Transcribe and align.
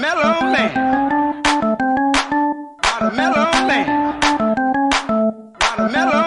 Mellow 0.00 0.40
man. 0.50 0.74
Not 2.82 3.02
a 3.02 3.10
mellow 3.14 3.52
man. 3.68 3.86
Not 5.60 5.78
a 5.78 5.88
mellow 5.88 6.23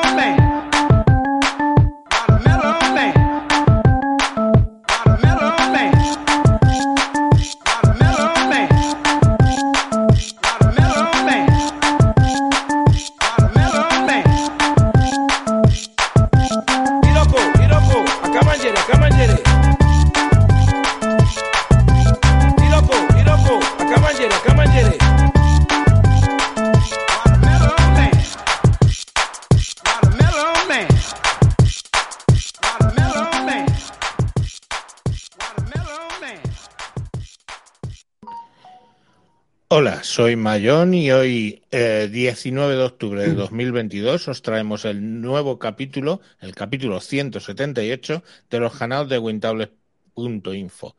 soy 40.17 40.35
Mayón 40.35 40.95
y 40.95 41.11
hoy, 41.11 41.61
eh, 41.69 42.09
19 42.11 42.75
de 42.75 42.83
octubre 42.83 43.21
de 43.21 43.35
2022, 43.35 44.27
os 44.27 44.41
traemos 44.41 44.83
el 44.85 45.21
nuevo 45.21 45.59
capítulo, 45.59 46.21
el 46.41 46.55
capítulo 46.55 46.99
178 46.99 48.23
de 48.49 48.59
los 48.59 48.75
canales 48.75 49.09
de 49.09 49.19
Wintable.info. 49.19 50.95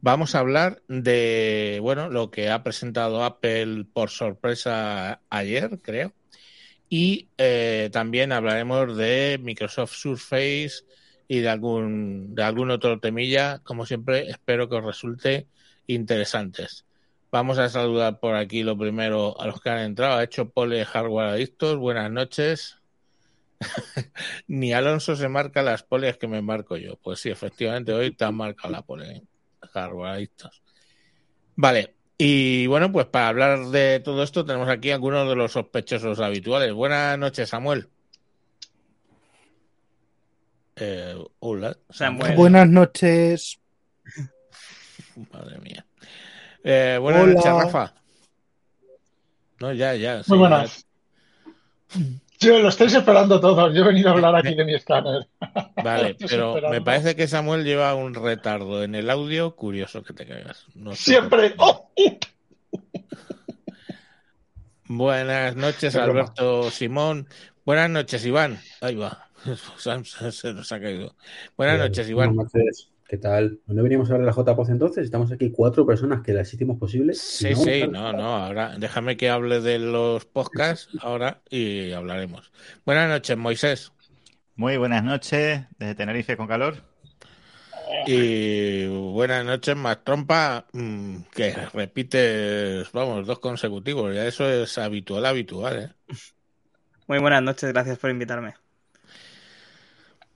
Vamos 0.00 0.34
a 0.34 0.40
hablar 0.40 0.82
de, 0.88 1.78
bueno, 1.80 2.10
lo 2.10 2.32
que 2.32 2.50
ha 2.50 2.64
presentado 2.64 3.22
Apple 3.22 3.84
por 3.92 4.10
sorpresa 4.10 5.20
ayer, 5.30 5.78
creo. 5.80 6.12
Y 6.88 7.28
eh, 7.38 7.88
también 7.92 8.32
hablaremos 8.32 8.96
de 8.96 9.38
Microsoft 9.40 9.92
Surface 9.92 10.82
y 11.28 11.38
de 11.38 11.48
algún, 11.48 12.34
de 12.34 12.42
algún 12.42 12.72
otro 12.72 12.98
temilla. 12.98 13.60
Como 13.60 13.86
siempre, 13.86 14.28
espero 14.28 14.68
que 14.68 14.74
os 14.74 14.84
resulte 14.84 15.46
interesantes. 15.86 16.85
Vamos 17.36 17.58
a 17.58 17.68
saludar 17.68 18.18
por 18.18 18.34
aquí 18.34 18.62
lo 18.62 18.78
primero 18.78 19.38
a 19.38 19.46
los 19.46 19.60
que 19.60 19.68
han 19.68 19.80
entrado. 19.80 20.16
Ha 20.16 20.24
hecho 20.24 20.48
Pole 20.48 20.86
Hardware 20.86 21.28
Adictos. 21.28 21.76
Buenas 21.76 22.10
noches. 22.10 22.78
Ni 24.46 24.72
Alonso 24.72 25.14
se 25.16 25.28
marca 25.28 25.62
las 25.62 25.82
poles 25.82 26.16
que 26.16 26.28
me 26.28 26.40
marco 26.40 26.78
yo. 26.78 26.96
Pues 26.96 27.20
sí, 27.20 27.28
efectivamente, 27.28 27.92
hoy 27.92 28.12
te 28.12 28.24
han 28.24 28.36
marcado 28.36 28.72
la 28.72 28.80
pole 28.80 29.24
Hardware 29.60 30.12
Adictos. 30.12 30.62
Vale, 31.56 31.96
y 32.16 32.66
bueno, 32.68 32.90
pues 32.90 33.04
para 33.04 33.28
hablar 33.28 33.66
de 33.66 34.00
todo 34.00 34.22
esto 34.22 34.46
tenemos 34.46 34.70
aquí 34.70 34.90
algunos 34.90 35.28
de 35.28 35.36
los 35.36 35.52
sospechosos 35.52 36.18
habituales. 36.20 36.72
Buenas 36.72 37.18
noches, 37.18 37.50
Samuel. 37.50 37.90
Eh, 40.76 41.22
hola, 41.40 41.76
Samuel. 41.90 42.34
Buenas 42.34 42.66
noches. 42.66 43.60
Madre 45.30 45.58
mía. 45.58 45.84
Eh, 46.68 46.98
buenas 47.00 47.22
Hola. 47.22 47.32
noches, 47.34 47.52
Rafa. 47.52 47.94
No, 49.60 49.72
ya, 49.72 49.94
ya. 49.94 50.24
sí, 50.24 50.30
Muy 50.30 50.40
buenas. 50.40 50.84
Yo 52.40 52.58
lo 52.58 52.68
estáis 52.70 52.92
esperando 52.92 53.40
todos. 53.40 53.72
Yo 53.72 53.82
he 53.82 53.86
venido 53.86 54.08
a 54.08 54.12
hablar 54.14 54.34
aquí 54.34 54.52
de 54.56 54.64
mi 54.64 54.74
escáner. 54.74 55.28
ya. 55.40 55.70
Vale, 55.84 56.16
pero 56.28 56.60
me 56.68 56.80
parece 56.80 57.14
que 57.14 57.28
Samuel 57.28 57.62
lleva 57.64 57.94
un 57.94 58.14
retardo 58.14 58.82
en 58.82 58.96
el 58.96 59.08
audio 59.10 59.54
curioso 59.54 60.02
que 60.02 60.12
te 60.12 60.26
caigas. 60.26 60.66
No 60.74 60.96
sé 60.96 61.12
Siempre. 61.12 61.54
¡Oh! 61.58 61.88
Buenas 64.88 65.54
noches, 65.54 65.94
Qué 65.94 66.00
broma. 66.00 66.20
Alberto 66.22 66.70
Simón. 66.72 67.28
Buenas 67.64 67.90
noches, 67.90 68.26
Iván. 68.26 68.58
Ahí 68.80 68.96
va. 68.96 69.28
Se 69.76 70.02
se 70.32 70.52
nos 70.52 70.72
ha 70.72 70.80
caído. 70.80 71.14
Buenas 71.56 71.78
noches, 71.78 72.08
Iván. 72.08 72.34
Buenas 72.34 72.52
noches. 72.52 72.88
¿Qué 73.08 73.18
tal? 73.18 73.60
¿No 73.66 73.82
veníamos 73.84 74.10
a 74.10 74.14
hablar 74.14 74.34
de 74.34 74.36
la 74.36 74.52
JPOZ 74.52 74.68
entonces? 74.70 75.04
Estamos 75.04 75.30
aquí 75.30 75.52
cuatro 75.52 75.86
personas 75.86 76.22
que 76.22 76.32
las 76.32 76.52
hicimos 76.52 76.76
posibles. 76.76 77.20
Sí, 77.20 77.50
no, 77.50 77.56
sí, 77.56 77.84
no, 77.88 78.12
no, 78.12 78.36
ahora 78.36 78.74
déjame 78.78 79.16
que 79.16 79.30
hable 79.30 79.60
de 79.60 79.78
los 79.78 80.24
podcasts 80.24 80.88
ahora 81.00 81.40
y 81.48 81.92
hablaremos. 81.92 82.50
Buenas 82.84 83.08
noches, 83.08 83.36
Moisés. 83.36 83.92
Muy 84.56 84.76
buenas 84.76 85.04
noches 85.04 85.66
desde 85.78 85.94
Tenerife 85.94 86.36
con 86.36 86.48
calor. 86.48 86.82
Y 88.08 88.86
buenas 88.86 89.44
noches, 89.44 89.76
más 89.76 90.02
trompa, 90.02 90.66
mm, 90.72 91.16
que 91.32 91.54
repites, 91.72 92.90
vamos, 92.90 93.24
dos 93.26 93.38
consecutivos, 93.38 94.12
ya 94.12 94.26
eso 94.26 94.48
es 94.50 94.78
habitual, 94.78 95.26
habitual, 95.26 95.78
¿eh? 95.82 96.14
Muy 97.06 97.18
buenas 97.20 97.42
noches, 97.42 97.72
gracias 97.72 97.98
por 97.98 98.10
invitarme. 98.10 98.54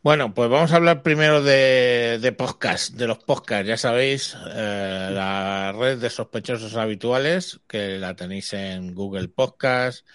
Bueno, 0.03 0.33
pues 0.33 0.49
vamos 0.49 0.73
a 0.73 0.77
hablar 0.77 1.03
primero 1.03 1.43
de, 1.43 2.19
de 2.23 2.33
podcast, 2.33 2.95
de 2.95 3.07
los 3.07 3.19
podcasts. 3.19 3.69
Ya 3.69 3.77
sabéis, 3.77 4.35
eh, 4.51 5.11
la 5.13 5.73
red 5.73 5.99
de 5.99 6.09
sospechosos 6.09 6.75
habituales, 6.77 7.61
que 7.69 7.99
la 7.99 8.17
tenéis 8.17 8.55
en 8.55 8.95
Google 8.95 9.29
Podcast, 9.29 10.07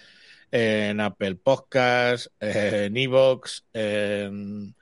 en 0.50 0.98
Apple 1.00 1.36
Podcast, 1.36 2.26
en 2.40 2.96
Evox, 2.96 3.64
en 3.74 4.74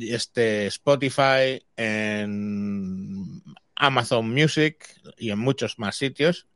este 0.00 0.68
Spotify, 0.68 1.62
en 1.76 3.42
Amazon 3.76 4.32
Music 4.32 4.86
y 5.18 5.32
en 5.32 5.38
muchos 5.38 5.78
más 5.78 5.96
sitios. 5.96 6.46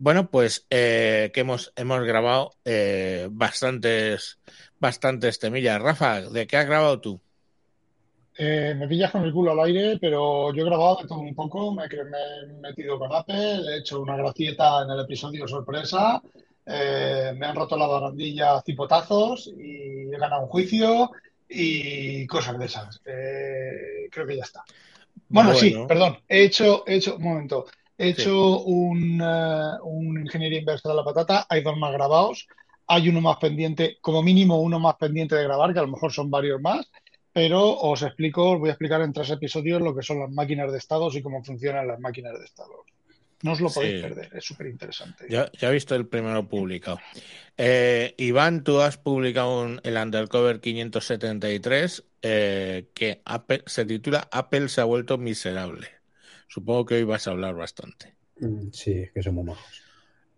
Bueno, 0.00 0.30
pues 0.30 0.66
eh, 0.70 1.30
que 1.34 1.40
hemos, 1.40 1.74
hemos 1.76 2.02
grabado 2.04 2.52
eh, 2.64 3.28
bastantes, 3.30 4.40
bastantes 4.78 5.38
temillas. 5.38 5.78
Rafa, 5.78 6.22
¿de 6.22 6.46
qué 6.46 6.56
has 6.56 6.64
grabado 6.64 7.02
tú? 7.02 7.20
Eh, 8.38 8.74
me 8.78 8.88
pillas 8.88 9.10
con 9.10 9.24
el 9.24 9.32
culo 9.32 9.52
al 9.52 9.60
aire, 9.60 9.98
pero 10.00 10.54
yo 10.54 10.62
he 10.62 10.64
grabado 10.64 11.02
de 11.02 11.06
todo 11.06 11.18
un 11.18 11.34
poco. 11.34 11.74
Me, 11.74 11.84
he 11.84 12.46
metido 12.62 12.98
con 12.98 13.14
Apple, 13.14 13.60
he 13.68 13.80
hecho 13.80 14.00
una 14.00 14.16
gracieta 14.16 14.84
en 14.84 14.90
el 14.90 15.00
episodio 15.00 15.46
sorpresa. 15.46 16.22
me 16.64 17.46
han 17.46 17.54
roto 17.54 17.76
la 17.76 17.86
barandilla 17.86 18.54
a 18.54 18.62
cipotazos 18.62 19.48
y 19.48 20.10
he 20.10 20.18
ganado 20.18 20.44
un 20.44 20.48
juicio 20.48 21.10
y 21.46 22.26
cosas 22.26 22.58
de 22.58 22.64
esas. 22.64 23.00
Creo 23.04 24.26
que 24.26 24.36
ya 24.38 24.44
está. 24.44 24.64
Bueno, 25.28 25.54
sí, 25.54 25.76
perdón. 25.86 26.16
He 26.26 26.44
hecho, 26.44 26.84
he 26.86 26.94
hecho, 26.94 27.16
un 27.16 27.22
momento. 27.22 27.66
He 28.02 28.14
Sí. 28.14 28.22
hecho 28.22 28.60
un, 28.60 29.20
eh, 29.22 29.78
un 29.84 30.20
ingeniería 30.20 30.58
inversa 30.60 30.88
de 30.88 30.94
la 30.94 31.04
patata. 31.04 31.46
Hay 31.48 31.62
dos 31.62 31.76
más 31.76 31.92
grabados. 31.92 32.46
Hay 32.86 33.08
uno 33.08 33.20
más 33.20 33.36
pendiente, 33.36 33.98
como 34.00 34.22
mínimo 34.22 34.60
uno 34.60 34.80
más 34.80 34.96
pendiente 34.96 35.34
de 35.36 35.44
grabar, 35.44 35.72
que 35.72 35.78
a 35.80 35.82
lo 35.82 35.88
mejor 35.88 36.12
son 36.12 36.30
varios 36.30 36.60
más. 36.60 36.90
Pero 37.32 37.78
os 37.78 38.02
explico, 38.02 38.52
os 38.52 38.58
voy 38.58 38.70
a 38.70 38.72
explicar 38.72 39.00
en 39.02 39.12
tres 39.12 39.30
episodios 39.30 39.80
lo 39.80 39.94
que 39.94 40.02
son 40.02 40.18
las 40.18 40.30
máquinas 40.30 40.72
de 40.72 40.78
estados 40.78 41.14
y 41.14 41.22
cómo 41.22 41.44
funcionan 41.44 41.86
las 41.86 42.00
máquinas 42.00 42.32
de 42.38 42.44
estados. 42.44 42.86
No 43.42 43.52
os 43.52 43.60
lo 43.60 43.70
podéis 43.70 43.96
Sí. 43.96 44.02
perder, 44.02 44.36
es 44.36 44.44
súper 44.44 44.66
interesante. 44.66 45.26
Ya, 45.30 45.50
ya 45.58 45.68
he 45.68 45.72
visto 45.72 45.94
el 45.94 46.06
primero 46.06 46.46
publicado. 46.48 46.98
Eh, 47.56 48.14
Iván, 48.18 48.64
tú 48.64 48.80
has 48.80 48.96
publicado 48.98 49.62
un- 49.62 49.80
el 49.84 49.96
Undercover 49.96 50.60
573 50.60 52.04
eh, 52.22 52.88
que 52.94 53.22
Apple- 53.24 53.62
se 53.66 53.84
titula 53.86 54.28
Apple 54.32 54.68
se 54.68 54.80
ha 54.80 54.84
vuelto 54.84 55.16
miserable. 55.16 55.88
Supongo 56.54 56.84
que 56.86 56.94
hoy 56.96 57.04
vas 57.04 57.26
a 57.26 57.30
hablar 57.30 57.54
bastante. 57.54 58.14
Mm, 58.40 58.70
Sí, 58.72 58.92
es 58.92 59.12
que 59.12 59.22
somos 59.22 59.44
majos. 59.44 59.82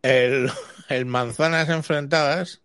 El, 0.03 0.51
el 0.89 1.07
Manzanas 1.07 1.69
Enfrentadas 1.69 2.63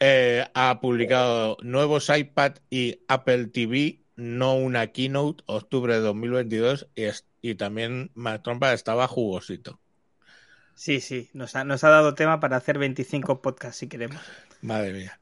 eh, 0.00 0.46
ha 0.54 0.80
publicado 0.80 1.56
nuevos 1.62 2.10
iPad 2.16 2.54
y 2.70 3.00
Apple 3.08 3.46
TV, 3.46 4.00
no 4.16 4.54
una 4.56 4.88
keynote, 4.88 5.44
octubre 5.46 5.94
de 5.94 6.00
2022, 6.00 6.88
y, 6.94 7.04
es- 7.04 7.26
y 7.42 7.54
también 7.54 8.10
Matrompa 8.14 8.72
estaba 8.72 9.06
jugosito. 9.08 9.80
Sí, 10.74 11.00
sí, 11.00 11.28
nos 11.34 11.56
ha, 11.56 11.64
nos 11.64 11.82
ha 11.84 11.90
dado 11.90 12.14
tema 12.14 12.40
para 12.40 12.56
hacer 12.56 12.78
25 12.78 13.42
podcasts 13.42 13.78
si 13.78 13.88
queremos. 13.88 14.22
Madre 14.62 14.92
mía. 14.92 15.18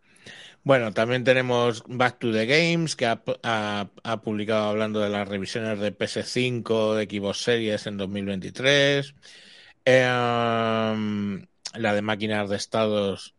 Bueno, 0.67 0.93
también 0.93 1.23
tenemos 1.23 1.85
Back 1.87 2.19
to 2.19 2.33
the 2.33 2.45
Games, 2.45 2.97
que 2.97 3.07
ha, 3.07 3.23
ha- 3.45 4.21
publicado 4.21 4.65
hablando 4.69 4.99
de 4.99 5.09
las 5.09 5.29
revisiones 5.29 5.79
de 5.79 5.97
PS5, 5.97 6.97
de 6.97 7.05
Xbox 7.05 7.39
Series 7.39 7.87
en 7.87 7.97
2023. 7.97 9.15
Em, 9.85 11.47
la 11.75 11.95
de 11.95 12.03
máquinas 12.03 12.51
de 12.51 12.57
estados 12.57 13.37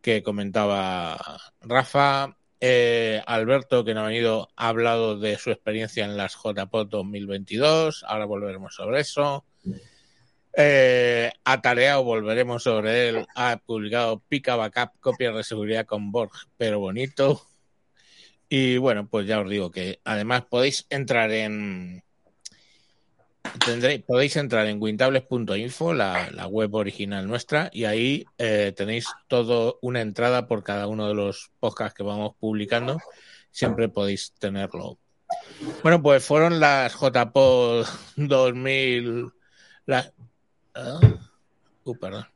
que 0.00 0.22
comentaba 0.22 1.18
Rafa. 1.62 2.36
Eh, 2.60 3.24
Alberto, 3.26 3.84
que 3.84 3.92
no 3.92 4.02
ha 4.02 4.06
venido, 4.06 4.48
ha 4.54 4.68
hablado 4.68 5.18
de 5.18 5.36
su 5.36 5.50
experiencia 5.50 6.04
en 6.04 6.16
las 6.16 6.36
JPOT 6.36 6.90
2022. 6.90 8.04
Ahora 8.06 8.24
volveremos 8.24 8.76
sobre 8.76 9.00
eso. 9.00 9.44
Eh, 10.56 11.30
Atareado, 11.44 12.04
volveremos 12.04 12.62
sobre 12.62 13.08
él. 13.08 13.26
Ha 13.34 13.58
publicado 13.64 14.20
Pica 14.28 14.56
Backup, 14.56 14.98
copias 15.00 15.34
de 15.34 15.44
seguridad 15.44 15.86
con 15.86 16.10
Borg, 16.10 16.32
pero 16.56 16.78
bonito. 16.80 17.42
Y 18.48 18.78
bueno, 18.78 19.06
pues 19.08 19.26
ya 19.26 19.40
os 19.40 19.48
digo 19.48 19.70
que 19.70 20.00
además 20.04 20.44
podéis 20.48 20.86
entrar 20.90 21.30
en. 21.32 22.02
Podéis 24.06 24.36
entrar 24.36 24.66
en 24.66 24.80
wintables.info, 24.80 25.94
la, 25.94 26.46
web 26.48 26.74
original 26.74 27.26
nuestra, 27.26 27.70
y 27.72 27.84
ahí 27.84 28.26
eh, 28.36 28.72
tenéis 28.76 29.06
todo 29.26 29.78
una 29.80 30.00
entrada 30.00 30.46
por 30.46 30.62
cada 30.64 30.86
uno 30.86 31.08
de 31.08 31.14
los 31.14 31.50
podcasts 31.58 31.94
que 31.94 32.02
vamos 32.02 32.34
publicando. 32.38 32.98
Siempre 33.50 33.88
podéis 33.88 34.32
tenerlo. 34.38 34.98
Bueno, 35.82 36.02
pues 36.02 36.24
fueron 36.24 36.60
las 36.60 36.94
JPod 36.94 37.86
2000. 38.16 39.30
Las. 39.86 40.12
Uh, 41.84 41.94
perdón. 41.98 42.26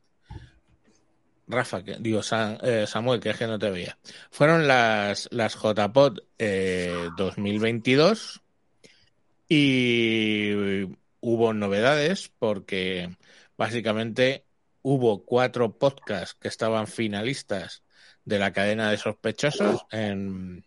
Rafa, 1.47 1.83
que, 1.83 1.97
digo 1.99 2.23
Sa- 2.23 2.57
eh, 2.61 2.85
Samuel, 2.87 3.19
que 3.19 3.29
es 3.29 3.37
que 3.37 3.47
no 3.47 3.59
te 3.59 3.69
veía. 3.69 3.97
Fueron 4.31 4.67
las, 4.67 5.27
las 5.31 5.55
JPod 5.55 6.19
eh, 6.39 7.09
2022 7.17 8.41
y 9.47 10.83
hubo 11.19 11.53
novedades 11.53 12.31
porque 12.39 13.15
básicamente 13.57 14.45
hubo 14.81 15.23
cuatro 15.25 15.77
podcasts 15.77 16.35
que 16.39 16.47
estaban 16.47 16.87
finalistas 16.87 17.83
de 18.25 18.39
la 18.39 18.51
cadena 18.53 18.89
de 18.89 18.97
sospechosos 18.97 19.85
en, 19.91 20.65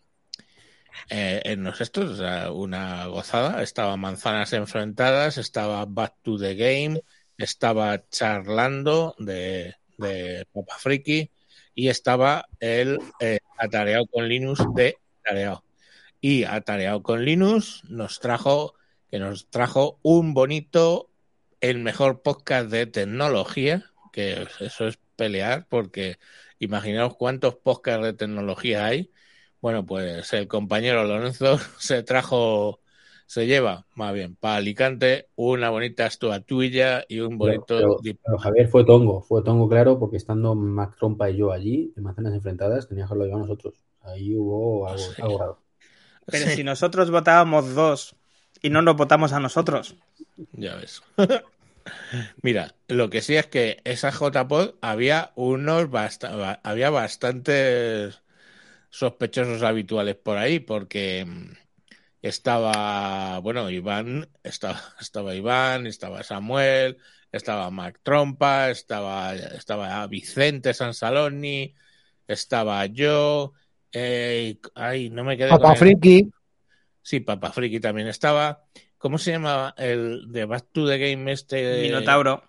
eh, 1.09 1.41
en 1.45 1.65
los 1.65 1.81
estos, 1.81 2.21
una 2.53 3.07
gozada. 3.07 3.63
Estaba 3.63 3.97
Manzanas 3.97 4.53
Enfrentadas, 4.53 5.39
estaba 5.39 5.85
Back 5.87 6.17
to 6.23 6.39
the 6.39 6.55
Game, 6.55 7.03
estaba 7.39 8.09
Charlando 8.09 9.15
de, 9.19 9.75
de 9.99 10.47
Papa 10.53 10.77
Friki 10.79 11.31
y 11.75 11.89
estaba 11.89 12.49
el 12.59 12.99
eh, 13.21 13.39
Atareado 13.59 14.07
con 14.07 14.29
Linux 14.29 14.65
de 14.75 14.97
Atareado. 15.21 15.65
Y 16.21 16.45
Atareado 16.45 17.03
con 17.03 17.25
Linux 17.25 17.83
nos 17.85 18.19
trajo, 18.19 18.75
que 19.11 19.19
nos 19.19 19.49
trajo 19.51 19.99
un 20.03 20.35
bonito, 20.35 21.11
el 21.61 21.79
mejor 21.79 22.23
podcast 22.23 22.71
de 22.71 22.87
tecnología, 22.87 23.91
que 24.13 24.47
eso 24.61 24.89
es 24.89 24.99
pelear, 25.17 25.67
porque 25.69 26.19
imaginaos 26.59 27.17
cuántos 27.17 27.57
podcasts 27.57 28.05
de 28.05 28.13
tecnología 28.15 28.87
hay. 28.87 29.11
Bueno, 29.61 29.85
pues 29.85 30.33
el 30.33 30.49
compañero 30.49 31.05
Lorenzo 31.05 31.59
se 31.79 32.03
trajo 32.03 32.81
se 33.27 33.47
lleva, 33.47 33.87
más 33.95 34.15
bien, 34.15 34.37
para 34.37 34.57
Alicante, 34.57 35.29
una 35.35 35.71
bonita 35.71 36.07
estatuilla 36.07 37.05
y 37.09 37.21
un 37.21 37.39
bonito. 37.39 37.65
Pero, 37.69 37.97
pero, 38.03 38.17
pero 38.25 38.39
Javier 38.39 38.69
fue 38.69 38.85
tongo, 38.85 39.23
fue 39.23 39.43
tongo 39.43 39.69
claro, 39.69 39.99
porque 39.99 40.17
estando 40.17 40.55
Mac 40.55 40.97
Trompa 40.97 41.29
y 41.31 41.37
yo 41.37 41.53
allí, 41.53 41.93
en 41.97 42.03
manzanas 42.03 42.35
enfrentadas, 42.35 42.89
teníamos 42.89 43.13
que 43.13 43.19
lo 43.19 43.25
llevar 43.25 43.41
nosotros. 43.41 43.75
Ahí 44.03 44.35
hubo 44.37 44.89
algo, 44.89 45.03
Sí. 45.03 45.23
algo 45.23 45.39
raro. 45.39 45.59
Pero 46.27 46.47
Sí. 46.47 46.57
si 46.57 46.65
nosotros 46.65 47.11
votábamos 47.11 47.75
dos 47.75 48.17
y 48.63 48.71
no 48.71 48.83
nos 48.83 48.97
votamos 48.97 49.33
a 49.33 49.41
nosotros. 49.41 49.97
Ya 50.53 50.77
ves. 50.77 51.03
Mira, 52.43 52.75
lo 52.89 53.11
que 53.11 53.21
sí 53.21 53.37
es 53.37 53.47
que 53.47 53.81
esa 53.85 54.11
JPod 54.11 54.75
había 54.81 55.33
unos 55.37 55.89
había 56.63 56.91
bastantes 56.91 58.23
sospechosos 58.91 59.63
habituales 59.63 60.17
por 60.17 60.39
ahí, 60.39 60.59
porque 60.61 61.25
mm, 61.27 61.53
estaba, 62.29 63.39
bueno, 63.41 63.71
Iván, 63.71 64.29
estaba, 64.43 64.81
estaba 65.01 65.35
Iván, 65.35 65.87
estaba 65.87 66.23
Samuel, 66.23 66.99
estaba 67.33 67.71
Mac 67.71 68.01
Trompa, 68.03 68.71
estaba, 68.71 69.35
estaba 69.35 70.07
Vicente 70.07 70.75
Sansaloni, 70.75 71.75
estaba 72.27 72.87
yo, 72.87 73.53
eh, 73.93 74.59
ay, 74.75 75.11
no 75.11 75.25
me 75.25 75.37
quedé 75.37 75.49
Papá 75.49 75.75
Friki. 75.75 76.31
Sí, 77.03 77.21
Papa 77.21 77.53
Friki 77.53 77.79
también 77.79 78.09
estaba. 78.09 78.65
¿Cómo 78.99 79.17
se 79.17 79.31
llamaba 79.31 79.75
el 79.79 80.33
de 80.33 80.45
Back 80.45 80.67
to 80.73 80.89
the 80.89 80.99
Game 80.99 81.31
este? 81.31 81.83
Minotauro. 81.83 82.43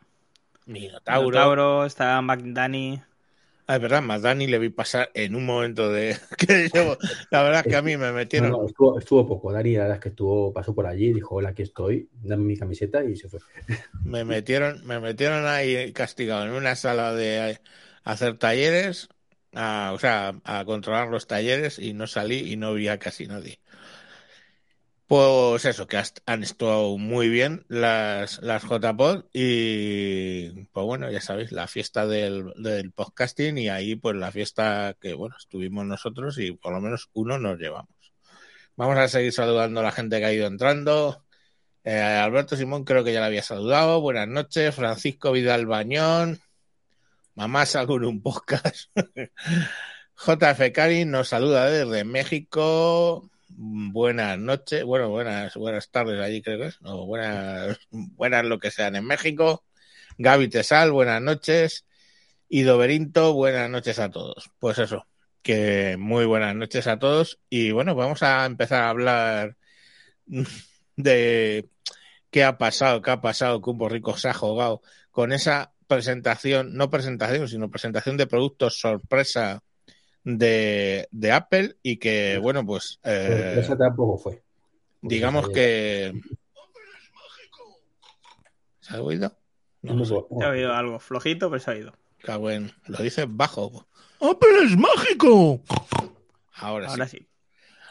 Minotauro. 0.65 1.29
Minotauro, 1.29 1.85
está 1.85 2.19
McDani. 2.21 3.01
Ah, 3.68 3.75
es 3.75 3.81
verdad, 3.81 4.02
más 4.02 4.22
Dani 4.22 4.48
le 4.48 4.60
vi 4.60 4.69
pasar 4.69 5.12
en 5.14 5.36
un 5.36 5.46
momento 5.46 5.92
de 5.92 6.18
que 6.38 6.69
yo, 6.74 6.98
la 7.30 7.44
verdad 7.44 7.62
es 7.62 7.68
que 7.68 7.75
a 7.75 7.81
mí 7.81 7.98
me 7.98 8.12
No, 8.36 8.46
metieron, 8.46 8.58
no, 8.62 8.66
estuvo, 8.66 9.00
estuvo 9.00 9.25
poco. 9.28 9.52
Dani, 9.52 9.74
la 9.74 9.80
verdad 9.81 9.96
es 9.98 10.02
que 10.04 10.10
estuvo, 10.10 10.54
pasó 10.54 10.74
por 10.75 10.86
allí, 10.86 11.12
dijo, 11.14 11.36
hola, 11.36 11.50
aquí 11.50 11.64
estoy, 11.64 12.10
dame 12.14 12.44
mi 12.46 12.58
camiseta 12.58 13.04
y 13.04 13.16
se 13.16 13.30
fue. 13.30 13.40
me 14.04 14.24
metieron, 14.25 14.86
me 14.86 15.00
metieron 15.00 15.46
ahí 15.48 15.92
castigado 15.94 16.46
en 16.46 16.52
una 16.52 16.75
sala 16.75 17.14
de 17.14 17.62
hacer 18.04 18.38
talleres, 18.38 19.10
a- 19.54 19.92
o 19.94 20.00
sea, 20.00 20.40
a 20.44 20.66
controlar 20.66 21.10
los 21.10 21.28
talleres 21.28 21.80
y 21.80 21.94
no 21.94 22.08
salí 22.08 22.52
y 22.52 22.56
no 22.58 22.74
vi 22.74 22.88
a 22.88 23.00
casi 23.00 23.28
nadie. 23.28 23.60
Pues 25.07 25.63
eso, 25.63 25.88
que 25.88 26.04
han 26.25 26.44
estado 26.44 26.98
muy 26.98 27.30
bien 27.30 27.65
las, 27.69 28.42
las 28.42 28.63
JPod 28.63 29.24
y 29.31 30.50
pues 30.65 30.86
bueno, 30.86 31.09
ya 31.09 31.21
sabéis, 31.21 31.54
la 31.54 31.68
fiesta 31.68 32.06
del, 32.06 32.51
del 32.57 32.92
podcasting 32.92 33.57
y 33.57 33.69
ahí 33.69 33.95
pues 33.95 34.18
la 34.18 34.31
fiesta 34.33 34.98
que 35.00 35.13
bueno, 35.13 35.36
estuvimos 35.38 35.86
nosotros 35.86 36.38
y 36.39 36.51
por 36.51 36.74
lo 36.74 36.81
menos 36.81 37.09
uno 37.13 37.39
nos 37.39 37.57
llevamos. 37.57 37.95
Vamos 38.75 38.98
a 38.98 39.07
seguir 39.07 39.31
saludando 39.31 39.80
a 39.80 39.83
la 39.83 39.94
gente 39.94 40.19
que 40.19 40.25
ha 40.25 40.33
ido 40.33 40.45
entrando. 40.45 41.24
Eh, 41.86 42.01
Alberto 42.01 42.57
Simón 42.57 42.83
creo 42.83 43.06
que 43.06 43.13
ya 43.13 43.21
le 43.21 43.27
había 43.27 43.44
saludado. 43.44 44.01
Buenas 44.01 44.27
noches. 44.27 44.75
Francisco 44.75 45.31
Vidal 45.31 45.65
Bañón. 45.68 46.42
Mamá 47.33 47.63
en 47.74 48.03
un 48.03 48.21
podcast. 48.21 48.92
JF 50.18 50.71
Cari 50.74 51.06
nos 51.06 51.30
saluda 51.30 51.69
desde 51.69 52.03
México. 52.03 53.31
Buenas 53.59 54.38
noches, 54.38 54.83
bueno, 54.83 55.09
buenas, 55.09 55.56
buenas 55.56 55.89
tardes 55.89 56.21
allí 56.21 56.44
creo 56.44 56.59
que 56.59 56.68
es, 56.68 56.77
o 56.83 57.07
buenas, 57.07 57.80
buenas 57.89 58.45
lo 58.45 58.59
que 58.59 58.69
sean 58.69 58.95
en 58.95 59.06
México. 59.06 59.65
Gaby 60.19 60.48
Tesal, 60.50 60.91
buenas 60.91 61.24
noches. 61.24 61.86
Y 62.50 62.62
Doberinto, 62.63 63.34
buenas 63.34 63.67
noches 63.70 63.98
a 63.98 64.12
todos. 64.12 64.51
Pues 64.60 64.77
eso, 64.77 65.08
que 65.41 65.98
muy 65.98 66.25
buenas 66.25 66.55
noches 66.55 66.86
a 66.86 67.00
todos. 67.00 67.39
Y 67.50 67.72
bueno, 67.72 67.96
vamos 67.96 68.22
a 68.22 68.46
empezar 68.46 68.84
a 68.84 68.89
hablar 68.89 69.58
de 70.96 71.70
qué 72.29 72.43
ha 72.43 72.58
pasado, 72.60 73.01
qué 73.01 73.12
ha 73.12 73.22
pasado, 73.22 73.62
que 73.62 73.72
un 73.72 73.79
borrico 73.79 74.17
se 74.17 74.29
ha 74.29 74.34
jugado 74.36 74.84
con 75.12 75.32
esa 75.34 75.74
presentación, 75.88 76.75
no 76.75 76.91
presentación, 76.91 77.48
sino 77.48 77.72
presentación 77.72 78.17
de 78.17 78.27
productos 78.27 78.79
sorpresa 78.79 79.63
de, 80.36 81.07
de 81.12 81.31
Apple 81.31 81.77
y 81.81 81.98
que, 81.98 82.38
bueno, 82.38 82.65
pues 82.65 83.00
eh, 83.03 83.55
Esa 83.60 83.77
tampoco 83.77 84.17
fue. 84.17 84.43
Digamos 85.01 85.50
que... 85.50 86.12
¿Se 88.81 88.96
ha 88.96 89.01
oído? 89.01 89.38
No, 89.81 89.93
no 89.93 90.00
no 90.00 90.05
sé. 90.05 90.13
fue- 90.13 90.38
Se 90.39 90.46
ha 90.46 90.50
oído 90.50 90.74
algo 90.74 91.00
flojito, 91.00 91.50
pero 91.50 91.60
se 91.62 91.72
ha 91.72 91.74
oído. 91.75 91.93
Cago 92.24 92.51
en- 92.51 92.72
Lo 92.88 92.98
dice 93.00 93.25
bajo. 93.27 93.88
¡Apple 94.19 94.50
es 94.65 94.75
mágico! 94.77 95.62
Ahora, 96.55 96.88
Ahora 96.88 97.07
sí. 97.07 97.27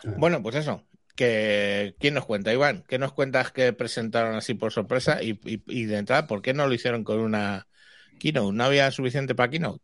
sí. 0.02 0.08
Bueno, 0.18 0.42
pues 0.42 0.56
eso. 0.56 0.82
Que, 1.14 1.94
¿Quién 1.98 2.12
nos 2.14 2.26
cuenta, 2.26 2.52
Iván? 2.52 2.84
¿Qué 2.86 2.98
nos 2.98 3.12
cuentas 3.12 3.50
que 3.50 3.72
presentaron 3.72 4.34
así 4.34 4.52
por 4.52 4.72
sorpresa? 4.72 5.22
Y, 5.22 5.40
y, 5.44 5.62
y 5.66 5.84
de 5.86 5.96
entrada, 5.96 6.26
¿por 6.26 6.42
qué 6.42 6.52
no 6.52 6.66
lo 6.66 6.74
hicieron 6.74 7.04
con 7.04 7.20
una 7.20 7.66
keynote? 8.18 8.54
¿No 8.54 8.64
había 8.64 8.90
suficiente 8.90 9.34
para 9.34 9.48
keynote? 9.50 9.80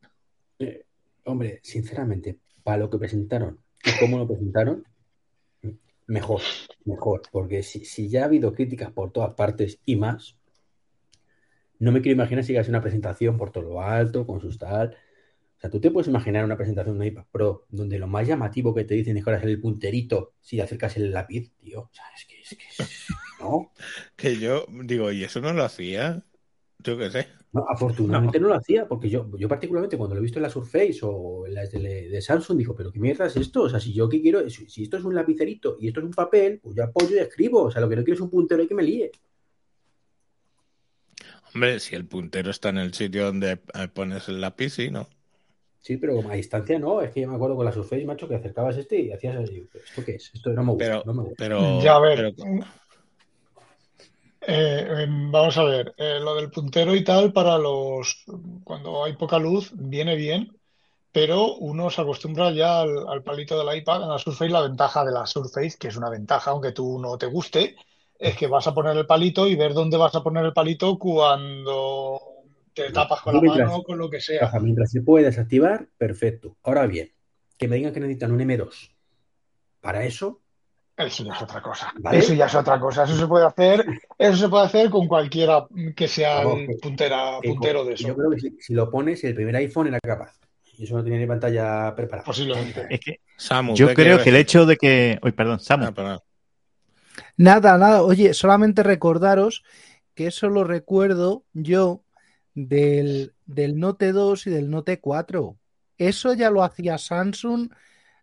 Eh, 0.59 0.85
hombre, 1.25 1.61
sinceramente, 1.63 2.39
para 2.63 2.79
lo 2.79 2.91
que 2.91 2.99
presentaron 2.99 3.61
y 3.85 3.99
cómo 3.99 4.19
lo 4.19 4.27
presentaron, 4.27 4.87
mejor, 6.07 6.41
mejor. 6.85 7.23
Porque 7.31 7.63
si, 7.63 7.85
si 7.85 8.09
ya 8.09 8.23
ha 8.23 8.27
habido 8.27 8.55
críticas 8.55 8.93
por 8.93 9.13
todas 9.13 9.35
partes 9.35 9.81
y 9.85 9.97
más, 9.97 10.37
no 11.79 11.91
me 11.91 12.01
quiero 12.01 12.15
imaginar 12.15 12.45
si 12.45 12.57
hace 12.57 12.71
una 12.71 12.81
presentación 12.81 13.37
por 13.37 13.51
todo 13.51 13.65
lo 13.65 13.83
alto, 13.83 14.27
con 14.27 14.41
sus 14.41 14.59
tal. 14.59 14.97
O 15.57 15.61
sea, 15.61 15.71
tú 15.71 15.81
te 15.81 15.91
puedes 15.91 16.09
imaginar 16.09 16.45
una 16.45 16.57
presentación 16.57 16.99
de 16.99 17.01
un 17.01 17.07
iPad 17.07 17.25
Pro 17.31 17.67
donde 17.71 17.99
lo 17.99 18.07
más 18.07 18.27
llamativo 18.27 18.75
que 18.75 18.85
te 18.85 18.95
dicen 18.95 19.17
es 19.17 19.25
que 19.25 19.31
ahora 19.31 19.43
es 19.43 19.49
el 19.49 19.61
punterito 19.61 20.35
si 20.41 20.61
acercas 20.61 20.97
el 20.97 21.13
lápiz, 21.13 21.53
tío. 21.57 21.83
O 21.83 21.91
sea, 21.93 22.05
es 22.17 22.25
que, 22.25 22.41
es 22.41 22.51
que 22.51 22.85
¿no? 23.41 23.73
Que 24.17 24.39
yo 24.39 24.67
digo, 24.85 25.11
¿y 25.13 25.25
eso 25.25 25.41
no 25.41 25.53
lo 25.53 25.65
hacía? 25.65 26.25
Yo 26.85 26.99
qué 26.99 27.11
sé. 27.11 27.29
No, 27.53 27.67
afortunadamente 27.69 28.41
no. 28.41 28.49
lo 28.49 28.55
hacía, 28.55 28.89
porque 28.89 29.11
yo, 29.11 29.29
yo 29.37 29.47
particularmente 29.49 29.99
cuando 29.99 30.15
lo 30.15 30.21
he 30.21 30.23
visto 30.23 30.39
en 30.39 30.45
la 30.45 30.51
Surface 30.51 31.01
o 31.03 31.47
en 31.47 31.55
las 31.55 31.71
de, 31.71 32.09
de 32.09 32.23
Samsung, 32.23 32.59
digo, 32.59 32.75
pero 32.75 32.91
¿qué 32.91 32.99
mierda 32.99 33.27
es 33.27 33.37
esto? 33.37 33.63
O 33.63 33.69
sea, 33.69 33.79
si 33.79 33.93
yo 33.93 34.09
qué 34.09 34.23
quiero, 34.23 34.49
si, 34.49 34.69
si 34.69 34.85
esto 34.85 34.97
es 34.97 35.05
un 35.05 35.15
lapicerito 35.15 35.77
y 35.79 35.89
esto 35.89 36.01
es 36.01 36.07
un 36.07 36.13
papel, 36.13 36.61
pues 36.63 36.75
yo 36.75 36.85
apoyo 36.85 37.15
y 37.15 37.19
escribo. 37.19 37.63
O 37.65 37.71
sea, 37.71 37.81
lo 37.83 37.89
que 37.89 37.97
no 37.97 38.05
quiero 38.05 38.15
es 38.15 38.21
un 38.23 38.31
puntero 38.31 38.63
y 38.63 38.69
que 38.69 38.75
me 38.75 38.83
líe. 38.83 39.11
Hombre, 41.55 41.79
si 41.81 41.95
el 41.95 42.07
puntero 42.07 42.51
está 42.51 42.71
en 42.71 42.79
el 42.79 42.95
sitio 42.95 43.27
donde 43.27 43.53
eh, 43.53 43.89
pones 43.93 44.29
el 44.29 44.41
lápiz, 44.41 44.71
sí, 44.71 44.91
¿no? 44.91 45.07
Sí, 45.81 45.97
pero 45.97 46.21
a 46.31 46.35
distancia 46.35 46.79
no. 46.79 47.03
Es 47.03 47.11
que 47.11 47.21
yo 47.21 47.29
me 47.29 47.35
acuerdo 47.35 47.57
con 47.57 47.65
la 47.67 47.73
Surface, 47.73 48.05
macho, 48.05 48.29
que 48.29 48.37
acercabas 48.37 48.77
este 48.77 49.01
y 49.01 49.13
hacías 49.13 49.37
así. 49.37 49.69
¿Esto 49.75 50.05
qué 50.05 50.15
es? 50.15 50.31
Esto 50.33 50.51
no 50.53 50.63
me 50.65 50.73
gusta. 50.73 50.85
Pero, 50.85 51.03
no 51.05 51.13
me 51.13 51.23
gusta. 51.25 51.37
pero, 51.39 51.83
Ya, 51.83 51.97
a 51.97 52.01
ver. 52.01 52.35
pero- 52.37 52.65
Eh, 54.47 55.03
em, 55.05 55.31
vamos 55.31 55.57
a 55.57 55.65
ver, 55.65 55.95
eh, 55.97 56.19
lo 56.21 56.35
del 56.35 56.51
puntero 56.51 56.95
y 56.95 57.05
tal 57.05 57.33
para 57.33 57.59
los 57.59 58.25
cuando 58.65 59.05
hay 59.05 59.15
poca 59.15 59.39
luz 59.39 59.71
viene 59.75 60.17
bien, 60.17 60.57
pero 61.13 61.55
uno 61.57 61.91
se 61.91 62.01
acostumbra 62.01 62.51
ya 62.51 62.81
al, 62.81 63.07
al 63.09 63.23
palito 63.23 63.57
del 63.63 63.77
iPad. 63.77 64.03
En 64.03 64.09
la 64.09 64.19
Surface 64.19 64.51
la 64.51 64.63
ventaja 64.63 65.05
de 65.05 65.13
la 65.13 65.27
Surface, 65.27 65.77
que 65.79 65.89
es 65.89 65.97
una 65.97 66.11
ventaja 66.11 66.51
aunque 66.51 66.73
tú 66.73 66.99
no 66.99 67.17
te 67.19 67.27
guste, 67.27 67.77
es 68.19 68.37
que 68.37 68.49
vas 68.49 68.67
a 68.67 68.75
poner 68.75 68.97
el 68.97 69.07
palito 69.07 69.47
y 69.47 69.55
ver 69.55 69.75
dónde 69.75 69.97
vas 69.97 70.15
a 70.15 70.23
poner 70.23 70.45
el 70.45 70.53
palito 70.53 70.99
cuando 70.99 72.21
te 72.75 72.91
tapas 72.91 73.21
con 73.21 73.35
la 73.35 73.41
Mientras- 73.41 73.69
mano 73.69 73.79
o 73.81 73.83
con 73.85 73.99
lo 73.99 74.11
que 74.11 74.21
sea. 74.21 74.51
Mientras 74.61 74.91
se 74.91 75.03
puede 75.03 75.27
desactivar, 75.27 75.87
perfecto. 75.99 76.57
Ahora 76.65 76.87
bien, 76.87 77.13
que 77.59 77.69
me 77.69 77.77
digan 77.77 77.93
que 77.93 78.01
necesitan 78.01 78.33
un 78.33 78.41
M2. 78.41 78.91
Para 79.81 80.05
eso, 80.05 80.41
Eso 81.07 81.25
ya 81.25 81.33
es 81.35 81.43
otra 81.43 81.61
cosa. 81.63 81.93
¿Vale? 82.01 82.19
Eso 82.19 82.35
ya 82.35 82.47
es 82.47 82.55
otra 82.55 82.79
cosa. 82.81 83.05
Eso 83.05 83.17
se 83.17 83.27
puede 83.27 83.47
hacer, 83.47 83.85
eso 84.19 84.37
se 84.37 84.49
puede 84.49 84.65
hacer 84.67 84.91
con 84.91 85.07
cualquiera 85.09 85.67
que 85.97 86.09
sea 86.09 86.37
Vamos, 86.45 86.61
el 86.61 86.67
que- 86.69 86.75
puntera, 86.83 87.39
que 87.43 87.49
puntero 87.51 87.85
de 87.85 87.97
yo 87.97 88.09
eso. 88.09 88.17
creo 88.17 88.31
que 88.31 88.41
si, 88.41 88.57
si 88.61 88.75
lo 88.75 88.91
pones, 88.91 89.23
el 89.25 89.35
primer 89.35 89.57
iPhone 89.57 89.89
era 89.89 89.99
capaz. 90.01 90.33
Y 90.79 90.85
eso 90.85 90.97
no 90.97 91.05
tenía 91.05 91.19
ni 91.19 91.27
pantalla 91.27 91.95
preparada. 91.95 92.25
Posiblemente. 92.25 92.87
Es 92.89 93.01
que 93.01 93.21
Samu, 93.37 93.75
yo 93.75 93.89
¿qué 93.89 93.95
creo 93.95 94.23
que 94.23 94.31
el 94.31 94.37
hecho 94.37 94.65
de 94.67 94.77
que. 94.77 95.19
Uy, 95.23 95.33
perdón, 95.33 95.61
Samu. 95.61 95.85
Ah, 95.87 95.93
perdón. 95.93 96.21
Nada, 97.37 97.77
nada. 97.79 98.03
Oye, 98.03 98.35
solamente 98.35 98.83
recordaros 98.83 99.63
que 100.15 100.27
eso 100.29 100.49
lo 100.49 100.65
recuerdo 100.65 101.45
yo 101.53 102.03
del, 102.55 103.35
del 103.47 103.79
Note 103.79 104.13
2 104.13 104.47
y 104.47 104.51
del 104.51 104.71
Note 104.71 105.01
4. 105.01 105.57
Eso 105.99 106.35
ya 106.35 106.51
lo 106.51 106.63
hacía 106.65 106.99
Samsung 106.99 107.71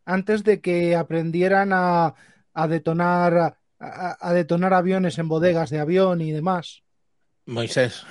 antes 0.05 0.43
de 0.43 0.59
que 0.59 0.95
aprendieran 0.95 1.69
a, 1.71 2.15
a 2.53 2.68
detonar 2.68 3.58
a, 3.79 4.18
a 4.20 4.34
detonar 4.34 4.74
aviones 4.74 5.18
en 5.18 5.27
bodegas 5.27 5.70
de 5.70 5.79
avión 5.79 6.22
y 6.22 6.32
demás. 6.32 6.84
Moisés, 7.46 8.06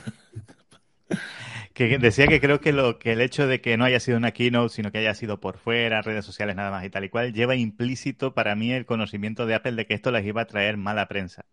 Que 1.78 1.96
decía 1.96 2.26
que 2.26 2.40
creo 2.40 2.60
que, 2.60 2.72
lo, 2.72 2.98
que 2.98 3.12
el 3.12 3.20
hecho 3.20 3.46
de 3.46 3.60
que 3.60 3.76
no 3.76 3.84
haya 3.84 4.00
sido 4.00 4.18
una 4.18 4.32
keynote, 4.32 4.74
sino 4.74 4.90
que 4.90 4.98
haya 4.98 5.14
sido 5.14 5.38
por 5.38 5.58
fuera, 5.58 6.02
redes 6.02 6.24
sociales 6.24 6.56
nada 6.56 6.72
más 6.72 6.84
y 6.84 6.90
tal 6.90 7.04
y 7.04 7.08
cual, 7.08 7.32
lleva 7.32 7.54
implícito 7.54 8.34
para 8.34 8.56
mí 8.56 8.72
el 8.72 8.84
conocimiento 8.84 9.46
de 9.46 9.54
Apple 9.54 9.76
de 9.76 9.86
que 9.86 9.94
esto 9.94 10.10
les 10.10 10.26
iba 10.26 10.42
a 10.42 10.46
traer 10.46 10.76
mala 10.76 11.06
prensa. 11.06 11.44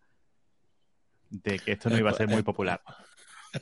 De 1.30 1.60
que 1.60 1.74
esto 1.74 1.92
no 1.92 2.00
iba 2.00 2.10
a 2.10 2.16
ser 2.16 2.28
muy 2.28 2.42
popular. 2.42 2.82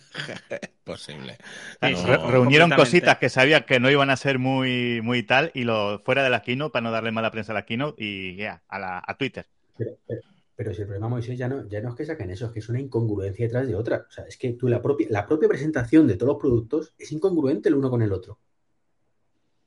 posible. 0.83 1.37
Sí, 1.81 1.93
No, 1.93 2.05
re- 2.05 2.31
reunieron 2.31 2.69
cositas 2.71 3.17
que 3.17 3.29
sabían 3.29 3.63
que 3.63 3.79
no 3.79 3.89
iban 3.89 4.09
a 4.09 4.17
ser 4.17 4.39
muy, 4.39 5.01
muy 5.01 5.23
tal 5.23 5.51
y 5.53 5.63
lo 5.63 5.99
fuera 6.03 6.23
de 6.23 6.29
la 6.29 6.41
keynote 6.41 6.71
para 6.73 6.83
no 6.83 6.91
darle 6.91 7.11
mala 7.11 7.31
prensa 7.31 7.51
a 7.51 7.55
la 7.55 7.65
keynote 7.65 8.03
y 8.03 8.35
ya, 8.35 8.63
a, 8.67 8.79
la, 8.79 9.03
a 9.05 9.17
Twitter. 9.17 9.45
Pero, 9.77 9.91
pero- 10.07 10.21
pero 10.55 10.71
si 10.71 10.81
el 10.81 10.87
problema, 10.87 11.09
Moisés, 11.09 11.35
ya 11.35 11.47
no, 11.47 11.67
ya 11.67 11.81
no 11.81 11.89
es 11.89 11.95
que 11.95 12.05
saquen 12.05 12.29
eso, 12.29 12.45
es 12.45 12.51
que 12.51 12.59
es 12.59 12.69
una 12.69 12.79
incongruencia 12.79 13.43
detrás 13.45 13.65
de 13.67 13.73
otra. 13.73 14.05
O 14.07 14.11
sea, 14.11 14.23
es 14.25 14.37
que 14.37 14.53
tú 14.53 14.67
la 14.67 14.83
propia, 14.83 15.07
la 15.09 15.25
propia 15.25 15.49
presentación 15.49 16.05
de 16.07 16.13
todos 16.15 16.33
los 16.33 16.39
productos 16.41 16.93
es 16.99 17.11
incongruente 17.11 17.69
el 17.69 17.75
uno 17.75 17.89
con 17.89 18.03
el 18.03 18.13
otro. 18.13 18.33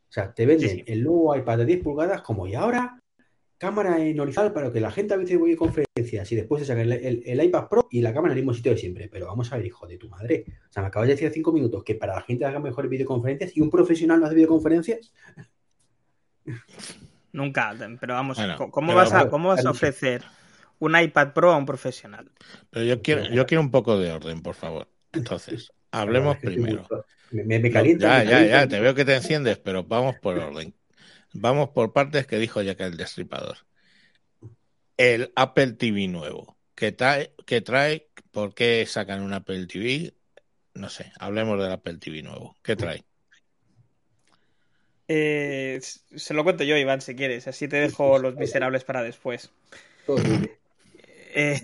O 0.08 0.12
sea, 0.12 0.32
te 0.32 0.46
venden 0.46 0.70
Sí, 0.70 0.76
sí. 0.76 0.84
el 0.86 1.02
nuevo 1.02 1.34
iPad 1.36 1.58
de 1.58 1.64
10 1.66 1.82
pulgadas 1.82 2.22
como 2.22 2.46
y 2.46 2.54
ahora 2.54 3.00
cámara 3.58 3.98
en 4.04 4.18
horizontal 4.20 4.52
para 4.52 4.72
que 4.72 4.80
la 4.80 4.90
gente 4.90 5.14
a 5.14 5.16
veces 5.16 5.38
voy 5.38 5.56
conferencias 5.56 6.30
y 6.32 6.36
después 6.36 6.62
te 6.62 6.66
sacan 6.66 6.82
el, 6.84 6.92
el- 6.92 7.22
el 7.24 7.44
iPad 7.44 7.68
Pro 7.68 7.88
y 7.90 8.00
la 8.02 8.12
cámara 8.12 8.32
en 8.32 8.38
el 8.38 8.44
mismo 8.44 8.54
sitio 8.54 8.72
de 8.72 8.78
siempre. 8.78 9.08
Pero 9.08 9.26
vamos 9.26 9.52
a 9.52 9.56
ver, 9.56 9.66
hijo 9.66 9.86
de 9.86 9.98
tu 9.98 10.08
madre. 10.08 10.44
O 10.68 10.72
sea, 10.72 10.82
me 10.82 10.88
acabas 10.88 11.08
de 11.08 11.14
decir 11.14 11.26
hace 11.28 11.34
cinco 11.34 11.52
minutos 11.52 11.82
que 11.84 11.94
para 11.94 12.14
la 12.14 12.22
gente 12.22 12.44
haga 12.44 12.60
mejores 12.60 12.90
videoconferencias 12.90 13.56
y 13.56 13.60
un 13.60 13.70
profesional 13.70 14.20
no 14.20 14.26
hace 14.26 14.34
videoconferencias. 14.34 15.12
Nunca, 17.32 17.74
pero 18.00 18.14
vamos, 18.14 18.38
Bueno, 18.38 18.56
¿cómo, 18.70 18.86
pero- 18.88 18.96
vas 18.98 19.12
a, 19.12 19.28
cómo 19.28 19.48
vas 19.48 19.64
a 19.66 19.70
ofrecer 19.70 20.22
un 20.78 20.98
iPad 20.98 21.32
Pro 21.32 21.52
a 21.52 21.56
un 21.56 21.66
profesional? 21.66 22.30
Pero 22.70 22.84
yo 22.86 23.02
quiero, 23.02 23.24
yo 23.30 23.46
quiero 23.46 23.60
un 23.60 23.70
poco 23.70 23.98
de 23.98 24.12
orden, 24.12 24.42
por 24.42 24.54
favor. 24.54 24.88
Entonces, 25.12 25.70
hablemos 25.90 26.36
primero. 26.38 26.86
Me, 27.30 27.58
me- 27.58 27.70
calienta. 27.70 28.06
ya, 28.06 28.24
me 28.24 28.30
ya, 28.30 28.46
ya, 28.46 28.68
te 28.68 28.80
veo 28.80 28.94
que 28.94 29.04
te 29.04 29.14
enciendes, 29.16 29.58
pero 29.58 29.84
vamos 29.84 30.16
por 30.16 30.38
orden. 30.38 30.72
Vamos 31.38 31.70
por 31.70 31.92
partes 31.92 32.26
que 32.26 32.38
dijo 32.38 32.62
ya 32.62 32.74
que 32.76 32.84
el 32.84 32.96
destripador. 32.96 33.58
El 34.96 35.32
Apple 35.36 35.72
TV 35.72 36.08
nuevo. 36.08 36.56
¿Qué 36.74 36.92
trae? 36.92 37.34
¿Qué 37.44 37.60
trae? 37.60 38.08
¿Por 38.30 38.54
qué 38.54 38.84
sacan 38.86 39.22
un 39.22 39.32
Apple 39.34 39.66
TV? 39.66 40.14
No 40.74 40.88
sé, 40.88 41.12
hablemos 41.18 41.60
del 41.60 41.72
Apple 41.72 41.98
TV 41.98 42.22
nuevo. 42.22 42.56
¿Qué 42.62 42.76
trae? 42.76 43.04
Eh, 45.08 45.80
se 45.80 46.34
lo 46.34 46.42
cuento 46.42 46.64
yo, 46.64 46.76
Iván, 46.76 47.00
si 47.00 47.14
quieres. 47.14 47.46
Así 47.48 47.68
te 47.68 47.76
dejo 47.76 48.18
los 48.18 48.36
miserables 48.36 48.84
para 48.84 49.02
después. 49.02 49.50
Eh, 51.34 51.60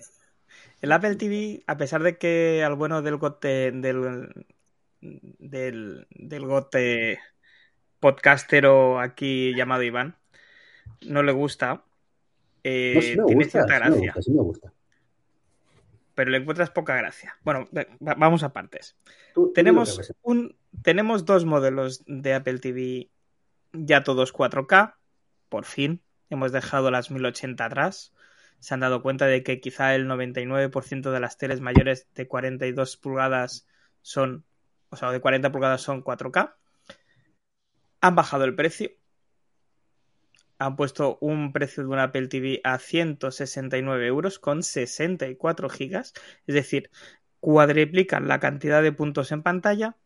el 0.80 0.92
Apple 0.92 1.16
TV, 1.16 1.62
a 1.66 1.76
pesar 1.78 2.02
de 2.02 2.18
que 2.18 2.62
al 2.62 2.74
bueno 2.74 3.00
del 3.00 3.16
gote 3.16 3.72
del, 3.72 4.28
del, 5.00 6.06
del 6.10 6.46
gote 6.46 7.18
podcastero 8.02 8.98
aquí 9.00 9.54
llamado 9.54 9.84
Iván 9.84 10.16
no 11.06 11.22
le 11.22 11.30
gusta, 11.32 11.84
eh, 12.64 12.92
No, 12.94 13.00
sí 13.02 13.16
me 13.16 13.24
tiene 13.26 13.44
gusta, 13.44 13.50
cierta 13.64 13.74
sí 13.74 13.80
me 13.80 13.88
gracia, 13.90 14.12
gusta, 14.12 14.22
sí 14.22 14.30
me 14.32 14.42
gusta. 14.42 14.72
pero 16.14 16.30
le 16.30 16.38
encuentras 16.38 16.70
poca 16.70 16.94
gracia. 16.96 17.36
Bueno, 17.44 17.68
vamos 18.00 18.42
a 18.42 18.52
partes. 18.52 18.96
Tú- 19.34 19.46
tú 19.46 19.52
Tenemos, 19.52 20.12
un, 20.22 20.56
tenemos 20.82 21.24
dos 21.24 21.44
modelos 21.44 22.02
de 22.06 22.34
Apple 22.34 22.58
TV, 22.58 23.08
ya 23.72 24.02
todos 24.04 24.32
4K, 24.32 24.96
por 25.48 25.64
fin. 25.64 26.02
Hemos 26.28 26.50
dejado 26.52 26.90
las 26.90 27.10
1080 27.10 27.64
atrás. 27.64 28.12
Se 28.58 28.74
han 28.74 28.80
dado 28.80 29.02
cuenta 29.02 29.26
de 29.26 29.42
que 29.42 29.60
quizá 29.60 29.94
el 29.94 30.06
99% 30.06 31.10
de 31.12 31.20
las 31.20 31.36
teles 31.38 31.60
mayores 31.60 32.06
de 32.14 32.28
42 32.28 32.96
pulgadas 32.96 33.66
son, 34.02 34.44
o 34.90 34.96
sea, 34.96 35.10
de 35.10 35.20
40 35.20 35.50
pulgadas 35.52 35.80
son 35.82 36.02
4K. 36.02 36.54
Han 38.02 38.14
bajado 38.16 38.44
el 38.44 38.54
precio. 38.54 38.90
Han 40.58 40.76
puesto 40.76 41.18
un 41.20 41.52
precio 41.52 41.82
de 41.82 41.88
un 41.88 41.98
Apple 41.98 42.28
TV 42.28 42.60
a 42.64 42.78
169 42.78 44.06
euros 44.06 44.38
con 44.38 44.62
64 44.62 45.68
gigas. 45.68 46.12
Es 46.46 46.54
decir, 46.54 46.90
cuadriplican 47.40 48.28
la 48.28 48.38
cantidad 48.40 48.82
de 48.82 48.92
puntos 48.92 49.32
en 49.32 49.42
pantalla 49.42 49.96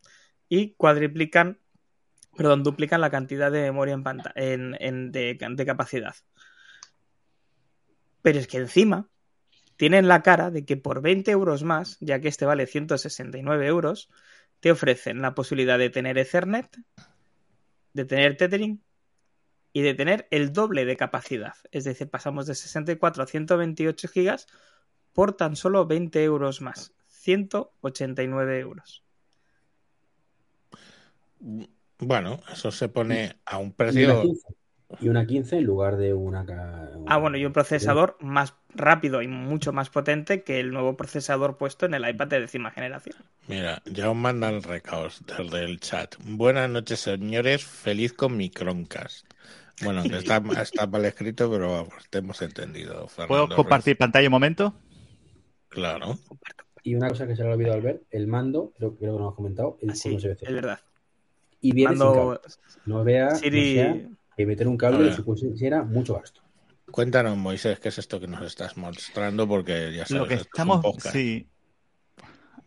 y 0.49 0.75
cuadriplican, 0.75 1.59
perdón, 2.37 2.63
duplican 2.63 3.01
la 3.01 3.11
cantidad 3.11 3.53
de 3.53 3.63
memoria 3.63 3.95
en 3.95 4.05
en, 4.37 4.77
en- 4.81 5.13
de 5.57 5.67
capacidad. 5.67 6.15
Pero 8.23 8.39
es 8.39 8.47
que 8.47 8.59
encima 8.59 9.09
tienen 9.77 10.09
la 10.09 10.23
cara 10.23 10.51
de 10.51 10.65
que 10.65 10.77
por 10.77 11.03
20 11.03 11.31
euros 11.31 11.63
más, 11.63 11.99
ya 12.01 12.21
que 12.21 12.29
este 12.29 12.47
vale 12.47 12.67
169 12.67 13.67
euros, 13.67 14.09
te 14.61 14.71
ofrecen 14.71 15.23
la 15.23 15.35
posibilidad 15.35 15.79
de 15.79 15.91
tener 15.91 16.19
Ethernet, 16.19 16.69
de 17.97 18.05
tener 18.05 18.37
tethering 18.37 18.83
y 19.73 19.83
de 19.83 19.95
tener 19.95 20.29
el 20.31 20.53
doble 20.53 20.85
de 20.85 20.97
capacidad. 20.97 21.55
Es 21.73 21.85
decir, 21.85 22.09
pasamos 22.09 22.47
de 22.47 22.55
64 22.55 23.23
a 23.23 23.27
128 23.27 24.09
gigas 24.09 24.47
por 25.13 25.37
tan 25.37 25.57
solo 25.57 25.87
20 25.87 26.23
euros 26.23 26.61
más. 26.61 26.93
189 27.09 28.61
euros. 28.61 29.03
Bueno, 31.99 32.41
eso 32.53 32.71
se 32.71 32.89
pone 32.89 33.37
a 33.47 33.59
un 33.59 33.73
precio. 33.73 34.25
15. 34.89 35.05
Y 35.05 35.09
una 35.09 35.27
15 35.27 35.59
en 35.59 35.65
lugar 35.65 35.97
de 35.97 36.15
una. 36.15 36.45
Ah, 37.07 37.19
bueno, 37.19 37.37
y 37.37 37.45
un 37.45 37.53
procesador 37.53 38.17
más 38.21 38.55
rápido 38.75 39.23
y 39.23 39.29
mucho 39.29 39.73
más 39.73 39.91
potente 39.91 40.43
que 40.43 40.61
el 40.61 40.71
nuevo 40.71 40.97
procesador 40.97 41.57
puesto 41.57 41.87
en 41.87 41.95
el 41.95 42.09
iPad 42.09 42.29
de 42.29 42.41
décima 42.41 42.71
generación. 42.71 43.17
Mira, 43.49 43.83
ya 43.85 44.11
os 44.11 44.17
mandan 44.17 44.63
recaos 44.63 45.25
desde 45.27 45.65
el 45.65 45.81
chat. 45.81 46.15
Buenas 46.25 46.71
noches, 46.71 47.01
señores. 47.01 47.65
Feliz 47.65 48.13
con 48.13 48.37
mi 48.37 48.51
Chromecast. 48.51 49.27
Bueno, 49.83 50.03
que 50.05 50.17
está, 50.17 50.43
está 50.63 50.87
mal 50.87 51.05
escrito, 51.05 51.51
pero 51.51 51.73
vamos, 51.73 52.09
te 52.09 52.19
hemos 52.19 52.41
entendido. 52.41 53.09
¿Puedo 53.29 53.49
compartir 53.49 53.99
pantalla 53.99 54.29
un 54.29 54.33
momento? 54.33 54.75
Claro. 55.69 56.19
Y 56.83 56.95
una 56.95 57.09
cosa 57.09 57.27
que 57.27 57.35
se 57.35 57.43
le 57.43 57.51
ha 57.51 57.55
olvidado 57.55 57.75
al 57.75 57.83
ver, 57.83 58.03
el 58.11 58.27
mando, 58.27 58.73
creo, 58.77 58.95
creo 58.97 59.15
que 59.15 59.19
nos 59.19 59.21
hemos 59.21 59.35
comentado, 59.35 59.79
el 59.83 59.97
se 59.97 60.11
ve. 60.11 60.37
es 60.41 60.55
verdad. 60.55 60.81
Y 61.61 61.73
viene 61.73 61.97
sin 61.97 61.99
Mando 61.99 62.15
cable. 62.15 62.41
No 62.87 63.05
vea, 63.05 63.31
no 63.31 63.37
Siri. 63.37 63.75
sea 63.75 64.09
que 64.37 64.47
meter 64.47 64.69
un 64.69 64.77
A 64.77 64.79
cable 64.79 65.13
supusiera 65.13 65.83
mucho 65.85 66.15
gasto. 66.15 66.43
Cuéntanos, 66.91 67.37
Moisés, 67.37 67.79
qué 67.81 67.89
es 67.91 67.99
esto 67.99 68.21
que 68.21 68.27
nos 68.29 68.43
estás 68.43 68.77
mostrando, 68.77 69.47
porque 69.49 69.93
ya 69.95 70.07
sabes, 70.07 70.23
Lo 70.23 70.27
que 70.27 70.35
esto 70.35 70.49
es 70.59 70.67
un 70.67 70.77
estamos. 70.77 70.81
podcast. 70.81 71.17
Sí. 71.17 71.51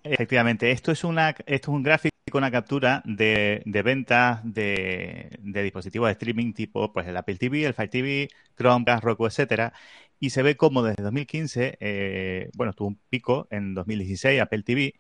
Efectivamente, 0.04 0.72
esto 0.72 0.92
es 0.92 1.04
una, 1.04 1.30
esto 1.32 1.72
es 1.72 1.76
un 1.76 1.84
gráfico, 1.84 2.16
una 2.34 2.52
captura 2.52 3.02
de, 3.06 3.62
de 3.66 3.82
ventas 3.82 4.40
de, 4.44 5.38
de 5.42 5.64
dispositivos 5.64 6.08
de 6.08 6.12
streaming 6.14 6.54
tipo 6.54 6.94
pues 6.94 7.08
el 7.08 7.18
Apple 7.18 7.36
TV, 7.38 7.66
el 7.66 7.74
Fire 7.74 7.90
TV, 7.90 8.30
Chromecast, 8.56 9.04
Roku, 9.04 9.26
etcétera, 9.28 9.74
y 10.20 10.30
se 10.30 10.44
ve 10.44 10.56
como 10.56 10.84
desde 10.84 11.04
2015, 11.04 11.78
eh, 11.80 12.50
bueno, 12.54 12.74
tuvo 12.74 12.90
un 12.90 13.00
pico 13.10 13.48
en 13.52 13.74
2016 13.74 14.42
Apple 14.42 14.64
TV, 14.64 14.94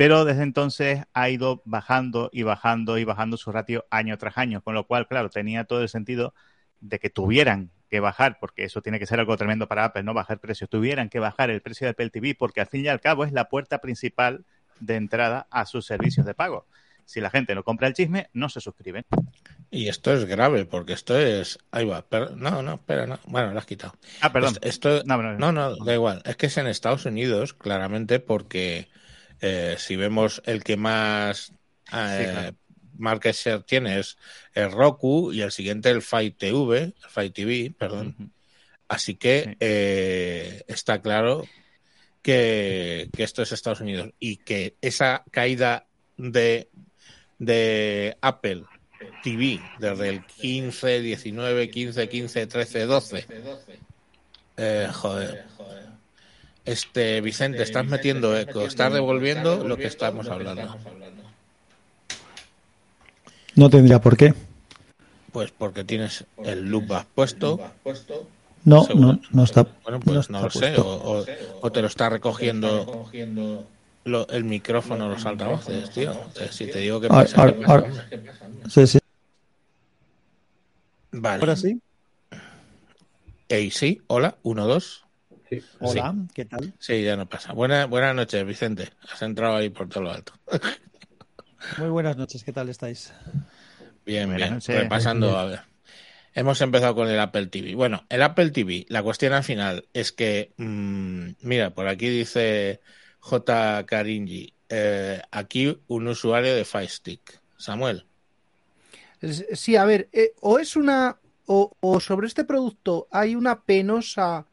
pero 0.00 0.24
desde 0.24 0.44
entonces 0.44 1.02
ha 1.12 1.28
ido 1.28 1.60
bajando 1.66 2.30
y 2.32 2.42
bajando 2.42 2.96
y 2.96 3.04
bajando 3.04 3.36
su 3.36 3.52
ratio 3.52 3.84
año 3.90 4.16
tras 4.16 4.38
año, 4.38 4.62
con 4.62 4.72
lo 4.72 4.86
cual, 4.86 5.06
claro, 5.06 5.28
tenía 5.28 5.64
todo 5.64 5.82
el 5.82 5.90
sentido 5.90 6.32
de 6.80 6.98
que 6.98 7.10
tuvieran 7.10 7.70
que 7.90 8.00
bajar, 8.00 8.38
porque 8.40 8.64
eso 8.64 8.80
tiene 8.80 8.98
que 8.98 9.04
ser 9.04 9.20
algo 9.20 9.36
tremendo 9.36 9.68
para 9.68 9.84
Apple, 9.84 10.02
no 10.02 10.14
bajar 10.14 10.38
precios, 10.38 10.70
tuvieran 10.70 11.10
que 11.10 11.18
bajar 11.18 11.50
el 11.50 11.60
precio 11.60 11.84
de 11.86 11.90
Apple 11.90 12.08
TV, 12.08 12.34
porque 12.34 12.62
al 12.62 12.66
fin 12.66 12.82
y 12.82 12.88
al 12.88 13.02
cabo 13.02 13.26
es 13.26 13.32
la 13.32 13.50
puerta 13.50 13.82
principal 13.82 14.46
de 14.78 14.96
entrada 14.96 15.46
a 15.50 15.66
sus 15.66 15.84
servicios 15.84 16.24
de 16.24 16.32
pago. 16.32 16.66
Si 17.04 17.20
la 17.20 17.28
gente 17.28 17.54
no 17.54 17.62
compra 17.62 17.86
el 17.86 17.92
chisme, 17.92 18.30
no 18.32 18.48
se 18.48 18.62
suscriben. 18.62 19.04
Y 19.70 19.88
esto 19.88 20.14
es 20.14 20.24
grave, 20.24 20.64
porque 20.64 20.94
esto 20.94 21.18
es. 21.18 21.58
Ahí 21.72 21.84
va. 21.84 22.06
pero- 22.08 22.30
No, 22.36 22.62
no, 22.62 22.76
espera, 22.76 23.06
no. 23.06 23.18
Bueno, 23.26 23.52
lo 23.52 23.58
has 23.58 23.66
quitado. 23.66 23.92
Ah, 24.22 24.32
perdón. 24.32 24.54
Esto, 24.62 24.96
esto- 24.96 25.02
No, 25.04 25.18
no, 25.20 25.34
no, 25.36 25.52
no, 25.52 25.76
da 25.76 25.92
igual. 25.92 26.22
Es 26.24 26.36
que 26.36 26.46
es 26.46 26.56
en 26.56 26.68
Estados 26.68 27.04
Unidos, 27.04 27.52
claramente, 27.52 28.18
porque 28.18 28.88
eh, 29.40 29.76
si 29.78 29.96
vemos 29.96 30.42
el 30.46 30.62
que 30.64 30.76
más 30.76 31.52
eh, 31.92 32.28
claro. 32.30 32.56
market 32.98 33.34
share 33.34 33.62
tiene 33.62 33.98
es 33.98 34.16
el 34.54 34.70
Roku 34.70 35.32
y 35.32 35.42
el 35.42 35.52
siguiente 35.52 35.90
el 35.90 36.02
Fight 36.02 36.36
TV, 36.36 36.78
el 36.78 36.94
Fight 37.08 37.34
TV, 37.34 37.72
perdón. 37.76 38.14
Ujú. 38.18 38.30
Así 38.88 39.14
que 39.14 39.44
Sí. 39.44 39.56
eh, 39.60 40.64
está 40.66 41.00
claro 41.00 41.46
que, 42.22 43.08
que 43.16 43.22
esto 43.22 43.42
es 43.42 43.52
Estados 43.52 43.80
Unidos 43.80 44.10
y 44.18 44.36
que 44.38 44.74
esa 44.80 45.24
caída 45.30 45.86
de, 46.16 46.68
de 47.38 48.16
Apple 48.20 48.64
TV 49.22 49.60
desde 49.78 50.08
el 50.08 50.24
15, 50.24 51.00
19, 51.00 51.70
15, 51.70 52.08
15, 52.08 52.46
13, 52.46 52.84
12. 52.86 53.26
Eh, 54.56 54.88
joder. 54.92 55.44
Este, 56.70 57.20
Vicente, 57.20 57.62
estás 57.64 57.84
metiendo 57.86 58.36
eco, 58.36 58.62
estás 58.62 58.92
devolviendo 58.92 59.64
lo 59.66 59.76
que 59.76 59.86
estamos 59.88 60.28
hablando. 60.28 60.76
No 63.56 63.68
tendría 63.68 64.00
por 64.00 64.16
qué. 64.16 64.34
Pues 65.32 65.50
porque 65.50 65.82
tienes 65.84 66.24
el 66.44 66.68
loop 66.70 66.92
puesto. 67.14 67.60
No, 68.64 68.86
no, 68.94 69.18
no 69.32 69.44
está. 69.44 69.66
Bueno, 69.82 69.98
pues 70.00 70.30
no 70.30 70.42
lo 70.42 70.50
sé. 70.50 70.76
O, 70.76 70.82
o- 71.20 71.26
o 71.62 71.72
te 71.72 71.80
lo 71.80 71.88
está 71.88 72.08
recogiendo 72.08 73.08
lo- 74.04 74.28
el 74.28 74.44
micrófono, 74.44 75.08
los 75.08 75.26
altavoces, 75.26 75.90
tío. 75.90 76.14
Si 76.50 76.66
te 76.66 76.78
digo 76.78 77.00
que 77.00 77.08
Ahora- 77.08 77.54
pasa, 77.64 77.84
Sí, 78.68 78.86
sí. 78.86 78.98
Vale. 81.12 81.40
Ahora 81.40 81.56
sí. 81.56 81.80
Ey, 83.48 83.70
sí, 83.72 84.00
hola, 84.06 84.36
uno, 84.44 84.66
dos. 84.68 85.04
Sí. 85.50 85.62
Hola, 85.80 86.14
¿qué 86.32 86.44
tal? 86.44 86.72
Sí, 86.78 87.02
ya 87.02 87.16
no 87.16 87.28
pasa. 87.28 87.52
Buena, 87.52 87.86
buenas 87.86 88.14
noches, 88.14 88.46
Vicente. 88.46 88.90
Has 89.12 89.20
entrado 89.22 89.56
ahí 89.56 89.68
por 89.68 89.88
todo 89.88 90.04
lo 90.04 90.12
alto. 90.12 90.32
Muy 91.78 91.88
buenas 91.88 92.16
noches, 92.16 92.44
¿qué 92.44 92.52
tal 92.52 92.68
estáis? 92.68 93.12
Bien, 94.06 94.28
Buenas 94.28 94.36
bien. 94.36 94.54
noches. 94.54 94.76
Repasando, 94.76 95.36
a 95.36 95.44
ver. 95.46 95.60
Hemos 96.34 96.60
empezado 96.60 96.94
con 96.94 97.08
el 97.08 97.18
Apple 97.18 97.48
TV. 97.48 97.74
Bueno, 97.74 98.04
el 98.08 98.22
Apple 98.22 98.50
TV, 98.50 98.86
la 98.88 99.02
cuestión 99.02 99.32
al 99.32 99.42
final 99.42 99.88
es 99.92 100.12
que, 100.12 100.52
mm, 100.56 101.30
mira, 101.42 101.70
por 101.70 101.88
aquí 101.88 102.08
dice 102.08 102.80
J. 103.18 103.84
Karinji, 103.86 104.54
eh, 104.68 105.20
aquí 105.32 105.76
un 105.88 106.06
usuario 106.06 106.54
de 106.54 106.64
Fire 106.64 106.88
Stick. 106.88 107.40
Samuel. 107.56 108.06
Sí, 109.52 109.76
a 109.76 109.84
ver, 109.84 110.08
eh, 110.12 110.32
o 110.40 110.58
es 110.60 110.76
una, 110.76 111.18
o, 111.46 111.76
o 111.80 112.00
sobre 112.00 112.28
este 112.28 112.44
producto 112.44 113.06
hay 113.10 113.34
una 113.34 113.60
penosa 113.60 114.46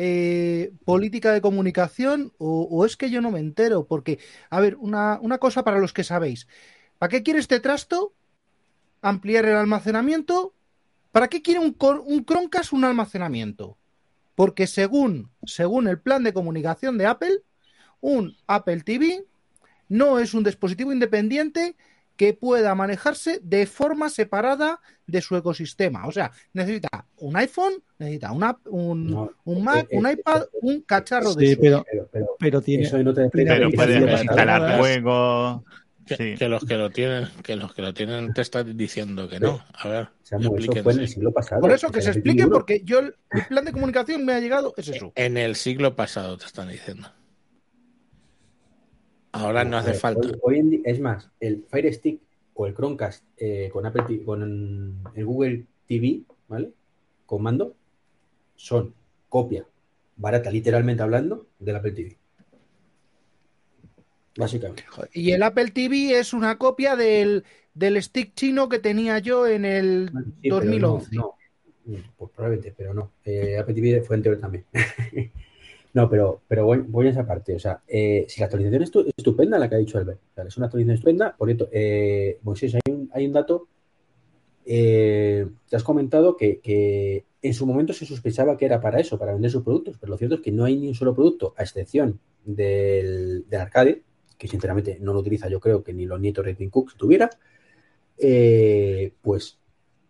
eh, 0.00 0.70
política 0.84 1.32
de 1.32 1.40
comunicación, 1.40 2.32
o, 2.38 2.86
es 2.86 2.96
que 2.96 3.10
yo 3.10 3.20
no 3.20 3.32
me 3.32 3.40
entero, 3.40 3.84
porque, 3.84 4.20
a 4.48 4.60
ver, 4.60 4.76
una, 4.76 5.18
una 5.20 5.38
cosa 5.38 5.64
para 5.64 5.80
los 5.80 5.92
que 5.92 6.04
sabéis, 6.04 6.46
¿para 6.98 7.10
qué 7.10 7.24
quiere 7.24 7.40
este 7.40 7.58
trasto? 7.58 8.12
Ampliar 9.02 9.44
el 9.46 9.56
almacenamiento. 9.56 10.54
¿Para 11.10 11.26
qué 11.26 11.42
quiere 11.42 11.58
un, 11.58 11.76
un 12.06 12.24
Chromecast 12.24 12.72
un 12.72 12.84
almacenamiento? 12.84 13.76
Porque 14.36 14.68
según, 14.68 15.32
según 15.44 15.88
el 15.88 15.98
plan 15.98 16.22
de 16.22 16.32
comunicación 16.32 16.96
de 16.96 17.06
Apple, 17.06 17.42
un 18.00 18.36
Apple 18.46 18.82
TV 18.82 19.24
no 19.88 20.20
es 20.20 20.32
un 20.32 20.44
dispositivo 20.44 20.92
independiente 20.92 21.74
que 22.18 22.34
pueda 22.34 22.74
manejarse 22.74 23.38
de 23.44 23.64
forma 23.64 24.10
separada 24.10 24.80
de 25.06 25.22
su 25.22 25.36
ecosistema. 25.36 26.06
O 26.08 26.12
sea, 26.12 26.32
necesita 26.52 27.06
un 27.18 27.36
iPhone, 27.36 27.74
necesita 27.98 28.32
una, 28.32 28.58
un, 28.66 29.08
No, 29.10 29.30
un 29.44 29.62
Mac, 29.64 29.84
eh, 29.84 29.88
eh, 29.92 29.98
un 29.98 30.10
iPad, 30.10 30.42
un 30.60 30.80
cacharro 30.82 31.32
de 31.34 31.46
Sí, 31.46 31.56
pero, 31.56 31.84
Pero, 31.90 32.08
pero 32.12 32.26
pero 32.38 32.60
tiene. 32.60 32.82
eso 32.84 32.98
no 32.98 33.14
te 33.14 33.28
Pero 33.30 33.46
Pero 33.46 33.70
Sí, 33.70 33.76
puedes 33.76 33.96
sí, 34.02 34.16
sí, 34.16 34.22
instalar 34.24 34.72
sí. 34.72 34.78
juegos. 34.78 35.62
Que, 36.06 36.16
Sí. 36.16 36.34
que 36.38 36.48
los 36.48 36.64
que 36.64 36.74
lo 36.76 36.88
tienen, 36.90 37.28
que 37.44 37.54
los 37.54 37.72
que 37.74 37.82
lo 37.82 37.92
tienen 37.94 38.32
te 38.32 38.40
están 38.40 38.74
diciendo 38.76 39.28
que 39.28 39.38
no. 39.40 39.62
A 39.74 39.88
ver, 39.88 40.08
Samu, 40.22 40.56
eso 40.56 40.72
fue 40.82 40.92
en 40.94 41.00
el 41.00 41.08
siglo 41.08 41.32
pasado. 41.32 41.60
Por 41.60 41.70
eso 41.70 41.90
que 41.90 42.00
se 42.00 42.10
el 42.10 42.16
explique, 42.16 42.42
libro- 42.44 42.58
porque 42.58 42.80
yo 42.82 42.98
el, 43.00 43.14
el 43.30 43.44
plan 43.46 43.64
de 43.66 43.72
comunicación 43.72 44.24
me 44.24 44.32
ha 44.32 44.40
llegado, 44.40 44.72
es 44.78 44.88
eso. 44.88 45.12
En 45.14 45.36
el 45.36 45.54
siglo 45.54 45.94
pasado 45.94 46.36
te 46.38 46.46
están 46.46 46.68
diciendo. 46.70 47.12
Ahora 49.32 49.64
no 49.64 49.76
hace 49.76 49.90
ver, 49.90 50.00
falta. 50.00 50.28
Hoy, 50.28 50.38
hoy 50.42 50.58
en 50.58 50.70
día, 50.70 50.80
es 50.84 51.00
más, 51.00 51.30
el 51.40 51.64
Fire 51.68 51.92
Stick 51.92 52.20
o 52.54 52.66
el 52.66 52.74
Chromecast 52.74 53.24
eh, 53.36 53.70
con 53.72 53.86
Apple 53.86 54.02
TV 54.06 54.24
con 54.24 55.02
el 55.14 55.24
Google 55.24 55.64
TV, 55.86 56.22
¿vale? 56.48 56.72
Con 57.26 57.42
mando, 57.42 57.74
son 58.56 58.94
copia 59.28 59.66
barata, 60.18 60.50
literalmente 60.50 61.02
hablando, 61.02 61.46
del 61.58 61.76
Apple 61.76 61.92
TV. 61.92 62.16
Básicamente. 64.36 64.84
Y 65.12 65.32
el 65.32 65.42
Apple 65.42 65.70
TV 65.70 66.18
es 66.18 66.32
una 66.32 66.58
copia 66.58 66.94
del, 66.94 67.44
del 67.74 68.00
stick 68.02 68.34
chino 68.34 68.68
que 68.68 68.78
tenía 68.78 69.18
yo 69.18 69.46
en 69.46 69.64
el 69.64 70.10
Sí, 70.42 70.48
pero 70.50 70.56
2011. 70.56 71.16
No, 71.16 71.34
no. 71.86 71.98
Pues 72.16 72.30
probablemente, 72.32 72.74
pero 72.76 72.94
no. 72.94 73.12
Eh, 73.24 73.56
Apple 73.58 73.74
TV 73.74 74.02
fue 74.02 74.16
anterior 74.16 74.40
también. 74.40 74.64
no, 75.98 76.08
pero, 76.08 76.42
pero 76.46 76.64
voy, 76.64 77.06
a 77.08 77.10
esa 77.10 77.26
parte. 77.26 77.56
O 77.56 77.58
sea, 77.58 77.82
eh, 77.88 78.24
si 78.28 78.40
la 78.40 78.46
actualización 78.46 78.82
es 78.82 78.92
estu- 78.92 79.12
estupenda, 79.16 79.58
la 79.58 79.68
que 79.68 79.74
ha 79.74 79.78
dicho 79.78 79.98
Albert. 79.98 80.20
Es 80.46 80.56
una 80.56 80.66
actualización 80.66 80.94
estupenda. 80.94 81.34
Por 81.36 81.48
cierto, 81.48 81.68
eh, 81.72 82.38
Moisés, 82.42 82.74
hay 82.76 82.92
un, 82.92 83.10
hay 83.12 83.26
un 83.26 83.32
dato. 83.32 83.66
Eh, 84.64 85.44
te 85.68 85.74
has 85.76 85.82
comentado 85.82 86.36
que, 86.36 87.24
en 87.42 87.54
su 87.54 87.66
momento 87.66 87.92
se 87.92 88.06
sospechaba 88.06 88.56
que 88.56 88.66
era 88.66 88.80
para 88.80 89.00
eso, 89.00 89.18
para 89.18 89.32
vender 89.32 89.50
sus 89.50 89.64
productos, 89.64 89.96
pero 89.98 90.10
lo 90.10 90.18
cierto 90.18 90.36
es 90.36 90.40
que 90.40 90.52
no 90.52 90.64
hay 90.64 90.76
ni 90.76 90.86
un 90.86 90.94
solo 90.94 91.14
producto, 91.14 91.54
a 91.56 91.62
excepción 91.64 92.20
del, 92.44 93.44
del 93.48 93.60
arcade, 93.60 94.02
que 94.36 94.46
sinceramente 94.46 94.98
no 95.00 95.12
lo 95.12 95.20
utiliza 95.20 95.48
yo 95.48 95.58
creo 95.58 95.82
que 95.82 95.92
ni 95.92 96.06
los 96.06 96.20
nietos 96.20 96.44
de 96.44 96.54
Tim 96.54 96.70
Cook 96.70 96.94
tuviera, 96.96 97.30
eh, 98.18 99.14
pues 99.22 99.58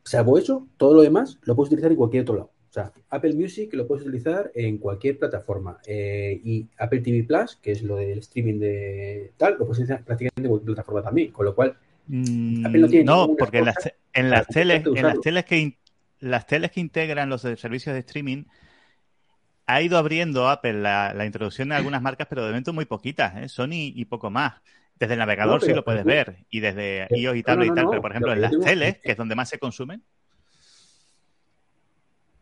salvo 0.05 0.37
eso, 0.38 0.66
todo 0.77 0.94
lo 0.94 1.03
demás 1.03 1.38
lo 1.42 1.55
puedes 1.55 1.68
utilizar 1.68 1.90
en 1.92 1.96
cualquier 1.96 2.22
otro 2.22 2.37
lado. 2.37 2.51
O 2.69 2.73
sea, 2.73 2.93
Apple 3.11 3.33
Music 3.35 3.71
lo 3.73 3.87
puedes 3.87 4.05
utilizar 4.07 4.51
en 4.55 4.77
cualquier 4.79 5.19
plataforma. 5.19 5.79
Eh, 5.87 6.41
y 6.45 6.67
Apple 6.79 7.01
TV 7.01 7.25
Plus, 7.25 7.57
que 7.57 7.73
es 7.73 7.83
lo 7.83 7.97
del 7.97 8.19
streaming 8.19 8.59
de 8.61 9.33
tal, 9.39 9.53
lo 9.53 9.59
puedes 9.61 9.79
utilizar 9.79 10.05
prácticamente 10.05 10.43
en 10.43 10.49
cualquier 10.49 10.67
plataforma 10.75 11.03
también. 11.03 11.33
Con 11.33 11.45
lo 11.47 11.55
cual, 11.55 11.77
Mm, 12.11 12.65
Apple 12.65 12.81
no 12.81 12.89
tiene 12.89 13.05
No, 13.05 13.21
ninguna 13.27 13.37
porque 13.39 13.59
en 13.59 13.65
las, 13.67 13.77
en 14.15 14.31
teles, 14.49 14.87
en 14.87 15.03
las 15.03 15.21
teles 15.21 15.45
que 15.45 15.59
in- 15.59 15.77
las 16.21 16.47
teles 16.47 16.71
que 16.71 16.81
integran 16.81 17.29
los 17.29 17.43
servicios 17.43 17.93
de 17.93 17.99
streaming 18.01 18.45
ha 19.67 19.83
ido 19.83 19.99
abriendo 19.99 20.49
Apple 20.49 20.73
la, 20.81 21.13
la 21.15 21.27
introducción 21.27 21.69
de 21.69 21.75
algunas 21.75 22.01
marcas, 22.01 22.27
pero 22.29 22.43
de 22.45 22.49
momento 22.49 22.73
muy 22.73 22.87
poquitas, 22.87 23.37
¿eh? 23.37 23.49
Sony 23.51 23.93
y 23.95 24.07
poco 24.07 24.31
más. 24.31 24.55
Desde 24.99 25.13
el 25.15 25.19
navegador 25.19 25.61
No, 25.61 25.67
sí 25.67 25.75
lo 25.75 25.85
puedes 25.85 26.05
ver 26.05 26.39
y 26.51 26.61
desde 26.61 27.07
Pero- 27.11 27.21
iOS 27.21 27.37
y 27.37 27.43
tablet 27.43 27.69
no, 27.69 27.73
y 27.75 27.77
tal, 27.77 27.87
pero 27.91 28.01
por 28.03 28.11
ejemplo 28.11 28.35
lo 28.35 28.37
en 28.37 28.41
las 28.41 28.59
teles, 28.65 28.99
que 28.99 29.13
es 29.13 29.17
donde 29.19 29.35
más 29.35 29.49
se 29.51 29.59
consumen, 29.59 30.03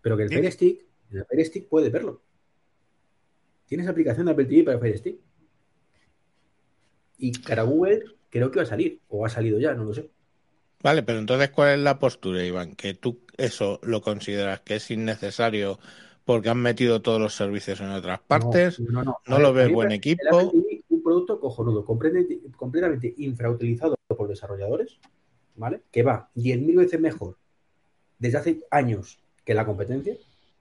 pero 0.07 0.17
que 0.17 0.23
el. 0.23 0.29
Fire 0.29 0.53
Stick, 0.53 0.87
en 1.11 1.19
el 1.19 1.25
Fire 1.25 1.45
Stick 1.45 1.69
puedes 1.69 1.91
verlo. 1.91 2.23
Tienes 3.67 3.89
aplicación 3.89 4.27
de 4.27 4.33
Apple 4.33 4.45
TV 4.45 4.63
para 4.63 4.79
Fire 4.79 4.97
Stick. 4.97 5.19
Y 7.19 7.33
cara 7.33 7.65
Google 7.65 8.05
creo 8.31 8.53
que 8.53 8.61
va 8.61 8.63
a 8.63 8.67
salir, 8.67 9.01
o 9.09 9.27
ha 9.27 9.29
salido 9.29 9.59
ya, 9.59 9.75
no 9.75 9.83
lo 9.83 9.93
sé. 9.93 10.09
Vale, 10.81 11.03
pero 11.03 11.19
entonces, 11.19 11.51
¿cuál 11.51 11.71
es 11.71 11.81
la 11.81 11.99
postura, 11.99 12.45
Iván? 12.45 12.77
Que 12.77 12.95
tú 12.95 13.19
eso 13.37 13.81
lo 13.83 14.01
consideras 14.01 14.61
que 14.61 14.77
es 14.77 14.89
innecesario 14.93 15.81
porque 16.25 16.51
han 16.51 16.59
metido 16.59 17.03
todos 17.03 17.21
los 17.21 17.35
servicios 17.35 17.81
en 17.81 17.89
otras 17.89 18.21
partes. 18.21 18.79
No, 18.79 19.03
no, 19.03 19.19
no. 19.27 19.39
lo 19.41 19.53
ves 19.53 19.73
buen 19.73 19.91
equipo. 19.91 20.23
el 20.23 20.29
Apple 20.29 20.51
TV, 20.53 20.85
un 20.91 21.03
producto 21.03 21.41
cojonudo, 21.41 21.85
completamente, 21.85 22.41
completamente 22.57 23.13
infrautilizado 23.17 23.97
por 24.17 24.29
desarrolladores, 24.29 25.01
¿vale? 25.57 25.81
Que 25.91 26.05
va 26.05 26.31
10.000 26.37 26.77
veces 26.77 27.01
mejor 27.01 27.37
desde 28.21 28.39
hace 28.39 28.61
años 28.71 29.19
que 29.47 29.55
la 29.55 29.65
competencia. 29.65 30.15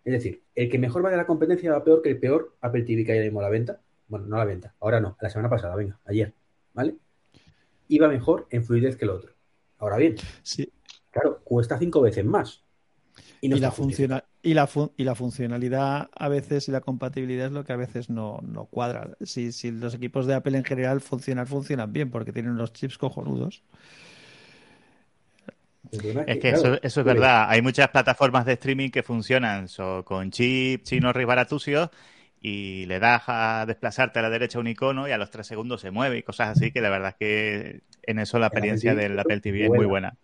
Es 0.06 0.14
decir, 0.14 0.44
el 0.56 0.70
que 0.70 0.80
mejor 0.80 1.04
va 1.04 1.10
de 1.10 1.18
la 1.18 1.26
competencia 1.26 1.72
va 1.74 1.84
peor 1.84 2.02
que 2.02 2.10
el 2.12 2.20
peor 2.20 2.56
Apple 2.62 2.84
TV 2.84 3.04
que 3.04 3.12
hay 3.14 3.20
mismo 3.22 3.42
a 3.42 3.44
la 3.44 3.50
venta. 3.50 3.82
bueno, 4.08 4.28
no 4.28 4.36
a 4.36 4.40
la 4.40 4.46
venta, 4.46 4.76
ahora 4.80 5.02
no, 5.02 5.18
la 5.20 5.30
semana 5.32 5.50
pasada, 5.50 5.76
venga, 5.76 6.00
ayer, 6.06 6.32
¿vale? 6.76 6.96
Iba 7.88 8.08
mejor 8.08 8.48
en 8.52 8.64
fluidez 8.64 8.96
que 8.96 9.06
el 9.06 9.12
otro. 9.12 9.32
Ahora 9.80 9.98
bien, 9.98 10.16
Sí. 10.44 10.72
claro, 11.12 11.40
cuesta 11.44 11.78
cinco 11.80 12.02
veces 12.02 12.24
más. 12.24 12.62
Y, 13.42 13.48
no 13.50 13.58
Y 13.58 13.60
la, 13.60 13.72
funciona- 13.72 14.24
y, 14.44 14.54
la 14.54 14.68
fun- 14.68 14.92
y 14.98 15.04
la 15.06 15.16
funcionalidad 15.16 16.10
a 16.14 16.30
veces 16.30 16.68
y 16.68 16.72
la 16.72 16.82
compatibilidad 16.82 17.48
es 17.48 17.52
lo 17.52 17.64
que 17.64 17.74
a 17.74 17.78
veces 17.78 18.10
no, 18.12 18.40
no 18.44 18.66
cuadra. 18.66 19.16
Si, 19.22 19.52
si 19.52 19.72
los 19.72 19.96
equipos 19.96 20.28
de 20.28 20.36
Apple 20.36 20.58
en 20.58 20.64
general 20.66 21.02
funcionan, 21.02 21.48
funcionan 21.48 21.92
bien 21.94 22.12
porque 22.12 22.32
tienen 22.34 22.52
unos 22.52 22.74
chips 22.74 22.98
cojonudos. 23.00 23.64
Es 25.92 26.02
que 26.02 26.12
claro, 26.52 26.58
eso, 26.58 26.74
eso 26.82 27.00
es 27.02 27.06
ves, 27.06 27.16
verdad. 27.16 27.46
Hay 27.50 27.62
muchas 27.62 27.90
plataformas 27.90 28.46
de 28.46 28.54
streaming 28.54 28.90
que 28.90 29.04
funcionan 29.04 29.68
so- 29.68 30.04
con 30.06 30.32
chips 30.32 30.84
chinos 30.90 31.14
baratusios 31.14 31.90
y 32.42 32.86
le 32.86 33.00
das 33.00 33.24
a 33.28 33.66
desplazarte 33.68 34.20
a 34.20 34.22
la 34.22 34.30
derecha 34.30 34.60
un 34.60 34.68
icono 34.68 35.08
y 35.08 35.12
a 35.12 35.18
los 35.18 35.30
tres 35.32 35.48
segundos 35.48 35.82
se 35.82 35.92
mueve 35.92 36.18
y 36.18 36.24
cosas 36.24 36.50
así 36.58 36.72
que 36.72 36.80
la 36.82 36.90
verdad 36.90 37.10
es 37.10 37.16
que 37.16 37.82
en 38.04 38.20
eso 38.20 38.40
la 38.40 38.48
experiencia 38.48 38.96
del 38.96 39.18
Apple 39.20 39.42
TV 39.42 39.64
es 39.66 39.70
muy 39.70 39.86
buena. 39.86 40.16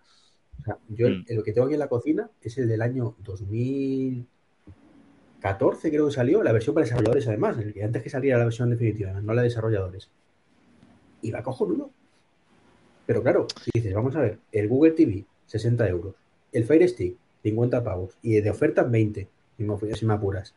O 0.59 0.63
sea, 0.63 0.77
yo 0.89 1.07
el- 1.07 1.19
Mm. 1.21 1.25
lo 1.35 1.43
que 1.43 1.53
tengo 1.53 1.65
aquí 1.65 1.73
en 1.73 1.79
la 1.79 1.87
cocina 1.87 2.29
es 2.41 2.57
el 2.59 2.67
del 2.67 2.81
año 2.83 3.15
2014, 3.19 5.89
creo 5.89 6.07
que 6.07 6.13
salió, 6.13 6.43
la 6.43 6.51
versión 6.51 6.75
para 6.75 6.83
desarrolladores 6.85 7.27
además, 7.27 7.57
el 7.57 7.73
que 7.73 7.83
antes 7.83 8.03
que 8.03 8.09
saliera 8.09 8.37
la 8.37 8.43
versión 8.45 8.69
definitiva, 8.69 9.13
no 9.21 9.33
la 9.33 9.41
de 9.41 9.47
desarrolladores. 9.47 10.09
Y 11.23 11.31
va 11.31 11.41
cojonudo. 11.43 11.89
Pero 13.07 13.23
claro, 13.23 13.47
si 13.61 13.71
dices, 13.73 13.93
vamos 13.93 14.15
a 14.15 14.21
ver, 14.21 14.37
el 14.51 14.67
Google 14.67 14.91
TV, 14.91 15.25
60 15.51 15.87
euros, 15.89 16.15
el 16.53 16.63
Fire 16.65 16.87
Stick, 16.87 17.15
50 17.43 17.83
pavos, 17.83 18.17
y 18.21 18.39
de 18.39 18.49
oferta 18.49 18.83
20, 18.83 19.27
si 19.57 19.63
me, 19.63 19.95
si 19.95 20.05
me 20.05 20.13
apuras. 20.13 20.53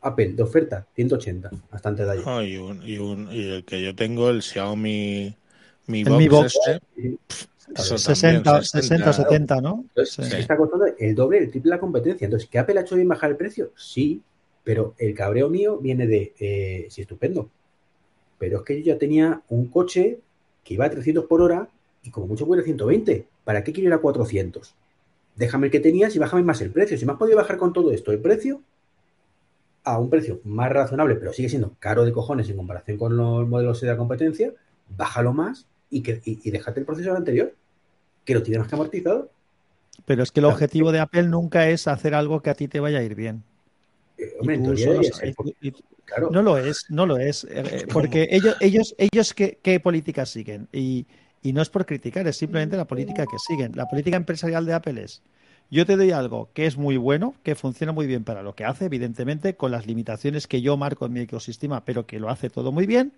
Apple, 0.00 0.32
de 0.34 0.42
oferta, 0.42 0.86
180, 0.94 1.50
hasta 1.70 1.88
antes 1.90 2.06
de 2.06 2.12
ayer. 2.12 2.24
Oh, 2.26 2.42
y, 2.42 2.56
un- 2.56 2.82
y 2.86 2.98
un- 2.98 3.28
y 3.30 3.50
el 3.50 3.64
que 3.64 3.82
yo 3.82 3.94
tengo, 3.94 4.30
el 4.30 4.42
Xiaomi 4.42 5.34
Mi 5.86 6.00
El 6.00 6.08
Box, 6.08 6.18
Mi 6.18 6.28
Box. 6.28 6.58
este, 6.66 6.80
Sí. 6.96 7.18
eso 7.76 7.98
60, 7.98 8.42
también, 8.42 8.64
60 8.64 9.10
o 9.10 9.12
70, 9.12 9.60
¿no? 9.60 9.84
Entonces, 9.88 10.26
Sí. 10.30 10.36
está 10.36 10.56
costando 10.56 10.86
el 10.98 11.14
doble, 11.14 11.38
el 11.38 11.50
triple 11.50 11.70
la 11.70 11.78
competencia. 11.80 12.24
Entonces, 12.24 12.48
¿que 12.48 12.58
Apple 12.58 12.78
ha 12.78 12.82
hecho 12.82 12.94
bien 12.96 13.08
bajar 13.08 13.30
el 13.30 13.36
precio? 13.36 13.72
Sí, 13.76 14.22
pero 14.62 14.94
el 14.98 15.14
cabreo 15.14 15.50
mío 15.50 15.76
viene 15.78 16.06
de, 16.06 16.32
eh, 16.38 16.86
sí, 16.88 17.02
estupendo. 17.02 17.50
Pero 18.38 18.58
es 18.58 18.64
que 18.64 18.82
yo 18.82 18.94
ya 18.94 18.98
tenía 18.98 19.42
un 19.50 19.66
coche 19.68 20.20
que 20.64 20.74
iba 20.74 20.86
a 20.86 20.90
300 20.90 21.24
por 21.26 21.42
hora 21.42 21.68
y 22.02 22.10
como 22.10 22.26
mucho 22.26 22.46
puede 22.46 22.62
120. 22.62 23.26
¿Para 23.44 23.62
qué 23.64 23.72
quiero 23.72 23.88
ir 23.88 23.94
a 23.94 23.98
400? 23.98 24.74
Déjame 25.36 25.66
el 25.66 25.72
que 25.72 25.80
tenías 25.80 26.14
y 26.16 26.18
bájame 26.18 26.42
más 26.42 26.60
el 26.60 26.70
precio. 26.70 26.96
Si 26.96 27.04
me 27.06 27.12
has 27.12 27.18
podido 27.18 27.36
bajar 27.36 27.56
con 27.56 27.72
todo 27.72 27.92
esto 27.92 28.12
el 28.12 28.20
precio 28.20 28.62
a 29.84 29.98
un 29.98 30.08
precio 30.08 30.40
más 30.44 30.70
razonable, 30.72 31.14
pero 31.16 31.32
sigue 31.32 31.48
siendo 31.48 31.74
caro 31.78 32.04
de 32.04 32.12
cojones 32.12 32.48
en 32.48 32.56
comparación 32.56 32.96
con 32.96 33.16
los 33.16 33.46
modelos 33.46 33.80
de 33.80 33.88
la 33.88 33.96
competencia, 33.96 34.52
bájalo 34.96 35.32
más 35.32 35.66
y, 35.90 36.02
que, 36.02 36.22
y, 36.24 36.40
y 36.42 36.50
déjate 36.50 36.80
el 36.80 36.86
procesador 36.86 37.18
anterior, 37.18 37.54
que 38.24 38.34
lo 38.34 38.42
tienes 38.42 38.60
más 38.60 38.68
que 38.68 38.74
amortizado. 38.76 39.30
Pero 40.06 40.22
es 40.22 40.32
que 40.32 40.40
el 40.40 40.44
Claro. 40.44 40.54
objetivo 40.54 40.90
de 40.92 41.00
Apple 41.00 41.24
nunca 41.24 41.68
es 41.68 41.86
hacer 41.86 42.14
algo 42.14 42.40
que 42.40 42.50
a 42.50 42.54
ti 42.54 42.66
te 42.66 42.80
vaya 42.80 42.98
a 42.98 43.02
ir 43.02 43.14
bien. 43.14 43.42
Eh, 44.16 44.32
hombre, 44.40 44.60
claro, 46.04 46.30
No 46.30 46.42
lo 46.42 46.56
es, 46.56 46.86
no 46.88 47.06
lo 47.06 47.18
es. 47.18 47.44
eh, 47.50 47.86
Porque 47.92 48.28
ellos, 48.30 48.56
ellos, 48.60 48.94
ellos 48.98 49.34
¿qué, 49.34 49.58
qué 49.62 49.80
políticas 49.80 50.30
siguen? 50.30 50.68
Y, 50.72 51.06
y 51.44 51.52
no 51.52 51.60
es 51.60 51.68
por 51.68 51.84
criticar, 51.84 52.26
es 52.26 52.38
simplemente 52.38 52.76
la 52.76 52.86
política 52.86 53.26
que 53.26 53.38
siguen. 53.38 53.72
La 53.76 53.86
política 53.86 54.16
empresarial 54.16 54.64
de 54.64 54.72
Apple 54.72 55.04
es, 55.04 55.22
yo 55.70 55.84
te 55.84 55.94
doy 55.94 56.10
algo 56.10 56.48
que 56.54 56.64
es 56.64 56.78
muy 56.78 56.96
bueno, 56.96 57.34
que 57.42 57.54
funciona 57.54 57.92
muy 57.92 58.06
bien 58.06 58.24
para 58.24 58.42
lo 58.42 58.54
que 58.54 58.64
hace, 58.64 58.86
evidentemente, 58.86 59.54
con 59.54 59.70
las 59.70 59.86
limitaciones 59.86 60.46
que 60.46 60.62
yo 60.62 60.78
marco 60.78 61.04
en 61.04 61.12
mi 61.12 61.20
ecosistema, 61.20 61.84
pero 61.84 62.06
que 62.06 62.18
lo 62.18 62.30
hace 62.30 62.48
todo 62.48 62.72
muy 62.72 62.86
bien, 62.86 63.12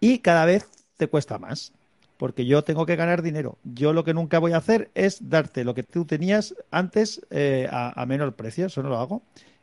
y 0.00 0.18
cada 0.18 0.44
vez 0.44 0.68
te 0.98 1.08
cuesta 1.08 1.38
más. 1.38 1.72
Porque 2.18 2.44
yo 2.44 2.62
tengo 2.62 2.84
que 2.84 2.96
ganar 2.96 3.22
dinero. 3.22 3.56
Yo 3.64 3.94
lo 3.94 4.04
que 4.04 4.12
nunca 4.12 4.38
voy 4.38 4.52
a 4.52 4.58
hacer 4.58 4.90
es 4.94 5.30
darte 5.30 5.64
lo 5.64 5.72
que 5.72 5.82
tú 5.82 6.04
tenías 6.04 6.54
antes 6.70 7.22
eh, 7.30 7.66
a, 7.70 7.98
a 7.98 8.04
menor 8.04 8.34
precio. 8.34 8.66
Eso 8.66 8.82
no 8.82 8.90
lo 8.90 8.98
hago. 8.98 9.22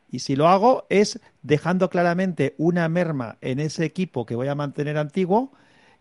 Y 0.09 0.19
si 0.19 0.35
lo 0.35 0.47
hago 0.47 0.87
es 0.89 1.19
dejando 1.43 1.91
claramente 1.91 2.55
una 2.57 2.89
merma 2.89 3.37
en 3.41 3.59
ese 3.59 3.85
equipo 3.85 4.25
que 4.25 4.33
voy 4.33 4.47
a 4.47 4.55
mantener 4.55 4.97
antiguo 4.97 5.51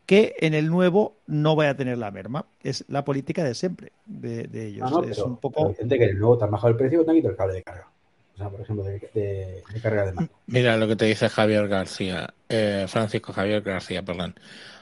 que 0.07 0.35
en 0.40 0.55
el 0.55 0.69
nuevo 0.69 1.16
no 1.27 1.55
voy 1.55 1.66
a 1.66 1.77
tener 1.77 1.99
la 1.99 2.11
merma. 2.11 2.47
Es 2.62 2.85
la 2.88 3.05
política 3.05 3.45
de 3.45 3.55
siempre 3.55 3.92
de, 4.07 4.45
de 4.45 4.66
ellos. 4.69 4.90
no, 4.90 5.01
no, 5.01 5.05
es 5.05 5.16
pero, 5.16 5.27
un 5.27 5.37
poco... 5.37 5.69
Vicente, 5.69 5.99
que 5.99 6.05
en 6.05 6.11
el 6.11 6.19
nuevo 6.19 6.38
te 6.38 6.45
han 6.45 6.51
bajado 6.51 6.69
el 6.71 6.77
precio 6.77 7.05
te 7.05 7.11
han 7.11 7.16
quitado 7.16 7.31
el 7.33 7.37
cable 7.37 7.55
de 7.55 7.62
carga. 7.62 7.88
O 8.35 8.38
sea, 8.38 8.49
por 8.51 8.61
ejemplo, 8.61 8.85
de, 8.85 9.01
de- 9.14 9.62
de 9.73 9.81
carga 9.81 10.07
de 10.07 10.12
mano. 10.12 10.29
Mira 10.47 10.77
lo 10.77 10.87
que 10.88 10.97
te 10.97 11.07
dice 11.07 11.29
Javier 11.29 11.69
García, 11.69 12.35
eh, 12.49 12.85
Francisco 12.88 13.33
Javier 13.33 13.62
García, 13.62 14.03
perdón. 14.05 14.35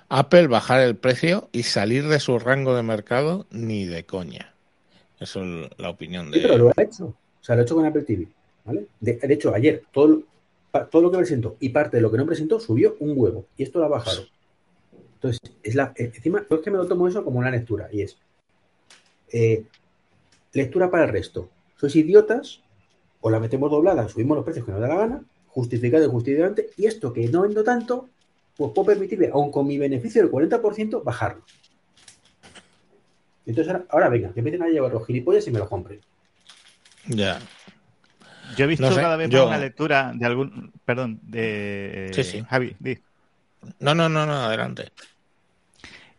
Apple 0.08 0.48
bajar 0.48 0.80
el 0.80 0.96
precio 0.96 1.48
y 1.52 1.62
salir 1.62 2.06
de 2.08 2.20
su 2.20 2.38
rango 2.38 2.74
de 2.74 2.82
mercado 2.82 3.46
ni 3.50 3.84
de 3.84 4.04
coña. 4.04 4.52
Eso 5.20 5.42
es 5.44 5.70
la 5.78 5.90
opinión 5.90 6.32
Sí, 6.32 6.40
pero 6.42 6.54
de... 6.54 6.58
lo 6.58 6.72
ha 6.76 6.82
hecho. 6.82 7.06
O 7.06 7.14
sea, 7.44 7.54
lo 7.54 7.62
ha 7.62 7.64
hecho 7.64 7.74
con 7.76 7.86
Apple 7.86 8.02
TV. 8.02 8.28
¿vale? 8.64 8.86
De, 9.00 9.14
de 9.16 9.34
hecho, 9.34 9.54
ayer 9.54 9.82
todo, 9.92 10.22
todo 10.90 11.02
lo 11.02 11.10
que 11.10 11.18
presentó 11.18 11.56
y 11.60 11.68
parte 11.70 11.96
de 11.96 12.02
lo 12.02 12.10
que 12.10 12.18
no 12.18 12.26
presentó 12.26 12.58
subió 12.60 12.96
un 13.00 13.12
huevo. 13.16 13.46
Y 13.56 13.62
esto 13.62 13.78
lo 13.78 13.86
ha 13.86 13.88
bajado. 13.88 14.24
Entonces, 15.24 15.56
es 15.62 15.74
la, 15.74 15.94
eh, 15.96 16.12
encima, 16.14 16.44
yo 16.50 16.56
es 16.56 16.62
que 16.62 16.70
me 16.70 16.76
lo 16.76 16.86
tomo 16.86 17.08
eso 17.08 17.24
como 17.24 17.38
una 17.38 17.50
lectura. 17.50 17.88
Y 17.90 18.02
es 18.02 18.18
eh, 19.32 19.64
lectura 20.52 20.90
para 20.90 21.04
el 21.04 21.12
resto. 21.12 21.48
Sois 21.76 21.96
idiotas, 21.96 22.60
o 23.22 23.30
la 23.30 23.40
metemos 23.40 23.70
doblada, 23.70 24.06
subimos 24.06 24.36
los 24.36 24.44
precios 24.44 24.66
que 24.66 24.72
nos 24.72 24.82
da 24.82 24.88
la 24.88 24.96
gana, 24.96 25.24
justificado 25.48 26.04
y 26.04 26.10
justificante, 26.10 26.68
y 26.76 26.84
esto 26.84 27.10
que 27.10 27.26
no 27.28 27.40
vendo 27.40 27.64
tanto, 27.64 28.10
pues 28.54 28.72
puedo 28.74 28.84
permitirme, 28.88 29.30
aun 29.32 29.50
con 29.50 29.66
mi 29.66 29.78
beneficio 29.78 30.20
del 30.20 30.30
40%, 30.30 31.02
bajarlo. 31.02 31.42
Entonces 33.46 33.72
ahora, 33.72 33.86
ahora 33.88 34.08
venga, 34.10 34.32
que 34.34 34.40
empiecen 34.40 34.62
a 34.62 34.68
llevar 34.68 34.92
los 34.92 35.06
gilipollas 35.06 35.46
y 35.46 35.50
me 35.52 35.58
lo 35.58 35.68
compren. 35.70 36.00
Ya. 37.08 37.38
Yo 38.56 38.64
he 38.66 38.68
visto 38.68 38.84
No 38.84 38.94
sé, 38.94 39.00
cada 39.00 39.16
vez 39.16 39.30
yo- 39.30 39.38
más 39.46 39.56
una 39.56 39.58
lectura 39.58 40.12
de 40.14 40.26
algún. 40.26 40.70
Perdón, 40.84 41.18
de. 41.22 42.10
Sí, 42.12 42.24
sí. 42.24 42.44
Javi, 42.46 42.76
di. 42.78 42.98
No, 43.80 43.94
no, 43.94 44.10
no, 44.10 44.26
no, 44.26 44.34
adelante. 44.34 44.92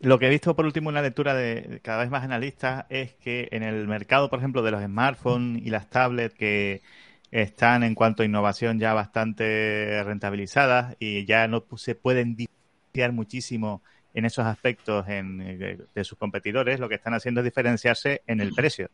Lo 0.06 0.20
que 0.20 0.28
he 0.28 0.30
visto 0.30 0.56
por 0.56 0.68
último 0.68 0.91
en 0.91 0.94
la 0.94 1.02
lectura 1.02 1.34
de 1.34 1.80
cada 1.82 2.04
vez 2.04 2.12
más 2.12 2.24
analistas 2.24 2.86
es 2.89 3.15
que 3.15 3.48
en 3.52 3.63
el 3.63 3.88
mercado, 3.88 4.30
por 4.30 4.38
ejemplo, 4.38 4.62
de 4.62 4.70
los 4.70 4.84
smartphones 4.84 5.65
y 5.65 5.72
las 5.72 5.89
tablets 5.89 6.36
que 6.36 6.84
están 7.32 7.82
en 7.82 7.96
cuanto 7.96 8.22
a 8.22 8.26
innovación 8.28 8.78
ya 8.78 8.94
bastante 8.94 10.04
rentabilizadas 10.04 10.96
y 11.00 11.26
ya 11.26 11.48
no 11.48 11.65
se 11.76 11.96
pueden 11.96 12.36
diferenciar 12.36 13.13
muchísimo 13.13 13.82
en 14.13 14.26
esos 14.26 14.46
aspectos 14.46 15.10
en, 15.10 15.41
eh, 15.41 15.80
de 15.96 16.04
sus 16.04 16.20
competidores, 16.20 16.80
lo 16.80 16.88
que 16.88 16.96
están 16.96 17.15
haciendo 17.15 17.41
es 17.41 17.46
diferenciarse 17.46 18.22
en 18.28 18.41
el 18.41 18.54
precio, 18.54 18.91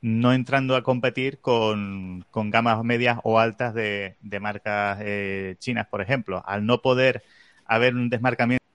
no 0.00 0.32
entrando 0.32 0.76
a 0.76 0.84
competir 0.84 1.40
con, 1.40 2.24
con 2.30 2.50
gamas 2.50 2.84
medias 2.84 3.18
o 3.24 3.40
altas 3.40 3.74
de, 3.74 4.14
de 4.20 4.38
marcas 4.38 4.98
eh, 5.02 5.56
chinas, 5.58 5.88
por 5.88 6.02
ejemplo. 6.02 6.40
Al 6.46 6.64
no 6.66 6.82
poder 6.82 7.24
haber 7.64 7.96
un 7.96 8.10
desmarcamiento 8.10 8.65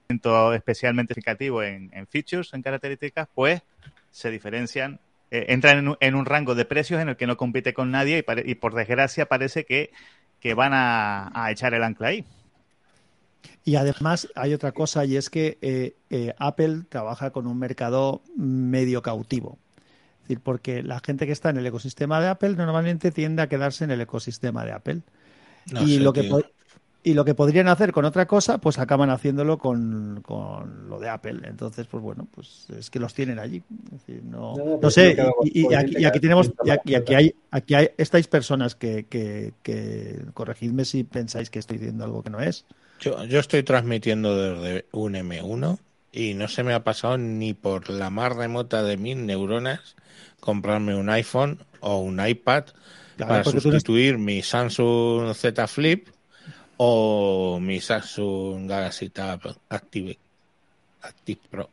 especialmente 0.54 1.14
significativo 1.14 1.62
en, 1.62 1.90
en 1.92 2.06
features, 2.06 2.52
en 2.54 2.62
características, 2.62 3.28
pues 3.34 3.62
se 4.10 4.30
diferencian, 4.30 5.00
eh, 5.30 5.46
entran 5.48 5.78
en 5.78 5.88
un, 5.88 5.96
en 6.00 6.14
un 6.14 6.26
rango 6.26 6.54
de 6.54 6.64
precios 6.64 7.00
en 7.00 7.08
el 7.08 7.16
que 7.16 7.26
no 7.26 7.36
compite 7.36 7.72
con 7.72 7.90
nadie 7.90 8.18
y, 8.18 8.22
pare- 8.22 8.44
y 8.46 8.54
por 8.54 8.74
desgracia 8.74 9.26
parece 9.26 9.64
que, 9.64 9.90
que 10.40 10.54
van 10.54 10.72
a, 10.74 11.30
a 11.34 11.50
echar 11.50 11.74
el 11.74 11.82
ancla 11.82 12.08
ahí. 12.08 12.24
Y 13.64 13.76
además 13.76 14.28
hay 14.34 14.54
otra 14.54 14.72
cosa 14.72 15.04
y 15.04 15.16
es 15.16 15.30
que 15.30 15.58
eh, 15.62 15.94
eh, 16.10 16.34
Apple 16.38 16.82
trabaja 16.88 17.30
con 17.30 17.46
un 17.46 17.58
mercado 17.58 18.22
medio 18.36 19.02
cautivo. 19.02 19.58
Es 20.22 20.28
decir, 20.28 20.40
porque 20.40 20.82
la 20.82 21.00
gente 21.00 21.26
que 21.26 21.32
está 21.32 21.50
en 21.50 21.56
el 21.58 21.66
ecosistema 21.66 22.20
de 22.20 22.28
Apple 22.28 22.54
normalmente 22.56 23.10
tiende 23.10 23.42
a 23.42 23.48
quedarse 23.48 23.84
en 23.84 23.90
el 23.90 24.00
ecosistema 24.00 24.64
de 24.64 24.72
Apple. 24.72 25.00
No 25.72 25.82
y, 25.82 25.94
sé, 25.94 26.00
lo 26.00 26.12
que 26.12 26.24
y 27.04 27.14
lo 27.14 27.24
que 27.24 27.34
podrían 27.34 27.68
hacer 27.68 27.92
con 27.92 28.04
otra 28.04 28.26
cosa, 28.26 28.58
pues 28.58 28.78
acaban 28.78 29.10
haciéndolo 29.10 29.58
con, 29.58 30.20
con 30.22 30.88
lo 30.88 31.00
de 31.00 31.08
Apple. 31.08 31.40
Entonces, 31.44 31.86
pues 31.86 32.02
bueno, 32.02 32.28
pues 32.32 32.66
es 32.78 32.90
que 32.90 33.00
los 33.00 33.12
tienen 33.12 33.38
allí. 33.38 33.62
Es 33.86 34.06
decir, 34.06 34.22
no, 34.24 34.56
No, 34.56 34.64
no 34.64 34.78
pero 34.78 34.90
sé, 34.90 35.16
y, 35.44 35.72
aquí, 35.74 35.96
y 35.98 36.20
tenemos, 36.20 36.52
y 36.64 36.70
aquí, 36.70 36.94
hay, 37.14 37.34
aquí 37.50 37.74
hay, 37.74 37.90
estáis 37.96 38.28
personas 38.28 38.76
que, 38.76 39.06
que, 39.06 39.52
que 39.62 40.20
corregidme 40.32 40.84
si 40.84 41.02
pensáis 41.02 41.50
que 41.50 41.58
estoy 41.58 41.78
diciendo 41.78 42.04
algo 42.04 42.22
que 42.22 42.30
no 42.30 42.40
es. 42.40 42.64
Yo, 43.00 43.24
yo 43.24 43.40
estoy 43.40 43.64
transmitiendo 43.64 44.36
desde 44.36 44.86
un 44.92 45.14
M1 45.14 45.78
y 46.12 46.34
no 46.34 46.46
se 46.46 46.62
me 46.62 46.72
ha 46.72 46.84
pasado 46.84 47.18
ni 47.18 47.52
por 47.52 47.90
la 47.90 48.10
más 48.10 48.36
remota 48.36 48.84
de 48.84 48.96
mis 48.96 49.16
neuronas 49.16 49.96
comprarme 50.38 50.94
un 50.94 51.10
iPhone 51.10 51.58
o 51.80 51.98
un 51.98 52.24
iPad 52.24 52.66
Claro, 53.16 53.44
para 53.44 53.44
sustituir 53.44 54.18
mi 54.18 54.42
Samsung 54.42 55.34
Z 55.34 55.66
Flip 55.66 56.08
o 56.76 57.58
mi 57.60 57.80
Samsung 57.80 58.68
Galaxy 58.68 59.10
Tab 59.10 59.40
Active, 59.68 60.18
Active 61.02 61.40
Pro. 61.50 61.70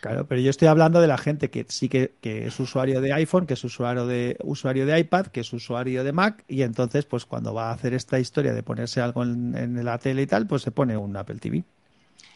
Claro, 0.00 0.26
pero 0.26 0.40
yo 0.40 0.50
estoy 0.50 0.66
hablando 0.66 1.00
de 1.00 1.06
la 1.06 1.16
gente 1.16 1.48
que 1.48 1.64
sí 1.68 1.88
que, 1.88 2.14
que 2.20 2.48
es 2.48 2.58
usuario 2.58 3.00
de 3.00 3.12
iPhone, 3.12 3.46
que 3.46 3.54
es 3.54 3.62
usuario 3.62 4.04
de 4.04 4.36
usuario 4.42 4.84
de 4.84 4.98
iPad, 4.98 5.26
que 5.26 5.40
es 5.40 5.52
usuario 5.52 6.02
de 6.02 6.12
Mac, 6.12 6.44
y 6.48 6.62
entonces, 6.62 7.04
pues 7.04 7.24
cuando 7.24 7.54
va 7.54 7.70
a 7.70 7.72
hacer 7.72 7.94
esta 7.94 8.18
historia 8.18 8.52
de 8.52 8.64
ponerse 8.64 9.00
algo 9.00 9.22
en, 9.22 9.56
en 9.56 9.84
la 9.84 9.98
tele 9.98 10.22
y 10.22 10.26
tal, 10.26 10.48
pues 10.48 10.62
se 10.62 10.72
pone 10.72 10.96
un 10.96 11.16
Apple 11.16 11.36
TV. 11.36 11.62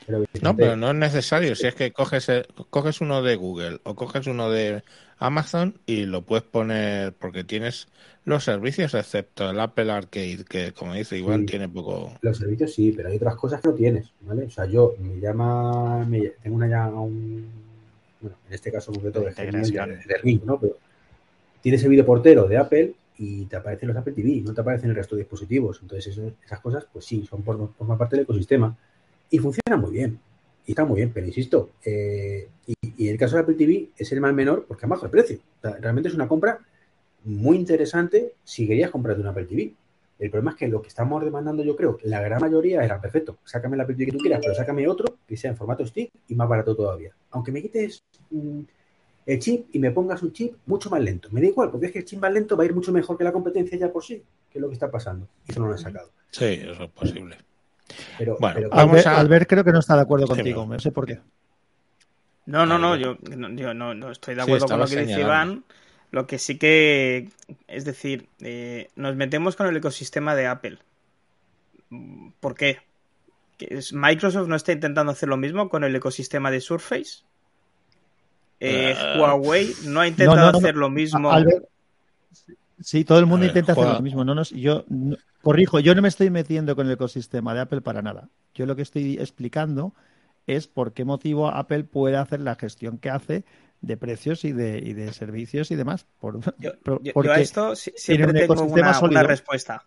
Pero, 0.06 0.24
No, 0.40 0.56
pero 0.56 0.76
no 0.76 0.90
es 0.90 0.94
necesario. 0.94 1.56
Si 1.56 1.66
es 1.66 1.74
que 1.74 1.92
coges, 1.92 2.30
coges 2.70 3.00
uno 3.00 3.22
de 3.22 3.34
Google 3.34 3.80
o 3.82 3.96
coges 3.96 4.28
uno 4.28 4.50
de 4.50 4.84
Amazon 5.18 5.78
y 5.86 6.04
lo 6.06 6.22
puedes 6.22 6.44
poner 6.44 7.12
porque 7.14 7.44
tienes 7.44 7.88
los 8.24 8.44
servicios, 8.44 8.92
excepto 8.94 9.48
el 9.50 9.58
Apple 9.60 9.90
Arcade, 9.90 10.44
que 10.48 10.72
como 10.72 10.94
dice 10.94 11.16
Iván, 11.18 11.40
Sí. 11.40 11.46
tiene 11.46 11.68
poco. 11.68 12.12
Los 12.20 12.38
servicios 12.38 12.74
sí, 12.74 12.92
pero 12.96 13.08
hay 13.08 13.16
otras 13.16 13.36
cosas 13.36 13.60
que 13.60 13.68
no 13.68 13.74
tienes, 13.74 14.10
¿vale? 14.22 14.44
O 14.44 14.50
sea, 14.50 14.66
yo 14.66 14.94
me 15.00 15.18
llama, 15.20 16.04
me- 16.04 16.32
tengo 16.42 16.56
una 16.56 16.68
ya 16.68 16.86
un, 16.88 17.46
bueno, 18.20 18.36
en 18.48 18.54
este 18.54 18.70
caso 18.72 18.92
concreto 18.92 19.20
De 19.20 19.30
de 19.32 20.16
Ring, 20.22 20.42
¿no? 20.44 20.58
Pero 20.60 20.76
tienes 21.62 21.82
el 21.84 21.90
vídeo 21.90 22.04
portero 22.04 22.46
de 22.48 22.56
Apple 22.58 22.94
y 23.18 23.46
te 23.46 23.56
aparecen 23.56 23.88
los 23.88 23.96
Apple 23.96 24.12
TV, 24.12 24.42
no 24.44 24.52
te 24.52 24.60
aparecen 24.60 24.90
el 24.90 24.96
resto 24.96 25.14
de 25.16 25.22
dispositivos. 25.22 25.78
Entonces, 25.80 26.08
eso- 26.12 26.32
esas 26.44 26.60
cosas, 26.60 26.86
pues 26.92 27.04
sí, 27.06 27.24
son 27.28 27.42
por, 27.42 27.72
forman 27.74 27.96
parte 27.96 28.16
del 28.16 28.24
ecosistema 28.24 28.76
y 29.30 29.38
funcionan 29.38 29.80
muy 29.80 29.92
bien. 29.92 30.18
Y 30.66 30.72
está 30.72 30.84
muy 30.84 30.96
bien, 30.96 31.12
pero 31.14 31.26
insisto, 31.26 31.70
eh, 31.84 32.48
y, 32.66 32.74
y 32.96 33.08
el 33.08 33.16
caso 33.16 33.36
de 33.36 33.42
Apple 33.42 33.54
TV 33.54 33.90
es 33.96 34.10
el 34.12 34.20
mal 34.20 34.34
menor 34.34 34.64
porque 34.66 34.86
bajado 34.86 35.06
el 35.06 35.12
precio. 35.12 35.38
Realmente 35.62 36.08
es 36.08 36.14
una 36.14 36.28
compra 36.28 36.58
muy 37.24 37.56
interesante 37.56 38.34
si 38.44 38.66
querías 38.66 38.90
comprarte 38.90 39.20
un 39.20 39.28
Apple 39.28 39.44
TV. 39.44 39.72
El 40.18 40.30
problema 40.30 40.52
es 40.52 40.56
que 40.56 40.68
lo 40.68 40.80
que 40.80 40.88
estamos 40.88 41.22
demandando, 41.22 41.62
yo 41.62 41.76
creo, 41.76 41.98
la 42.04 42.22
gran 42.22 42.40
mayoría 42.40 42.82
era 42.82 43.00
perfecto. 43.00 43.38
Sácame 43.44 43.74
el 43.76 43.82
Apple 43.82 43.96
TV 43.96 44.06
que 44.06 44.16
tú 44.16 44.18
quieras, 44.18 44.40
pero 44.42 44.54
sácame 44.54 44.88
otro 44.88 45.18
que 45.26 45.36
sea 45.36 45.50
en 45.50 45.56
formato 45.56 45.84
stick 45.86 46.10
y 46.28 46.34
más 46.34 46.48
barato 46.48 46.74
todavía. 46.74 47.12
Aunque 47.30 47.52
me 47.52 47.60
quites 47.60 48.02
mm, 48.30 48.60
el 49.26 49.38
chip 49.40 49.66
y 49.72 49.78
me 49.78 49.90
pongas 49.90 50.22
un 50.22 50.32
chip 50.32 50.54
mucho 50.64 50.88
más 50.88 51.02
lento. 51.02 51.28
Me 51.32 51.40
da 51.40 51.48
igual, 51.48 51.70
porque 51.70 51.86
es 51.86 51.92
que 51.92 51.98
el 51.98 52.04
chip 52.06 52.18
más 52.18 52.32
lento 52.32 52.56
va 52.56 52.62
a 52.62 52.66
ir 52.66 52.74
mucho 52.74 52.92
mejor 52.92 53.18
que 53.18 53.24
la 53.24 53.32
competencia 53.32 53.76
ya 53.76 53.92
por 53.92 54.02
sí, 54.02 54.22
que 54.50 54.58
es 54.58 54.62
lo 54.62 54.68
que 54.68 54.74
está 54.74 54.90
pasando. 54.90 55.28
Y 55.46 55.50
eso 55.50 55.60
no 55.60 55.66
lo 55.66 55.72
han 55.72 55.78
sacado. 55.78 56.10
Sí, 56.30 56.44
eso 56.44 56.84
es 56.84 56.90
posible. 56.90 57.36
Pero, 58.18 58.36
Bueno, 58.40 58.54
pero- 58.56 58.70
Vamos 58.70 58.90
Albert, 58.92 59.06
a- 59.06 59.18
Albert 59.20 59.48
creo 59.48 59.64
que 59.64 59.72
no 59.72 59.78
está 59.78 59.94
de 59.96 60.02
acuerdo 60.02 60.26
contigo, 60.26 60.66
no 60.66 60.78
sé 60.78 60.90
por 60.92 61.06
qué. 61.06 61.20
No, 62.46 62.64
no, 62.66 62.78
no, 62.78 62.94
yo, 62.96 63.16
no, 63.36 63.50
yo 63.50 63.74
no, 63.74 63.94
no 63.94 64.10
estoy 64.10 64.34
de 64.34 64.42
Sí, 64.42 64.50
acuerdo 64.50 64.66
con 64.68 64.78
lo 64.80 64.86
que 64.86 65.04
dice. 65.04 65.20
Iván. 65.20 65.64
Lo 66.12 66.26
que 66.28 66.38
sí 66.38 66.56
que, 66.58 67.28
es 67.66 67.84
decir, 67.84 68.28
eh, 68.40 68.88
nos 68.94 69.16
metemos 69.16 69.56
con 69.56 69.66
el 69.66 69.76
ecosistema 69.76 70.34
de 70.36 70.46
Apple. 70.46 70.78
¿Por 72.40 72.54
qué? 72.54 72.78
¿Que 73.58 73.66
es- 73.70 73.92
¿Microsoft 73.92 74.46
no 74.48 74.54
está 74.56 74.72
intentando 74.72 75.10
hacer 75.12 75.28
lo 75.28 75.36
mismo 75.36 75.68
con 75.68 75.82
el 75.82 75.94
ecosistema 75.96 76.50
de 76.50 76.60
Surface? 76.60 77.24
Eh, 78.60 78.94
Eh, 78.96 79.18
Huawei 79.18 79.74
no 79.86 80.00
ha 80.00 80.06
intentado 80.08 80.36
No, 80.36 80.46
no, 80.46 80.52
no, 80.52 80.58
hacer 80.58 80.76
lo 80.76 80.88
mismo. 80.88 81.30
Albert, 81.32 81.64
sí, 82.80 83.04
todo 83.04 83.18
el 83.18 83.26
mundo 83.26 83.42
ver, 83.42 83.50
intenta 83.50 83.72
hacer 83.72 83.84
lo 83.84 84.00
mismo. 84.00 84.24
No 84.24 84.34
nos, 84.34 84.50
yo 84.50 84.84
no- 84.88 85.16
corrijo, 85.42 85.78
yo 85.80 85.94
no 85.94 86.02
me 86.02 86.08
estoy 86.08 86.30
metiendo 86.30 86.74
con 86.76 86.86
el 86.86 86.92
ecosistema 86.92 87.54
de 87.54 87.60
Apple 87.60 87.80
para 87.80 88.02
nada. 88.02 88.28
Yo 88.54 88.66
lo 88.66 88.74
que 88.76 88.82
estoy 88.82 89.14
explicando 89.18 89.94
es 90.46 90.66
por 90.66 90.92
qué 90.92 91.04
motivo 91.04 91.48
Apple 91.48 91.84
puede 91.84 92.16
hacer 92.16 92.40
la 92.40 92.54
gestión 92.54 92.98
que 92.98 93.10
hace 93.10 93.44
de 93.80 93.96
precios 93.96 94.44
y 94.44 94.52
de, 94.52 94.78
y 94.78 94.94
de 94.94 95.12
servicios 95.12 95.70
y 95.70 95.76
demás. 95.76 96.06
Por, 96.18 96.40
Yo, 96.58 96.72
a 97.30 97.40
esto 97.40 97.76
si- 97.76 97.92
siempre 97.96 98.28
un 98.28 98.34
tengo 98.34 98.62
una, 98.64 99.22
respuesta. 99.22 99.84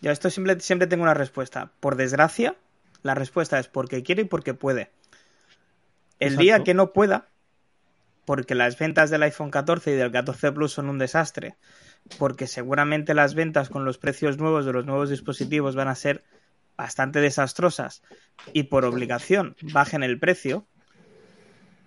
Yo 0.00 0.10
a 0.10 0.12
esto 0.12 0.30
siempre, 0.30 0.58
siempre 0.60 0.86
tengo 0.86 1.02
una 1.04 1.14
respuesta. 1.14 1.70
Por 1.80 1.96
desgracia, 1.96 2.56
la 3.02 3.14
respuesta 3.14 3.58
es 3.58 3.68
porque 3.68 4.02
quiere 4.02 4.22
y 4.22 4.24
porque 4.26 4.54
puede. 4.54 4.90
El 6.18 6.28
Exacto. 6.34 6.42
día 6.42 6.64
que 6.64 6.74
no 6.74 6.92
pueda, 6.92 7.28
porque 8.26 8.54
las 8.54 8.78
ventas 8.78 9.08
del 9.08 9.22
iPhone 9.22 9.50
14 9.50 9.92
y 9.92 9.94
del 9.94 10.12
14 10.12 10.52
Plus 10.52 10.72
son 10.72 10.90
un 10.90 10.98
desastre, 10.98 11.56
porque 12.18 12.46
seguramente 12.46 13.14
las 13.14 13.34
ventas 13.34 13.70
con 13.70 13.86
los 13.86 13.96
precios 13.96 14.36
nuevos 14.36 14.66
de 14.66 14.72
los 14.72 14.84
nuevos 14.84 15.08
dispositivos 15.08 15.74
van 15.74 15.88
a 15.88 15.94
ser 15.94 16.24
bastante 16.76 17.20
desastrosas 17.20 18.02
y 18.52 18.64
por 18.64 18.84
obligación 18.84 19.56
bajen 19.72 20.02
el 20.02 20.18
precio, 20.18 20.66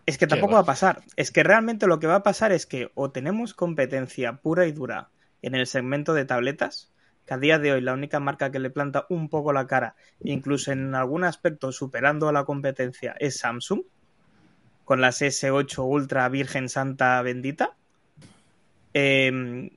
es 0.07 0.17
que 0.17 0.25
tampoco 0.25 0.53
va. 0.53 0.59
va 0.59 0.63
a 0.63 0.65
pasar. 0.65 1.03
Es 1.15 1.29
que 1.29 1.43
realmente 1.43 1.85
lo 1.85 1.99
que 1.99 2.07
va 2.07 2.15
a 2.15 2.23
pasar 2.23 2.51
es 2.51 2.65
que 2.65 2.89
o 2.95 3.11
tenemos 3.11 3.53
competencia 3.53 4.37
pura 4.37 4.65
y 4.65 4.71
dura 4.71 5.11
en 5.41 5.53
el 5.53 5.67
segmento 5.67 6.13
de 6.13 6.25
tabletas, 6.25 6.91
que 7.27 7.33
a 7.33 7.37
día 7.37 7.59
de 7.59 7.73
hoy 7.73 7.81
la 7.81 7.93
única 7.93 8.19
marca 8.19 8.49
que 8.49 8.59
le 8.59 8.71
planta 8.71 9.05
un 9.09 9.29
poco 9.29 9.53
la 9.53 9.67
cara, 9.67 9.95
incluso 10.21 10.71
en 10.71 10.95
algún 10.95 11.25
aspecto 11.25 11.71
superando 11.71 12.27
a 12.27 12.33
la 12.33 12.45
competencia, 12.45 13.15
es 13.19 13.37
Samsung, 13.37 13.81
con 14.89 15.01
las 15.01 15.21
S8 15.21 15.85
Ultra 15.87 16.27
Virgen 16.29 16.67
Santa 16.67 17.21
Bendita. 17.21 17.77
Eh, 18.95 19.69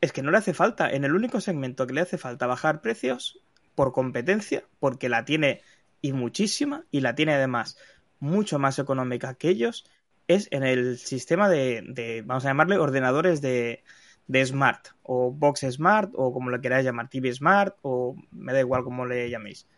es 0.00 0.10
que 0.10 0.22
no 0.22 0.32
le 0.32 0.38
hace 0.38 0.54
falta, 0.54 0.90
en 0.90 1.04
el 1.04 1.14
único 1.14 1.40
segmento 1.40 1.86
que 1.86 1.94
le 1.94 2.00
hace 2.00 2.18
falta 2.18 2.48
bajar 2.48 2.80
precios 2.80 3.38
por 3.76 3.92
competencia, 3.92 4.64
porque 4.80 5.08
la 5.08 5.24
tiene 5.24 5.60
y 6.02 6.14
muchísima, 6.14 6.84
y 6.90 6.98
la 6.98 7.14
tiene 7.14 7.34
además 7.34 7.78
mucho 8.18 8.58
más 8.58 8.80
económica 8.80 9.34
que 9.34 9.50
ellos, 9.50 9.88
es 10.26 10.48
en 10.50 10.64
el 10.64 10.98
sistema 10.98 11.48
de, 11.48 12.24
vamos 12.26 12.44
a 12.44 12.48
llamarle, 12.48 12.76
ordenadores 12.76 13.40
de, 13.40 13.84
de 14.26 14.44
Smart, 14.44 14.88
o 15.04 15.30
Box 15.30 15.60
Smart, 15.70 16.10
o 16.16 16.32
como 16.32 16.50
le 16.50 16.60
queráis 16.60 16.84
llamar, 16.84 17.08
TV 17.08 17.32
Smart, 17.32 17.76
o 17.82 18.16
me 18.32 18.52
da 18.52 18.58
igual 18.58 18.82
cómo 18.82 19.06
le 19.06 19.30
llaméis. 19.30 19.68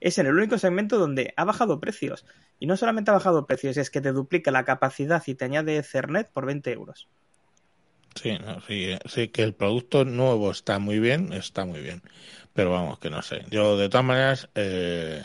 Es 0.00 0.18
en 0.18 0.26
el 0.26 0.34
único 0.34 0.58
segmento 0.58 0.98
donde 0.98 1.32
ha 1.36 1.44
bajado 1.44 1.80
precios. 1.80 2.26
Y 2.58 2.66
no 2.66 2.76
solamente 2.76 3.10
ha 3.10 3.14
bajado 3.14 3.46
precios, 3.46 3.76
es 3.76 3.90
que 3.90 4.00
te 4.00 4.12
duplica 4.12 4.50
la 4.50 4.64
capacidad 4.64 5.22
y 5.26 5.34
te 5.34 5.44
añade 5.44 5.76
Ethernet 5.76 6.30
por 6.30 6.46
20 6.46 6.72
euros. 6.72 7.08
Sí, 8.14 8.38
no, 8.38 8.60
sí, 8.62 8.96
sí, 9.04 9.28
que 9.28 9.42
el 9.42 9.54
producto 9.54 10.04
nuevo 10.04 10.50
está 10.50 10.78
muy 10.78 10.98
bien, 10.98 11.32
está 11.32 11.66
muy 11.66 11.80
bien. 11.80 12.02
Pero 12.54 12.70
vamos, 12.70 12.98
que 12.98 13.10
no 13.10 13.20
sé. 13.20 13.44
Yo, 13.50 13.76
de 13.76 13.88
todas 13.90 14.06
maneras, 14.06 14.48
eh, 14.54 15.22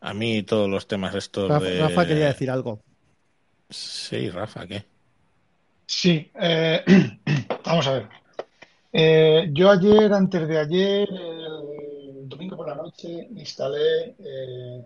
a 0.00 0.14
mí 0.14 0.42
todos 0.42 0.68
los 0.68 0.86
temas 0.86 1.14
estos 1.14 1.48
Rafa, 1.50 1.64
de... 1.64 1.80
Rafa 1.80 2.06
quería 2.06 2.26
decir 2.26 2.50
algo. 2.50 2.82
Sí, 3.68 4.30
Rafa, 4.30 4.66
¿qué? 4.66 4.84
Sí, 5.86 6.30
eh, 6.40 6.82
vamos 7.64 7.86
a 7.86 7.92
ver. 7.92 8.08
Eh, 8.92 9.48
yo 9.52 9.70
ayer, 9.70 10.12
antes 10.12 10.48
de 10.48 10.58
ayer, 10.58 11.08
el 11.10 11.73
domingo 12.28 12.56
por 12.56 12.68
la 12.68 12.74
noche, 12.74 13.28
instalé 13.34 14.14
eh, 14.18 14.84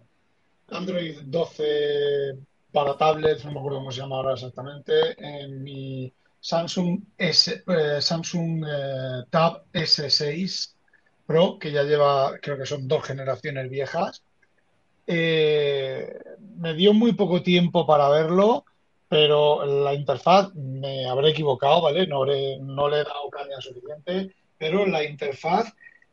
Android 0.69 1.21
12 1.25 2.39
para 2.73 2.97
tablets, 2.97 3.45
no 3.45 3.53
me 3.53 3.59
acuerdo 3.59 3.79
cómo 3.79 3.93
se 3.93 4.01
llama 4.01 4.17
ahora 4.17 4.35
exactamente, 4.35 5.17
en 5.19 5.63
mi 5.63 6.13
Samsung 6.41 7.01
eh, 7.17 8.01
Samsung 8.01 8.65
eh, 8.67 9.25
Tab 9.31 9.65
S6 9.73 10.75
Pro, 11.27 11.59
que 11.59 11.73
ya 11.73 11.83
lleva, 11.83 12.39
creo 12.41 12.57
que 12.57 12.67
son 12.67 12.89
dos 12.89 13.05
generaciones 13.05 13.69
viejas. 13.69 14.23
Me 15.07 16.75
dio 16.75 16.93
muy 16.93 17.13
poco 17.13 17.43
tiempo 17.43 17.87
para 17.87 18.09
verlo, 18.09 18.65
pero 19.09 19.65
la 19.65 19.95
interfaz 19.95 20.55
me 20.55 21.07
habré 21.07 21.31
equivocado, 21.31 21.83
¿vale? 21.83 22.07
No, 22.07 22.25
no 22.25 22.89
le 22.89 23.01
he 23.01 23.05
dado 23.05 23.31
caña 23.31 23.61
suficiente, 23.61 24.35
pero 24.59 24.87
la 24.87 25.05
interfaz 25.05 25.73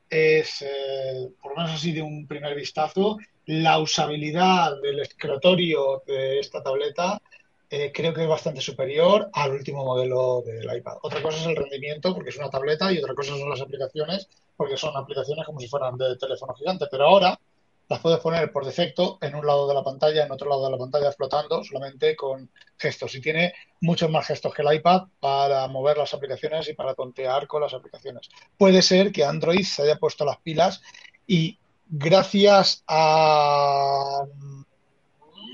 es, 0.10 0.62
eh, 0.62 1.30
por 1.42 1.52
lo 1.52 1.58
menos 1.58 1.72
así 1.74 1.92
de 1.92 2.02
un 2.02 2.28
primer 2.28 2.56
vistazo, 2.56 3.18
la 3.46 3.80
usabilidad 3.80 4.82
del 4.82 5.00
escritorio 5.00 6.04
de 6.06 6.40
esta 6.40 6.64
tableta 6.64 7.22
eh, 7.70 7.92
creo 7.94 8.14
que 8.14 8.22
es 8.22 8.28
bastante 8.28 8.62
superior 8.62 9.30
al 9.34 9.52
último 9.52 9.84
modelo 9.84 10.44
del 10.46 10.78
iPad. 10.78 10.98
Otra 11.02 11.22
cosa 11.22 11.40
es 11.40 11.48
el 11.48 11.56
rendimiento, 11.56 12.14
porque 12.14 12.30
es 12.30 12.38
una 12.38 12.50
tableta, 12.50 12.92
y 12.92 13.00
otra 13.00 13.16
cosa 13.16 13.36
son 13.36 13.50
las 13.50 13.62
aplicaciones, 13.62 14.28
porque 14.56 14.78
son 14.78 14.96
aplicaciones 14.96 15.46
como 15.46 15.60
si 15.60 15.68
fueran 15.68 15.98
de 15.98 16.16
teléfono 16.18 16.54
gigante. 16.54 16.86
Pero 16.90 17.06
ahora 17.06 17.40
las 17.88 18.00
puedes 18.00 18.20
poner 18.20 18.52
por 18.52 18.66
defecto 18.66 19.18
en 19.22 19.36
un 19.36 19.46
lado 19.46 19.68
de 19.68 19.74
la 19.74 19.84
pantalla, 19.84 20.26
en 20.26 20.32
otro 20.32 20.50
lado 20.50 20.66
de 20.66 20.72
la 20.72 20.78
pantalla 20.78 21.12
flotando, 21.12 21.64
solamente 21.64 22.16
con 22.16 22.50
gestos. 22.78 23.14
Y 23.16 23.22
tiene 23.22 23.54
muchos 23.82 24.10
más 24.10 24.26
gestos 24.26 24.54
que 24.54 24.64
el 24.64 24.74
iPad 24.74 25.04
para 25.20 25.68
mover 25.68 25.98
las 25.98 26.14
aplicaciones 26.14 26.68
y 26.68 26.74
para 26.74 26.96
tontear 26.96 27.48
con 27.48 27.62
las 27.62 27.74
aplicaciones. 27.74 28.30
Puede 28.58 28.82
ser 28.82 29.12
que 29.12 29.24
Android 29.24 29.64
se 29.64 29.84
haya 29.84 29.98
puesto 29.98 30.26
las 30.26 30.38
pilas 30.38 30.82
y 31.28 31.58
gracias 31.88 32.84
a 32.88 34.24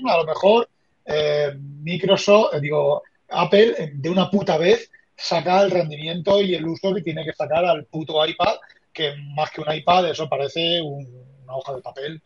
a 0.08 0.16
lo 0.16 0.24
mejor 0.24 0.68
eh, 1.04 1.52
Microsoft, 1.58 2.54
eh, 2.54 2.60
digo, 2.60 3.02
Apple, 3.28 3.74
eh, 3.78 3.90
de 3.94 4.10
una 4.10 4.30
puta 4.30 4.56
vez 4.56 4.90
saca 5.16 5.62
el 5.62 5.70
rendimiento 5.70 6.40
y 6.40 6.54
el 6.54 6.66
uso 6.66 6.94
que 6.94 7.02
tiene 7.02 7.24
que 7.24 7.32
sacar 7.32 7.64
al 7.64 7.84
puto 7.86 8.24
iPad, 8.26 8.56
que 8.92 9.14
más 9.34 9.50
que 9.50 9.60
un 9.60 9.72
iPad, 9.72 10.10
eso 10.10 10.28
parece 10.28 10.80
un- 10.80 11.31
una 11.52 11.58
hoja 11.58 11.74
de 11.74 11.82
papel 11.82 12.20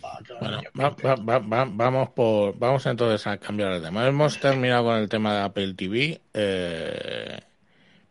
para 0.00 0.18
que 0.24 0.32
los 0.32 0.40
Bueno, 0.40 0.62
va- 1.24 1.38
va- 1.38 1.68
vamos 1.70 2.10
por, 2.10 2.58
vamos 2.58 2.84
entonces 2.86 3.26
a 3.26 3.38
cambiar 3.38 3.72
el 3.72 3.82
tema. 3.82 4.06
Hemos 4.06 4.38
terminado 4.40 4.84
con 4.84 4.96
el 4.96 5.08
tema 5.08 5.34
de 5.34 5.40
Apple 5.42 5.74
TV. 5.74 6.20
eh, 6.34 7.40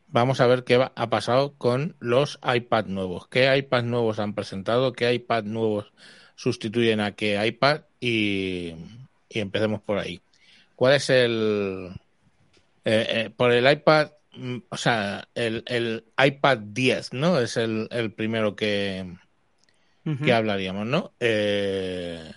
vamos 0.08 0.40
a 0.42 0.48
ver 0.48 0.64
qué 0.64 0.78
va- 0.78 0.92
ha 0.96 1.10
pasado 1.10 1.54
con 1.58 1.96
los 2.00 2.40
iPad 2.54 2.86
nuevos. 2.86 3.28
¿Qué 3.28 3.56
iPad 3.58 3.84
nuevos 3.84 4.20
han 4.20 4.34
presentado? 4.34 4.94
¿Qué 4.94 5.14
iPad 5.14 5.44
nuevos 5.44 5.92
sustituyen 6.36 7.00
a 7.02 7.14
qué 7.16 7.46
iPad? 7.46 7.82
Y, 8.00 8.74
y 9.30 9.40
empecemos 9.40 9.82
por 9.82 10.00
ahí. 10.00 10.22
¿Cuál 10.76 10.94
es 10.96 11.10
el... 11.10 11.92
eh, 12.86 13.06
eh, 13.10 13.30
por 13.36 13.52
el 13.52 13.70
iPad, 13.72 14.12
mm, 14.36 14.58
o 14.70 14.78
sea, 14.78 15.28
el, 15.36 15.64
el 15.68 16.06
iPad 16.24 16.58
10, 16.60 17.14
¿no? 17.14 17.40
Es 17.40 17.58
el, 17.58 17.88
el 17.92 18.12
primero 18.14 18.56
que, 18.56 19.18
Que 20.04 20.34
hablaríamos, 20.34 20.86
¿no? 20.88 21.14
Eh, 21.20 22.32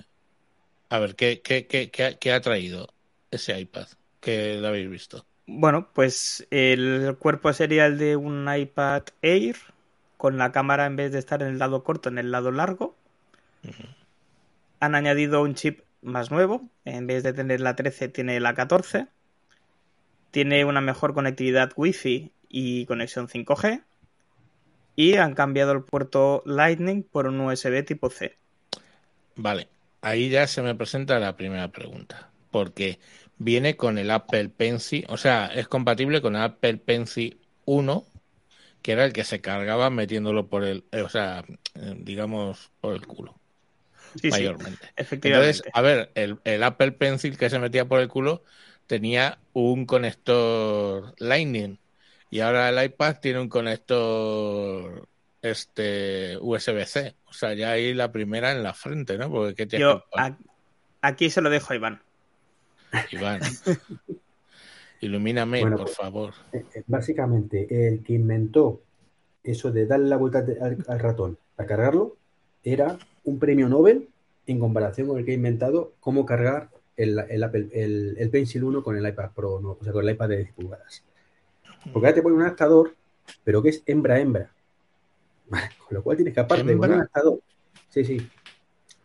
a 0.90 0.98
ver, 0.98 1.14
¿qué, 1.16 1.40
qué, 1.42 1.66
qué, 1.66 1.90
qué 1.90 2.05
ha- 2.05 2.18
qué 2.18 2.33
ha 2.33 2.40
traído 2.40 2.88
ese 3.31 3.59
iPad? 3.61 3.87
que 4.20 4.57
lo 4.59 4.68
habéis 4.68 4.88
visto? 4.88 5.27
Bueno, 5.46 5.88
pues 5.94 6.46
el 6.50 7.16
cuerpo 7.18 7.53
sería 7.55 7.87
el 7.87 7.96
de 7.98 8.16
un 8.16 8.46
iPad 8.55 9.05
Air, 9.22 9.57
con 10.18 10.37
la 10.38 10.53
cámara 10.53 10.87
en 10.87 10.96
vez 10.96 11.12
de 11.12 11.18
estar 11.18 11.42
en 11.42 11.48
el 11.48 11.59
lado 11.59 11.83
corto, 11.85 12.09
en 12.11 12.18
el 12.18 12.31
lado 12.31 12.50
largo. 12.50 12.94
Han 14.79 14.94
añadido 14.94 15.42
un 15.42 15.57
chip 15.57 15.81
más 16.00 16.31
nuevo, 16.31 16.68
en 16.85 17.09
vez 17.09 17.24
de 17.24 17.33
tener 17.33 17.61
la 17.61 17.74
13 17.74 18.09
tiene 18.09 18.38
la 18.38 18.55
14. 18.55 19.09
Tiene 20.31 20.66
una 20.66 20.83
mejor 20.83 21.14
conectividad 21.14 21.72
Wi-Fi 21.77 22.31
y 22.50 22.85
conexión 22.87 23.27
5G. 23.29 23.85
Y 24.97 25.15
han 25.17 25.35
cambiado 25.35 25.73
el 25.73 25.85
puerto 25.85 26.43
Lightning 26.47 27.05
por 27.05 27.27
un 27.29 27.41
USB 27.41 27.85
tipo 27.85 28.11
C. 28.11 28.39
Vale, 29.37 29.69
ahí 30.01 30.29
ya 30.31 30.47
se 30.47 30.63
me 30.63 30.75
presenta 30.75 31.19
la 31.19 31.37
primera 31.37 31.69
pregunta, 31.73 32.31
porque 32.51 33.01
viene 33.39 33.77
con 33.77 33.99
el 33.99 34.11
Apple 34.11 34.49
Pencil, 34.51 35.05
o 35.09 35.17
sea, 35.17 35.47
es 35.47 35.67
compatible 35.69 36.23
con 36.23 36.37
el 36.37 36.43
Apple 36.43 36.77
Pencil 36.79 37.41
1, 37.65 38.07
que 38.83 38.93
era 38.93 39.05
el 39.05 39.13
que 39.13 39.25
se 39.25 39.41
cargaba 39.41 39.91
metiéndolo 39.91 40.49
por 40.49 40.65
el, 40.65 40.85
eh, 40.93 41.03
o 41.03 41.09
sea, 41.09 41.45
eh, 41.75 41.95
digamos, 41.99 42.71
por 42.81 42.95
el 42.95 43.07
culo, 43.07 43.41
Sí, 44.17 44.33
sí, 44.33 44.53
mayormente. 44.53 44.95
efectivamente. 44.97 45.61
Entonces, 45.61 45.69
a 45.73 45.83
ver, 45.83 46.13
el, 46.15 46.41
el 46.45 46.63
Apple 46.65 46.93
Pencil 46.93 47.39
que 47.39 47.51
se 47.51 47.59
metía 47.61 47.87
por 47.89 48.01
el 48.01 48.09
culo 48.09 48.45
tenía 48.87 49.41
un 49.55 49.87
conector 49.87 51.15
Lightning 51.19 51.79
y 52.35 52.40
ahora 52.40 52.68
el 52.68 52.85
iPad 52.85 53.18
tiene 53.23 53.38
un 53.40 53.49
conector 53.49 55.07
este 55.40 56.37
USB-C. 56.40 57.14
O 57.27 57.33
sea, 57.33 57.55
ya 57.55 57.70
ahí 57.70 57.94
la 57.94 58.11
primera 58.11 58.51
en 58.51 58.64
la 58.64 58.75
frente, 58.75 59.16
¿no? 59.16 59.31
Porque 59.31 59.55
¿qué 59.55 59.66
tienes 59.66 59.87
Yo 59.87 60.03
a- 60.16 60.37
aquí 61.01 61.31
se 61.31 61.40
lo 61.40 61.49
dejo 61.49 61.73
a 61.73 61.77
Iván. 61.77 62.03
Iván? 63.12 63.40
Ilumíname, 65.01 65.61
Bueno, 65.61 65.77
por 65.77 65.90
favor. 65.90 66.35
Eh, 66.53 66.64
eh, 66.75 66.83
Básicamente, 66.88 67.87
el 67.88 68.03
que 68.03 68.14
inventó 68.14 68.81
eso 69.44 69.70
de 69.70 69.87
darle 69.87 70.09
la 70.09 70.16
vuelta 70.16 70.44
al 70.88 70.99
ratón 70.99 71.38
para 71.55 71.68
cargarlo 71.68 72.16
era 72.64 72.99
un 73.23 73.38
premio 73.38 73.68
Nobel 73.68 74.09
en 74.49 74.59
comparación 74.59 75.07
con 75.07 75.18
el 75.20 75.25
que 75.25 75.31
ha 75.31 75.35
inventado 75.35 75.92
cómo 76.01 76.27
cargar 76.27 76.70
el, 76.97 77.16
el 77.29 77.44
Apple, 77.44 77.68
el, 77.75 78.16
el 78.18 78.31
Pencil 78.31 78.64
1 78.64 78.83
con 78.83 78.97
el 78.97 79.07
iPad 79.07 79.31
Pro, 79.37 79.61
no, 79.61 79.77
o 79.81 79.85
sea, 79.85 79.92
con 79.92 80.05
el 80.05 80.14
iPad 80.14 80.31
de 80.31 80.37
10 80.38 80.53
pulgadas. 80.55 81.05
Porque 81.92 82.07
ahora 82.07 82.14
te 82.14 82.23
pone 82.23 82.37
un 82.37 82.42
adaptador, 82.42 82.94
pero 83.44 83.62
que 83.62 83.68
es 83.70 83.83
hembra-hembra. 83.87 84.51
Con 85.49 85.61
lo 85.90 86.03
cual 86.03 86.16
tienes 86.16 86.35
que, 86.35 86.40
aparte 86.40 86.64
de 86.64 86.75
un 86.75 86.85
adaptador, 86.85 87.38
sí, 87.90 88.05
sí, 88.05 88.29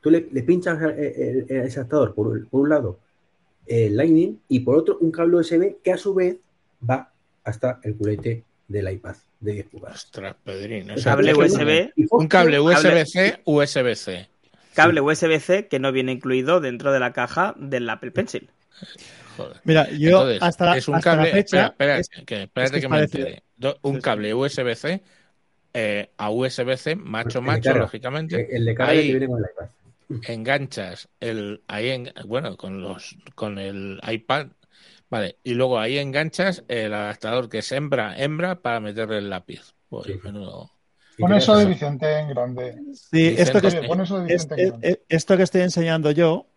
tú 0.02 0.10
le, 0.10 0.28
le 0.32 0.44
pinchas 0.44 0.82
el- 0.82 0.90
el- 1.00 1.46
el- 1.50 1.62
ese 1.66 1.80
adaptador 1.80 2.14
por, 2.16 2.28
un- 2.28 2.46
por 2.46 2.62
un 2.62 2.70
lado 2.70 3.00
el 3.68 3.96
Lightning 3.98 4.40
y 4.48 4.62
por 4.62 4.78
otro 4.78 4.98
un 5.00 5.12
cable 5.12 5.36
USB 5.38 5.76
que 5.84 5.92
a 5.92 5.98
su 5.98 6.14
vez 6.16 6.38
va 6.90 7.12
hasta 7.44 7.80
el 7.84 7.96
culete 7.96 8.44
del 8.68 8.92
iPad 8.92 9.16
de 9.40 9.52
10 9.54 9.66
pulgadas. 9.68 10.06
Ostras, 10.06 10.36
Pedrín. 10.44 10.90
o 10.90 10.94
O 10.96 10.98
sea, 10.98 11.14
Cable 11.16 11.34
USB. 11.36 11.92
Un 12.10 12.28
cable 12.28 12.58
Cable- 12.58 12.60
USB-C, 12.60 13.42
USB-C. 13.46 14.28
Cable 14.74 15.02
USB-C 15.02 15.68
que 15.68 15.80
no 15.80 15.92
viene 15.92 16.14
incluido 16.14 16.62
dentro 16.62 16.92
de 16.92 17.00
la 17.00 17.14
caja 17.14 17.54
del 17.60 17.90
Apple 17.90 18.12
Pencil. 18.12 18.50
Joder. 19.38 19.58
Mira, 19.64 19.90
yo 19.92 20.10
Entonces, 20.10 20.42
hasta, 20.42 20.66
la- 20.66 20.78
es 20.78 20.88
un 20.88 20.96
hasta 20.96 21.12
la 21.12 21.16
cable, 21.18 21.32
fecha. 21.32 21.66
espera, 21.68 21.98
espera, 21.98 21.98
es- 22.00 22.10
que, 22.26 22.44
espérate 22.44 22.64
es 22.66 22.72
que 22.72 22.82
que 22.82 22.88
me 22.90 23.00
entere. 23.00 23.44
Do- 23.58 23.78
un 23.84 24.02
cable 24.02 24.34
USB-C 24.34 25.02
eh, 25.74 26.12
a 26.18 26.30
USB-C, 26.32 26.96
macho, 26.96 27.42
macho, 27.42 27.74
lógicamente. 27.74 28.48
El 28.56 28.66
de 28.66 28.76
carga 28.76 28.92
Ahí- 28.94 29.08
que 29.08 29.12
viene 29.20 29.28
con 29.28 29.40
el 29.40 29.46
iPad. 29.52 29.70
enganchas 30.28 31.08
el 31.20 31.62
ahí 31.68 31.90
en, 31.90 32.12
bueno 32.26 32.58
con 32.58 32.82
los 32.82 33.16
con 33.36 33.60
el 33.60 34.00
iPad 34.10 34.48
vale 35.10 35.38
y 35.44 35.54
luego 35.54 35.80
ahí 35.80 36.00
enganchas 36.00 36.64
el 36.68 36.94
adaptador 36.96 37.48
que 37.48 37.60
es 37.60 37.72
hembra 37.72 38.16
hembra 38.18 38.56
para 38.62 38.80
meterle 38.80 39.20
el 39.20 39.30
lápiz 39.30 39.62
Pues, 39.88 40.06
Sí. 40.08 40.14
menudo. 40.24 40.72
Y 41.18 41.22
Pon 41.22 41.34
eso 41.34 41.56
de 41.58 41.66
Vicente 41.66 42.12
en 42.18 42.30
grande. 42.30 42.76
Sí, 42.94 43.36
esto 43.38 43.60
que, 43.60 43.68
Vicente, 43.68 43.80
Oye, 43.80 43.88
pon 43.88 44.02
eso 44.02 44.20
de 44.20 44.34
es- 44.34 44.44
Vicente 44.48 44.54
en 44.56 44.60
es- 44.62 44.70
grande. 44.72 44.88
es- 44.90 45.00
esto 45.10 45.38
que 45.38 45.44
estoy 45.44 45.62
enseñando 45.62 46.12
yo 46.12 46.48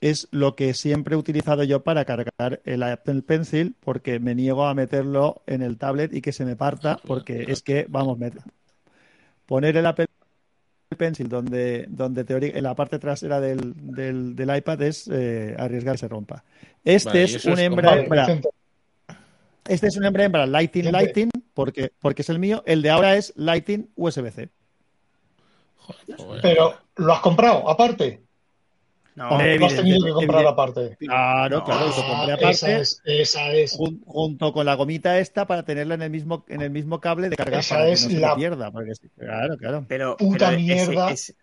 es 0.00 0.28
lo 0.30 0.54
que 0.56 0.74
siempre 0.74 1.14
he 1.14 1.18
utilizado 1.18 1.64
yo 1.64 1.82
para 1.82 2.04
cargar 2.04 2.60
el 2.64 2.82
Apple 2.82 3.22
Pencil 3.22 3.74
porque 3.80 4.18
me 4.20 4.34
niego 4.34 4.66
a 4.66 4.74
meterlo 4.74 5.42
en 5.46 5.62
el 5.62 5.78
tablet 5.78 6.12
y 6.14 6.20
que 6.20 6.32
se 6.32 6.44
me 6.44 6.56
parta 6.56 6.98
porque 7.06 7.46
es 7.48 7.62
que, 7.62 7.86
vamos, 7.88 8.18
me- 8.18 8.32
poner 9.46 9.76
el 9.76 9.86
Apple 9.86 10.06
Pencil 10.96 11.28
donde, 11.28 11.86
donde 11.88 12.24
en 12.28 12.62
la 12.62 12.74
parte 12.74 12.98
trasera 12.98 13.40
del, 13.40 13.74
del, 13.76 14.36
del 14.36 14.56
iPad 14.56 14.82
es 14.82 15.08
eh, 15.08 15.54
arriesgar 15.58 15.94
que 15.94 16.00
se 16.00 16.08
rompa. 16.08 16.44
Este 16.84 17.08
Vale, 17.08 17.24
es 17.24 17.44
un 17.44 17.58
hembra 17.58 17.98
hembra. 17.98 18.40
Este 19.66 19.88
es 19.88 19.96
un 19.96 20.04
hembra 20.04 20.24
hembra 20.24 20.46
Lighting. 20.46 20.92
Lighting 20.92 21.30
porque, 21.54 21.90
porque 22.00 22.22
es 22.22 22.28
el 22.28 22.38
mío. 22.38 22.62
El 22.66 22.82
de 22.82 22.90
ahora 22.90 23.16
es 23.16 23.32
Lighting 23.36 23.90
USB-C. 23.96 24.48
Pero 26.42 26.74
¿lo 26.96 27.12
has 27.12 27.20
comprado 27.20 27.68
aparte? 27.68 28.25
No, 29.16 29.30
¿O 29.30 29.30
lo 29.30 29.36
has 29.38 29.46
tenido 29.48 29.68
que 29.68 29.80
evidente- 29.80 30.12
comprar 30.12 30.40
evidente- 30.42 30.48
aparte? 30.52 30.96
Claro, 30.98 31.64
claro, 31.64 31.86
lo 31.86 31.92
compré 31.94 32.12
Ah, 32.12 32.34
aparte. 32.34 32.50
esa 32.50 32.78
es, 32.78 33.00
esa 33.04 33.50
es. 33.52 33.72
jun- 33.76 34.02
junto 34.04 34.52
con 34.52 34.66
la 34.66 34.74
gomita 34.74 35.18
esta 35.18 35.46
para 35.46 35.62
tenerla 35.64 35.94
en 35.94 36.02
el 36.02 36.10
mismo 36.10 36.44
en 36.48 36.60
el 36.60 36.70
mismo 36.70 37.00
cable 37.00 37.30
de 37.30 37.36
carga 37.36 37.60
Esa 37.60 37.76
para 37.76 37.86
que 37.86 37.92
es 37.92 38.08
no 38.12 38.20
la- 38.20 38.36
pierda 38.36 38.70
porque 38.70 38.92
claro 39.18 39.56
claro 39.56 39.84
pero, 39.88 40.16
Puta 40.18 40.48
pero 40.50 40.60
mierda. 40.60 41.10
ese- 41.12 41.34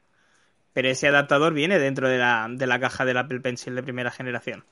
pero 0.72 0.88
ese 0.88 1.08
adaptador 1.08 1.54
viene 1.54 1.80
dentro 1.80 2.08
de 2.10 2.20
la, 2.20 2.48
de 2.50 2.68
la 2.68 2.80
caja 2.80 3.06
del 3.06 3.18
Apple 3.18 3.40
Pencil 3.42 3.74
de 3.76 3.82
primera 3.84 4.12
generación. 4.12 4.64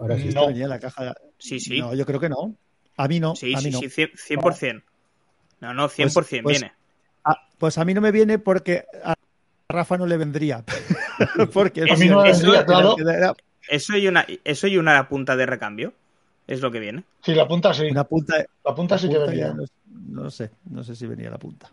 Ahora 0.00 0.16
sí. 0.18 0.30
No. 0.34 0.48
venía 0.48 0.64
en 0.64 0.70
la 0.70 0.80
caja 0.80 1.14
Sí, 1.38 1.60
sí. 1.60 1.80
no 1.80 1.94
yo 1.94 2.04
creo 2.06 2.18
que 2.18 2.28
no 2.28 2.56
a 2.96 3.06
mí 3.08 3.20
no 3.20 3.36
sí, 3.36 3.54
a 3.54 3.58
mí 3.58 3.62
sí, 3.64 3.70
no 3.70 3.78
sí, 3.78 3.86
cien- 3.86 4.10
100%. 4.16 4.82
No, 5.60 5.74
no, 5.74 5.88
100% 5.88 6.12
Pues- 6.12 6.42
pues- 6.42 6.58
viene. 6.60 6.72
Ah, 7.24 7.36
pues 7.58 7.78
a 7.78 7.84
mí 7.84 7.94
no 7.94 8.00
me 8.00 8.10
viene 8.10 8.38
porque 8.40 8.84
a 9.04 9.14
Rafa 9.68 9.96
no 9.98 10.06
le 10.06 10.16
vendría 10.16 10.64
porque 11.52 11.82
mí 11.82 12.06
no 12.08 12.24
eso- 12.24 12.52
claro. 12.64 12.96
era 12.98 13.34
Eso 13.68 13.96
y, 13.96 14.08
una, 14.08 14.26
eso 14.44 14.66
y 14.66 14.76
una 14.78 15.08
punta 15.08 15.36
de 15.36 15.46
recambio. 15.46 15.92
Es 16.46 16.60
lo 16.60 16.70
que 16.72 16.80
viene. 16.80 17.04
Sí, 17.22 17.34
la 17.34 17.46
punta 17.46 17.72
sí. 17.72 17.84
una 17.90 18.04
punta, 18.04 18.34
La 18.64 18.74
punta 18.74 18.98
sí 18.98 19.08
que 19.08 19.16
punta 19.16 19.32
ya 19.34 19.52
venía. 19.52 19.54
no, 19.54 20.22
no 20.24 20.30
sé 20.30 20.50
no 20.68 20.82
sé 20.82 20.96
si 20.96 21.06
venía 21.06 21.30
la 21.30 21.38
punta 21.38 21.70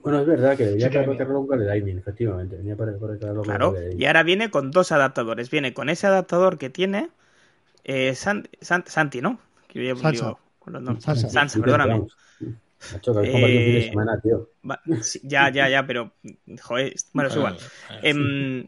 Bueno, 0.00 0.18
es 0.20 0.26
verdad 0.26 0.56
que 0.56 0.64
debería 0.64 0.86
Sí 0.88 0.92
que 0.92 0.98
venía. 0.98 1.16
cargarlo 1.18 1.40
con 1.40 1.48
cable 1.48 1.66
Lightning, 1.66 1.98
efectivamente. 1.98 2.56
Venía 2.56 2.74
para, 2.76 2.92
para 2.98 3.16
Claro. 3.42 3.74
Y 3.96 4.04
ahora 4.06 4.22
viene 4.24 4.50
con 4.50 4.70
dos 4.72 4.90
adaptadores. 4.92 5.48
Viene 5.50 5.72
con 5.74 5.88
ese 5.88 6.06
adaptador 6.08 6.58
que 6.58 6.70
tiene 6.70 7.10
eh, 7.84 8.14
San- 8.16 8.48
San- 8.60 8.84
Santi, 8.86 9.20
¿no? 9.20 9.38
Que 9.68 9.86
yo 9.86 9.94
Sansa. 9.96 10.10
digo 10.10 10.40
con 10.58 10.72
los 10.72 10.82
nombres. 10.82 11.04
Sansa. 11.04 11.28
Sansa, 11.28 11.54
Sí, 11.54 11.60
perdóname. 11.60 12.06
Macho, 12.92 13.14
que 13.14 13.20
de 13.20 13.78
Eh, 13.78 13.88
semana, 13.90 14.20
tío. 14.20 14.50
Va- 14.68 14.80
sí, 15.02 15.20
ya, 15.22 15.50
ya, 15.50 15.68
ya, 15.68 15.86
pero. 15.86 16.12
Joder, 16.62 16.94
bueno, 17.12 17.30
es 17.30 17.36
igual. 17.36 17.56
Em, 18.02 18.66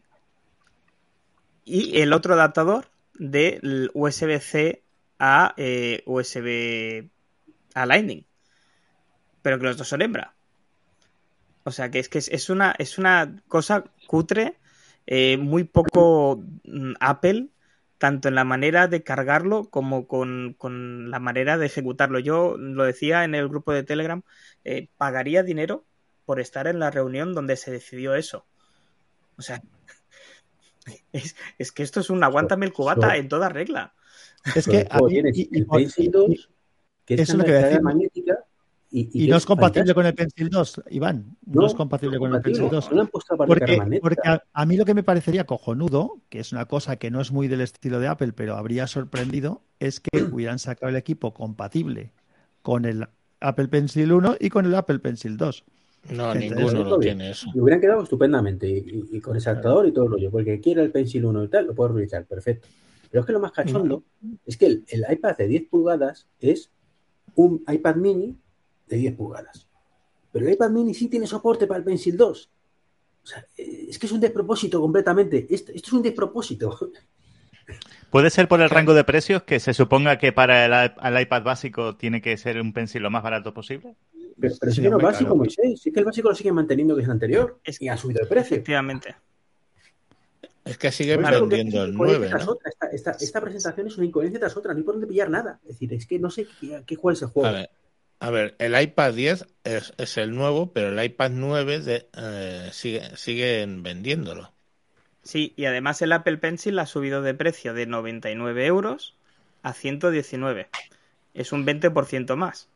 y 1.68 2.00
el 2.00 2.12
otro 2.12 2.34
adaptador 2.34 2.90
del 3.14 3.90
USB-C 3.94 4.82
a 5.18 5.54
eh, 5.56 6.02
USB 6.06 7.10
a 7.74 7.86
Lightning. 7.86 8.24
Pero 9.42 9.58
que 9.58 9.64
los 9.64 9.76
dos 9.76 9.88
son 9.88 10.02
hembra. 10.02 10.34
O 11.64 11.70
sea 11.70 11.90
que 11.90 11.98
es 11.98 12.08
que 12.08 12.18
es, 12.18 12.28
es 12.28 12.48
una, 12.48 12.74
es 12.78 12.96
una 12.96 13.42
cosa 13.46 13.84
cutre, 14.06 14.56
eh, 15.06 15.36
muy 15.36 15.64
poco 15.64 16.42
mm, 16.64 16.94
Apple, 17.00 17.48
tanto 17.98 18.28
en 18.28 18.34
la 18.34 18.44
manera 18.44 18.88
de 18.88 19.02
cargarlo 19.02 19.68
como 19.68 20.06
con, 20.06 20.54
con 20.56 21.10
la 21.10 21.18
manera 21.18 21.58
de 21.58 21.66
ejecutarlo. 21.66 22.18
Yo 22.20 22.56
lo 22.56 22.84
decía 22.84 23.24
en 23.24 23.34
el 23.34 23.48
grupo 23.48 23.72
de 23.72 23.82
Telegram, 23.82 24.22
eh, 24.64 24.88
pagaría 24.96 25.42
dinero 25.42 25.84
por 26.24 26.40
estar 26.40 26.66
en 26.66 26.78
la 26.78 26.90
reunión 26.90 27.34
donde 27.34 27.56
se 27.56 27.70
decidió 27.70 28.14
eso. 28.14 28.46
O 29.36 29.42
sea, 29.42 29.62
es, 31.12 31.36
es 31.58 31.72
que 31.72 31.82
esto 31.82 32.00
es 32.00 32.10
un 32.10 32.22
aguántame 32.24 32.66
el 32.66 32.72
cubata 32.72 33.08
So- 33.10 33.14
en 33.14 33.28
toda 33.28 33.48
regla. 33.48 33.94
es 34.54 34.66
que 34.66 34.86
a 34.90 34.98
todo 34.98 35.08
mí- 35.08 35.14
tienes 35.14 35.36
y- 35.38 35.48
y 35.52 35.58
el 35.58 35.66
Pencil 35.66 36.10
2, 36.10 36.50
que 37.04 37.14
es 37.14 37.20
eso 37.20 37.32
es 37.32 37.38
lo 37.38 37.44
que 37.44 37.50
voy 37.50 37.56
a 37.58 37.60
carga 37.60 37.68
decir. 37.70 37.82
magnética 37.82 38.38
y, 38.90 39.24
y 39.26 39.28
no 39.28 39.36
es 39.36 39.44
compatible 39.44 39.92
fantástico. 39.92 39.94
con 39.96 40.06
el 40.06 40.14
Pencil 40.14 40.48
2 40.48 40.82
Iván 40.90 41.36
no, 41.44 41.66
es 41.66 41.74
compatible 41.74 42.18
con 42.18 42.34
el 42.34 42.40
Pencil 42.40 42.68
2 42.70 42.88
No 42.90 42.94
le 42.96 43.00
han 43.02 43.06
puesto 43.08 43.34
la 43.34 43.38
parte 43.38 43.54
de 43.54 43.58
Porque, 43.60 43.66
carga 43.72 43.78
magnética. 43.84 44.02
porque 44.02 44.28
a, 44.28 44.42
a 44.62 44.66
mí 44.66 44.76
lo 44.78 44.84
que 44.86 44.94
me 44.94 45.02
parecería 45.02 45.44
cojonudo, 45.44 46.20
que 46.30 46.40
es 46.40 46.52
una 46.52 46.64
cosa 46.64 46.96
que 46.96 47.10
no 47.10 47.20
es 47.20 47.30
muy 47.30 47.48
del 47.48 47.60
estilo 47.60 48.00
de 48.00 48.08
Apple, 48.08 48.32
pero 48.32 48.56
habría 48.56 48.86
sorprendido, 48.86 49.62
es 49.80 50.00
que 50.00 50.10
hubieran 50.32 50.58
sacado 50.58 50.88
el 50.88 50.96
equipo 50.96 51.34
compatible 51.34 52.12
con 52.62 52.84
el 52.86 53.06
Apple 53.40 53.68
Pencil 53.68 54.10
1 54.12 54.36
y 54.40 54.48
con 54.48 54.64
el 54.66 54.74
Apple 54.74 54.98
Pencil 55.00 55.36
2. 55.36 55.64
No, 56.10 56.32
Entonces, 56.32 56.50
ninguno 56.72 56.84
lo 56.90 56.98
tiene 56.98 57.30
eso. 57.30 57.50
Le 57.54 57.60
hubieran 57.60 57.80
quedado 57.80 58.02
estupendamente 58.02 58.66
y, 58.68 58.78
y- 58.78 59.16
y 59.16 59.20
con 59.20 59.36
ese 59.36 59.50
adaptador 59.50 59.86
y 59.86 59.92
todo 59.92 60.06
el 60.06 60.10
rollo. 60.12 60.30
Porque 60.30 60.60
quiera 60.60 60.82
el 60.82 60.90
Pencil 60.90 61.24
1 61.24 61.44
y 61.44 61.48
tal, 61.48 61.66
lo 61.66 61.74
puedo 61.74 61.88
reutilizar, 61.90 62.24
perfecto. 62.24 62.68
Pero 63.10 63.20
es 63.20 63.26
que 63.26 63.32
lo 63.32 63.40
más 63.40 63.52
cachondo 63.52 64.04
es 64.46 64.56
que 64.56 64.66
el, 64.66 64.84
el 64.88 65.04
iPad 65.10 65.36
de 65.36 65.48
10 65.48 65.68
pulgadas 65.68 66.26
es 66.40 66.70
un 67.34 67.62
iPad 67.68 67.96
mini 67.96 68.36
de 68.86 68.96
10 68.96 69.14
pulgadas. 69.16 69.66
Pero 70.32 70.46
el 70.46 70.52
iPad 70.52 70.70
mini 70.70 70.94
sí 70.94 71.08
tiene 71.08 71.26
soporte 71.26 71.66
para 71.66 71.78
el 71.78 71.84
Pencil 71.84 72.16
2. 72.16 72.50
O 73.22 73.26
sea, 73.26 73.44
es 73.56 73.98
que 73.98 74.06
es 74.06 74.12
un 74.12 74.20
despropósito 74.20 74.80
completamente. 74.80 75.46
Esto, 75.50 75.72
esto 75.74 75.86
es 75.88 75.92
un 75.92 76.02
despropósito. 76.02 76.78
Puede 78.10 78.30
ser 78.30 78.48
por 78.48 78.62
el 78.62 78.70
rango 78.70 78.94
de 78.94 79.04
precios 79.04 79.42
que 79.42 79.60
se 79.60 79.74
suponga 79.74 80.16
que 80.18 80.32
para 80.32 80.64
el 80.86 81.20
iPad 81.20 81.42
básico 81.42 81.96
tiene 81.96 82.22
que 82.22 82.36
ser 82.38 82.58
un 82.60 82.72
pencil 82.72 83.02
lo 83.02 83.10
más 83.10 83.22
barato 83.22 83.52
posible. 83.52 83.94
Pero, 84.40 84.54
pero 84.60 84.72
Sí, 84.72 84.76
si 84.76 84.82
que 84.82 84.88
no 84.88 84.96
hombre, 84.96 85.06
básico. 85.12 85.36
Moisés. 85.36 85.80
Sí 85.80 85.92
que 85.92 86.00
el 86.00 86.06
básico 86.06 86.28
lo 86.28 86.34
siguen 86.34 86.54
manteniendo 86.54 86.94
que 86.94 87.02
es 87.02 87.06
el 87.06 87.12
anterior. 87.12 87.58
Es- 87.64 87.80
y 87.82 87.88
ha 87.88 87.96
subido 87.96 88.20
de 88.22 88.26
precio. 88.26 88.56
Efectivamente. 88.56 89.16
Es 90.64 90.76
que 90.76 90.88
lo 91.40 91.48
que 91.48 91.56
vendiendo 91.56 91.82
es 91.82 91.88
el 91.88 91.96
una 91.96 92.10
incoherencia 92.10 92.18
9, 92.18 92.28
tras 92.28 92.46
¿no? 92.46 92.52
otra. 92.52 92.70
Esta, 92.70 92.86
esta- 92.88 93.24
esta 93.24 93.40
presentación 93.40 93.86
es 93.86 93.96
una 93.96 94.06
incoherencia 94.06 94.38
tras 94.40 94.56
otra, 94.56 94.72
no 94.72 94.78
hay 94.78 94.84
por 94.84 94.94
dónde 94.94 95.06
pillar 95.06 95.30
nada. 95.30 95.58
Es 95.62 95.68
decir, 95.68 95.92
es 95.94 96.06
que 96.06 96.18
no 96.18 96.30
sé 96.30 96.46
qué, 96.60 96.82
qué 96.86 96.96
cuál 96.96 97.14
es 97.14 97.22
el 97.22 97.28
juego. 97.28 97.48
A 97.48 97.52
ver, 97.52 97.70
a 98.20 98.30
ver, 98.30 98.54
el 98.58 98.80
iPad 98.80 99.14
10 99.14 99.46
es, 99.64 99.94
es 99.96 100.18
el 100.18 100.34
nuevo, 100.34 100.72
pero 100.72 100.88
el 100.88 101.02
iPad 101.02 101.30
9 101.30 101.80
de, 101.80 102.06
eh, 102.16 102.68
sigue, 102.72 103.16
siguen 103.16 103.82
vendiéndolo. 103.82 104.52
Sí, 105.22 105.52
y 105.56 105.64
además 105.64 106.00
el 106.02 106.12
Apple 106.12 106.36
Pencil 106.38 106.78
ha 106.78 106.86
subido 106.86 107.22
de 107.22 107.34
precio 107.34 107.72
de 107.74 107.86
99 107.86 108.66
euros 108.66 109.14
a 109.62 109.72
119. 109.72 110.68
Es 111.34 111.52
un 111.52 111.64
20% 111.64 112.36
más 112.36 112.68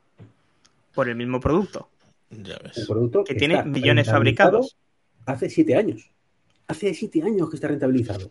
por 0.95 1.09
el 1.09 1.17
mismo 1.17 1.41
producto. 1.41 1.91
Ya 2.31 2.55
El 2.55 2.63
ves. 2.75 2.87
producto 2.89 3.25
que 3.25 3.35
tiene 3.35 3.63
millones 3.65 4.07
fabricados. 4.09 4.77
Hace 5.27 5.51
siete 5.51 5.77
años. 5.77 6.09
Hace 6.69 6.95
siete 6.95 7.23
años 7.23 7.51
que 7.51 7.57
está 7.57 7.69
rentabilizado. 7.69 8.31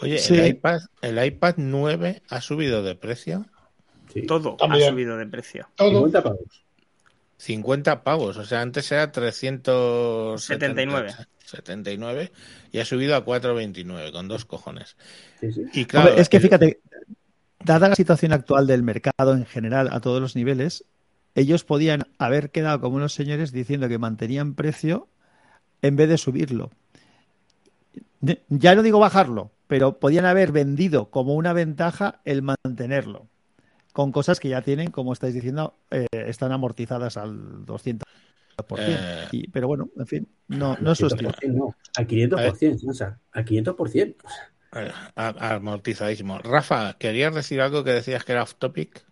Oye, 0.00 0.18
Sí. 0.18 0.36
el 0.38 0.46
iPad, 0.48 0.82
el 1.02 1.24
iPad 1.24 1.54
9 1.56 2.22
ha 2.28 2.40
subido 2.40 2.82
de 2.82 2.94
precio 2.94 3.46
Sí. 4.12 4.22
Todo 4.22 4.56
También. 4.56 4.84
ha 4.84 4.90
subido 4.90 5.16
de 5.16 5.26
precio. 5.26 5.68
Todo. 5.74 5.88
50 5.90 6.22
pavos. 6.22 6.64
50 7.38 8.04
pavos, 8.04 8.36
o 8.36 8.44
sea, 8.44 8.60
antes 8.60 8.90
era 8.92 9.10
379 9.10 11.12
79 11.44 12.32
y 12.72 12.78
ha 12.78 12.84
subido 12.84 13.16
a 13.16 13.24
429 13.24 14.12
con 14.12 14.28
dos 14.28 14.44
cojones. 14.44 14.96
Sí, 15.40 15.52
sí. 15.52 15.62
Y 15.72 15.84
claro, 15.84 16.08
Hombre, 16.08 16.22
es 16.22 16.28
que 16.28 16.36
el- 16.38 16.42
fíjate, 16.42 16.80
dada 17.62 17.88
la 17.88 17.94
situación 17.96 18.32
actual 18.32 18.66
del 18.66 18.82
mercado 18.82 19.34
en 19.34 19.44
general 19.46 19.88
a 19.92 20.00
todos 20.00 20.20
los 20.20 20.36
niveles, 20.36 20.84
ellos 21.34 21.64
podían 21.64 22.06
haber 22.18 22.50
quedado 22.50 22.80
como 22.80 22.96
unos 22.96 23.14
señores 23.14 23.52
diciendo 23.52 23.88
que 23.88 23.98
mantenían 23.98 24.54
precio 24.54 25.08
en 25.82 25.96
vez 25.96 26.08
de 26.08 26.18
subirlo. 26.18 26.70
Ya 28.48 28.74
no 28.74 28.82
digo 28.82 28.98
bajarlo, 28.98 29.50
pero 29.66 29.98
podían 29.98 30.24
haber 30.24 30.50
vendido 30.52 31.10
como 31.10 31.34
una 31.34 31.52
ventaja 31.52 32.20
el 32.24 32.42
mantenerlo, 32.42 33.26
con 33.92 34.12
cosas 34.12 34.40
que 34.40 34.48
ya 34.48 34.62
tienen, 34.62 34.90
como 34.90 35.12
estáis 35.12 35.34
diciendo, 35.34 35.74
eh, 35.90 36.06
están 36.12 36.52
amortizadas 36.52 37.16
al 37.16 37.66
200%. 37.66 38.04
Eh. 38.78 39.28
Y- 39.32 39.48
pero 39.48 39.66
bueno, 39.66 39.90
en 39.98 40.06
fin, 40.06 40.28
no, 40.48 40.76
no 40.80 40.92
es 40.92 40.98
su 40.98 41.06
estilo. 41.06 41.30
500%, 41.32 41.58
no. 41.58 41.74
Al 41.96 42.06
500%, 42.06 42.78
Sansa. 42.78 43.18
Al 43.32 43.44
500%. 43.44 44.24
eh, 44.76 44.90
a- 45.16 45.54
amortizadísimo. 45.56 46.38
Rafa, 46.38 46.94
¿querías 46.98 47.34
decir 47.34 47.60
algo 47.60 47.84
que 47.84 47.90
decías 47.92 48.24
que 48.24 48.32
era 48.32 48.42
off 48.42 48.54
topic? 48.54 49.04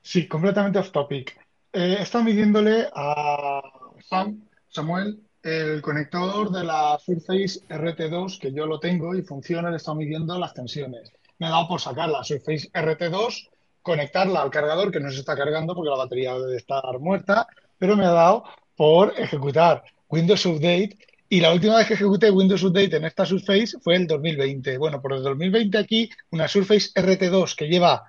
Sí, 0.00 0.28
completamente 0.28 0.78
off 0.78 0.92
topic. 0.92 1.38
Eh, 1.76 1.96
estado 2.00 2.22
midiéndole 2.22 2.86
a 2.94 3.60
Sam, 4.08 4.44
Samuel, 4.68 5.18
el 5.42 5.82
conector 5.82 6.52
de 6.52 6.62
la 6.62 6.96
Surface 7.04 7.66
RT2, 7.68 8.38
que 8.38 8.52
yo 8.52 8.64
lo 8.64 8.78
tengo 8.78 9.12
y 9.16 9.22
funciona, 9.22 9.72
le 9.72 9.78
estado 9.78 9.96
midiendo 9.96 10.38
las 10.38 10.54
tensiones. 10.54 11.12
Me 11.40 11.48
he 11.48 11.50
dado 11.50 11.66
por 11.66 11.80
sacar 11.80 12.10
la 12.10 12.22
Surface 12.22 12.70
RT2, 12.72 13.48
conectarla 13.82 14.42
al 14.42 14.52
cargador, 14.52 14.92
que 14.92 15.00
no 15.00 15.10
se 15.10 15.18
está 15.18 15.34
cargando 15.34 15.74
porque 15.74 15.90
la 15.90 15.96
batería 15.96 16.34
debe 16.34 16.56
estar 16.58 16.96
muerta, 17.00 17.48
pero 17.76 17.96
me 17.96 18.04
ha 18.04 18.12
dado 18.12 18.44
por 18.76 19.12
ejecutar 19.18 19.82
Windows 20.08 20.46
Update. 20.46 20.96
Y 21.28 21.40
la 21.40 21.52
última 21.52 21.78
vez 21.78 21.88
que 21.88 21.94
ejecuté 21.94 22.30
Windows 22.30 22.62
Update 22.62 22.98
en 22.98 23.04
esta 23.06 23.26
Surface 23.26 23.80
fue 23.82 23.96
el 23.96 24.06
2020. 24.06 24.78
Bueno, 24.78 25.02
por 25.02 25.12
el 25.12 25.24
2020 25.24 25.76
aquí, 25.76 26.08
una 26.30 26.46
Surface 26.46 26.90
RT2 26.94 27.56
que 27.56 27.66
lleva 27.66 28.04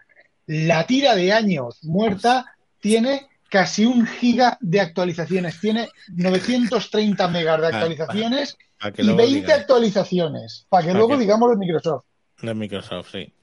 la 0.45 0.85
tira 0.85 1.15
de 1.15 1.33
años 1.33 1.83
muerta 1.83 2.45
tiene 2.79 3.27
casi 3.55 3.85
un 3.85 4.05
giga 4.05 4.57
de 4.59 4.81
actualizaciones, 4.81 5.61
tiene 5.61 5.87
930 6.13 7.29
megas 7.29 7.61
de 7.61 7.67
Ah, 7.67 7.69
actualizaciones 7.69 8.57
Para 8.77 8.91
que 8.91 9.01
y 9.01 9.05
luego 9.05 9.17
20 9.19 9.39
digáis. 9.39 9.61
actualizaciones, 9.61 10.65
para 10.67 10.81
que 10.81 10.87
Para 10.89 10.99
luego 10.99 11.13
que- 11.13 11.19
digamos 11.21 11.49
de 11.51 11.55
Microsoft. 11.55 12.03
De 12.41 12.53
Microsoft, 12.53 13.11
sí. 13.13 13.33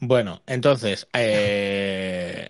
Bueno, 0.00 0.42
entonces, 0.48 1.06
eh, 1.12 2.48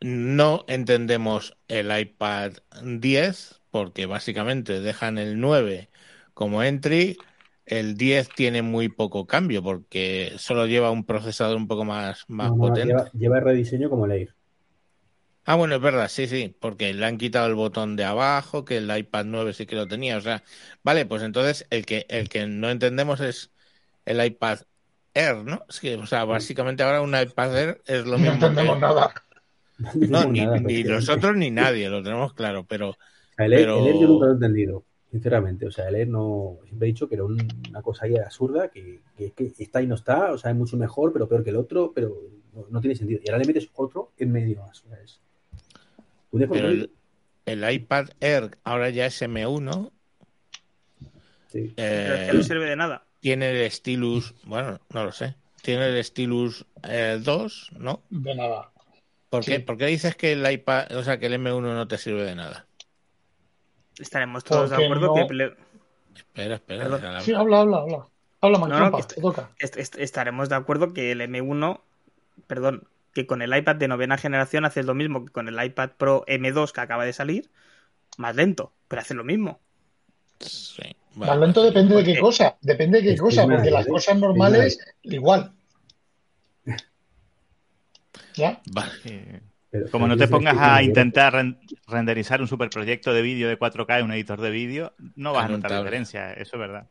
no 0.00 0.64
entendemos 0.66 1.56
el 1.68 1.96
iPad 1.96 2.54
10 2.82 3.60
porque 3.70 4.06
básicamente 4.06 4.80
dejan 4.80 5.16
el 5.16 5.38
9 5.38 5.90
como 6.34 6.64
entry. 6.64 7.16
El 7.66 7.96
10 7.96 8.30
tiene 8.34 8.62
muy 8.62 8.88
poco 8.88 9.28
cambio 9.28 9.62
porque 9.62 10.32
solo 10.38 10.66
lleva 10.66 10.90
un 10.90 11.04
procesador 11.04 11.56
un 11.56 11.68
poco 11.68 11.84
más, 11.84 12.24
más 12.26 12.50
No, 12.50 12.56
no, 12.56 12.62
potente. 12.68 12.88
lleva, 12.88 13.10
lleva 13.12 13.38
rediseño 13.40 13.88
como 13.88 14.06
el 14.06 14.12
Air. 14.12 14.34
Ah, 15.44 15.56
bueno, 15.56 15.74
es 15.74 15.80
verdad, 15.80 16.08
sí, 16.08 16.28
sí, 16.28 16.54
porque 16.60 16.94
le 16.94 17.04
han 17.04 17.18
quitado 17.18 17.46
el 17.48 17.54
botón 17.56 17.96
de 17.96 18.04
abajo, 18.04 18.64
que 18.64 18.76
el 18.76 18.96
iPad 18.96 19.24
9 19.24 19.52
sí 19.52 19.66
que 19.66 19.74
lo 19.74 19.88
tenía. 19.88 20.16
O 20.16 20.20
sea, 20.20 20.44
vale, 20.84 21.04
pues 21.06 21.22
entonces 21.22 21.66
el 21.70 21.84
que, 21.84 22.06
el 22.08 22.28
que 22.28 22.46
no 22.46 22.70
entendemos 22.70 23.20
es 23.20 23.50
el 24.04 24.24
iPad 24.24 24.60
Air, 25.14 25.38
¿no? 25.44 25.64
Es 25.68 25.80
que, 25.80 25.96
o 25.96 26.06
sea, 26.06 26.24
básicamente 26.24 26.82
ahora 26.84 27.02
un 27.02 27.14
iPad 27.18 27.56
Air 27.58 27.82
es 27.86 28.06
lo 28.06 28.18
No 28.18 28.32
mismo 28.32 28.32
entendemos 28.32 28.78
que... 28.78 28.80
nada. 28.80 29.12
No 30.08 30.24
ni, 30.24 30.46
nada, 30.46 30.58
ni 30.58 30.84
prácticamente. 30.84 30.84
nosotros 30.84 31.36
ni 31.36 31.50
nadie, 31.50 31.88
lo 31.88 32.02
tenemos 32.02 32.34
claro, 32.34 32.66
pero 32.66 32.96
El 33.36 33.52
Air, 33.52 33.70
pero- 33.70 33.74
el 33.74 33.86
Air 33.86 33.96
yo 33.98 34.06
nunca 34.08 34.26
lo 34.26 34.32
he 34.32 34.34
entendido, 34.34 34.84
sinceramente. 35.10 35.66
O 35.66 35.70
sea, 35.70 35.88
el 35.88 35.96
Air 35.96 36.08
no. 36.08 36.58
Siempre 36.66 36.88
he 36.88 36.92
dicho 36.92 37.08
que 37.08 37.14
era 37.16 37.24
un- 37.24 37.64
una 37.70 37.82
cosa 37.82 38.06
ahí 38.06 38.16
absurda, 38.16 38.68
que, 38.70 39.00
que, 39.16 39.32
que 39.32 39.52
está 39.58 39.82
y 39.82 39.86
no 39.86 39.94
está, 39.96 40.32
o 40.32 40.38
sea, 40.38 40.50
es 40.50 40.56
mucho 40.56 40.76
mejor, 40.76 41.12
pero 41.12 41.28
peor 41.28 41.44
que 41.44 41.50
el 41.50 41.56
otro, 41.56 41.92
pero 41.94 42.14
no, 42.54 42.66
no 42.70 42.80
tiene 42.80 42.94
sentido. 42.96 43.20
Y 43.22 43.28
ahora 43.28 43.38
le 43.40 43.46
metes 43.46 43.70
otro 43.74 44.12
en 44.18 44.32
medio 44.32 44.60
más. 44.62 44.84
O 44.84 44.88
sea, 44.88 44.98
es 45.02 45.20
un 45.20 45.31
pero 46.32 46.68
el, 46.68 46.90
el 47.46 47.70
iPad 47.72 48.08
Air 48.20 48.58
ahora 48.64 48.90
ya 48.90 49.06
es 49.06 49.20
M1, 49.22 49.90
Sí. 51.48 51.70
Pero 51.76 52.14
es 52.14 52.20
eh, 52.20 52.26
que 52.30 52.36
no 52.38 52.42
sirve 52.44 52.64
de 52.64 52.76
nada. 52.76 53.04
tiene 53.20 53.50
el 53.64 53.70
Stylus, 53.70 54.34
bueno, 54.44 54.80
no 54.88 55.04
lo 55.04 55.12
sé, 55.12 55.34
tiene 55.60 55.86
el 55.88 56.02
Stylus 56.02 56.64
eh, 56.84 57.20
2, 57.22 57.72
¿no? 57.78 58.02
De 58.08 58.34
nada. 58.34 58.70
¿Por 59.28 59.44
qué, 59.44 59.56
Sí. 59.56 59.58
por 59.60 59.76
qué 59.76 59.86
dices 59.86 60.16
que 60.16 60.32
el 60.32 60.50
iPad, 60.50 60.92
o 60.96 61.02
sea, 61.04 61.18
que 61.18 61.26
el 61.26 61.34
M1 61.34 61.60
no 61.60 61.86
te 61.88 61.98
sirve 61.98 62.22
de 62.24 62.34
nada? 62.34 62.66
Estaremos 63.98 64.44
todos 64.44 64.70
de 64.70 64.76
acuerdo 64.82 65.08
no- 65.08 65.14
que 65.14 65.22
ple- 65.34 65.56
Espera, 66.16 66.54
espera. 66.56 67.20
Sí, 67.20 67.32
habla, 67.34 67.60
habla, 67.60 67.76
habla. 67.78 68.08
Habla, 68.40 68.58
No, 68.58 68.90
no, 68.90 68.98
est- 69.58 69.96
estaremos 69.98 70.48
de 70.48 70.54
acuerdo 70.56 70.92
que 70.94 71.12
el 71.12 71.20
M1, 71.20 71.82
perdón, 72.46 72.88
que 73.12 73.26
con 73.26 73.42
el 73.42 73.54
iPad 73.56 73.76
de 73.76 73.88
novena 73.88 74.16
generación 74.18 74.64
hace 74.64 74.82
lo 74.82 74.94
mismo 74.94 75.24
que 75.24 75.32
con 75.32 75.48
el 75.48 75.62
iPad 75.62 75.90
Pro 75.98 76.24
M2 76.26 76.72
que 76.72 76.80
acaba 76.80 77.04
de 77.04 77.12
salir, 77.12 77.50
más 78.18 78.34
lento, 78.36 78.72
pero 78.88 79.02
hace 79.02 79.14
lo 79.14 79.24
mismo. 79.24 79.60
Sí, 80.40 80.82
Más 81.14 81.28
vale. 81.28 81.40
lento 81.46 81.62
depende 81.62 81.94
de 81.96 82.04
qué 82.04 82.18
cosa. 82.18 82.56
Depende 82.62 83.00
de 83.02 83.12
qué 83.14 83.16
cosa, 83.20 83.44
porque 83.46 83.70
las 83.70 83.86
cosas 83.86 84.14
es 84.14 84.20
normales, 84.20 84.78
igual. 85.02 85.52
¿Ya? 88.34 88.60
Vale. 88.72 88.92
Eh, 89.04 89.40
Pero- 89.70 89.90
Como 89.90 90.06
no 90.06 90.16
te 90.18 90.28
pongas 90.28 90.56
a 90.58 90.82
intentar 90.82 91.32
ren- 91.32 91.58
renderizar 91.86 92.40
un 92.42 92.48
superproyecto 92.48 93.12
de 93.14 93.22
vídeo 93.22 93.48
de 93.48 93.58
4K 93.58 93.98
en 94.00 94.04
un 94.04 94.12
editor 94.12 94.40
de 94.40 94.50
vídeo, 94.50 94.92
no 95.16 95.32
vas 95.32 95.46
a 95.46 95.48
notar 95.48 95.70
la 95.70 95.76
tablet. 95.78 95.84
diferencia, 95.92 96.32
eso 96.34 96.56
es 96.56 96.60
verdad. 96.60 96.88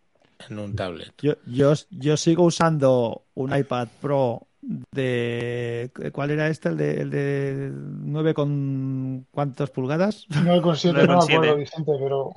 En 0.49 0.57
un 0.57 0.75
tablet. 0.75 1.13
Yo, 1.21 1.35
yo, 1.45 1.73
yo 1.91 2.17
sigo 2.17 2.43
usando 2.43 3.25
un 3.35 3.55
iPad 3.55 3.87
Pro 4.01 4.47
de... 4.61 5.91
¿Cuál 6.11 6.31
era 6.31 6.47
este? 6.47 6.69
El 6.69 6.77
de, 6.77 7.01
el 7.01 7.09
de 7.09 7.71
9 7.73 8.33
con... 8.33 9.25
¿Cuántas 9.31 9.69
pulgadas? 9.71 10.27
9,7, 10.29 10.93
no 10.93 10.93
me 10.93 11.07
9,7. 11.07 11.23
acuerdo, 11.35 11.55
Vicente, 11.57 11.91
pero 11.99 12.33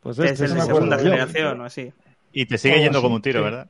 Pues 0.00 0.18
es 0.18 0.30
este 0.32 0.44
el 0.44 0.50
es 0.52 0.54
de 0.56 0.62
segunda 0.62 0.96
yo. 0.96 1.02
generación 1.04 1.60
o 1.60 1.64
así. 1.64 1.92
Y 2.32 2.46
te 2.46 2.58
sigue 2.58 2.80
yendo 2.80 2.98
así, 2.98 3.02
como 3.02 3.16
un 3.16 3.22
tiro, 3.22 3.40
sí. 3.40 3.44
¿verdad? 3.44 3.68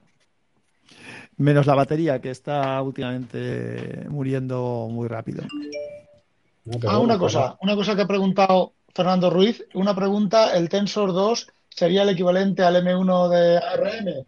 Menos 1.37 1.67
la 1.67 1.75
batería, 1.75 2.21
que 2.21 2.31
está 2.31 2.81
últimamente 2.83 4.05
muriendo 4.11 4.89
muy 4.91 5.09
rápido. 5.09 5.45
Ah, 6.87 6.99
una 6.99 7.19
pues 7.19 7.33
cosa, 7.33 7.57
una 7.63 7.75
cosa 7.75 7.97
que 7.97 8.03
ha 8.03 8.07
preguntado 8.07 8.75
Fernando 8.95 9.31
Ruiz, 9.31 9.65
una 9.75 9.95
pregunta, 9.97 10.55
¿el 10.57 10.69
Tensor 10.69 11.13
2 11.15 11.49
sería 11.71 12.03
el 12.03 12.11
equivalente 12.11 12.63
al 12.63 12.77
M1 12.77 13.29
de 13.31 13.57
ARM? 13.57 14.25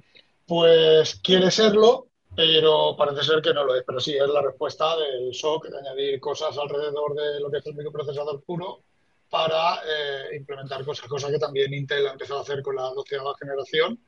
Pues 0.47 1.17
quiere 1.17 1.51
serlo, 1.51 2.07
pero 2.35 2.97
parece 2.97 3.25
ser 3.25 3.43
que 3.43 3.53
no 3.53 3.65
lo 3.65 3.75
es, 3.75 3.85
pero 3.87 4.01
sí, 4.01 4.17
es 4.17 4.29
la 4.29 4.43
respuesta 4.43 4.97
del 4.97 5.35
SOC, 5.35 5.69
de 5.69 5.79
añadir 5.79 6.21
cosas 6.21 6.57
alrededor 6.57 7.15
de 7.15 7.41
lo 7.41 7.51
que 7.51 7.59
es 7.59 7.67
el 7.67 7.75
microprocesador 7.75 8.43
puro, 8.45 8.83
para 9.29 9.77
eh, 9.77 10.37
implementar 10.37 10.85
cosas, 10.85 11.09
cosa 11.09 11.31
que 11.31 11.39
también 11.39 11.73
Intel 11.73 12.07
ha 12.07 12.13
empezado 12.13 12.41
a 12.41 12.43
hacer 12.43 12.63
con 12.63 12.77
la 12.77 12.91
doceava 12.91 13.35
generación 13.39 13.99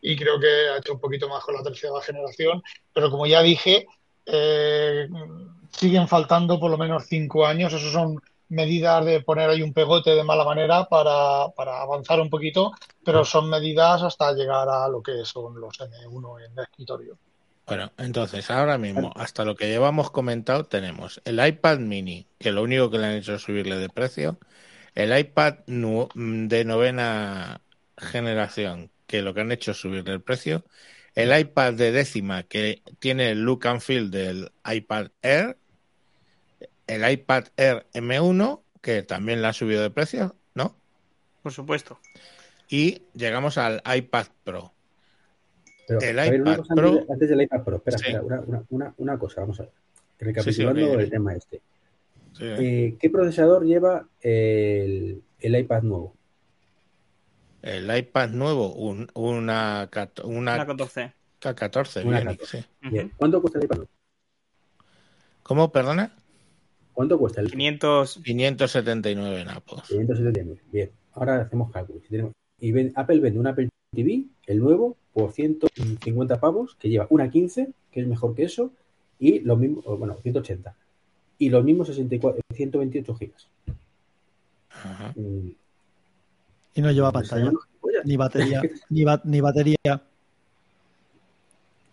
y 0.00 0.16
creo 0.16 0.40
que 0.40 0.46
ha 0.46 0.78
hecho 0.78 0.94
un 0.94 1.00
poquito 1.00 1.28
más 1.28 1.44
con 1.44 1.54
la 1.54 1.62
tercera 1.62 2.00
generación, 2.00 2.62
pero 2.92 3.10
como 3.10 3.26
ya 3.26 3.42
dije, 3.42 3.86
eh, 4.24 5.06
siguen 5.70 6.08
faltando 6.08 6.58
por 6.58 6.70
lo 6.70 6.78
menos 6.78 7.04
cinco 7.06 7.46
años, 7.46 7.72
esos 7.72 7.92
son 7.92 8.20
medidas 8.48 9.04
de 9.04 9.20
poner 9.20 9.50
ahí 9.50 9.62
un 9.62 9.72
pegote 9.72 10.10
de 10.14 10.24
mala 10.24 10.44
manera 10.44 10.86
para, 10.88 11.44
avanzar 11.44 12.20
un 12.20 12.30
poquito, 12.30 12.72
pero 13.04 13.24
son 13.24 13.48
medidas 13.48 14.02
hasta 14.02 14.32
llegar 14.32 14.68
a 14.68 14.88
lo 14.88 15.02
que 15.02 15.24
son 15.24 15.60
los 15.60 15.78
M1 15.78 16.46
en 16.46 16.58
escritorio. 16.58 17.18
Bueno, 17.70 17.92
entonces 17.98 18.50
ahora 18.50 18.78
mismo, 18.78 19.12
hasta 19.14 19.44
lo 19.44 19.54
que 19.54 19.68
llevamos 19.68 20.10
comentado, 20.10 20.64
tenemos 20.64 21.22
el 21.24 21.38
iPad 21.46 21.78
mini, 21.78 22.26
que 22.40 22.50
lo 22.50 22.64
único 22.64 22.90
que 22.90 22.98
le 22.98 23.06
han 23.06 23.12
hecho 23.12 23.36
es 23.36 23.42
subirle 23.42 23.78
de 23.78 23.88
precio, 23.88 24.40
el 24.96 25.16
iPad 25.16 25.58
de 25.66 26.64
novena 26.64 27.60
generación, 27.96 28.90
que 29.06 29.22
lo 29.22 29.34
que 29.34 29.42
han 29.42 29.52
hecho 29.52 29.70
es 29.70 29.76
subirle 29.76 30.14
el 30.14 30.20
precio, 30.20 30.64
el 31.14 31.38
iPad 31.38 31.74
de 31.74 31.92
décima, 31.92 32.42
que 32.42 32.82
tiene 32.98 33.30
el 33.30 33.44
look 33.44 33.68
and 33.68 33.80
feel 33.80 34.10
del 34.10 34.50
iPad 34.68 35.12
Air, 35.22 35.56
el 36.88 37.08
iPad 37.08 37.44
Air 37.56 37.86
M1, 37.94 38.64
que 38.80 39.04
también 39.04 39.42
le 39.42 39.46
ha 39.46 39.52
subido 39.52 39.82
de 39.82 39.90
precio, 39.90 40.34
¿no? 40.54 40.76
Por 41.44 41.52
supuesto. 41.52 42.00
Y 42.68 43.02
llegamos 43.14 43.58
al 43.58 43.80
iPad 43.94 44.26
Pro. 44.42 44.74
Pero, 45.98 46.00
El 46.02 46.16
ver, 46.16 46.40
iPad 46.40 46.56
cosa 46.58 46.74
Pro- 46.74 46.88
antes, 46.88 47.06
de- 47.06 47.12
antes 47.12 47.28
del 47.30 47.42
iPad 47.42 47.64
Pro. 47.64 47.76
Espera, 47.78 47.98
Sí. 47.98 48.04
espera, 48.06 48.22
una, 48.22 48.64
una- 48.68 48.94
una- 48.98 49.18
cosa, 49.18 49.40
vamos 49.40 49.58
a 49.58 49.64
ver. 49.64 49.72
Sí, 49.72 50.24
Recapitulando 50.24 50.80
sí, 50.80 50.86
ok. 50.94 51.00
el 51.00 51.10
tema 51.10 51.34
este. 51.34 51.60
Sí. 52.32 52.44
Eh, 52.44 52.96
¿Qué 53.00 53.10
procesador 53.10 53.64
lleva 53.64 54.06
el, 54.20 55.20
el 55.40 55.56
iPad 55.58 55.82
nuevo? 55.82 56.14
El 57.62 57.94
iPad 57.96 58.28
nuevo, 58.30 58.72
un- 58.72 59.08
una, 59.14 59.88
una 60.24 60.52
Una 60.54 60.66
14. 60.66 61.12
K14, 61.40 62.04
Una 62.04 62.20
Bionic, 62.20 62.38
14. 62.40 62.58
sí. 62.62 62.68
Ujú. 62.86 62.94
Bien. 62.94 63.12
¿Cuánto 63.16 63.40
cuesta 63.40 63.58
el 63.58 63.64
iPad 63.64 63.76
nuevo? 63.78 63.90
¿Cómo, 65.42 65.72
perdona? 65.72 66.14
¿Cuánto 66.92 67.18
cuesta 67.18 67.40
el 67.40 67.50
500. 67.50 68.20
579 68.22 69.44
napos. 69.44 69.82
579. 69.88 70.60
Bien, 70.70 70.90
ahora 71.14 71.40
hacemos 71.42 71.72
cálculos. 71.72 72.02
Y 72.60 72.72
ven- 72.72 72.92
Apple 72.94 73.20
vende 73.20 73.40
un 73.40 73.46
Apple 73.46 73.68
TV, 73.92 74.26
el 74.46 74.58
nuevo, 74.60 74.96
por 75.12 75.32
150 75.32 76.40
pavos, 76.40 76.76
que 76.76 76.88
lleva 76.88 77.06
una 77.10 77.30
15, 77.30 77.72
que 77.90 78.00
es 78.00 78.06
mejor 78.06 78.34
que 78.34 78.44
eso, 78.44 78.70
y 79.18 79.40
los 79.40 79.58
mismos, 79.58 79.84
bueno, 79.98 80.16
180. 80.22 80.74
Y 81.38 81.48
los 81.50 81.64
mismos 81.64 81.88
64, 81.88 82.40
128 82.54 83.14
gigas. 83.14 83.48
Ajá. 84.70 85.12
Mm, 85.16 85.48
Y 86.74 86.80
no 86.82 86.90
lleva 86.92 87.10
pantalla, 87.12 87.50
ni 88.04 88.16
batería, 88.16 88.62
ni, 88.90 89.04
ba- 89.04 89.20
ni 89.24 89.40
batería. 89.40 90.02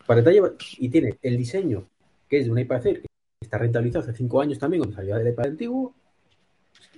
Pantalla 0.06 0.54
y 0.78 0.90
tiene 0.90 1.18
el 1.22 1.38
diseño 1.38 1.86
que 2.30 2.40
es 2.40 2.46
de 2.46 2.52
un 2.52 2.60
iPad 2.60 2.86
Air 2.88 3.02
que 3.02 3.08
está 3.42 3.58
rentabilizado 3.58 4.04
hace 4.04 4.14
5 4.14 4.42
años 4.42 4.60
también 4.60 4.82
cuando 4.82 4.96
salió 4.96 5.18
el 5.18 5.28
iPad 5.28 5.48
antiguo. 5.48 5.94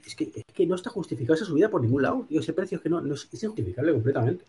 Es 0.05 0.15
que, 0.15 0.31
es 0.35 0.43
que 0.53 0.65
no 0.65 0.75
está 0.75 0.89
justificada 0.89 1.35
esa 1.35 1.45
subida 1.45 1.69
por 1.69 1.81
ningún 1.81 2.01
lado. 2.01 2.25
Tío, 2.27 2.39
ese 2.41 2.53
precio 2.53 2.77
es 2.77 2.81
que 2.83 2.89
no, 2.89 2.99
no 3.01 3.13
es, 3.13 3.27
es 3.31 3.43
injustificable 3.43 3.93
completamente. 3.93 4.45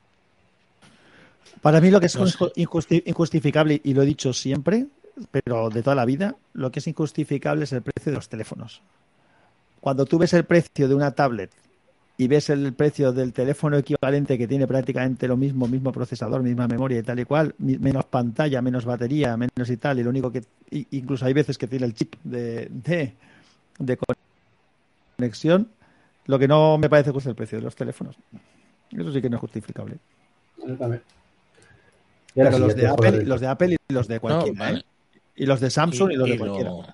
Para 1.63 1.81
mí 1.81 1.91
lo 1.91 2.01
que 2.01 2.07
es 2.07 2.17
No 2.17 2.27
sé. 2.27 2.39
inju- 2.39 2.53
injusti- 2.55 3.03
injustificable, 3.07 3.81
y 3.83 3.95
lo 3.95 4.03
he 4.03 4.07
dicho 4.07 4.33
siempre, 4.33 4.87
pero 5.31 5.69
de 5.69 5.83
toda 5.83 5.97
la 5.97 6.05
vida, 6.05 6.37
lo 6.55 6.71
que 6.71 6.79
es 6.79 6.87
injustificable 6.87 7.65
es 7.65 7.73
el 7.73 7.83
precio 7.83 8.13
de 8.13 8.17
los 8.17 8.29
teléfonos. 8.29 8.83
Cuando 9.81 10.05
tú 10.07 10.19
ves 10.19 10.33
el 10.35 10.45
precio 10.45 10.89
de 10.89 10.95
una 10.95 11.11
tablet 11.13 11.51
y 12.17 12.29
ves 12.29 12.51
el 12.51 12.73
precio 12.75 13.13
del 13.13 13.33
teléfono 13.33 13.79
equivalente 13.79 14.37
que 14.37 14.47
tiene 14.47 14.67
prácticamente 14.67 15.27
lo 15.27 15.37
mismo, 15.39 15.67
mismo 15.67 15.91
procesador, 15.91 16.43
misma 16.43 16.69
memoria 16.69 16.99
y 16.99 17.03
tal 17.03 17.19
y 17.19 17.25
cual, 17.25 17.55
menos 17.59 18.05
pantalla, 18.05 18.61
menos 18.61 18.85
batería, 18.85 19.37
menos 19.37 19.71
y 19.71 19.77
tal, 19.79 19.99
y 19.99 20.03
lo 20.03 20.11
único 20.11 20.31
que, 20.31 20.43
incluso 20.91 21.25
hay 21.25 21.33
veces 21.33 21.57
que 21.57 21.67
tiene 21.67 21.87
el 21.87 21.95
chip 21.95 22.15
de, 22.25 22.69
de, 22.71 23.15
de 23.79 23.99
conexión, 25.17 25.69
lo 26.27 26.39
que 26.39 26.47
no 26.47 26.77
me 26.79 26.89
parece 26.91 27.11
justo 27.11 27.29
es 27.29 27.33
el 27.33 27.37
precio 27.37 27.59
de 27.59 27.65
los 27.65 27.75
teléfonos. 27.75 28.17
Eso 28.91 29.13
sí 29.13 29.23
que 29.23 29.31
no 29.31 29.37
es 29.37 29.41
justificable. 29.41 29.97
Y 30.59 30.73
sí, 32.35 32.41
los 32.61 32.75
de, 32.77 32.87
Apple, 32.89 33.25
los 33.25 33.41
de 33.41 33.47
Apple 33.47 33.77
y 33.89 33.93
los 33.93 34.09
de 34.09 34.15
No, 34.17 34.21
cualquiera, 34.21 34.59
vale. 34.59 34.79
¿eh? 34.81 34.83
Y 35.37 35.47
los 35.47 35.61
de 35.61 35.71
Samsung 35.71 36.13
y, 36.13 36.17
los 36.17 36.29
de 36.29 36.35
y 36.35 36.39
cualquiera. 36.39 36.71
luego, 36.71 36.87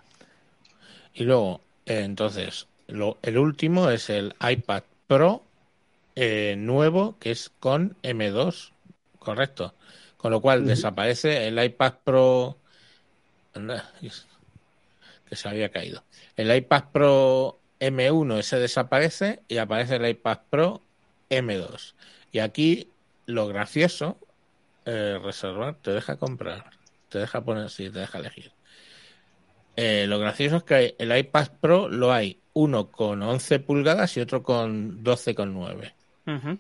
y 1.15 1.25
luego, 1.25 1.61
eh, 1.87 2.01
entonces, 2.05 2.67
lo- 2.89 3.19
el 3.23 3.39
último 3.39 3.91
es 3.91 4.11
el 4.11 4.35
iPad 4.49 4.83
Pro 5.07 5.43
eh, 6.15 6.55
nuevo, 6.59 7.17
que 7.19 7.31
es 7.31 7.51
con 7.61 7.97
M2, 8.03 8.73
correcto. 9.19 9.75
Con 10.17 10.31
lo 10.31 10.41
cual 10.41 10.67
desaparece 10.67 11.47
el 11.47 11.63
iPad 11.63 11.95
Pro. 12.05 12.57
Anda, 13.55 13.91
que 15.29 15.37
se 15.37 15.49
había 15.49 15.71
caído. 15.71 16.05
El 16.37 16.55
iPad 16.55 16.85
Pro 16.93 17.59
M1 17.81 18.39
ese 18.39 18.59
desaparece 18.59 19.41
y 19.49 19.59
aparece 19.59 19.97
el 19.97 20.07
iPad 20.09 20.39
Pro 20.51 20.83
M2. 21.31 21.95
Y 22.33 22.39
aquí 22.41 22.89
lo 23.27 23.47
gracioso, 23.49 24.19
eh, 24.87 25.19
reservar, 25.23 25.77
te 25.83 25.91
deja 25.91 26.17
comprar, 26.17 26.71
te 27.09 27.19
deja 27.19 27.45
poner, 27.45 27.69
sí, 27.71 27.91
te 27.91 27.99
deja 27.99 28.19
elegir. 28.19 28.53
Eh, 29.77 30.07
lo 30.09 30.19
gracioso 30.19 30.57
es 30.57 30.63
que 30.63 30.97
el 30.99 31.17
iPad 31.17 31.49
Pro 31.61 31.89
lo 31.89 32.13
hay 32.13 32.41
uno 32.55 32.91
con 32.91 33.23
11 33.23 33.59
pulgadas 33.59 34.17
y 34.17 34.21
otro 34.21 34.43
con 34.43 35.05
12,9. 35.05 35.93
Ujú. 36.27 36.59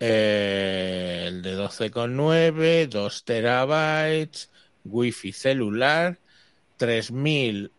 Eh, 0.00 1.24
el 1.26 1.42
de 1.42 1.56
12,9, 1.58 2.88
2 2.88 3.24
terabytes, 3.24 4.50
wifi 4.84 5.32
celular, 5.32 6.18
3.000 6.78 7.70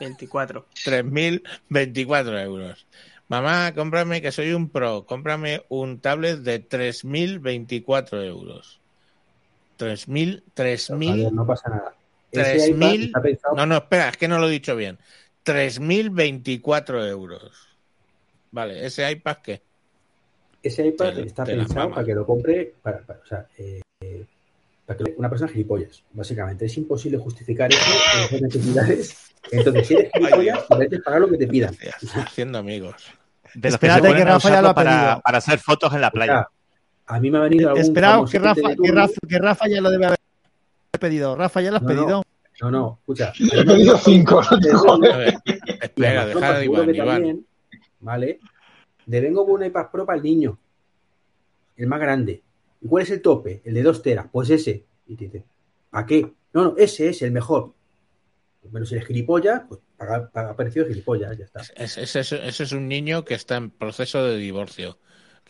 24. 0.00 0.66
3.024 0.84 2.42
euros. 2.42 2.86
Mamá, 3.28 3.72
cómprame 3.74 4.20
que 4.20 4.32
soy 4.32 4.52
un 4.52 4.68
pro, 4.68 5.06
cómprame 5.06 5.62
un 5.68 6.00
tablet 6.00 6.40
de 6.40 6.68
3.024 6.68 8.22
euros. 8.26 8.81
3.000, 9.78 10.42
3.000, 10.54 11.08
Javier, 11.08 11.32
no 11.32 11.46
pasa 11.46 11.68
nada. 11.70 11.94
Ese 12.30 12.68
iPad 12.70 12.78
3.000, 12.90 13.04
está 13.06 13.22
pensado- 13.22 13.56
no, 13.56 13.66
no, 13.66 13.76
espera, 13.76 14.08
es 14.08 14.16
que 14.16 14.28
no 14.28 14.38
lo 14.38 14.48
he 14.48 14.52
dicho 14.52 14.74
bien. 14.76 14.98
3.024 15.44 17.06
euros. 17.08 17.68
Vale, 18.50 18.84
¿ese 18.86 19.10
iPad 19.10 19.36
qué? 19.42 19.62
Ese 20.62 20.86
iPad 20.86 21.14
Te- 21.14 21.22
está 21.26 21.44
te 21.44 21.56
pensado 21.56 21.90
para 21.90 22.04
que 22.06 22.14
lo 22.14 22.24
compre 22.26 22.74
para, 22.82 23.00
para- 23.00 23.20
o 23.20 23.26
sea, 23.26 23.46
eh, 23.58 23.80
para 24.86 24.98
que 24.98 25.14
una 25.16 25.28
persona 25.28 25.50
gilipollas, 25.50 26.02
básicamente. 26.12 26.66
Es 26.66 26.76
imposible 26.76 27.18
justificar 27.18 27.70
eso 27.72 27.80
en 28.14 28.24
esas 28.24 28.40
necesidades. 28.42 29.16
Entonces, 29.50 29.86
si 29.88 29.94
eres 29.94 30.10
gilipollas, 30.14 30.64
mereces 30.70 31.00
pagar 31.02 31.20
lo 31.22 31.28
que 31.30 31.38
te 31.38 31.46
pidan. 31.48 31.76
Haciendo 32.14 32.58
amigos. 32.58 32.94
Que 33.60 33.68
Espérate 33.68 34.14
que 34.14 34.22
a 34.22 34.24
Rafa 34.24 34.50
ya 34.50 34.62
lo 34.62 34.68
ha 34.68 34.74
para, 34.74 34.90
pedido. 35.00 35.20
para 35.22 35.38
hacer 35.38 35.58
fotos 35.58 35.92
en 35.94 36.00
la 36.00 36.08
O 36.08 36.12
playa. 36.12 36.32
sea, 36.32 36.48
a 37.06 37.20
mí 37.20 37.30
me 37.30 37.38
ha 37.38 37.42
venido 37.42 37.68
algún 37.70 37.82
Esperaos 37.82 38.30
que 38.30 38.38
Rafa, 38.38 38.68
de 38.68 38.76
que. 38.76 38.92
Rafa, 38.92 39.14
que 39.28 39.38
Rafa 39.38 39.68
ya 39.68 39.80
lo 39.80 39.90
debe 39.90 40.06
haber 40.06 40.18
pedido. 41.00 41.36
Rafa, 41.36 41.60
ya 41.60 41.70
lo 41.70 41.76
has 41.78 41.82
No, 41.82 41.88
pedido. 41.88 42.22
No, 42.60 42.70
no, 42.70 42.98
escucha. 43.00 43.32
Yo 43.38 43.46
he 43.60 43.64
pedido 43.64 43.98
cinco, 43.98 44.40
espera, 45.80 46.26
dejar 46.26 46.60
seguro 46.60 46.82
Iván, 46.84 46.92
que 46.92 46.96
Iván. 46.98 47.08
también, 47.16 47.46
¿vale? 48.00 48.40
Le 49.06 49.20
vengo 49.20 49.44
con 49.46 49.54
un 49.60 49.64
iPad 49.66 49.86
Pro 49.90 50.06
para 50.06 50.16
el 50.18 50.22
niño. 50.22 50.58
El 51.76 51.86
más 51.88 52.00
grande. 52.00 52.42
¿Y 52.80 52.86
cuál 52.86 53.02
es 53.02 53.10
el 53.10 53.22
tope? 53.22 53.62
El 53.64 53.74
de 53.74 53.82
2 53.82 54.02
teras. 54.02 54.26
Pues 54.30 54.50
ese. 54.50 54.84
Y 55.06 55.16
te 55.16 55.24
dice, 55.24 55.44
¿para 55.90 56.06
qué? 56.06 56.32
No, 56.52 56.64
no, 56.64 56.74
ese 56.76 57.08
es 57.08 57.22
el 57.22 57.32
mejor. 57.32 57.72
Bueno, 58.70 58.86
si 58.86 58.94
eres 58.94 59.06
gilipollas, 59.08 59.62
pues 59.68 59.80
paga, 59.96 60.28
paga 60.30 60.54
precio 60.54 60.84
de 60.84 60.90
gilipollas, 60.90 61.36
ya 61.36 61.44
está. 61.44 61.60
Es- 61.76 61.98
Ese 61.98 62.20
es, 62.20 62.32
ese 62.32 62.62
es 62.62 62.72
un 62.72 62.86
niño 62.88 63.24
que 63.24 63.34
está 63.34 63.56
en 63.56 63.70
proceso 63.70 64.24
de 64.24 64.36
divorcio. 64.36 64.98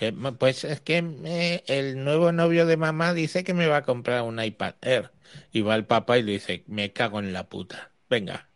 Que, 0.03 0.12
pues 0.12 0.64
es 0.64 0.80
que 0.80 1.00
me- 1.00 1.62
el 1.68 2.03
nuevo 2.03 2.32
novio 2.32 2.66
de 2.66 2.76
mamá 2.76 3.14
dice 3.14 3.44
que 3.44 3.55
me 3.55 3.68
va 3.68 3.76
a 3.76 3.82
comprar 3.84 4.22
un 4.22 4.42
iPad 4.42 4.74
Air. 4.80 5.12
Y 5.53 5.61
va 5.61 5.76
el 5.76 5.84
papá 5.86 6.18
y 6.18 6.24
le 6.24 6.32
dice, 6.32 6.64
me 6.66 6.92
cago 6.92 7.20
en 7.20 7.32
la 7.32 7.48
puta. 7.48 7.92
Venga, 8.11 8.48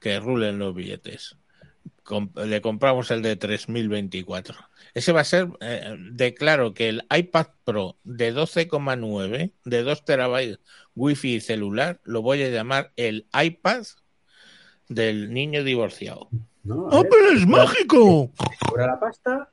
que 0.00 0.18
rulen 0.18 0.58
los 0.58 0.74
billetes. 0.74 1.36
Com- 2.02 2.32
le 2.34 2.60
compramos 2.60 3.12
el 3.12 3.22
de 3.22 3.36
3024. 3.36 4.56
Ese 4.92 5.12
va 5.12 5.20
a 5.20 5.24
ser, 5.24 5.46
eh, 5.60 5.94
declaro 6.10 6.74
que 6.74 6.88
el 6.88 7.04
iPad 7.16 7.46
Pro 7.62 7.96
de 8.02 8.32
12,9, 8.34 9.52
de 9.64 9.82
2 9.84 10.04
terabytes 10.04 10.58
wifi 10.96 11.36
y 11.36 11.40
celular, 11.40 12.00
lo 12.02 12.22
voy 12.22 12.42
a 12.42 12.48
llamar 12.48 12.90
el 12.96 13.28
iPad 13.40 13.84
del 14.88 15.32
niño 15.32 15.62
divorciado. 15.62 16.28
¿no? 16.64 16.88
A 16.90 16.96
ver, 16.96 17.06
¡Oh, 17.06 17.08
pero 17.08 17.30
es 17.38 17.46
mágico! 17.46 18.32
cobra 18.68 18.88
la 18.88 18.98
pasta, 18.98 19.52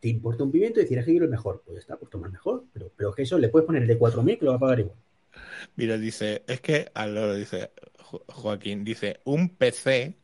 te 0.00 0.08
importa 0.08 0.44
un 0.44 0.52
pimiento 0.52 0.80
y 0.80 0.82
decir, 0.84 0.98
es 0.98 1.04
que 1.04 1.12
quiero 1.12 1.24
el 1.24 1.30
mejor. 1.30 1.62
Pues 1.64 1.74
ya 1.76 1.80
está, 1.80 1.96
pues 1.96 2.10
toma 2.10 2.26
el 2.26 2.32
mejor. 2.32 2.64
Pero, 2.72 2.90
pero 2.96 3.12
que 3.12 3.22
eso 3.22 3.38
le 3.38 3.48
puedes 3.48 3.66
poner 3.66 3.82
el 3.82 3.88
de 3.88 3.98
4.000 3.98 4.38
que 4.38 4.44
lo 4.44 4.52
va 4.52 4.56
a 4.56 4.60
pagar 4.60 4.80
igual. 4.80 4.96
Mira, 5.76 5.96
dice, 5.98 6.42
es 6.46 6.60
que 6.60 6.90
al 6.94 7.14
loro 7.14 7.34
dice, 7.34 7.70
Jo- 7.98 8.24
Joaquín, 8.28 8.84
dice, 8.84 9.20
un 9.24 9.50
PC 9.50 10.16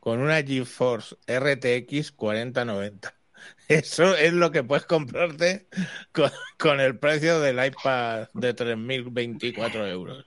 con 0.00 0.20
una 0.20 0.42
GeForce 0.42 1.16
RTX 1.26 2.12
4090. 2.12 3.14
Eso 3.68 4.16
es 4.16 4.32
lo 4.32 4.50
que 4.50 4.62
puedes 4.64 4.84
comprarte 4.86 5.66
con, 6.12 6.30
con 6.58 6.80
el 6.80 6.98
precio 6.98 7.40
del 7.40 7.64
iPad 7.64 8.28
de 8.34 8.54
3.024 8.54 9.86
euros. 9.90 10.24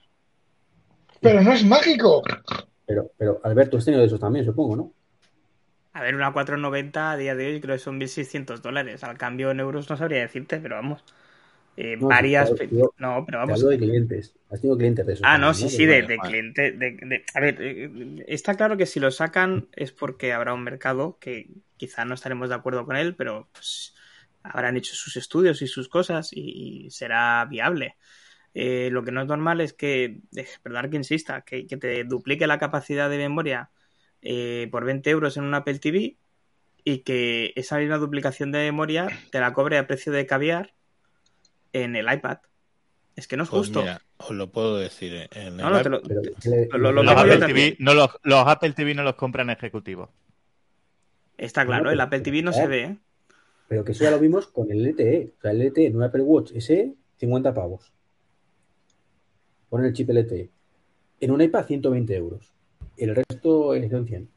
Pero 1.22 1.42
no 1.42 1.54
es 1.54 1.64
mágico. 1.66 2.24
Pero, 2.86 3.12
pero 3.18 3.40
Alberto, 3.44 3.78
has 3.78 3.86
tenido 3.86 4.02
de 4.02 4.08
esos 4.08 4.20
también, 4.20 4.46
supongo, 4.46 4.76
¿no? 4.76 4.94
A 5.96 6.02
ver, 6.04 6.14
una 6.16 6.32
490 6.34 7.12
a 7.12 7.18
día 7.18 7.34
de 7.36 7.48
hoy 7.48 7.62
creo 7.62 7.76
que 7.76 7.80
son 7.80 7.98
1.600 7.98 8.62
dólares. 8.62 9.04
Al 9.04 9.18
cambio 9.18 9.50
en 9.52 9.60
euros 9.62 9.90
no 9.90 9.98
sabría 9.98 10.20
decirte, 10.22 10.60
pero 10.60 10.76
vamos. 10.76 11.04
Eh, 11.78 11.98
No, 12.00 12.10
varias. 12.10 12.54
claro, 12.56 12.56
no, 12.98 13.26
pero 13.26 13.40
Te 13.44 13.52
vamos. 13.52 13.54
hablo 13.54 13.68
de 13.70 13.78
clientes. 13.78 14.36
Has 14.50 14.62
tenido 14.62 14.78
clientes 14.78 15.06
de 15.06 15.14
esos. 15.14 15.28
Ah, 15.28 15.38
no, 15.40 15.54
sí, 15.56 15.70
sí, 15.70 15.86
de, 15.88 16.04
de 16.04 16.22
vale. 16.22 16.22
cliente. 16.22 16.72
de- 16.72 16.92
de- 17.02 17.26
a 17.34 17.40
ver, 17.40 17.58
eh, 17.60 17.90
está 18.28 18.56
claro 18.56 18.78
que 18.78 18.86
si 18.86 19.00
lo 19.00 19.10
sacan 19.12 19.70
es 19.74 19.92
porque 19.92 20.34
habrá 20.34 20.54
un 20.54 20.64
mercado 20.64 21.18
que 21.20 21.50
quizá 21.78 22.06
no 22.06 22.14
estaremos 22.14 22.50
de 22.50 22.56
acuerdo 22.56 22.86
con 22.86 22.96
él, 22.96 23.16
pero 23.16 23.50
pues, 23.52 23.96
habrán 24.44 24.78
hecho 24.78 24.94
sus 24.96 25.16
estudios 25.18 25.62
y 25.64 25.68
sus 25.68 25.90
cosas 25.90 26.30
y, 26.32 26.86
y 26.88 26.92
será 26.92 27.46
viable. 27.46 27.98
Eh, 28.54 28.90
lo 28.92 29.04
que 29.04 29.12
no 29.12 29.22
es 29.22 29.28
normal 29.28 29.62
es 29.62 29.74
que, 29.74 30.22
eh, 30.36 30.48
perdón 30.64 30.90
que 30.92 30.98
insista, 30.98 31.42
que, 31.44 31.68
que 31.68 31.78
te 31.78 32.04
duplique 32.06 32.48
la 32.48 32.60
capacidad 32.60 33.10
de 33.10 33.18
memoria 33.20 33.72
eh, 34.26 34.68
por 34.72 34.84
20 34.84 35.10
euros 35.10 35.38
en 35.38 35.44
un 35.46 35.54
Apple 35.54 35.80
TV 35.80 36.18
y 36.84 37.00
que 37.00 37.54
esa 37.56 37.78
misma 37.78 37.98
duplicación 37.98 38.52
de 38.52 38.60
memoria 38.60 39.08
te 39.32 39.40
la 39.40 39.54
cobre 39.54 39.78
a 39.78 39.88
precio 39.88 40.12
de 40.12 40.26
caviar 40.26 40.74
en 41.74 41.96
el 41.96 42.12
iPad. 42.12 42.40
Es 43.16 43.28
que 43.28 43.38
no 43.38 43.44
es 43.44 43.50
Pues 43.50 43.68
justo. 43.68 43.80
mira, 43.82 44.02
os 44.18 44.32
lo 44.32 44.52
puedo 44.52 44.78
decir. 44.78 45.30
En 45.32 45.56
No, 45.58 45.68
el 45.68 45.74
no, 45.74 45.80
iPad- 45.80 45.84
te 45.84 45.90
lo- 45.90 46.02
Pero, 46.02 46.22
te- 46.22 46.34
¿qué 46.42 46.50
le- 46.50 46.68
lo- 46.68 46.92
lo 46.92 47.04
Los 47.04 47.16
Apple. 47.16 47.38
TV, 47.40 47.76
no 47.80 47.94
los, 47.94 48.10
los 48.24 48.46
Apple 48.48 48.74
TV 48.74 48.94
no 48.94 49.04
los 49.04 49.16
compran 49.16 49.50
ejecutivos. 49.50 50.10
Está 51.38 51.66
claro, 51.66 51.92
el 51.92 52.00
Apple 52.02 52.22
TV 52.22 52.42
no 52.42 52.52
se 52.54 52.68
ve, 52.68 52.84
¿eh? 52.84 52.98
Pero 53.68 53.84
que 53.84 53.94
eso 53.94 54.04
ya 54.04 54.12
lo 54.12 54.20
vimos 54.20 54.48
con 54.48 54.70
el 54.72 54.86
LTE. 54.86 55.34
O 55.38 55.42
sea, 55.42 55.52
el 55.52 55.62
LTE 55.62 55.88
en 55.88 55.96
un 55.96 56.04
Apple 56.04 56.22
Watch 56.22 56.52
SE, 56.60 56.94
50 57.18 57.54
pavos. 57.54 57.92
Ponen 59.70 59.88
el 59.88 59.94
chip 59.94 60.10
LTE. 60.10 60.50
En 61.20 61.32
un 61.32 61.42
iPad, 61.42 61.66
120 61.66 62.16
euros. 62.16 62.54
El 62.98 63.16
resto 63.16 63.74
en 63.76 64.06
100. 64.08 64.30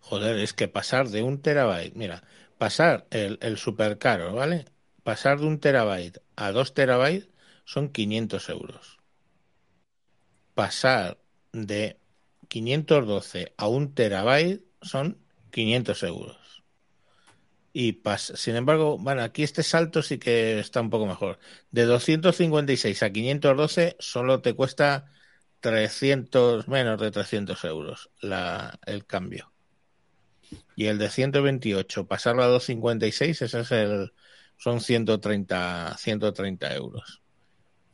Joder, 0.00 0.38
es 0.38 0.54
que 0.54 0.66
pasar 0.68 1.08
de 1.08 1.22
un 1.22 1.40
terabyte, 1.40 1.94
mira, 1.94 2.24
pasar 2.58 3.06
el, 3.10 3.38
el 3.42 3.56
super 3.58 3.98
caro, 3.98 4.34
¿vale? 4.34 4.64
Pasar 5.04 5.38
de 5.38 5.46
un 5.46 5.60
terabyte 5.60 6.18
a 6.36 6.50
dos 6.52 6.74
terabytes 6.74 7.28
son 7.64 7.90
500 7.90 8.48
euros. 8.48 8.98
Pasar 10.54 11.18
de 11.52 11.98
512 12.48 13.54
a 13.56 13.66
un 13.68 13.94
terabyte 13.94 14.62
son 14.82 15.16
500 15.50 16.02
euros. 16.02 16.62
Y 17.72 17.92
pas- 18.02 18.34
sin 18.36 18.56
embargo, 18.56 18.98
bueno, 18.98 19.22
aquí 19.22 19.42
este 19.42 19.62
salto 19.62 20.02
sí 20.02 20.18
que 20.18 20.58
está 20.58 20.80
un 20.80 20.90
poco 20.90 21.06
mejor. 21.06 21.38
De 21.70 21.84
256 21.84 23.02
a 23.02 23.10
512 23.12 23.96
solo 24.00 24.40
te 24.42 24.54
cuesta 24.54 25.12
300, 25.60 26.68
menos 26.68 27.00
de 27.00 27.10
300 27.10 27.64
euros 27.64 28.10
la, 28.20 28.78
el 28.86 29.04
cambio. 29.06 29.52
Y 30.76 30.86
el 30.86 30.98
de 30.98 31.10
128, 31.10 32.06
pasarlo 32.06 32.42
a 32.42 32.46
256, 32.46 33.42
ese 33.42 33.60
es 33.60 33.72
el, 33.72 34.12
son 34.56 34.80
130, 34.80 35.96
130 35.98 36.74
euros. 36.74 37.22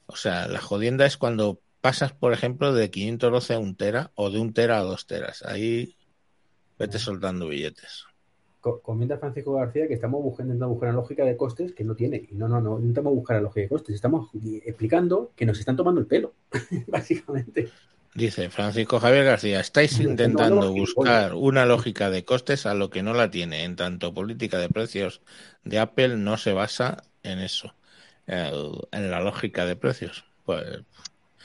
O 0.06 0.16
sea, 0.16 0.46
la 0.48 0.60
jodienda 0.60 1.06
es 1.06 1.16
cuando 1.16 1.60
pasas, 1.80 2.12
por 2.12 2.32
ejemplo, 2.32 2.72
de 2.72 2.90
512 2.90 3.54
a 3.54 3.58
1 3.58 3.76
tera 3.76 4.12
o 4.14 4.30
de 4.30 4.38
1 4.38 4.52
tera 4.52 4.78
a 4.78 4.82
2 4.82 5.06
teras. 5.06 5.42
Ahí 5.42 5.96
vete 6.78 6.98
soltando 6.98 7.48
billetes. 7.48 8.04
Co- 8.64 8.80
Comenta 8.80 9.18
Francisco 9.18 9.52
García 9.54 9.86
que 9.88 9.94
estamos 9.94 10.22
buscando, 10.22 10.52
intentando 10.52 10.72
buscar 10.74 10.88
una 10.90 10.98
lógica 11.00 11.24
de 11.24 11.36
costes 11.36 11.74
que 11.74 11.84
no 11.84 11.94
tiene. 11.94 12.26
Y 12.30 12.34
no, 12.34 12.48
no, 12.48 12.60
no, 12.60 12.70
no 12.70 12.80
intentamos 12.80 13.14
buscar 13.14 13.36
la 13.36 13.42
lógica 13.42 13.60
de 13.62 13.68
costes. 13.68 13.94
Estamos 13.94 14.30
explicando 14.64 15.32
que 15.36 15.46
nos 15.46 15.58
están 15.58 15.76
tomando 15.76 16.00
el 16.00 16.06
pelo, 16.06 16.32
básicamente. 16.86 17.68
Dice 18.14 18.48
Francisco 18.48 19.00
Javier 19.00 19.24
García, 19.24 19.58
estáis 19.60 19.98
intentando 20.00 20.72
buscar 20.72 21.34
una 21.34 21.66
lógica 21.66 22.10
de 22.10 22.24
costes 22.24 22.64
a 22.64 22.72
lo 22.74 22.88
que 22.88 23.02
no 23.02 23.12
la 23.12 23.30
tiene. 23.30 23.64
En 23.64 23.74
tanto, 23.76 24.14
política 24.14 24.58
de 24.58 24.68
precios 24.68 25.20
de 25.64 25.80
Apple 25.80 26.16
no 26.16 26.36
se 26.38 26.52
basa 26.52 27.02
en 27.24 27.40
eso, 27.40 27.74
en 28.26 29.10
la 29.10 29.20
lógica 29.20 29.66
de 29.66 29.76
precios. 29.76 30.24
Pues 30.44 30.64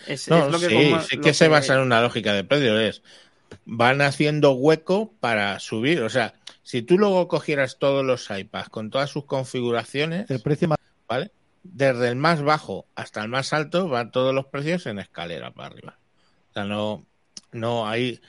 Es, 0.08 0.28
no, 0.30 0.46
es 0.46 0.52
lo 0.52 0.60
que 0.60 0.68
sí, 0.68 0.74
como- 0.90 1.02
sí 1.02 1.16
lo 1.18 1.24
que 1.24 1.34
se 1.34 1.48
basa 1.48 1.76
en 1.76 1.82
una 1.82 2.02
lógica 2.02 2.34
de 2.34 2.44
precios. 2.44 2.80
Es, 2.80 3.04
van 3.66 4.02
haciendo 4.02 4.52
hueco 4.54 5.14
para 5.20 5.60
subir. 5.60 6.02
O 6.04 6.10
sea, 6.10 6.36
si 6.70 6.84
tú 6.84 7.00
luego 7.00 7.28
cogieras 7.28 7.80
todos 7.80 8.06
los 8.06 8.30
iPads 8.30 8.70
con 8.70 8.92
todas 8.92 9.10
sus 9.10 9.26
configuraciones, 9.26 10.30
El 10.30 10.40
precio 10.40 10.68
más. 10.68 10.78
¿vale? 11.08 11.32
Desde 11.64 12.10
el 12.10 12.16
más 12.16 12.44
bajo 12.44 12.86
hasta 12.94 13.24
el 13.24 13.28
más 13.28 13.54
alto 13.54 13.88
van 13.90 14.12
todos 14.12 14.36
los 14.36 14.46
precios 14.46 14.86
en 14.86 15.00
escalera 15.00 15.50
para 15.52 15.70
arriba. 15.70 15.98
O 16.52 16.54
sea, 16.54 16.66
no, 16.66 17.08
no 17.52 17.88
hay 17.88 18.22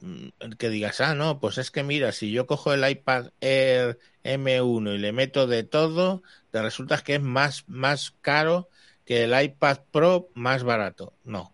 mm, 0.00 0.28
que 0.58 0.68
digas, 0.68 1.00
ah, 1.00 1.16
no, 1.16 1.40
pues 1.40 1.58
es 1.58 1.72
que 1.72 1.82
mira, 1.82 2.12
si 2.12 2.30
yo 2.30 2.46
cojo 2.46 2.72
el 2.72 2.88
iPad 2.88 3.30
Air 3.40 3.98
M1 4.22 4.94
y 4.94 4.98
le 4.98 5.10
meto 5.10 5.48
de 5.48 5.64
todo, 5.64 6.22
te 6.52 6.62
resulta 6.62 6.98
que 6.98 7.16
es 7.16 7.20
más, 7.20 7.64
más 7.66 8.14
caro 8.20 8.68
que 9.04 9.24
el 9.24 9.42
iPad 9.42 9.78
Pro 9.90 10.28
más 10.34 10.62
barato. 10.62 11.14
No. 11.24 11.52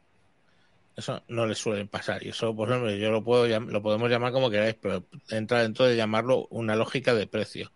Eso 0.97 1.23
no 1.29 1.47
le 1.47 1.55
suele 1.55 1.87
pasar. 1.87 2.25
Y 2.25 2.29
eso, 2.29 2.55
por 2.55 2.69
ejemplo, 2.69 2.91
yo 2.95 3.11
lo 3.11 3.25
puedo 3.25 3.47
lo 3.61 3.83
podemos 3.83 4.09
llamar 4.11 4.33
como 4.33 4.51
queráis, 4.51 4.77
pero 4.81 5.05
entra 5.31 5.63
dentro 5.63 5.87
de 5.87 5.97
llamarlo 5.97 6.47
una 6.51 6.77
lógica 6.77 7.15
de 7.15 7.27
precio. 7.27 7.73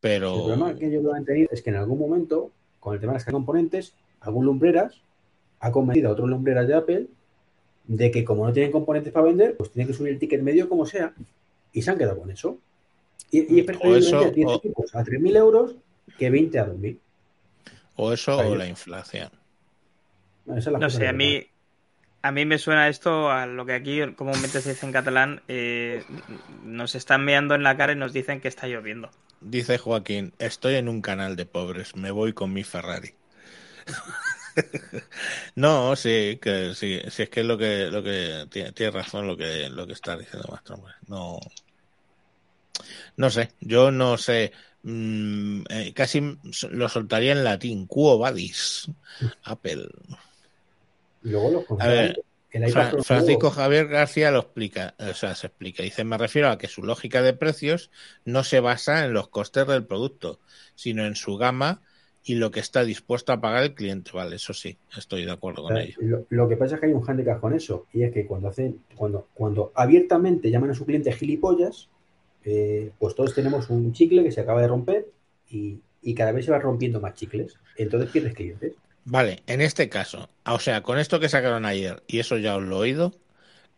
Pero 0.00 0.34
El 0.34 0.40
problema 0.42 0.74
que 0.74 0.90
yo 0.90 1.00
creo 1.00 1.12
que 1.12 1.18
han 1.18 1.24
tenido 1.24 1.48
es 1.52 1.62
que 1.62 1.70
en 1.70 1.76
algún 1.76 1.98
momento, 1.98 2.50
con 2.80 2.94
el 2.94 3.00
tema 3.00 3.12
de 3.12 3.18
las 3.18 3.24
componentes, 3.26 3.94
algún 4.20 4.46
lumbreras 4.46 5.00
ha 5.60 5.70
convencido 5.70 6.08
a 6.08 6.12
otros 6.12 6.28
lumbreras 6.28 6.66
de 6.66 6.74
Apple 6.74 7.06
de 7.86 8.10
que 8.10 8.24
como 8.24 8.46
no 8.46 8.52
tienen 8.52 8.72
componentes 8.72 9.12
para 9.12 9.26
vender, 9.26 9.56
pues 9.56 9.70
tienen 9.70 9.88
que 9.88 9.94
subir 9.94 10.12
el 10.12 10.18
ticket 10.18 10.42
medio 10.42 10.68
como 10.68 10.86
sea. 10.86 11.12
Y 11.72 11.82
se 11.82 11.90
han 11.90 11.98
quedado 11.98 12.18
con 12.18 12.30
eso. 12.30 12.58
Y, 13.30 13.54
y 13.56 13.60
es 13.60 13.66
vender 13.66 14.34
10 14.34 14.46
o- 14.48 14.54
equipos 14.56 14.94
a 14.94 15.04
3.000 15.04 15.36
euros 15.36 15.76
que 16.18 16.30
20 16.30 16.58
a 16.58 16.66
2.000. 16.66 16.98
o 17.96 18.12
eso 18.12 18.40
Ahí. 18.40 18.50
o 18.50 18.54
la 18.56 18.66
inflación. 18.66 19.30
No, 20.46 20.56
esa 20.56 20.70
es 20.70 20.72
la 20.72 20.78
No 20.78 20.86
cosa 20.86 20.98
sé, 20.98 21.08
a 21.08 21.12
mí, 21.12 21.46
a 22.22 22.32
mí 22.32 22.44
me 22.44 22.58
suena 22.58 22.88
esto 22.88 23.30
a 23.30 23.46
lo 23.46 23.64
que 23.64 23.74
aquí 23.74 24.00
comúnmente 24.14 24.60
se 24.60 24.70
dice 24.70 24.86
en 24.86 24.92
catalán, 24.92 25.42
eh, 25.48 26.04
nos 26.64 26.94
están 26.94 27.24
meando 27.24 27.54
en 27.54 27.62
la 27.62 27.76
cara 27.76 27.92
y 27.92 27.96
nos 27.96 28.12
dicen 28.12 28.40
que 28.40 28.48
está 28.48 28.66
lloviendo. 28.66 29.10
Dice 29.40 29.78
Joaquín, 29.78 30.34
estoy 30.38 30.74
en 30.74 30.88
un 30.88 31.00
canal 31.00 31.36
de 31.36 31.46
pobres, 31.46 31.96
me 31.96 32.10
voy 32.10 32.32
con 32.32 32.52
mi 32.52 32.62
Ferrari. 32.62 33.14
no, 35.54 35.96
sí, 35.96 36.38
que 36.42 36.74
sí, 36.74 37.00
sí 37.08 37.22
es 37.22 37.30
que 37.30 37.40
es 37.40 37.46
lo 37.46 37.56
que, 37.56 37.86
lo 37.90 38.02
que 38.02 38.46
tiene, 38.50 38.72
tiene 38.72 38.92
razón 38.92 39.26
lo 39.26 39.36
que, 39.36 39.70
lo 39.70 39.86
que 39.86 39.94
está 39.94 40.16
diciendo 40.16 40.46
Mastro. 40.50 40.82
No, 41.06 41.38
no 43.16 43.30
sé, 43.30 43.50
yo 43.60 43.90
no 43.90 44.18
sé, 44.18 44.52
mm, 44.82 45.62
eh, 45.70 45.92
casi 45.94 46.38
lo 46.70 46.88
soltaría 46.88 47.32
en 47.32 47.44
latín, 47.44 47.86
quo 47.86 48.18
vadis, 48.18 48.90
Apple. 49.44 49.88
Y 51.22 51.30
luego 51.30 51.50
los 51.50 51.64
el 52.52 52.68
iPad 52.68 52.72
Fra- 52.72 52.96
Francisco 53.02 53.50
Javier 53.50 53.88
García 53.88 54.30
lo 54.30 54.40
explica, 54.40 54.94
o 54.98 55.14
sea, 55.14 55.34
se 55.34 55.46
explica. 55.48 55.82
Dice, 55.82 56.04
me 56.04 56.18
refiero 56.18 56.48
a 56.50 56.58
que 56.58 56.68
su 56.68 56.82
lógica 56.82 57.22
de 57.22 57.32
precios 57.32 57.90
no 58.24 58.44
se 58.44 58.60
basa 58.60 59.04
en 59.04 59.12
los 59.12 59.28
costes 59.28 59.66
del 59.66 59.86
producto, 59.86 60.40
sino 60.74 61.04
en 61.06 61.16
su 61.16 61.36
gama 61.36 61.82
y 62.22 62.34
lo 62.36 62.50
que 62.50 62.60
está 62.60 62.84
dispuesto 62.84 63.32
a 63.32 63.40
pagar 63.40 63.64
el 63.64 63.74
cliente. 63.74 64.10
Vale, 64.12 64.36
eso 64.36 64.52
sí, 64.54 64.78
estoy 64.96 65.24
de 65.24 65.32
acuerdo 65.32 65.62
o 65.62 65.64
con 65.64 65.76
sea, 65.76 65.82
ello. 65.82 65.98
lo, 65.98 66.26
lo 66.28 66.48
que 66.48 66.56
pasa 66.56 66.74
es 66.74 66.80
que 66.80 66.86
hay 66.86 66.92
un 66.92 67.08
handicap 67.08 67.40
con 67.40 67.52
eso, 67.54 67.86
y 67.92 68.02
es 68.02 68.12
que 68.12 68.26
cuando 68.26 68.48
hacen, 68.48 68.80
cuando, 68.96 69.28
cuando 69.34 69.72
abiertamente 69.74 70.50
llaman 70.50 70.70
a 70.70 70.74
su 70.74 70.86
cliente 70.86 71.12
gilipollas, 71.12 71.88
eh, 72.44 72.90
pues 72.98 73.14
todos 73.14 73.34
tenemos 73.34 73.70
un 73.70 73.92
chicle 73.92 74.22
que 74.24 74.32
se 74.32 74.40
acaba 74.40 74.62
de 74.62 74.68
romper 74.68 75.06
y, 75.50 75.80
y 76.02 76.14
cada 76.14 76.32
vez 76.32 76.46
se 76.46 76.52
va 76.52 76.58
rompiendo 76.58 77.00
más 77.00 77.14
chicles. 77.14 77.58
Entonces 77.76 78.10
pierdes 78.10 78.34
clientes. 78.34 78.74
Vale, 79.04 79.42
en 79.46 79.60
este 79.60 79.88
caso, 79.88 80.28
o 80.46 80.58
sea, 80.60 80.82
con 80.82 80.98
esto 80.98 81.18
que 81.20 81.28
sacaron 81.28 81.64
ayer, 81.64 82.02
y 82.06 82.18
eso 82.20 82.36
ya 82.38 82.56
os 82.56 82.62
lo 82.62 82.76
he 82.76 82.80
oído, 82.80 83.12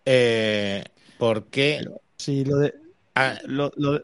eh, 0.06 0.84
¿por 1.18 1.46
qué? 1.50 1.82
Sí, 2.18 2.44
lo 2.44 2.58
de, 2.58 2.74
ah, 3.14 3.38
lo, 3.46 3.72
lo- 3.76 4.02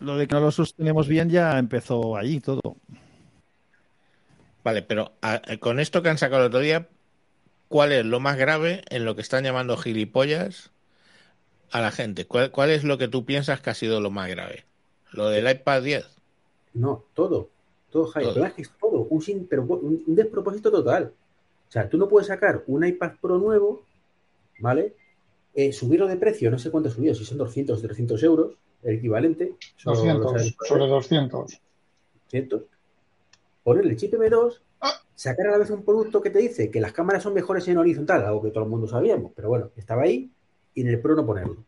lo 0.00 0.16
de 0.18 0.28
que 0.28 0.34
no 0.34 0.40
lo 0.42 0.52
sostenemos 0.52 1.08
bien 1.08 1.30
ya 1.30 1.58
empezó 1.58 2.16
ahí 2.16 2.40
todo. 2.40 2.62
Vale, 4.64 4.82
pero 4.82 5.12
ah, 5.22 5.40
con 5.60 5.80
esto 5.80 6.02
que 6.02 6.08
han 6.10 6.18
sacado 6.18 6.42
el 6.42 6.48
otro 6.48 6.60
día, 6.60 6.88
¿cuál 7.68 7.92
es 7.92 8.04
lo 8.06 8.20
más 8.20 8.36
grave 8.38 8.84
en 8.90 9.04
lo 9.04 9.14
que 9.16 9.22
están 9.22 9.44
llamando 9.44 9.76
gilipollas 9.76 10.72
a 11.70 11.80
la 11.80 11.90
gente? 11.90 12.26
¿Cuál, 12.26 12.50
cuál 12.50 12.68
es 12.70 12.84
lo 12.84 12.98
que 12.98 13.08
tú 13.08 13.24
piensas 13.24 13.60
que 13.62 13.70
ha 13.70 13.74
sido 13.74 14.00
lo 14.02 14.10
más 14.10 14.28
grave? 14.28 14.66
¿Lo 15.12 15.28
del 15.30 15.50
iPad 15.50 15.82
10? 15.82 16.06
No, 16.72 17.04
todo. 17.12 17.50
Todo, 17.90 18.12
que 18.12 18.62
es 18.62 18.70
todo. 18.80 19.06
Un, 19.10 19.22
sin, 19.22 19.46
pero 19.46 19.62
un, 19.62 20.04
un 20.06 20.14
despropósito 20.14 20.70
total. 20.70 21.12
O 21.68 21.70
sea, 21.70 21.88
tú 21.88 21.96
no 21.98 22.08
puedes 22.08 22.28
sacar 22.28 22.62
un 22.66 22.84
iPad 22.86 23.12
Pro 23.20 23.38
nuevo, 23.38 23.82
¿vale? 24.60 24.94
eh, 25.54 25.72
subirlo 25.72 26.06
de 26.06 26.16
precio, 26.16 26.50
no 26.52 26.58
sé 26.58 26.70
cuánto 26.70 26.88
ha 26.88 26.92
subido, 26.92 27.14
si 27.14 27.24
son 27.24 27.36
200 27.38 27.76
o 27.78 27.82
300 27.82 28.22
euros, 28.22 28.52
el 28.84 28.96
equivalente. 28.96 29.54
eso 29.76 29.90
lo 29.90 29.96
200, 29.96 30.30
sabes. 30.30 30.56
sobre 30.68 30.86
200. 30.86 31.60
200. 32.26 32.62
Ponerle 33.64 33.96
chip 33.96 34.14
M2, 34.14 34.60
Ah. 34.80 34.92
sacar 35.16 35.48
a 35.48 35.50
la 35.52 35.58
vez 35.58 35.70
un 35.70 35.82
producto 35.84 36.20
que 36.22 36.30
te 36.30 36.38
dice 36.38 36.70
que 36.70 36.80
las 36.80 36.92
cámaras 36.92 37.24
son 37.24 37.34
mejores 37.34 37.66
en 37.66 37.78
horizontal, 37.78 38.24
algo 38.24 38.40
que 38.42 38.50
todo 38.50 38.62
el 38.62 38.70
mundo 38.70 38.86
sabíamos, 38.86 39.32
pero 39.34 39.48
bueno, 39.48 39.70
estaba 39.76 40.02
ahí, 40.02 40.30
y 40.74 40.82
en 40.82 40.88
el 40.88 41.00
Pro 41.00 41.16
no 41.16 41.26
ponerlo. 41.26 41.64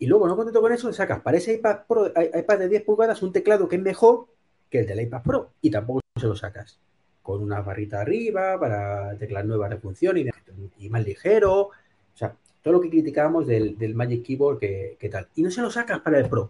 Y 0.00 0.06
luego, 0.06 0.26
no 0.26 0.34
contento 0.36 0.60
con 0.60 0.72
eso, 0.72 0.88
le 0.88 0.94
sacas 0.94 1.20
para 1.20 1.36
ese 1.38 1.54
iPad 1.54 1.80
Pro, 1.86 2.08
iPad 2.08 2.58
de 2.58 2.68
10 2.68 2.82
pulgadas, 2.82 3.22
un 3.22 3.32
teclado 3.32 3.68
que 3.68 3.76
es 3.76 3.82
mejor 3.82 4.26
que 4.70 4.80
el 4.80 4.86
del 4.86 5.00
iPad 5.02 5.22
Pro, 5.22 5.50
y 5.60 5.70
tampoco 5.70 6.00
se 6.18 6.26
lo 6.26 6.36
sacas. 6.36 6.78
Con 7.22 7.42
una 7.42 7.60
barrita 7.60 8.00
arriba, 8.00 8.58
para 8.58 9.16
teclas 9.18 9.44
nuevas 9.44 9.70
de 9.70 9.78
función 9.78 10.16
y, 10.18 10.88
más 10.88 11.04
ligero. 11.04 11.60
O 11.62 11.72
sea, 12.14 12.34
todo 12.62 12.74
lo 12.74 12.80
que 12.80 12.90
criticábamos 12.90 13.46
del, 13.46 13.94
Magic 13.94 14.24
Keyboard 14.24 14.58
que, 14.58 15.08
tal. 15.10 15.28
Y 15.34 15.42
no 15.42 15.50
se 15.50 15.60
lo 15.60 15.70
sacas 15.70 16.00
para 16.00 16.18
el 16.18 16.28
Pro. 16.28 16.42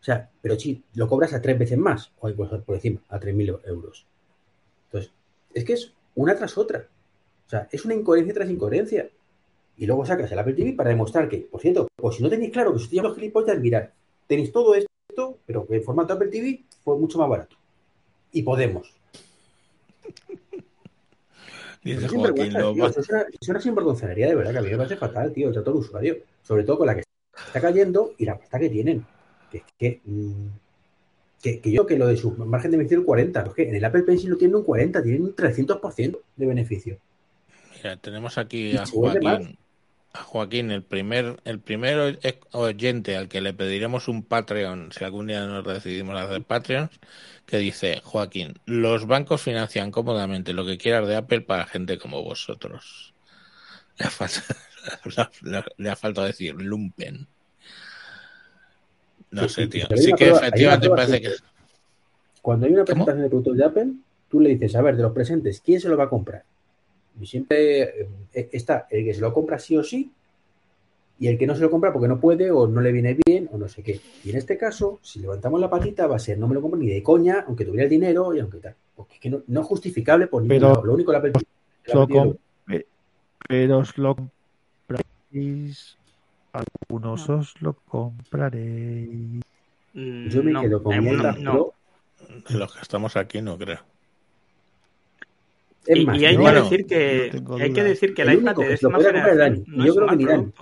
O 0.00 0.04
sea, 0.04 0.28
pero 0.40 0.58
sí, 0.58 0.82
lo 0.94 1.08
cobras 1.08 1.32
a 1.32 1.40
tres 1.40 1.58
veces 1.58 1.78
más, 1.78 2.12
o 2.20 2.28
incluso 2.28 2.60
por 2.62 2.74
encima, 2.74 3.00
a 3.08 3.20
3.000 3.20 3.60
euros. 3.66 4.04
Entonces, 4.86 5.12
es 5.54 5.64
que 5.64 5.74
es 5.74 5.92
una 6.16 6.36
tras 6.36 6.58
otra. 6.58 6.88
O 7.46 7.50
sea, 7.50 7.68
es 7.70 7.84
una 7.84 7.94
incoherencia 7.94 8.34
tras 8.34 8.50
incoherencia. 8.50 9.08
Y 9.76 9.86
luego 9.86 10.04
sacas 10.04 10.30
el 10.32 10.38
Apple 10.38 10.54
TV 10.54 10.72
para 10.72 10.90
demostrar 10.90 11.28
que, 11.28 11.38
por 11.38 11.60
cierto, 11.60 11.88
pues 11.96 12.16
si 12.16 12.22
no 12.22 12.28
tenéis 12.28 12.52
claro 12.52 12.70
que 12.70 12.76
os 12.76 12.82
estoy 12.82 12.96
llamando 12.96 13.14
gilipollas, 13.14 13.58
mirad, 13.60 13.88
tenéis 14.26 14.52
todo 14.52 14.74
esto, 14.74 15.38
pero 15.46 15.66
en 15.70 15.82
formato 15.82 16.14
Apple 16.14 16.28
TV 16.28 16.64
fue 16.84 16.96
mucho 16.98 17.18
más 17.18 17.28
barato. 17.28 17.56
Y 18.32 18.42
podemos. 18.42 18.94
Dice 21.82 22.06
Es 22.06 22.12
Joaquín, 22.12 22.56
eso 22.56 23.00
es 23.00 23.08
una, 23.08 23.24
es 23.40 23.48
una 23.48 23.58
de 24.28 24.34
verdad 24.36 24.52
que 24.52 24.58
a 24.58 24.62
mí 24.62 24.70
me 24.70 24.76
parece 24.76 24.96
fatal, 24.96 25.32
tío, 25.32 25.48
el 25.48 25.54
trato 25.54 25.74
usuario. 25.74 26.18
Sobre 26.42 26.62
todo 26.64 26.78
con 26.78 26.86
la 26.86 26.94
que 26.94 27.02
está 27.46 27.60
cayendo 27.60 28.12
y 28.18 28.24
la 28.24 28.38
pasta 28.38 28.58
que 28.60 28.70
tienen. 28.70 29.04
Que 29.50 29.58
es 29.58 29.64
que, 29.76 30.00
mm, 30.04 30.46
que, 31.42 31.60
que 31.60 31.72
yo 31.72 31.84
que 31.84 31.98
lo 31.98 32.06
de 32.06 32.16
su 32.16 32.30
margen 32.32 32.70
de 32.70 32.76
beneficio 32.76 33.00
el 33.00 33.04
40, 33.04 33.40
pero 33.40 33.50
es 33.50 33.56
que 33.56 33.68
en 33.68 33.74
el 33.74 33.84
Apple 33.84 34.02
Pencil 34.02 34.30
no 34.30 34.36
tienen 34.36 34.56
un 34.56 34.62
40, 34.64 35.02
tienen 35.02 35.22
un 35.22 35.34
300% 35.34 36.20
de 36.36 36.46
beneficio. 36.46 36.98
Mira, 37.76 37.96
tenemos 37.96 38.38
aquí 38.38 38.70
Y 38.70 38.76
a 38.76 38.86
Joaquín. 38.86 39.58
A 40.14 40.22
Joaquín, 40.24 40.70
el 40.70 40.82
primer, 40.82 41.40
el 41.44 41.58
primer 41.58 42.18
oyente 42.52 43.16
al 43.16 43.28
que 43.28 43.40
le 43.40 43.54
pediremos 43.54 44.08
un 44.08 44.22
Patreon, 44.22 44.92
si 44.92 45.04
algún 45.04 45.26
día 45.28 45.46
nos 45.46 45.64
decidimos 45.64 46.20
hacer 46.20 46.42
Patreons, 46.42 46.90
que 47.46 47.56
dice, 47.56 48.02
Joaquín, 48.04 48.58
los 48.66 49.06
bancos 49.06 49.40
financian 49.40 49.90
cómodamente 49.90 50.52
lo 50.52 50.66
que 50.66 50.76
quieras 50.76 51.08
de 51.08 51.16
Apple 51.16 51.40
para 51.40 51.66
gente 51.66 51.98
como 51.98 52.22
vosotros. 52.22 53.14
Le 53.98 54.06
ha 54.06 54.10
faltado, 54.10 54.44
le- 55.42 55.64
le 55.78 55.90
ha 55.90 55.96
faltado 55.96 56.26
decir 56.26 56.54
lumpen. 56.56 57.26
No 59.30 59.48
Sí, 59.48 59.54
sé, 59.54 59.66
tío. 59.68 59.86
Sí 59.96 60.12
que 60.12 60.26
prueba- 60.26 60.38
efectivamente 60.40 60.90
parece 60.90 61.20
que... 61.22 61.28
que- 61.28 61.34
Cuando 62.42 62.66
hay 62.66 62.72
una 62.72 62.84
¿Cómo? 62.84 63.04
presentación 63.06 63.22
de 63.22 63.28
productos 63.30 63.56
de 63.56 63.64
Apple, 63.64 63.92
tú 64.28 64.40
le 64.40 64.50
dices, 64.50 64.76
a 64.76 64.82
ver, 64.82 64.96
de 64.96 65.04
los 65.04 65.12
presentes, 65.12 65.62
¿quién 65.64 65.80
se 65.80 65.88
lo 65.88 65.96
va 65.96 66.04
a 66.04 66.08
comprar? 66.10 66.44
Y 67.20 67.26
siempre 67.26 67.82
eh, 68.32 68.48
está 68.52 68.86
el 68.90 69.04
que 69.04 69.14
se 69.14 69.20
lo 69.20 69.32
compra 69.32 69.58
sí 69.58 69.76
o 69.76 69.82
sí 69.84 70.10
y 71.18 71.28
el 71.28 71.38
que 71.38 71.46
no 71.46 71.54
se 71.54 71.60
lo 71.60 71.70
compra 71.70 71.92
porque 71.92 72.08
no 72.08 72.18
puede 72.18 72.50
o 72.50 72.66
no 72.66 72.80
le 72.80 72.90
viene 72.90 73.16
bien 73.26 73.48
o 73.52 73.58
no 73.58 73.68
sé 73.68 73.82
qué. 73.82 74.00
Y 74.24 74.30
en 74.30 74.36
este 74.36 74.56
caso, 74.58 74.98
si 75.02 75.20
levantamos 75.20 75.60
la 75.60 75.70
patita, 75.70 76.06
va 76.06 76.16
a 76.16 76.18
ser 76.18 76.38
no 76.38 76.48
me 76.48 76.54
lo 76.54 76.62
compro 76.62 76.80
ni 76.80 76.88
de 76.88 77.02
coña, 77.02 77.44
aunque 77.46 77.64
tuviera 77.64 77.84
el 77.84 77.90
dinero 77.90 78.34
y 78.34 78.40
aunque 78.40 78.58
tal. 78.58 78.74
Porque 78.96 79.14
es 79.14 79.20
que 79.20 79.30
no, 79.30 79.42
no 79.46 79.60
es 79.60 79.66
justificable 79.66 80.26
por 80.26 80.42
ningún 80.42 80.56
Pero- 80.56 80.68
lado. 80.72 80.84
Lo 80.84 80.94
único 80.94 81.12
que 81.12 81.18
la 81.18 81.24
la 81.24 81.94
Lo 81.94 82.08
com- 82.08 82.34
eh, 82.70 82.86
pero 83.48 83.78
os 83.78 83.96
lo 83.98 84.16
compraréis. 84.16 85.96
Algunos 86.52 87.28
os 87.28 87.60
lo 87.62 87.74
compraréis. 87.86 89.42
Mm, 89.94 90.28
yo 90.28 90.42
me 90.42 90.52
no, 90.52 90.60
quedo 90.62 90.82
con 90.82 90.94
eh, 90.94 91.00
mi 91.00 91.10
no. 91.42 91.52
Pro. 91.52 91.74
Los 92.50 92.74
que 92.74 92.80
estamos 92.82 93.16
aquí, 93.16 93.40
no 93.42 93.56
creo. 93.58 93.78
Y, 95.86 96.06
más, 96.06 96.18
y 96.18 96.26
hay 96.26 96.40
que 96.42 96.42
Bueno, 96.42 96.62
decir 96.62 96.86
que 96.86 97.42
hay 97.58 97.72
que 97.72 97.84
decir 97.84 98.14
que 98.14 98.22
el, 98.22 98.28
el 98.28 98.34
iPad 98.34 98.56
único 98.56 98.60
de 98.60 98.68
que 98.68 98.74
es 98.74 98.80
Dani. 98.82 99.02
generación 99.02 99.64
no 99.66 99.84
yo 99.84 99.92
es 99.92 99.96
creo 99.96 100.08
que. 100.16 100.52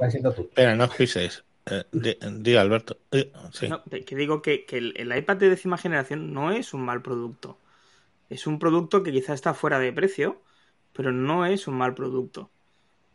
Espera, 0.43 0.75
no 0.77 0.85
os 0.85 0.95
piséis. 0.97 1.45
Eh, 1.67 1.85
di, 1.93 2.17
di, 2.39 2.57
Alberto. 2.57 2.99
Eh, 3.13 3.33
sí. 3.53 3.69
No, 3.69 3.83
que 3.85 4.17
digo 4.17 4.43
que, 4.43 4.65
que 4.65 4.79
el, 4.79 4.95
el 4.97 5.17
iPad 5.17 5.37
de 5.37 5.51
décima 5.51 5.79
generación 5.79 6.33
no 6.33 6.51
es 6.53 6.75
un 6.75 6.83
mal 6.83 7.03
producto. 7.03 7.59
Es 8.29 8.47
un 8.47 8.59
producto 8.59 9.03
que 9.03 9.13
quizá 9.13 9.35
está 9.35 9.55
fuera 9.55 9.79
de 9.79 9.93
precio, 9.93 10.41
pero 10.93 11.13
no 11.13 11.47
es 11.47 11.69
un 11.69 11.75
mal 11.75 11.95
producto. 11.95 12.51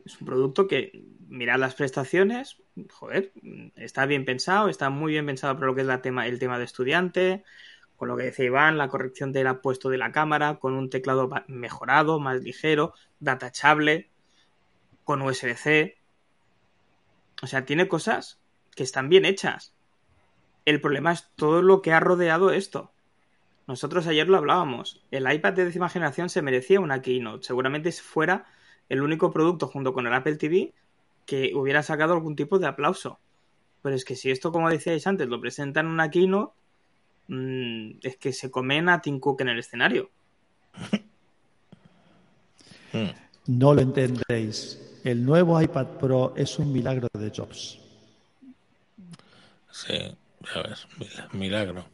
Es 0.05 0.19
un 0.21 0.27
producto 0.27 0.67
que, 0.67 1.03
mirad 1.27 1.59
las 1.59 1.75
prestaciones, 1.75 2.57
joder, 2.91 3.31
está 3.75 4.05
bien 4.05 4.25
pensado, 4.25 4.69
está 4.69 4.89
muy 4.89 5.13
bien 5.13 5.25
pensado 5.25 5.57
por 5.57 5.67
lo 5.67 5.75
que 5.75 5.81
es 5.81 5.87
la 5.87 6.01
tema, 6.01 6.27
el 6.27 6.37
tema 6.37 6.59
de 6.59 6.65
estudiante, 6.65 7.43
con 7.97 8.07
lo 8.07 8.17
que 8.17 8.23
decía 8.23 8.45
Iván, 8.45 8.77
la 8.77 8.89
corrección 8.89 9.31
del 9.31 9.47
apuesto 9.47 9.89
de 9.89 9.97
la 9.97 10.11
cámara, 10.11 10.59
con 10.59 10.73
un 10.73 10.89
teclado 10.89 11.29
mejorado, 11.47 12.19
más 12.19 12.41
ligero, 12.41 12.93
datachable, 13.19 14.09
con 15.03 15.21
USB-C. 15.21 15.97
O 17.41 17.47
sea, 17.47 17.65
tiene 17.65 17.87
cosas 17.87 18.41
que 18.75 18.83
están 18.83 19.09
bien 19.09 19.25
hechas. 19.25 19.73
El 20.65 20.81
problema 20.81 21.11
es 21.11 21.29
todo 21.35 21.61
lo 21.61 21.81
que 21.81 21.93
ha 21.93 21.99
rodeado 21.99 22.51
esto. 22.51 22.91
Nosotros 23.67 24.07
ayer 24.07 24.27
lo 24.27 24.37
hablábamos. 24.37 25.03
El 25.11 25.31
iPad 25.31 25.53
de 25.53 25.65
décima 25.65 25.89
generación 25.89 26.29
se 26.29 26.41
merecía 26.41 26.79
una 26.79 27.01
keynote. 27.01 27.45
Seguramente 27.45 27.91
fuera 27.91 28.45
el 28.89 29.01
único 29.01 29.31
producto 29.31 29.67
junto 29.67 29.93
con 29.93 30.05
el 30.05 30.13
Apple 30.13 30.35
TV 30.35 30.73
que 31.25 31.53
hubiera 31.55 31.81
sacado 31.81 32.13
algún 32.13 32.35
tipo 32.35 32.59
de 32.59 32.67
aplauso. 32.67 33.19
Pero 33.81 33.95
es 33.95 34.05
que 34.05 34.15
si 34.15 34.31
esto, 34.31 34.51
como 34.51 34.69
decíais 34.69 35.07
antes, 35.07 35.27
lo 35.27 35.41
presentan 35.41 35.87
en 35.87 35.93
una 35.93 36.09
keynote, 36.09 36.53
mm, 37.27 37.91
es 38.01 38.17
que 38.17 38.33
se 38.33 38.51
comen 38.51 38.89
a 38.89 39.01
Tim 39.01 39.19
Cook 39.19 39.41
en 39.41 39.49
el 39.49 39.59
escenario. 39.59 40.09
Mm. 42.93 43.09
No 43.47 43.73
lo 43.73 43.81
entendéis. 43.81 44.81
El 45.03 45.25
nuevo 45.25 45.61
iPad 45.61 45.85
Pro 45.99 46.33
es 46.35 46.57
un 46.57 46.71
milagro 46.71 47.07
de 47.13 47.31
Jobs. 47.35 47.79
Sí, 49.71 49.93
ves, 50.55 50.87
mil- 50.97 51.39
milagro. 51.39 51.85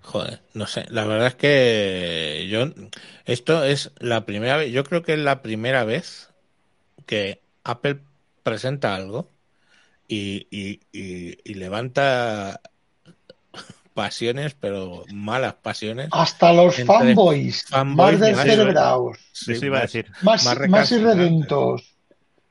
Joder, 0.00 0.40
no 0.54 0.66
sé, 0.66 0.84
la 0.90 1.04
verdad 1.04 1.28
es 1.28 1.34
que 1.36 2.48
yo, 2.50 2.66
esto 3.24 3.62
es 3.62 3.92
la 3.98 4.24
primera 4.26 4.56
vez, 4.56 4.72
yo 4.72 4.82
creo 4.82 5.02
que 5.02 5.12
es 5.12 5.18
la 5.20 5.42
primera 5.42 5.84
vez 5.84 6.30
que 7.06 7.40
Apple 7.62 8.00
presenta 8.42 8.96
algo 8.96 9.30
y, 10.08 10.48
y, 10.50 10.80
y, 10.92 11.38
y 11.44 11.54
levanta 11.54 12.60
pasiones, 13.94 14.54
pero 14.58 15.04
malas 15.12 15.54
pasiones. 15.54 16.08
Hasta 16.12 16.52
los 16.52 16.76
fanboys, 16.84 17.64
fanboys 17.68 18.18
más 18.18 18.20
descerebrados, 18.44 19.18
Sí, 19.32 19.52
Eso 19.52 19.66
iba 19.66 19.78
a 19.78 19.80
más- 19.82 19.92
decir. 19.92 20.10
más, 20.22 20.24
más 20.24 20.44
más 20.44 20.58
recalcitrantes. 20.58 20.92
irredentos, 21.00 21.96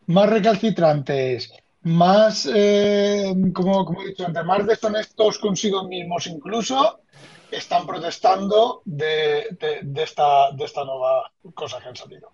más 0.08 0.30
recalcitrantes, 0.30 1.52
más, 1.84 2.50
eh, 2.54 3.34
como, 3.54 3.86
como 3.86 4.02
he 4.04 4.08
dicho 4.10 4.26
antes, 4.26 4.44
más 4.46 4.66
deshonestos 4.68 5.40
consigo 5.40 5.88
mismos 5.88 6.28
incluso, 6.28 7.02
están 7.50 7.86
protestando 7.86 8.82
de, 8.86 9.48
de- 9.60 9.80
de 9.84 10.04
esta, 10.04 10.52
de 10.54 10.64
esta 10.66 10.86
nueva 10.86 11.32
cosa 11.54 11.80
que 11.80 11.90
han 11.90 11.96
salido. 11.96 12.32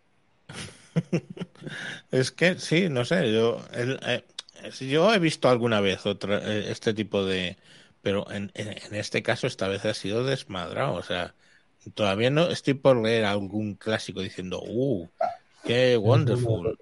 Es 2.12 2.32
que 2.32 2.60
sí, 2.60 2.88
no 2.90 3.04
sé, 3.06 3.32
yo, 3.34 3.60
el- 3.74 4.00
eh, 4.06 4.24
yo 4.80 5.14
he 5.14 5.20
visto 5.20 5.50
alguna 5.50 5.82
vez 5.82 6.06
otra, 6.06 6.38
eh, 6.44 6.72
este 6.72 6.94
tipo 6.94 7.26
de, 7.26 7.58
pero 8.08 8.32
en, 8.32 8.52
en, 8.54 8.70
en 8.70 8.96
este 8.96 9.22
caso 9.22 9.48
esta 9.48 9.68
vez 9.68 9.84
ha 9.84 9.94
sido 9.94 10.24
desmadrado, 10.24 10.94
o 10.94 11.04
sea, 11.04 11.34
todavía 11.94 12.30
no 12.30 12.48
estoy 12.48 12.74
por 12.74 12.96
leer 12.96 13.26
algún 13.26 13.76
clásico 13.76 14.22
diciendo, 14.22 14.62
uh, 14.66 15.10
qué 15.66 15.98
wonderful. 15.98 16.80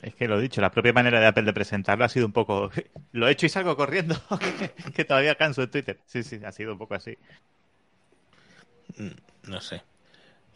Es 0.00 0.14
que 0.14 0.26
lo 0.26 0.38
he 0.38 0.40
dicho, 0.40 0.62
la 0.62 0.70
propia 0.70 0.94
manera 0.94 1.20
de 1.20 1.26
Apple 1.26 1.42
de 1.42 1.52
presentarlo 1.52 2.06
ha 2.06 2.08
sido 2.08 2.24
un 2.24 2.32
poco. 2.32 2.70
Lo 3.12 3.28
he 3.28 3.32
hecho 3.32 3.44
y 3.44 3.50
salgo 3.50 3.76
corriendo, 3.76 4.14
que, 4.58 4.92
que 4.92 5.04
todavía 5.04 5.34
canso 5.34 5.62
en 5.62 5.70
Twitter. 5.70 5.98
Sí, 6.06 6.22
sí, 6.22 6.40
ha 6.42 6.50
sido 6.52 6.72
un 6.72 6.78
poco 6.78 6.94
así. 6.94 7.18
Mm, 8.96 9.50
No 9.50 9.60
sé. 9.60 9.82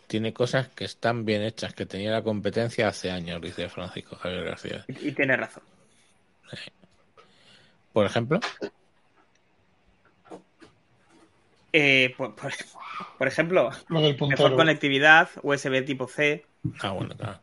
Tiene 0.07 0.33
cosas 0.33 0.69
que 0.69 0.87
están 0.87 1.27
bien 1.27 1.43
hechas, 1.43 1.75
que 1.75 1.85
tenía 1.85 2.13
la 2.13 2.23
competencia 2.23 2.89
hace 2.89 3.11
años, 3.11 3.43
dice 3.43 3.69
Francisco 3.69 4.17
Javier 4.17 4.45
García. 4.45 4.85
Y, 4.89 5.09
y 5.09 5.13
tiene 5.13 5.37
razón. 5.37 5.65
Por 7.93 8.07
ejemplo, 8.07 8.41
Eh, 11.75 12.13
por, 12.19 12.35
por- 12.35 12.53
por 13.17 13.27
ejemplo, 13.27 13.71
mejor 13.89 14.57
conectividad, 14.57 15.31
USB 15.43 15.83
tipo 15.87 16.07
C. 16.07 16.45
ah, 16.83 16.91
bueno, 16.91 17.17
claro. 17.17 17.41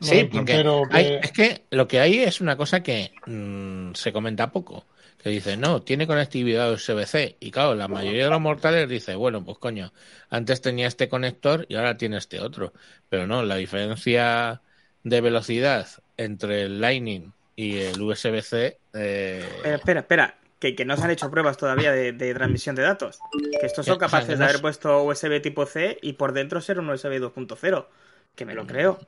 Sí, 0.00 0.24
porque 0.30 0.52
hay- 0.90 1.04
que- 1.04 1.20
es 1.22 1.32
que 1.32 1.64
lo 1.70 1.88
que 1.88 1.98
hay 2.00 2.18
es 2.18 2.40
una 2.42 2.56
cosa 2.58 2.82
que 2.82 3.12
mm, 3.26 3.94
se 3.94 4.12
comenta 4.12 4.52
poco. 4.52 4.86
Que 5.22 5.30
dice, 5.30 5.56
no, 5.56 5.82
tiene 5.82 6.06
conectividad 6.06 6.72
USB-C. 6.72 7.36
Y 7.40 7.50
claro, 7.52 7.74
la 7.76 7.86
mayoría 7.88 8.24
de 8.24 8.30
los 8.30 8.40
mortales 8.40 8.88
dice, 8.88 9.14
bueno, 9.14 9.42
pues 9.44 9.56
coño, 9.58 9.92
antes 10.28 10.60
tenía 10.60 10.88
este 10.88 11.08
conector 11.08 11.64
y 11.68 11.76
ahora 11.76 11.96
tiene 11.96 12.16
este 12.18 12.40
otro. 12.40 12.72
Pero 13.08 13.26
no, 13.28 13.42
la 13.44 13.54
diferencia 13.56 14.60
de 15.04 15.20
velocidad 15.20 15.86
entre 16.16 16.62
el 16.62 16.80
Lightning 16.80 17.32
y 17.70 17.78
el 17.78 18.00
USB-C. 18.02 18.80
eh, 18.94 19.62
Espera, 19.64 19.76
espera, 19.76 20.00
espera, 20.00 20.38
que, 20.58 20.74
que 20.74 20.84
no 20.84 20.96
se 20.96 21.04
han 21.04 21.10
hecho 21.10 21.30
pruebas 21.30 21.56
todavía 21.56 21.92
de, 21.92 22.12
de 22.12 22.34
transmisión 22.34 22.74
de 22.76 22.82
datos. 22.82 23.24
Que 23.58 23.66
estos 23.66 23.86
son 23.86 23.94
Eh, 23.94 23.98
o 24.04 24.08
sea, 24.08 24.20
capaces 24.20 24.38
de 24.38 24.44
haber 24.44 24.56
es- 24.56 24.62
puesto 24.62 25.02
USB 25.04 25.40
tipo 25.40 25.66
C 25.66 25.98
y 26.02 26.14
por 26.14 26.32
dentro 26.32 26.60
ser 26.60 26.78
un 26.80 26.88
USB 26.88 27.18
2.0. 27.20 27.88
Que 28.34 28.44
me 28.46 28.54
lo 28.54 28.66
creo. 28.66 28.98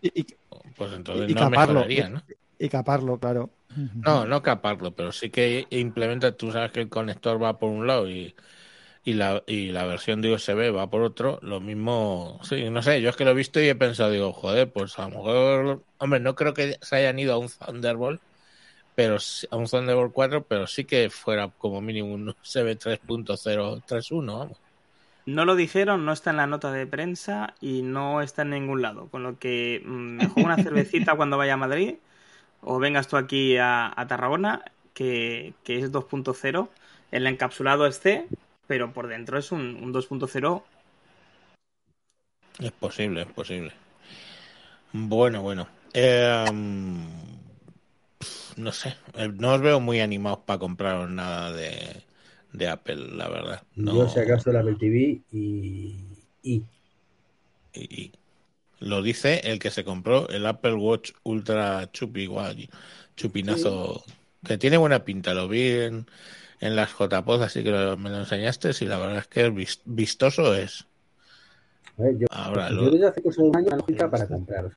Y, 0.00 0.20
y- 0.20 0.26
pues 0.76 0.92
entonces 0.92 1.30
y 1.30 1.34
no 1.34 1.40
caparlo. 1.40 1.80
mejoraría, 1.80 2.08
¿no? 2.08 2.22
y 2.58 2.68
caparlo, 2.68 3.18
claro. 3.18 3.50
No, 4.04 4.24
no 4.26 4.42
caparlo, 4.42 4.94
pero 4.94 5.12
sí 5.12 5.30
que 5.30 5.66
implementa, 5.70 6.36
tú 6.36 6.50
sabes 6.50 6.72
que 6.72 6.80
el 6.80 6.88
conector 6.88 7.42
va 7.42 7.58
por 7.58 7.70
un 7.70 7.86
lado 7.86 8.08
y, 8.10 8.34
y, 9.04 9.14
la, 9.14 9.42
y 9.46 9.72
la 9.72 9.84
versión 9.86 10.20
de 10.20 10.32
USB 10.32 10.74
va 10.74 10.90
por 10.90 11.02
otro, 11.02 11.38
lo 11.42 11.60
mismo, 11.60 12.38
sí, 12.42 12.68
no 12.70 12.82
sé, 12.82 13.00
yo 13.00 13.10
es 13.10 13.16
que 13.16 13.24
lo 13.24 13.30
he 13.30 13.34
visto 13.34 13.60
y 13.60 13.68
he 13.68 13.74
pensado, 13.74 14.10
digo, 14.10 14.32
joder, 14.32 14.70
pues 14.70 14.98
a 14.98 15.08
lo 15.08 15.10
mejor, 15.10 15.82
hombre, 15.98 16.20
no 16.20 16.34
creo 16.34 16.54
que 16.54 16.78
se 16.82 16.96
hayan 16.96 17.18
ido 17.18 17.34
a 17.34 17.38
un 17.38 17.48
Thunderbolt, 17.48 18.20
pero 18.94 19.16
a 19.50 19.56
un 19.56 19.66
Thunderbolt 19.66 20.12
4, 20.12 20.44
pero 20.44 20.66
sí 20.66 20.84
que 20.84 21.08
fuera 21.08 21.48
como 21.48 21.80
mínimo 21.80 22.12
un 22.12 22.28
USB 22.28 22.76
3.031, 22.78 24.38
vamos. 24.38 24.58
No 25.26 25.44
lo 25.44 25.54
dijeron, 25.54 26.04
no 26.04 26.12
está 26.12 26.30
en 26.30 26.38
la 26.38 26.46
nota 26.46 26.72
de 26.72 26.86
prensa 26.86 27.54
y 27.60 27.82
no 27.82 28.20
está 28.20 28.42
en 28.42 28.50
ningún 28.50 28.82
lado. 28.82 29.08
Con 29.08 29.22
lo 29.22 29.38
que 29.38 29.82
mm, 29.84 30.16
mejor 30.16 30.44
una 30.44 30.56
cervecita 30.56 31.14
cuando 31.16 31.38
vaya 31.38 31.54
a 31.54 31.58
Madrid 31.58 31.96
o 32.62 32.78
vengas 32.78 33.08
tú 33.08 33.16
aquí 33.16 33.56
a, 33.56 33.92
a 33.94 34.06
Tarragona, 34.06 34.64
que, 34.92 35.54
que 35.62 35.78
es 35.78 35.92
2.0. 35.92 36.68
El 37.10 37.26
encapsulado 37.26 37.86
es 37.86 38.00
C, 38.00 38.26
pero 38.70 38.92
por 38.92 39.08
dentro 39.08 39.36
es 39.36 39.50
un, 39.50 39.74
un 39.82 39.90
2.0. 39.92 40.62
Es 42.60 42.70
posible, 42.70 43.22
es 43.22 43.26
posible. 43.26 43.72
Bueno, 44.92 45.42
bueno. 45.42 45.68
Eh, 45.92 46.52
pf, 48.18 48.54
no 48.60 48.72
sé, 48.72 48.94
eh, 49.14 49.28
no 49.34 49.54
os 49.54 49.60
veo 49.60 49.80
muy 49.80 50.00
animados 50.00 50.40
para 50.46 50.58
compraros 50.58 51.10
nada 51.10 51.52
de, 51.52 52.04
de 52.52 52.68
Apple, 52.68 52.96
la 53.16 53.28
verdad. 53.28 53.62
No, 53.76 53.92
Yo, 53.94 54.08
si 54.08 54.20
acaso, 54.20 54.50
el 54.50 54.56
Apple 54.58 54.76
TV 54.78 55.22
y. 55.32 55.94
y 56.42 56.62
y- 57.72 58.02
y 58.02 58.12
lo 58.80 59.02
dice 59.02 59.40
el 59.44 59.58
que 59.58 59.70
se 59.70 59.84
compró 59.84 60.28
el 60.30 60.46
Apple 60.46 60.74
Watch 60.74 61.12
Ultra 61.24 61.90
Chupi, 61.92 62.26
guay, 62.26 62.70
chupinazo, 63.16 64.04
que 64.44 64.58
tiene 64.58 64.76
buena 64.78 65.04
pinta. 65.04 65.34
Lo 65.34 65.48
vi 65.48 65.68
en, 65.70 66.06
en 66.60 66.76
las 66.76 66.90
JPod, 66.92 67.42
así 67.42 67.62
que 67.64 67.70
lo- 67.70 67.96
me 67.96 68.10
lo 68.10 68.18
enseñaste 68.18 68.70
y 68.80 68.84
la 68.84 68.98
verdad 68.98 69.18
es 69.18 69.26
que 69.26 69.48
vis- 69.50 69.80
vistoso 69.84 70.54
es. 70.54 70.86
ver, 71.96 72.18
yo, 72.18 72.26
Ahora, 72.30 72.68
yo 72.70 72.76
lo- 72.76 72.90
desde 72.90 73.06
hace 73.06 73.22
cosa 73.22 73.42
de 73.42 73.48
un 73.48 73.56
año 73.56 73.68
la 73.70 73.76
lógica 73.76 74.10
para 74.10 74.26
comprar. 74.26 74.66
O 74.66 74.70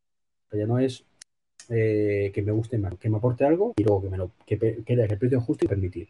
sea, 0.49 0.59
ya 0.59 0.65
no 0.65 0.79
es 0.79 1.03
eh, 1.69 2.31
que 2.33 2.41
me 2.41 2.51
guste 2.51 2.77
más, 2.77 2.95
que 2.99 3.09
me 3.09 3.17
aporte 3.17 3.45
algo 3.45 3.73
y 3.77 3.83
luego 3.83 4.01
que 4.03 4.09
me 4.09 4.17
lo 4.17 4.31
que, 4.45 4.57
que, 4.59 4.83
que 4.83 4.93
el 4.93 5.17
precio 5.17 5.39
justo 5.39 5.65
y 5.65 5.67
permitir. 5.69 6.09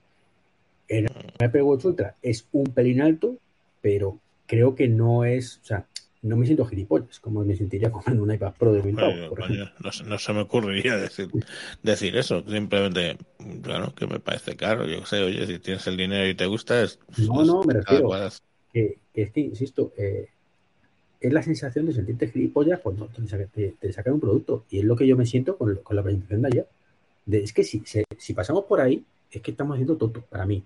El 0.88 1.10
Apple 1.40 1.62
Watch 1.62 1.86
Ultra 1.86 2.16
es 2.22 2.48
un 2.52 2.66
pelín 2.66 3.02
alto, 3.02 3.38
pero 3.82 4.20
creo 4.48 4.74
que 4.76 4.88
no 4.88 5.26
es, 5.26 5.60
o 5.64 5.66
sea, 5.66 5.86
no 6.24 6.38
me 6.38 6.46
siento 6.48 6.66
gilipollas, 6.66 7.20
como 7.20 7.44
me 7.46 7.56
sentiría 7.56 7.92
comprando 7.92 8.24
un 8.24 8.34
iPad 8.34 8.54
Pro 8.60 8.74
de 8.74 8.82
20 8.82 9.00
pavos, 9.00 9.22
Coño, 9.22 9.30
por 9.30 9.40
coño, 9.40 9.64
ejemplo. 9.64 9.72
no, 9.84 9.92
se- 9.92 10.04
no 10.04 10.18
se 10.20 10.34
me 10.34 10.42
ocurriría 10.42 10.98
decir, 10.98 11.34
decir 11.82 12.16
eso, 12.16 12.44
simplemente, 12.48 13.18
claro, 13.64 13.94
que 13.96 14.06
me 14.08 14.20
parece 14.20 14.56
caro, 14.56 14.86
yo 14.86 15.04
sé, 15.06 15.22
oye, 15.24 15.48
si 15.48 15.60
tienes 15.60 15.86
el 15.88 15.98
dinero 15.98 16.28
y 16.28 16.36
te 16.36 16.46
gusta, 16.46 16.82
es, 16.84 17.00
No, 17.16 17.34
pues, 17.34 17.46
no, 17.46 17.64
me 17.64 17.74
refiero 17.74 18.18
que, 18.72 18.98
que 19.14 19.22
es 19.24 19.32
que, 19.32 19.42
insisto, 19.42 19.94
eh, 19.98 20.30
es 21.22 21.34
la 21.34 21.44
sensación 21.44 21.86
de 21.88 21.94
sentirte 21.94 22.30
gilipollas 22.30 22.80
cuando 22.82 23.08
te, 23.08 23.48
te- 23.48 23.76
te 23.80 23.94
sacan 23.94 24.16
un 24.16 24.20
producto. 24.22 24.66
Y 24.70 24.80
es 24.80 24.86
lo 24.86 24.96
que 24.96 25.08
yo 25.08 25.18
me 25.18 25.26
siento 25.26 25.58
con, 25.58 25.76
con 25.78 25.96
la 25.96 26.04
presentación 26.04 26.44
de 26.44 26.48
ayer. 26.50 26.68
De- 27.26 27.44
es 27.44 27.54
que 27.54 27.64
si, 27.64 27.82
se- 27.86 28.06
si 28.18 28.34
pasamos 28.34 28.66
por 28.66 28.82
ahí, 28.82 29.06
es 29.32 29.42
que 29.42 29.52
estamos 29.52 29.76
haciendo 29.76 29.98
tonto, 29.98 30.22
para 30.24 30.46
mí. 30.46 30.64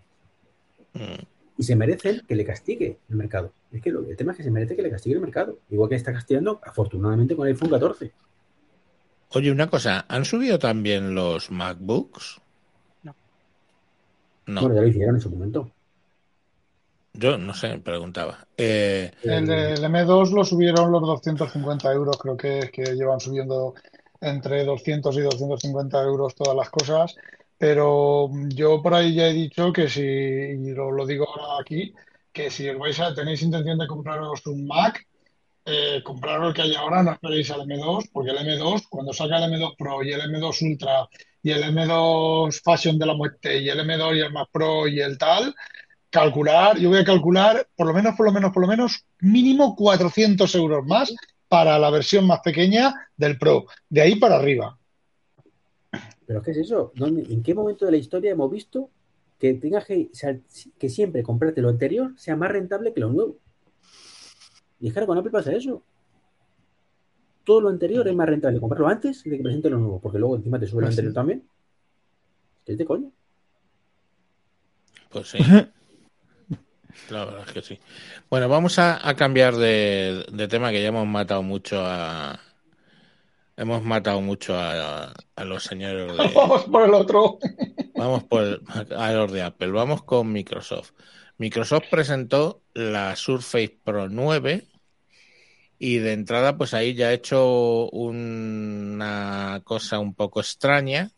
Mm. 0.93 1.28
Y 1.58 1.64
se 1.64 1.76
merecen 1.76 2.22
que 2.28 2.36
le 2.36 2.45
castigue 2.45 2.99
el 3.10 3.16
mercado. 3.16 3.51
Es 3.72 3.82
que 3.82 3.91
lo- 3.91 4.08
el 4.08 4.16
tema 4.16 4.32
es 4.32 4.38
que 4.38 4.43
se 4.43 4.51
merece 4.51 4.76
que 4.76 4.82
le 4.84 4.91
castigue 4.91 5.16
el 5.16 5.22
mercado. 5.22 5.58
Igual 5.70 5.89
que 5.89 5.95
está 5.95 6.14
castigando, 6.14 6.60
afortunadamente, 6.64 7.36
con 7.36 7.47
el 7.47 7.53
iPhone 7.53 7.70
14. 7.70 8.12
Oye, 9.32 9.51
una 9.51 9.70
cosa, 9.70 10.05
¿han 10.08 10.24
subido 10.24 10.58
también 10.60 11.14
los 11.16 11.51
MacBooks? 11.51 12.39
No. 13.03 13.16
No, 14.45 14.62
Bueno, 14.62 14.76
ya 14.76 14.82
lo 14.82 14.88
hicieron 14.88 15.16
en 15.16 15.22
su 15.22 15.30
momento. 15.32 15.72
yo 17.14 17.38
no 17.38 17.53
sé, 17.53 17.80
preguntaba. 17.80 18.47
Eh, 18.55 19.12
El, 19.24 19.49
el 19.49 19.84
M2 19.84 20.32
lo 20.32 20.43
subieron 20.45 20.91
los 20.91 21.01
250 21.01 21.91
euros, 21.91 22.18
creo 22.18 22.38
que 22.38 22.60
es 22.60 22.72
que 22.72 22.84
llevan 22.95 23.20
subiendo 23.20 23.74
entre 24.22 24.64
200 24.64 25.16
y 25.18 25.22
250 25.22 26.01
euros 26.03 26.36
todas 26.36 26.55
las 26.55 26.70
cosas, 26.70 27.16
pero 27.58 28.30
yo 28.49 28.82
por 28.82 28.93
ahí 28.93 29.16
ya 29.16 29.28
he 29.28 29.34
dicho 29.34 29.74
que 29.74 29.89
si, 29.89 30.01
y 30.01 30.72
lo, 30.74 31.05
digo 31.05 31.28
ahora 31.28 31.62
aquí, 31.62 31.93
que 32.32 32.51
si 32.51 32.70
vais 32.70 32.99
a, 32.99 33.14
tenéis 33.14 33.41
intención 33.41 33.78
de 33.80 33.88
compraros 33.88 34.45
un 34.45 34.68
Mac, 34.68 35.05
eh, 35.66 36.01
compraros 36.03 36.49
el 36.49 36.53
que 36.53 36.62
hay 36.62 36.76
ahora, 36.76 37.03
no 37.03 37.12
esperéis 37.14 37.49
al 37.51 37.62
M2, 37.62 38.10
porque 38.14 38.32
el 38.32 38.38
M2, 38.38 38.84
cuando 38.89 39.12
salga 39.12 39.43
el 39.43 39.51
M2 39.51 39.76
Pro 39.78 40.03
y 40.03 40.14
el 40.14 40.22
M2 40.22 40.62
Ultra 40.62 41.08
y 41.41 41.51
el 41.51 41.64
M2 41.64 42.62
Fashion 42.64 42.99
de 42.99 43.05
la 43.05 43.16
muerte 43.16 43.58
y 43.60 43.70
el 43.70 43.80
M2 43.80 44.18
y 44.18 44.20
el 44.22 44.32
Mac 44.32 44.49
Pro 44.51 44.88
y 44.88 44.99
el 45.01 45.18
tal, 45.18 45.53
calcular, 46.10 46.78
yo 46.78 46.89
voy 46.89 46.99
a 46.99 47.05
calcular 47.05 47.68
por 47.76 47.88
lo 47.88 47.93
menos, 47.93 48.16
por 48.16 48.26
lo 48.28 48.32
menos, 48.32 48.51
por 48.51 48.62
lo 48.62 48.68
menos, 48.68 49.05
mínimo 49.20 49.76
400 49.76 50.53
euros 50.55 50.86
más 50.86 51.14
para 51.47 51.80
la 51.80 51.89
versión 51.89 52.28
más 52.28 52.41
pequeña 52.41 52.93
del 53.16 53.38
Pro, 53.38 53.66
de 53.89 54.01
ahí 54.01 54.16
para 54.16 54.38
arriba. 54.38 54.76
¿Pero 56.28 56.41
qué 56.43 56.51
es 56.51 56.57
eso? 56.57 56.91
¿Dónde- 56.95 57.34
¿En 57.34 57.41
qué 57.41 57.55
momento 57.55 57.86
de 57.86 57.91
la 57.91 57.97
historia 57.97 58.32
hemos 58.32 58.51
visto 58.51 58.89
que 59.39 59.53
tengas 59.55 59.86
que, 59.86 60.09
que 60.78 60.89
siempre 60.89 61.23
comprarte 61.23 61.61
lo 61.61 61.69
anterior 61.69 62.13
sea 62.17 62.36
más 62.36 62.51
rentable 62.51 62.93
que 62.93 62.99
lo 62.99 63.09
nuevo? 63.09 63.38
Y 64.80 64.88
es 64.88 64.93
que 64.93 64.99
ahora 64.99 65.07
con 65.07 65.17
Apple 65.17 65.32
pasa 65.32 65.53
eso. 65.53 65.82
Todo 67.45 67.61
lo 67.61 67.69
anterior 67.69 68.05
es 68.07 68.15
más 68.15 68.28
rentable 68.28 68.59
comprarlo 68.59 68.88
antes 68.89 69.23
de 69.23 69.38
que 69.38 69.43
presente 69.43 69.69
lo 69.69 69.78
nuevo, 69.80 70.01
porque 70.01 70.19
luego 70.19 70.36
encima 70.36 70.59
te 70.59 70.67
sube 70.67 70.82
lo 70.82 70.88
Pues 70.88 70.95
anterior 70.95 71.13
también. 71.13 71.43
¿Es 72.65 72.78
de 72.78 72.86
coño? 72.86 73.11
pues 75.09 75.30
sí, 75.30 75.38
la 77.09 77.25
verdad 77.25 77.43
es 77.47 77.53
que 77.53 77.61
sí. 77.61 77.80
Bueno, 78.30 78.49
vamos 78.49 78.80
a, 78.80 79.07
a 79.07 79.15
cambiar 79.15 79.55
de, 79.55 80.25
de 80.32 80.47
tema 80.47 80.71
que 80.71 80.82
ya 80.82 80.89
hemos 80.89 81.07
matado 81.07 81.41
mucho 81.43 81.80
a... 81.86 82.39
Hemos 83.58 83.84
matado 83.84 84.22
mucho 84.22 84.55
a, 84.58 85.14
a 85.36 85.43
los 85.45 85.64
señores 85.64 86.16
de... 86.16 86.28
Vamos 86.36 86.66
por 86.66 86.84
el 86.88 86.93
otro. 86.93 87.39
Vamos 87.95 88.24
por 88.26 88.43
el- 88.43 88.62
a 88.95 89.12
los 89.14 89.32
de 89.32 89.41
Apple. 89.41 89.72
Vamos 89.72 90.03
con 90.03 90.32
Microsoft. 90.32 90.91
Microsoft 91.39 91.86
presentó 91.89 92.62
la 92.74 93.16
Surface 93.16 93.76
Pro 93.84 94.10
9 94.10 94.68
y 95.80 95.97
de 95.97 96.14
entrada 96.14 96.58
pues 96.58 96.74
ahí 96.74 96.93
ya 96.95 97.08
ha 97.08 97.14
hecho 97.14 97.89
una 97.91 99.62
cosa 99.64 99.99
un 99.99 100.14
poco 100.16 100.39
extraña 100.39 101.12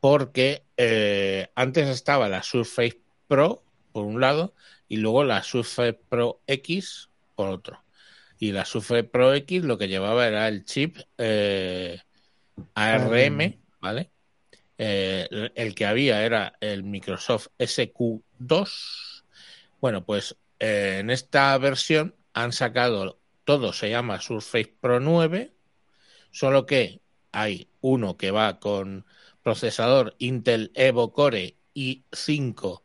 porque 0.00 0.64
eh, 0.76 1.48
antes 1.54 1.88
estaba 1.88 2.28
la 2.28 2.42
Surface 2.42 3.00
Pro 3.26 3.62
por 3.92 4.04
un 4.04 4.20
lado 4.20 4.54
y 4.88 4.96
luego 4.98 5.24
la 5.24 5.42
Surface 5.42 5.94
Pro 5.94 6.40
X 6.46 7.08
por 7.34 7.48
otro. 7.48 7.82
Y 8.38 8.52
la 8.52 8.64
Surface 8.64 9.04
Pro 9.04 9.32
X 9.34 9.64
lo 9.64 9.78
que 9.78 9.88
llevaba 9.88 10.26
era 10.26 10.48
el 10.48 10.64
chip 10.64 10.98
eh, 11.18 12.00
ARM, 12.74 13.58
¿vale? 13.80 14.10
Eh, 14.76 15.50
el 15.54 15.74
que 15.74 15.86
había 15.86 16.24
era 16.24 16.54
el 16.60 16.82
Microsoft 16.82 17.48
SQ2. 17.58 19.24
Bueno, 19.80 20.04
pues 20.04 20.36
eh, 20.58 20.98
en 21.00 21.10
esta 21.10 21.56
versión 21.58 22.14
han 22.32 22.52
sacado, 22.52 23.18
todo 23.44 23.72
se 23.72 23.90
llama 23.90 24.20
Surface 24.20 24.74
Pro 24.80 25.00
9, 25.00 25.52
solo 26.30 26.66
que 26.66 27.00
hay 27.32 27.68
uno 27.80 28.16
que 28.16 28.30
va 28.30 28.58
con 28.58 29.06
procesador 29.42 30.16
Intel 30.18 30.72
Evo 30.74 31.12
Core 31.12 31.56
i5 31.74 32.82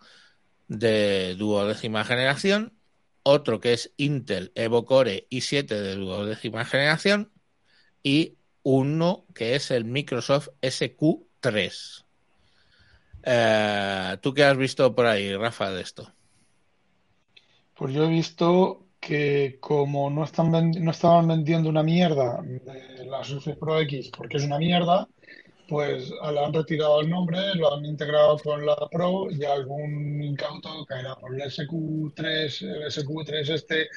de 0.68 1.36
duodécima 1.36 2.04
generación, 2.04 2.79
otro 3.24 3.60
que 3.60 3.74
es 3.74 3.94
Intel 3.98 4.52
Evo 4.56 4.86
Core 4.86 5.28
i7 5.30 5.68
de 5.68 5.96
duodécima 5.96 6.66
generación 6.66 7.32
y 8.04 8.38
uno 8.64 9.26
que 9.34 9.56
es 9.56 9.72
el 9.72 9.86
Microsoft 9.86 10.50
SQ3. 10.62 12.06
Eh, 13.24 14.18
¿Tú 14.22 14.34
qué 14.34 14.44
has 14.44 14.58
visto 14.58 14.94
por 14.96 15.06
ahí, 15.06 15.36
Rafa, 15.36 15.72
de 15.72 15.82
esto? 15.82 16.14
Pues 17.76 17.94
yo 17.94 18.06
he 18.06 18.10
visto 18.10 18.86
que 19.00 19.58
como 19.62 20.10
no 20.10 20.24
están 20.26 20.52
no 20.52 20.92
estaban 20.92 21.28
vendiendo 21.28 21.70
una 21.70 21.84
mierda 21.84 22.42
de 22.42 23.06
la 23.06 23.24
Surface 23.24 23.56
Pro 23.56 23.80
X 23.80 24.12
porque 24.16 24.38
es 24.38 24.44
una 24.44 24.58
mierda, 24.58 25.08
pues 25.70 26.10
le 26.10 26.40
han 26.40 26.54
retirado 26.54 27.02
el 27.02 27.10
nombre, 27.10 27.56
lo 27.56 27.74
han 27.74 27.86
integrado 27.86 28.38
con 28.40 28.66
la 28.66 28.76
Pro 28.92 29.30
y 29.30 29.44
algún 29.46 30.22
incauto 30.24 30.86
caerá 30.86 31.16
por 31.16 31.34
el 31.34 31.42
SQ3, 31.42 32.62
el 32.62 32.84
SQ3 32.92 33.50
este 33.54 33.90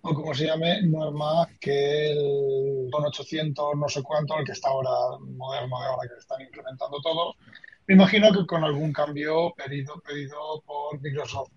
o 0.00 0.14
como 0.14 0.34
se 0.34 0.46
llame, 0.46 0.82
no 0.82 1.08
es 1.08 1.14
más 1.14 1.48
que 1.60 2.12
el 2.12 2.88
con 2.90 3.04
800 3.04 3.76
no 3.76 3.88
sé 3.88 4.02
cuánto, 4.02 4.38
el 4.38 4.44
que 4.44 4.52
está 4.52 4.68
ahora 4.70 4.90
moderno 5.20 5.80
de 5.80 5.86
ahora 5.86 6.08
que 6.08 6.18
están 6.18 6.40
implementando 6.40 7.00
todos. 7.02 7.36
Me 7.86 7.94
imagino 7.94 8.32
que 8.32 8.46
con 8.46 8.64
algún 8.64 8.92
cambio 8.92 9.52
pedido, 9.56 10.00
pedido 10.00 10.62
por 10.66 11.00
Microsoft. 11.00 11.50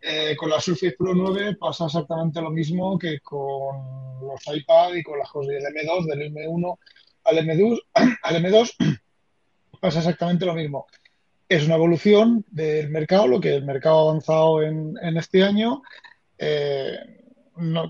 Eh, 0.00 0.34
con 0.36 0.50
la 0.50 0.60
Surface 0.60 0.96
Pro 0.98 1.14
9 1.14 1.56
pasa 1.56 1.86
exactamente 1.86 2.40
lo 2.40 2.50
mismo 2.50 2.98
que 2.98 3.20
con 3.20 3.76
los 4.20 4.40
iPad 4.46 4.94
y 4.94 5.02
con 5.02 5.18
las 5.18 5.30
cosas 5.30 5.48
del 5.48 5.64
M2, 5.64 6.06
del 6.06 6.32
M1 6.32 6.78
al 7.24 7.36
M2, 7.38 7.80
al 8.22 8.36
M2 8.36 8.74
pasa 9.84 9.98
exactamente 9.98 10.46
lo 10.46 10.54
mismo. 10.54 10.86
Es 11.46 11.66
una 11.66 11.74
evolución 11.74 12.42
del 12.50 12.88
mercado, 12.88 13.26
lo 13.26 13.38
que 13.38 13.54
el 13.56 13.66
mercado 13.66 13.98
ha 13.98 14.10
avanzado 14.10 14.62
en, 14.62 14.96
este 15.18 15.44
año. 15.44 15.82
Eh, 16.38 16.96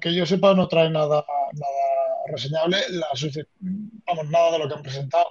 que 0.01 0.12
yo 0.12 0.26
sepa, 0.26 0.55
no 0.55 0.66
trae 0.66 0.90
nada, 0.90 1.24
nada 1.53 2.26
reseñable. 2.26 2.78
La 2.90 3.07
vamos, 4.07 4.28
nada 4.28 4.51
de 4.51 4.59
lo 4.59 4.68
que 4.68 4.74
han 4.74 4.82
presentado. 4.82 5.26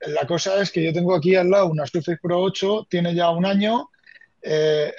La 0.00 0.26
cosa 0.26 0.60
es 0.60 0.70
que 0.70 0.84
yo 0.84 0.92
tengo 0.92 1.14
aquí 1.14 1.34
al 1.34 1.48
lado 1.48 1.68
una 1.68 1.86
Surface 1.86 2.18
Pro 2.20 2.42
8, 2.42 2.88
tiene 2.90 3.14
ya 3.14 3.30
un 3.30 3.46
año. 3.46 3.88
eh, 4.42 4.92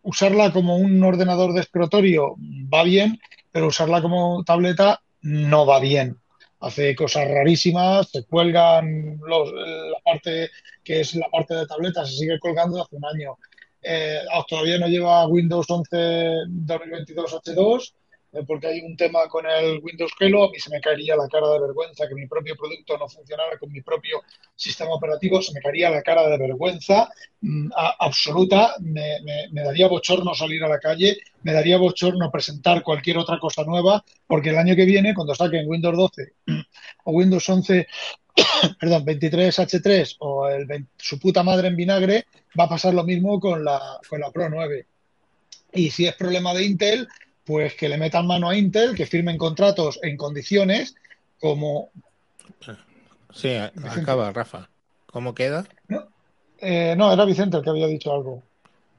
usarla 0.00 0.50
como 0.50 0.76
un 0.76 1.04
ordenador 1.04 1.52
de 1.52 1.60
escritorio 1.60 2.36
va 2.72 2.84
bien, 2.84 3.20
pero 3.50 3.66
usarla 3.66 4.00
como 4.00 4.42
tableta 4.44 5.02
no 5.20 5.66
va 5.66 5.78
bien. 5.78 6.21
Hace 6.62 6.94
cosas 6.94 7.28
rarísimas, 7.28 8.10
se 8.10 8.24
cuelgan 8.24 9.18
los, 9.26 9.52
la 9.52 9.98
parte 10.04 10.48
que 10.84 11.00
es 11.00 11.14
la 11.14 11.28
parte 11.28 11.54
de 11.54 11.66
tableta, 11.66 12.06
se 12.06 12.12
sigue 12.12 12.38
colgando 12.38 12.82
hace 12.82 12.96
un 12.96 13.04
año. 13.04 13.36
Eh, 13.82 14.20
todavía 14.48 14.78
no 14.78 14.86
lleva 14.86 15.26
Windows 15.26 15.68
11 15.68 15.96
2022 16.48 17.34
H2 17.34 17.82
eh, 17.82 18.01
porque 18.46 18.66
hay 18.66 18.80
un 18.80 18.96
tema 18.96 19.28
con 19.28 19.44
el 19.46 19.78
Windows 19.82 20.12
Hello. 20.18 20.44
A 20.44 20.50
mí 20.50 20.58
se 20.58 20.70
me 20.70 20.80
caería 20.80 21.16
la 21.16 21.28
cara 21.28 21.48
de 21.50 21.60
vergüenza 21.60 22.08
que 22.08 22.14
mi 22.14 22.26
propio 22.26 22.56
producto 22.56 22.96
no 22.96 23.08
funcionara 23.08 23.58
con 23.58 23.70
mi 23.70 23.82
propio 23.82 24.22
sistema 24.56 24.94
operativo. 24.94 25.42
Se 25.42 25.52
me 25.52 25.60
caería 25.60 25.90
la 25.90 26.02
cara 26.02 26.26
de 26.28 26.38
vergüenza 26.38 27.10
mm, 27.42 27.70
absoluta. 27.98 28.74
Me, 28.80 29.20
me- 29.22 29.48
me 29.52 29.62
daría 29.62 29.86
bochorno 29.88 30.34
salir 30.34 30.64
a 30.64 30.68
la 30.68 30.78
calle, 30.78 31.18
me 31.42 31.52
daría 31.52 31.76
bochorno 31.76 32.30
presentar 32.30 32.82
cualquier 32.82 33.18
otra 33.18 33.38
cosa 33.38 33.64
nueva, 33.64 34.02
porque 34.26 34.48
el 34.50 34.58
año 34.58 34.74
que 34.74 34.84
viene, 34.86 35.14
cuando 35.14 35.34
saquen 35.34 35.68
Windows 35.68 35.96
12 35.96 36.32
o 37.04 37.12
Windows 37.12 37.46
11 37.48 37.86
perdón, 38.80 39.04
23H3 39.04 40.16
o 40.20 40.48
el 40.48 40.64
20 40.64 40.90
su 40.96 41.18
puta 41.18 41.42
madre 41.42 41.68
en 41.68 41.76
vinagre, 41.76 42.24
va 42.58 42.64
a 42.64 42.68
pasar 42.70 42.94
lo 42.94 43.04
mismo 43.04 43.38
con 43.38 43.62
la, 43.64 43.98
con 44.08 44.20
la 44.20 44.30
Pro 44.30 44.48
9. 44.48 44.86
Y 45.74 45.90
si 45.90 46.06
es 46.06 46.14
problema 46.14 46.52
de 46.54 46.64
Intel, 46.64 47.08
pues 47.44 47.74
que 47.74 47.88
le 47.88 47.98
metan 47.98 48.26
mano 48.26 48.48
a 48.48 48.56
Intel, 48.56 48.94
que 48.94 49.06
firmen 49.06 49.38
contratos 49.38 49.98
en 50.02 50.16
condiciones 50.16 50.94
como... 51.40 51.90
Sí, 53.32 53.54
acaba, 53.56 54.32
Rafa. 54.32 54.68
¿Cómo 55.06 55.34
queda? 55.34 55.66
eh, 56.58 56.94
no, 56.96 57.12
era 57.12 57.24
Vicente 57.24 57.56
el 57.56 57.64
que 57.64 57.70
había 57.70 57.86
dicho 57.86 58.12
algo. 58.12 58.42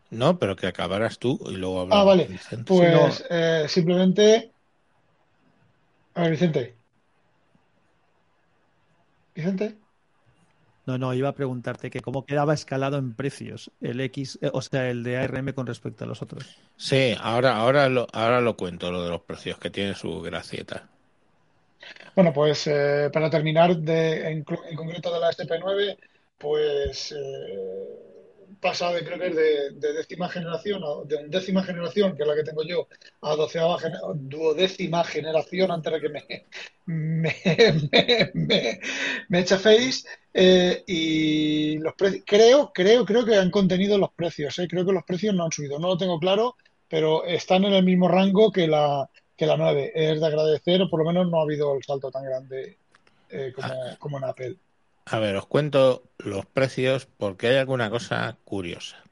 No, 0.09 0.37
pero 0.37 0.55
que 0.55 0.67
acabaras 0.67 1.17
tú 1.17 1.39
y 1.47 1.55
luego 1.55 1.81
hablamos. 1.81 2.01
Ah, 2.01 2.05
vale. 2.05 2.25
Vicente. 2.25 2.65
Pues 2.65 3.23
eh, 3.29 3.65
simplemente... 3.67 4.51
A 6.15 6.21
ver, 6.21 6.31
Vicente. 6.31 6.75
Vicente. 9.33 9.82
No, 10.85 10.97
no, 10.97 11.13
iba 11.13 11.29
a 11.29 11.35
preguntarte 11.35 11.89
que 11.89 12.01
cómo 12.01 12.25
quedaba 12.25 12.53
escalado 12.53 12.97
en 12.97 13.15
precios 13.15 13.71
el 13.81 14.01
X, 14.01 14.37
eh, 14.41 14.49
o 14.53 14.61
sea, 14.61 14.89
el 14.89 15.03
de 15.03 15.17
ARM 15.17 15.53
con 15.53 15.65
respecto 15.67 16.03
a 16.03 16.07
los 16.07 16.21
otros. 16.21 16.61
Sí, 16.75 17.15
ahora, 17.19 17.55
ahora, 17.57 17.89
lo, 17.89 18.07
ahora 18.11 18.41
lo 18.41 18.55
cuento, 18.57 18.91
lo 18.91 19.03
de 19.03 19.09
los 19.09 19.21
precios, 19.21 19.57
que 19.59 19.69
tiene 19.69 19.95
su 19.95 20.21
gracieta. 20.21 20.89
Bueno, 22.15 22.31
pues 22.33 22.67
eh, 22.67 23.09
para 23.11 23.29
terminar, 23.29 23.75
de, 23.77 24.31
en, 24.31 24.45
en 24.69 24.75
concreto 24.75 25.13
de 25.13 25.19
la 25.19 25.29
STP9, 25.31 25.97
pues 26.37 27.11
eh, 27.11 28.12
pasa 28.63 28.91
de, 28.93 29.03
creo 29.05 29.19
que 29.19 29.27
es 29.27 29.35
de, 29.35 29.71
de 29.73 29.93
décima 29.93 30.29
generación, 30.29 30.81
a- 30.83 31.05
de 31.05 31.27
décima 31.29 31.63
generación, 31.63 32.15
que 32.15 32.23
es 32.23 32.27
la 32.29 32.35
que 32.35 32.43
tengo 32.43 32.63
yo, 32.63 32.87
a 33.21 33.35
doceava, 33.35 33.77
duodécima 34.15 35.03
generación 35.03 35.71
antes 35.71 35.93
de 35.93 36.01
que 36.01 36.09
me, 36.09 36.23
me, 36.85 37.35
me, 37.91 38.31
me, 38.33 38.79
me 39.29 39.39
eche 39.39 39.57
face. 39.57 40.03
Eh, 40.33 40.83
y 40.87 41.77
los 41.79 41.93
precios, 41.95 42.23
creo, 42.25 42.71
creo, 42.73 43.05
creo 43.05 43.25
que 43.25 43.35
han 43.35 43.51
contenido 43.51 43.97
los 43.97 44.11
precios, 44.13 44.57
eh, 44.59 44.67
creo 44.69 44.85
que 44.85 44.93
los 44.93 45.03
precios 45.03 45.35
no 45.35 45.45
han 45.45 45.51
subido, 45.51 45.79
no 45.79 45.89
lo 45.89 45.97
tengo 45.97 46.19
claro, 46.19 46.55
pero 46.87 47.23
están 47.25 47.63
en 47.65 47.73
el 47.73 47.83
mismo 47.85 48.07
rango 48.07 48.51
que 48.51 48.67
la, 48.67 49.09
que 49.35 49.45
la 49.45 49.57
9. 49.57 49.91
Es 49.95 50.19
de 50.21 50.25
agradecer, 50.27 50.81
o 50.81 50.89
por 50.89 50.99
lo 51.03 51.05
menos 51.11 51.29
no 51.29 51.39
ha 51.39 51.43
habido 51.43 51.75
el 51.75 51.83
salto 51.83 52.09
tan 52.11 52.23
grande 52.25 52.79
eh, 53.29 53.51
como, 53.55 53.97
como 53.99 54.17
en 54.17 54.23
Apple. 54.25 54.57
A 55.05 55.19
ver, 55.19 55.35
os 55.35 55.47
cuento 55.47 56.11
los 56.17 56.45
precios 56.45 57.05
porque 57.05 57.47
hay 57.47 57.57
alguna 57.57 57.89
cosa 57.89 58.37
curiosa. 58.45 59.03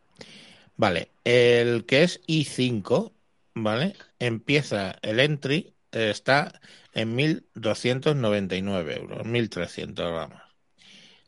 Vale, 0.77 1.11
el 1.25 1.85
que 1.85 2.03
es 2.03 2.21
i5, 2.27 3.11
¿vale? 3.53 3.95
Empieza 4.19 4.95
el 5.01 5.19
entry, 5.19 5.73
eh, 5.91 6.09
está 6.09 6.61
en 6.93 7.15
1.299 7.15 8.97
euros, 8.97 9.27
1.300 9.27 10.13
vamos. 10.13 10.41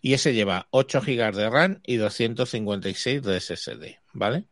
Y 0.01 0.13
ese 0.13 0.33
lleva 0.33 0.67
8 0.71 1.01
GB 1.01 1.35
de 1.35 1.49
RAM 1.49 1.81
y 1.85 1.97
256 1.97 3.21
de 3.21 3.39
SSD, 3.39 3.99
¿vale? 4.13 4.45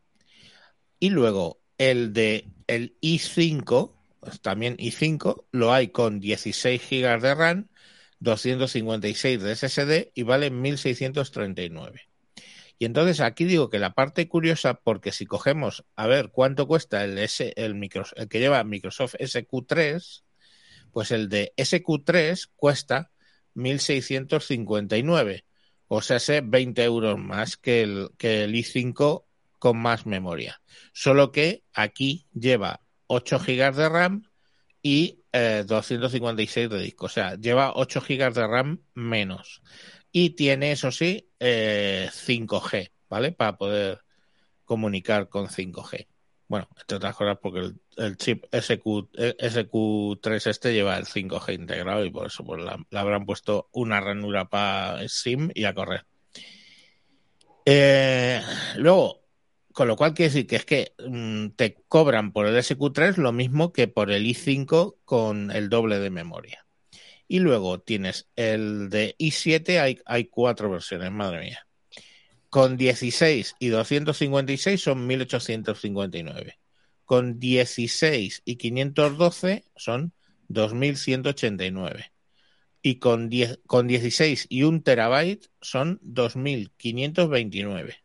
Y 1.00 1.10
luego 1.10 1.62
el 1.78 2.14
de 2.14 2.48
el 2.68 2.96
i5, 3.02 3.92
pues 4.20 4.40
también 4.42 4.78
i5, 4.78 5.46
lo 5.52 5.74
hay 5.74 5.88
con 5.88 6.20
16 6.20 6.82
GB 6.90 7.22
de 7.22 7.36
RAM, 7.36 7.68
256 8.22 9.42
de 9.42 9.56
SSD 9.56 10.12
y 10.14 10.24
vale 10.24 10.52
1639. 10.52 12.02
Y 12.80 12.86
entonces 12.86 13.20
aquí 13.20 13.46
digo 13.46 13.70
que 13.70 13.80
la 13.80 13.94
parte 13.94 14.28
curiosa, 14.28 14.76
porque 14.76 15.12
si 15.12 15.26
cogemos 15.26 15.84
a 15.96 16.08
ver 16.08 16.30
cuánto 16.32 16.68
cuesta 16.68 17.04
el, 17.04 17.18
el, 17.18 17.90
que 18.30 18.40
lleva 18.40 18.64
Microsoft 18.64 19.16
SQ3, 19.16 20.24
pues 20.92 21.12
el 21.12 21.30
de 21.30 21.54
SQ3 21.58 22.50
cuesta 22.56 23.12
1659, 23.54 25.46
o 25.88 26.02
sea, 26.02 26.20
sé 26.20 26.42
20 26.42 26.84
euros 26.84 27.20
más 27.20 27.58
que 27.58 27.84
el, 27.84 28.10
que 28.18 28.46
el 28.46 28.54
i5 28.56 29.26
con 29.60 29.78
más 29.78 30.06
memoria. 30.06 30.62
Solo 30.94 31.32
que 31.32 31.64
aquí 31.74 32.28
lleva 32.34 32.82
8 33.08 33.40
GB 33.40 33.76
de 33.76 33.90
RAM 33.90 34.31
y 34.82 35.24
eh, 35.32 35.64
256 35.66 36.70
de 36.70 36.80
disco. 36.80 37.06
O 37.06 37.10
sea, 37.10 37.36
lleva 37.36 37.74
8 37.76 38.02
GB 38.02 38.34
de 38.34 38.48
RAM 38.48 38.82
menos. 38.94 39.62
Y 40.12 40.32
tiene, 40.32 40.72
eso 40.72 40.92
sí, 40.92 41.30
eh, 41.40 42.10
5G, 42.12 42.92
¿vale? 43.10 43.32
Para 43.32 43.58
poder 43.58 44.02
comunicar 44.66 45.30
con 45.30 45.48
5G. 45.48 46.08
Bueno, 46.48 46.68
entre 46.78 46.98
otras 46.98 47.16
cosas 47.16 47.38
porque 47.42 47.72
el, 47.96 48.18
chip 48.18 48.44
SQ, 48.52 49.10
eh, 49.18 49.36
SQ3 49.40 50.50
este 50.50 50.74
lleva 50.74 50.98
el 50.98 51.06
5G 51.06 51.54
integrado 51.56 52.04
y 52.04 52.10
por 52.10 52.28
eso 52.28 52.44
pues, 52.44 52.62
la 52.62 52.78
habrán 53.00 53.26
puesto 53.26 53.70
una 53.72 54.02
ranura 54.02 54.50
para 54.50 55.08
SIM 55.08 55.50
y 55.56 55.64
a 55.64 55.74
correr. 55.74 56.06
Eh, 57.66 58.42
luego, 58.78 59.21
con 59.74 59.88
lo 59.88 59.96
cual 59.96 60.14
quiere 60.14 60.32
decir 60.32 60.48
que 60.48 60.56
es 60.58 60.66
que 60.66 60.94
mmm, 61.08 61.50
te 61.56 61.76
cobran 61.88 62.32
por 62.32 62.48
el 62.48 62.56
SQ3 62.56 63.18
lo 63.18 63.32
mismo 63.32 63.72
que 63.72 63.88
por 63.88 64.12
el 64.12 64.26
i5 64.26 64.98
con 65.06 65.52
el 65.52 65.70
doble 65.70 66.00
de 66.00 66.10
memoria. 66.10 66.66
Y 67.28 67.40
luego 67.40 67.80
tienes 67.80 68.28
el 68.36 68.90
de 68.90 69.16
i7, 69.18 69.80
hay, 69.80 70.00
hay 70.06 70.26
cuatro 70.26 70.70
versiones, 70.70 71.12
madre 71.12 71.42
mía. 71.42 71.68
Con 72.50 72.76
16 72.76 73.56
y 73.60 73.70
256 73.70 74.82
son 74.82 75.08
1859. 75.08 76.60
Con 77.06 77.40
16 77.40 78.42
y 78.44 78.56
512 78.58 79.64
son 79.78 80.14
2189. 80.50 82.12
Y 82.82 82.96
con, 82.96 83.30
10, 83.30 83.60
con 83.66 83.88
16 83.88 84.48
y 84.50 84.64
1 84.64 84.82
terabyte 84.82 85.50
son 85.62 86.00
2529 86.02 88.02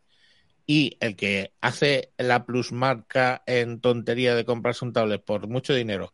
y 0.66 0.96
el 1.00 1.16
que 1.16 1.52
hace 1.60 2.12
la 2.18 2.44
plusmarca 2.44 3.42
en 3.46 3.80
tontería 3.80 4.34
de 4.34 4.44
comprarse 4.44 4.84
un 4.84 4.92
tablet 4.92 5.24
por 5.24 5.48
mucho 5.48 5.74
dinero 5.74 6.12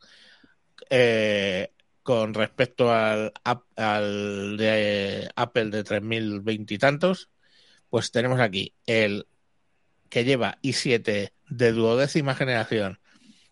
eh, 0.90 1.72
con 2.02 2.34
respecto 2.34 2.92
al, 2.92 3.32
al 3.76 4.56
de 4.56 5.30
Apple 5.36 5.70
de 5.70 5.84
3020 5.84 6.74
y 6.74 6.78
tantos, 6.78 7.30
pues 7.88 8.10
tenemos 8.10 8.40
aquí 8.40 8.74
el 8.86 9.28
que 10.08 10.24
lleva 10.24 10.58
i7 10.62 11.30
de 11.48 11.72
duodécima 11.72 12.34
generación 12.34 12.98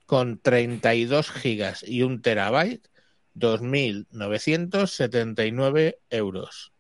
con 0.05 0.39
32 0.39 1.31
gigas 1.31 1.85
y 1.87 2.03
un 2.03 2.21
terabyte, 2.21 2.91
2.979 3.37 5.99
euros. 6.11 6.73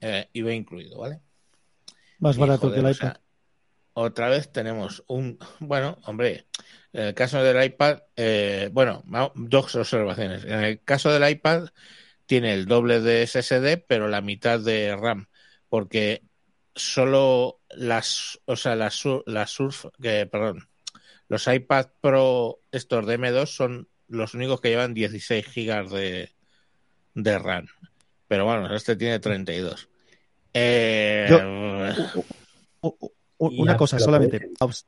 Eh, 0.00 0.30
IVA 0.32 0.54
incluido, 0.54 0.98
¿vale? 0.98 1.20
Más 2.18 2.38
barato 2.38 2.72
que 2.72 2.80
el 2.80 2.86
o 2.86 2.90
iPad. 2.90 2.98
sea, 2.98 3.20
otra 3.94 4.28
vez 4.28 4.50
tenemos 4.52 5.04
un, 5.06 5.38
bueno, 5.60 5.98
hombre, 6.04 6.46
en 6.92 7.04
el 7.04 7.14
caso 7.14 7.42
del 7.42 7.62
iPad, 7.64 8.00
eh, 8.16 8.68
bueno, 8.72 9.02
dos 9.34 9.74
observaciones. 9.74 10.44
En 10.44 10.62
el 10.64 10.82
caso 10.82 11.10
del 11.10 11.28
iPad 11.28 11.68
tiene 12.26 12.54
el 12.54 12.66
doble 12.66 13.00
de 13.00 13.26
SSD, 13.26 13.78
pero 13.86 14.08
la 14.08 14.20
mitad 14.20 14.60
de 14.60 14.96
RAM, 14.96 15.26
porque 15.68 16.22
solo 16.74 17.60
las, 17.70 18.40
o 18.46 18.56
sea, 18.56 18.76
las, 18.76 19.02
las 19.26 19.50
Surf, 19.50 19.86
que, 20.00 20.26
perdón, 20.26 20.68
los 21.28 21.46
iPad 21.46 21.86
Pro 22.00 22.60
estos 22.72 23.06
de 23.06 23.18
M2 23.18 23.46
son 23.46 23.88
los 24.08 24.34
únicos 24.34 24.60
que 24.60 24.68
llevan 24.68 24.92
16 24.94 25.46
gigas 25.46 25.90
de, 25.90 26.30
de 27.14 27.38
RAM. 27.38 27.66
Pero 28.28 28.44
bueno, 28.44 28.74
este 28.74 28.96
tiene 28.96 29.18
32. 29.18 29.88
Eh, 30.54 31.28
U- 32.14 32.24
u- 32.82 32.96
u- 33.00 33.12
Y 33.12 33.21
Una 33.50 33.76
cosa 33.76 33.98
solamente. 33.98 34.50
La 34.60 34.66
obs- 34.66 34.86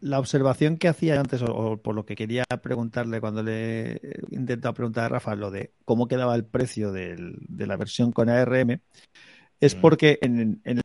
La 0.00 0.18
observación 0.18 0.76
que 0.76 0.88
hacía 0.88 1.18
antes, 1.18 1.40
o, 1.40 1.46
o 1.46 1.76
por 1.78 1.94
lo 1.94 2.04
que 2.04 2.14
quería 2.14 2.44
preguntarle 2.62 3.20
cuando 3.22 3.42
le 3.42 3.92
he 3.92 4.00
intentado 4.32 4.74
preguntar 4.74 5.04
a 5.04 5.08
Rafa, 5.08 5.34
lo 5.34 5.50
de 5.50 5.72
cómo 5.86 6.08
quedaba 6.08 6.34
el 6.34 6.44
precio 6.44 6.92
del- 6.92 7.36
de 7.48 7.66
la 7.66 7.76
versión 7.78 8.12
con 8.12 8.28
ARM, 8.28 8.80
es 9.60 9.74
Mm. 9.76 9.80
porque 9.80 10.18
en, 10.20 10.60
en 10.64 10.78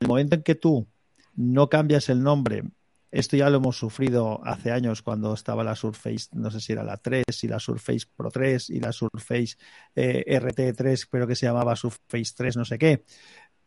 el 0.00 0.08
momento 0.08 0.34
en 0.34 0.42
que 0.42 0.56
tú 0.56 0.88
no 1.36 1.68
cambias 1.68 2.08
el 2.08 2.22
nombre, 2.24 2.64
esto 3.12 3.36
ya 3.36 3.50
lo 3.50 3.58
hemos 3.58 3.78
sufrido 3.78 4.40
hace 4.44 4.72
años 4.72 5.00
cuando 5.00 5.32
estaba 5.32 5.62
la 5.62 5.76
Surface, 5.76 6.26
no 6.32 6.50
sé 6.50 6.60
si 6.60 6.72
era 6.72 6.82
la 6.82 6.96
3 6.96 7.24
y 7.42 7.46
la 7.48 7.60
Surface 7.60 8.06
Pro 8.16 8.30
3 8.32 8.68
y 8.68 8.80
la 8.80 8.90
Surface 8.92 9.56
eh, 9.94 10.24
RT3, 10.26 11.06
pero 11.08 11.26
que 11.28 11.36
se 11.36 11.46
llamaba 11.46 11.76
Surface 11.76 12.32
3, 12.36 12.56
no 12.56 12.64
sé 12.64 12.78
qué. 12.78 13.04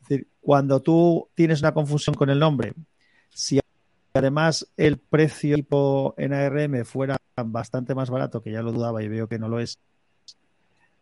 Es 0.09 0.17
decir, 0.17 0.27
cuando 0.41 0.81
tú 0.81 1.29
tienes 1.35 1.59
una 1.61 1.71
confusión 1.71 2.15
con 2.15 2.31
el 2.31 2.39
nombre, 2.39 2.73
si 3.29 3.59
además 4.11 4.67
el 4.75 4.97
precio 4.97 5.55
tipo 5.55 6.15
en 6.17 6.33
ARM 6.33 6.83
fuera 6.83 7.15
bastante 7.45 7.93
más 7.93 8.09
barato, 8.09 8.41
que 8.41 8.51
ya 8.51 8.63
lo 8.63 8.71
dudaba 8.71 9.03
y 9.03 9.07
veo 9.07 9.29
que 9.29 9.37
no 9.37 9.47
lo 9.47 9.59
es, 9.59 9.77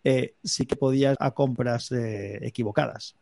eh, 0.04 0.36
sí 0.44 0.66
que 0.66 0.76
podías 0.76 1.16
a 1.22 1.32
compras 1.32 1.90
eh, 1.94 2.46
equivocadas. 2.46 3.16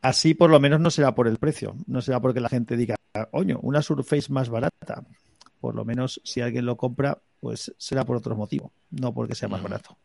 Así 0.00 0.34
por 0.34 0.48
lo 0.48 0.60
menos 0.60 0.78
no 0.78 0.90
será 0.90 1.12
por 1.12 1.26
el 1.26 1.38
precio, 1.38 1.74
no 1.88 2.00
será 2.00 2.20
porque 2.20 2.38
la 2.38 2.48
gente 2.48 2.76
diga, 2.76 2.94
oño, 3.32 3.58
una 3.62 3.82
Surface 3.82 4.32
más 4.32 4.48
barata. 4.48 5.04
Por 5.60 5.74
lo 5.74 5.84
menos 5.84 6.20
si 6.22 6.40
alguien 6.40 6.66
lo 6.66 6.76
compra, 6.76 7.18
pues 7.40 7.74
será 7.78 8.04
por 8.04 8.16
otro 8.16 8.36
motivo, 8.36 8.70
no 8.90 9.12
porque 9.12 9.34
sea 9.34 9.48
más 9.48 9.60
Ujú. 9.60 9.70
barato. 9.70 9.98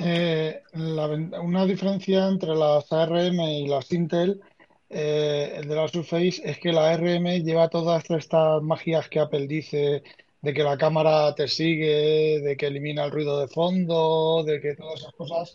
Eh, 0.00 0.62
la 0.74 1.06
una 1.40 1.66
diferencia 1.66 2.28
entre 2.28 2.54
las 2.54 2.92
ARM 2.92 3.40
y 3.40 3.66
las 3.66 3.92
Intel, 3.92 4.40
eh, 4.88 5.60
de 5.66 5.74
la 5.74 5.88
Surface, 5.88 6.40
es 6.44 6.58
que 6.60 6.72
la 6.72 6.90
ARM 6.90 7.42
lleva 7.44 7.68
todas 7.68 8.08
estas 8.10 8.62
magias 8.62 9.08
que 9.08 9.18
Apple 9.20 9.46
dice, 9.48 10.02
de 10.40 10.54
que 10.54 10.62
la 10.62 10.78
cámara 10.78 11.34
te 11.34 11.48
sigue, 11.48 12.40
de 12.40 12.56
que 12.56 12.66
elimina 12.68 13.04
el 13.04 13.10
ruido 13.10 13.40
de 13.40 13.48
fondo, 13.48 14.44
de 14.44 14.60
que 14.60 14.74
todas 14.76 15.00
esas 15.00 15.12
cosas. 15.14 15.54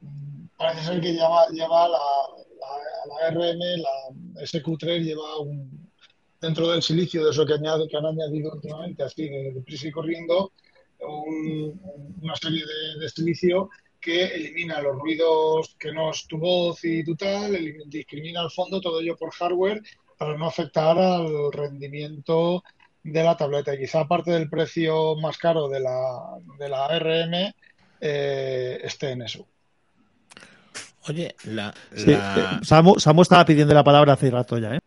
mm, 0.00 0.46
Parece 0.56 0.84
ser 0.86 1.00
que 1.00 1.12
lleva, 1.12 1.46
lleva 1.50 1.88
la, 1.88 1.98
la, 2.60 2.70
la 3.20 3.26
ARM, 3.28 3.60
la 3.82 4.42
SQ3 4.42 5.02
lleva 5.04 5.38
un, 5.40 5.90
dentro 6.40 6.68
del 6.70 6.82
silicio 6.82 7.24
de 7.24 7.30
eso 7.30 7.44
que, 7.46 7.54
añade, 7.54 7.88
que 7.88 7.96
han 7.96 8.06
añadido 8.06 8.52
últimamente, 8.54 9.02
así 9.02 9.28
de, 9.28 9.52
deprisa 9.52 9.88
y 9.88 9.92
corriendo, 9.92 10.52
un- 11.00 11.80
una 12.22 12.36
serie 12.36 12.62
de, 12.64 13.00
de 13.00 13.08
silicio 13.08 13.68
que 14.02 14.24
elimina 14.26 14.82
los 14.82 14.98
ruidos 14.98 15.76
que 15.78 15.92
no 15.92 16.10
es 16.10 16.26
tu 16.26 16.36
voz 16.38 16.84
y 16.84 17.04
tu 17.04 17.14
tal, 17.16 17.56
discrimina 17.86 18.40
al 18.42 18.50
fondo 18.50 18.80
todo 18.80 19.00
ello 19.00 19.16
por 19.16 19.32
hardware 19.32 19.80
para 20.18 20.36
no 20.36 20.46
afectar 20.46 20.98
al 20.98 21.52
rendimiento 21.52 22.62
de 23.02 23.22
la 23.22 23.36
tableta. 23.36 23.74
Y 23.74 23.78
quizá 23.78 24.00
aparte 24.00 24.32
del 24.32 24.50
precio 24.50 25.16
más 25.16 25.38
caro 25.38 25.68
de 25.68 25.80
la, 25.80 26.20
de 26.58 26.68
la 26.68 26.86
ARM 26.86 27.54
eh, 28.00 28.80
esté 28.82 29.10
en 29.10 29.22
eso. 29.22 29.46
Oye, 31.08 31.34
la, 31.44 31.72
Sí, 31.94 32.10
la- 32.12 32.34
eh, 32.36 32.58
Samu, 32.62 32.98
Samu 32.98 33.22
estaba 33.22 33.44
pidiendo 33.44 33.72
la 33.74 33.84
palabra 33.84 34.12
hace 34.14 34.30
rato 34.30 34.58
ya, 34.58 34.74
¿eh? 34.74 34.80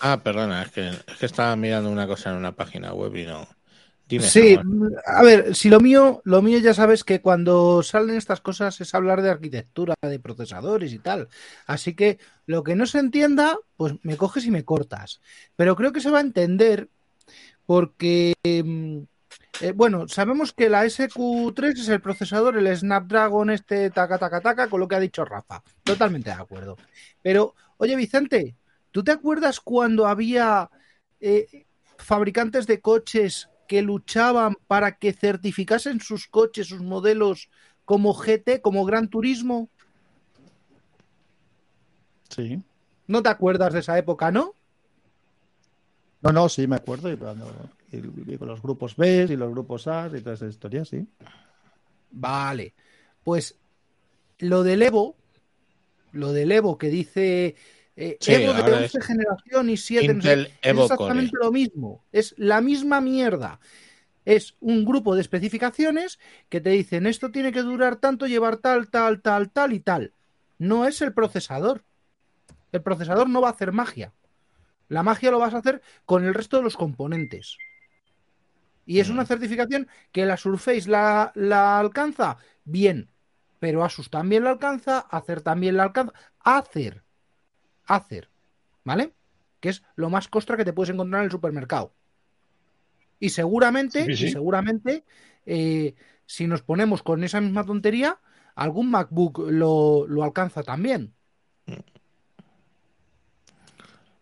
Ah, 0.00 0.20
perdona, 0.22 0.62
es 0.62 0.70
que, 0.70 0.88
es 0.88 1.16
que 1.18 1.26
estaba 1.26 1.54
mirando 1.56 1.90
una 1.90 2.06
cosa 2.06 2.30
en 2.30 2.36
una 2.36 2.52
página 2.52 2.92
web 2.92 3.14
y 3.16 3.26
no. 3.26 3.46
Dime, 4.08 4.24
Sí, 4.24 4.58
a 5.04 5.22
ver, 5.22 5.54
si 5.54 5.68
lo 5.68 5.80
mío, 5.80 6.22
lo 6.24 6.40
mío 6.40 6.58
ya 6.60 6.72
sabes 6.72 7.04
que 7.04 7.20
cuando 7.20 7.82
salen 7.82 8.16
estas 8.16 8.40
cosas 8.40 8.80
es 8.80 8.94
hablar 8.94 9.20
de 9.20 9.28
arquitectura, 9.28 9.94
de 10.00 10.18
procesadores 10.18 10.94
y 10.94 10.98
tal. 10.98 11.28
Así 11.66 11.94
que 11.94 12.18
lo 12.46 12.62
que 12.62 12.74
no 12.74 12.86
se 12.86 13.00
entienda, 13.00 13.58
pues 13.76 13.96
me 14.02 14.16
coges 14.16 14.46
y 14.46 14.50
me 14.50 14.64
cortas. 14.64 15.20
Pero 15.56 15.76
creo 15.76 15.92
que 15.92 16.00
se 16.00 16.10
va 16.10 16.18
a 16.18 16.22
entender 16.22 16.88
porque, 17.66 18.32
mm, 18.42 18.98
eh, 19.60 19.72
bueno, 19.72 20.08
sabemos 20.08 20.54
que 20.54 20.70
la 20.70 20.86
SQ3 20.86 21.78
es 21.78 21.88
el 21.90 22.00
procesador, 22.00 22.56
el 22.56 22.74
Snapdragon 22.74 23.50
este 23.50 23.90
taca 23.90 24.16
taca 24.16 24.40
taca, 24.40 24.70
con 24.70 24.80
lo 24.80 24.88
que 24.88 24.94
ha 24.94 25.00
dicho 25.00 25.26
Rafa. 25.26 25.62
Totalmente 25.82 26.30
de 26.30 26.36
acuerdo. 26.36 26.78
Pero, 27.20 27.54
oye, 27.76 27.94
Vicente, 27.94 28.56
¿tú 28.90 29.04
te 29.04 29.12
acuerdas 29.12 29.60
cuando 29.60 30.06
había 30.06 30.70
eh, 31.20 31.66
fabricantes 31.98 32.66
de 32.66 32.80
coches 32.80 33.50
que 33.68 33.82
luchaban 33.82 34.56
para 34.66 34.98
que 34.98 35.12
certificasen 35.12 36.00
sus 36.00 36.26
coches, 36.26 36.66
sus 36.66 36.80
modelos 36.82 37.48
como 37.84 38.12
GT, 38.14 38.60
como 38.60 38.84
Gran 38.84 39.08
Turismo? 39.08 39.68
Sí. 42.28 42.60
¿No 43.06 43.22
te 43.22 43.28
acuerdas 43.28 43.72
de 43.72 43.80
esa 43.80 43.96
época, 43.98 44.30
no? 44.30 44.54
No, 46.20 46.32
no, 46.32 46.48
sí, 46.48 46.66
me 46.66 46.76
acuerdo. 46.76 47.12
Y, 47.12 47.16
cuando, 47.16 47.46
y- 47.92 48.34
y 48.34 48.36
con 48.38 48.48
los 48.48 48.60
grupos 48.60 48.96
B 48.96 49.26
y 49.30 49.36
los 49.36 49.50
grupos 49.50 49.86
A 49.86 50.08
y 50.12 50.20
todas 50.20 50.40
esas 50.42 50.50
historias, 50.54 50.88
sí. 50.88 51.06
Vale. 52.10 52.74
Pues 53.24 53.56
lo 54.38 54.62
del 54.62 54.82
Evo, 54.82 55.14
lo 56.12 56.32
del 56.32 56.52
Evo 56.52 56.76
que 56.78 56.88
dice 56.88 57.56
eh, 57.98 58.18
Sí, 58.20 58.32
Evo 58.34 58.54
de 58.54 58.62
ahora 58.62 58.78
11 58.78 58.98
es 58.98 59.06
generación 59.06 59.70
y 59.70 59.76
7, 59.76 60.14
no 60.14 60.22
sé 60.22 60.28
Intel 60.28 60.46
qué, 60.62 60.70
es 60.70 60.92
Core. 60.94 61.12
exactamente 61.12 61.36
lo 61.40 61.52
mismo. 61.52 62.04
Es 62.12 62.34
la 62.38 62.60
misma 62.60 63.00
mierda. 63.00 63.60
Es 64.24 64.56
un 64.60 64.84
grupo 64.84 65.14
de 65.16 65.22
especificaciones 65.22 66.18
que 66.50 66.60
te 66.60 66.70
dicen 66.70 67.06
esto 67.06 67.30
tiene 67.32 67.52
que 67.52 67.62
durar 67.62 67.96
tanto, 67.96 68.26
llevar 68.26 68.58
tal, 68.58 68.90
tal, 68.90 69.22
tal, 69.22 69.50
tal 69.52 69.72
y 69.74 69.80
tal. 69.80 70.14
No 70.58 70.86
es 70.86 71.02
el 71.02 71.14
procesador. 71.14 71.84
El 72.72 72.82
procesador 72.82 73.28
no 73.30 73.40
va 73.42 73.48
a 73.48 73.52
hacer 73.52 73.72
magia. 73.72 74.14
La 74.88 75.02
magia 75.04 75.30
lo 75.32 75.40
vas 75.40 75.54
a 75.54 75.58
hacer 75.58 75.82
con 76.06 76.24
el 76.26 76.34
resto 76.34 76.58
de 76.58 76.64
los 76.64 76.76
componentes. 76.76 77.58
Y 78.86 79.00
es 79.00 79.08
Mm. 79.08 79.12
una 79.12 79.26
certificación 79.26 79.88
que 80.12 80.24
la 80.26 80.36
Surface 80.36 80.88
la, 80.88 81.32
la 81.34 81.78
alcanza 81.78 82.38
bien, 82.64 83.10
pero 83.58 83.84
Asus 83.84 84.10
también 84.10 84.44
la 84.44 84.50
alcanza, 84.50 85.00
Acer 85.00 85.42
también 85.42 85.76
la 85.76 85.84
alcanza. 85.84 86.12
Acer, 86.40 87.04
Acer, 87.88 88.28
¿vale? 88.84 89.12
Que 89.60 89.70
es 89.70 89.82
lo 89.96 90.08
más 90.10 90.28
costra 90.28 90.56
que 90.56 90.64
te 90.64 90.72
puedes 90.72 90.94
encontrar 90.94 91.22
en 91.22 91.24
el 91.26 91.30
supermercado. 91.32 91.92
Y 93.18 93.30
seguramente, 93.30 94.04
Sí, 94.04 94.16
sí. 94.16 94.26
y 94.26 94.30
seguramente, 94.30 95.04
eh, 95.46 95.94
si 96.26 96.46
nos 96.46 96.62
ponemos 96.62 97.02
con 97.02 97.24
esa 97.24 97.40
misma 97.40 97.64
tontería, 97.64 98.20
algún 98.54 98.90
MacBook 98.90 99.40
lo, 99.50 100.06
lo 100.06 100.22
alcanza 100.22 100.62
también. 100.62 101.14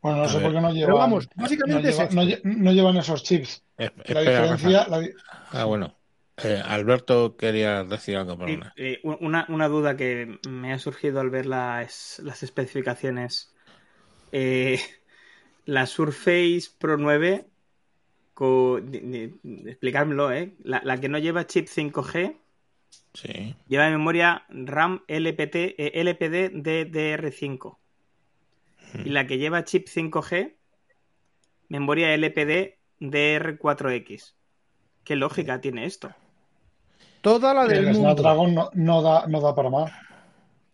Bueno, 0.02 0.18
no 0.18 0.24
A 0.24 0.28
sé 0.28 0.34
ver. 0.36 0.42
por 0.44 0.52
qué 0.54 0.60
no 0.60 0.68
Pero 0.68 0.74
llevan, 0.86 0.98
vamos, 0.98 1.28
no, 1.34 1.42
básicamente 1.42 1.92
lleva- 1.92 2.08
no 2.44 2.72
llevan 2.72 2.96
esos 2.96 3.22
chips. 3.24 3.62
Es- 3.76 3.92
La 4.08 4.20
diferencia, 4.20 4.86
la 4.88 5.00
di- 5.00 5.10
Ah, 5.50 5.64
bueno. 5.64 5.94
Eh, 6.38 6.62
Alberto 6.64 7.36
quería 7.36 7.82
decir 7.82 8.16
algo, 8.16 8.32
Sí, 8.34 8.38
perdona. 8.38 8.72
eh, 8.76 9.00
una, 9.02 9.46
una 9.48 9.68
duda 9.68 9.96
que 9.96 10.38
me 10.48 10.72
ha 10.74 10.78
surgido 10.78 11.20
al 11.20 11.30
ver 11.30 11.46
las, 11.46 12.20
las 12.22 12.42
especificaciones. 12.42 13.54
Eh, 14.32 14.80
la 15.66 15.86
Surface 15.86 16.70
Pro 16.78 16.96
9, 16.96 17.46
co- 18.34 18.80
di- 18.80 19.00
di- 19.00 19.68
explicármelo, 19.70 20.32
¿eh? 20.32 20.54
La, 20.62 20.80
la 20.84 21.00
que 21.00 21.08
no 21.08 21.18
lleva 21.18 21.46
chip 21.46 21.68
5G, 21.68 22.36
Sí. 23.14 23.54
lleva 23.68 23.88
memoria 23.90 24.44
RAM 24.48 25.02
LPT, 25.08 25.74
eh, 25.78 25.92
LPD 25.94 26.50
DDR5. 26.52 27.78
Y 29.04 29.10
la 29.10 29.26
que 29.26 29.38
lleva 29.38 29.64
chip 29.64 29.88
5G, 29.88 30.54
memoria 31.68 32.14
LPD 32.14 32.78
DR4X. 33.00 34.34
¿Qué 35.04 35.16
lógica 35.16 35.60
tiene 35.60 35.84
esto? 35.86 36.14
Toda 37.20 37.52
la 37.54 37.66
del 37.66 37.78
el 37.78 37.84
mundo. 37.94 38.00
Snapdragon 38.00 38.54
no, 38.54 38.70
no 38.74 39.02
da, 39.02 39.26
no 39.26 39.40
da 39.40 39.54
para 39.54 39.70
más, 39.70 39.92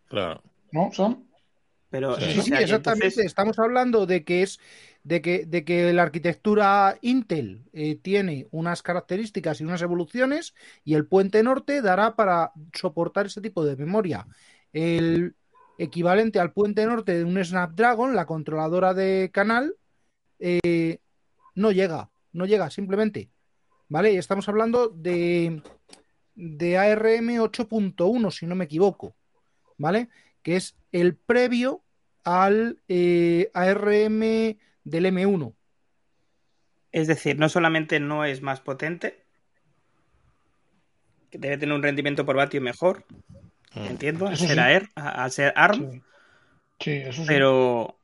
Claro. 0.09 0.43
¿no, 0.73 0.91
Sam? 0.93 1.25
Pero, 1.93 2.17
Sí. 2.19 2.25
o 2.41 2.43
Sí, 2.43 2.53
exactamente. 2.55 3.07
entonces- 3.07 3.19
Estamos 3.19 3.59
hablando 3.61 4.07
de 4.07 4.25
que 4.25 4.43
es 4.43 4.59
de 5.05 5.21
que, 5.21 5.47
de 5.47 5.65
que 5.65 5.93
la 5.93 6.03
arquitectura 6.03 6.97
Intel 7.03 7.65
eh, 7.73 7.97
tiene 7.97 8.47
unas 8.51 8.83
características 8.83 9.61
y 9.61 9.65
unas 9.65 9.83
evoluciones 9.83 10.55
y 10.85 10.95
el 10.95 11.07
puente 11.07 11.43
norte 11.43 11.83
dará 11.83 12.17
para 12.17 12.53
soportar 12.73 13.27
ese 13.27 13.41
tipo 13.41 13.65
de 13.65 13.77
memoria. 13.77 14.27
El, 14.73 15.35
equivalente 15.79 16.39
al 16.39 16.53
puente 16.53 16.87
norte 16.87 17.19
de 17.19 17.25
un 17.25 17.43
Snapdragon, 17.43 18.15
la 18.15 18.27
controladora 18.27 18.95
de 18.95 19.31
canal, 19.33 19.75
eh, 20.39 20.99
no 21.55 21.73
llega, 21.73 22.11
no 22.33 22.47
llega 22.47 22.71
simplemente. 22.71 23.31
¿Vale? 23.89 24.13
Y 24.13 24.17
estamos 24.17 24.49
hablando 24.49 24.89
de, 24.89 25.63
de 26.35 26.79
ARM 26.79 27.41
8.1, 27.41 28.31
si 28.31 28.47
no 28.47 28.55
me 28.55 28.65
equivoco. 28.65 29.15
¿Vale? 29.77 30.09
Que 30.43 30.57
es 30.57 30.77
el 30.93 31.17
previo 31.17 31.82
al 32.25 32.79
eh, 32.89 33.51
ARM 33.55 34.59
del 34.85 35.07
M1. 35.07 35.55
Es 36.93 37.07
decir, 37.07 37.39
no 37.39 37.49
solamente 37.49 38.01
no 38.01 38.25
es 38.25 38.43
más 38.43 38.61
potente, 38.61 39.25
que 41.31 41.39
debe 41.39 41.57
tener 41.57 41.75
un 41.75 41.83
rendimiento 41.83 42.27
por 42.27 42.37
vatio 42.37 42.61
mejor, 42.61 43.05
Mm. 43.75 43.87
entiendo, 43.87 44.27
al 44.27 44.35
Eso 44.35 44.47
ser, 44.47 44.55
sí. 44.55 44.61
AR, 44.61 44.89
a- 44.97 45.25
al 45.25 45.31
ser 45.31 45.53
ARM, 45.57 45.91
Sí, 45.93 46.03
Sí, 46.81 46.91
eso 46.91 47.23
sí. 47.23 47.29
pero 47.29 47.99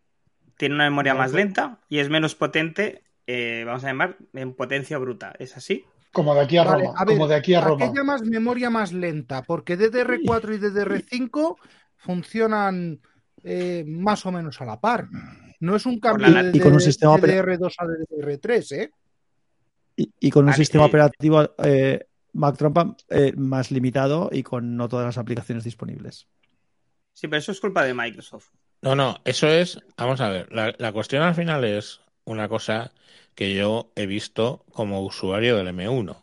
tiene 0.57 0.77
una 0.77 0.85
memoria 0.85 1.13
No, 1.13 1.19
más 1.21 1.33
lenta 1.33 1.79
y 1.89 1.99
es 1.99 2.09
menos 2.09 2.35
potente, 2.35 3.03
eh, 3.27 3.65
vamos 3.67 3.85
a 3.85 3.89
llamar, 3.89 4.17
en 4.33 4.55
potencia 4.55 4.97
bruta. 4.99 5.35
¿Es 5.39 5.57
así? 5.57 5.85
Como 6.13 6.35
de 6.35 6.41
aquí 6.41 6.57
a 6.57 6.65
Vale, 6.65 6.85
Roma. 6.85 6.99
a 6.99 7.05
ver, 7.05 7.15
como 7.17 7.29
de 7.29 7.35
aquí 7.35 7.55
a 7.55 7.59
¿a 7.59 7.65
Roma. 7.69 7.87
qué 7.93 7.93
llamas 7.95 8.23
memoria 8.23 8.71
más 8.71 8.93
lenta? 8.93 9.43
Porque 9.43 9.77
DDR4 9.77 10.55
y 10.55 10.59
DDR5 10.59 11.59
funcionan 11.97 13.01
eh, 13.45 13.85
más 13.87 14.25
o 14.27 14.33
menos 14.33 14.61
a 14.61 14.65
la 14.65 14.81
par. 14.81 15.09
No 15.61 15.77
es 15.77 15.87
un 15.87 15.99
cambio 15.99 16.29
la- 16.29 16.43
de, 16.45 16.57
y 16.57 16.61
con 16.61 16.73
un 16.73 16.79
de- 16.79 16.85
sistema 16.85 17.15
opera- 17.15 17.43
DDR2 17.45 17.75
a 17.79 17.87
DDR3, 17.87 18.73
¿eh? 18.73 18.91
Y, 19.97 20.13
y 20.21 20.31
con 20.31 20.45
un 20.45 20.51
Vale, 20.51 20.57
sistema 20.57 20.85
eh. 20.85 20.89
operativo 20.89 21.51
eh, 21.59 22.07
Mac 22.35 22.57
eh, 23.09 23.33
más 23.37 23.71
limitado 23.71 24.31
y 24.33 24.43
con 24.43 24.77
no 24.77 24.89
todas 24.89 25.07
las 25.07 25.19
aplicaciones 25.19 25.65
disponibles. 25.65 26.29
Sí, 27.13 27.27
pero 27.27 27.39
eso 27.39 27.51
es 27.53 27.61
culpa 27.61 27.85
de 27.85 27.95
Microsoft. 27.95 28.51
No, 28.81 28.95
no, 28.95 29.17
eso 29.25 29.49
es, 29.49 29.81
vamos 29.97 30.21
a 30.21 30.29
ver, 30.29 30.53
la, 30.53 30.73
la 30.79 30.93
cuestión 30.93 31.23
al 31.23 31.35
final 31.35 31.65
es 31.65 32.01
una 32.25 32.49
cosa 32.49 32.93
que 33.35 33.55
yo 33.55 33.91
he 33.97 34.07
visto 34.07 34.65
como 34.71 35.03
usuario 35.03 35.57
del 35.57 35.67
M1 35.69 36.17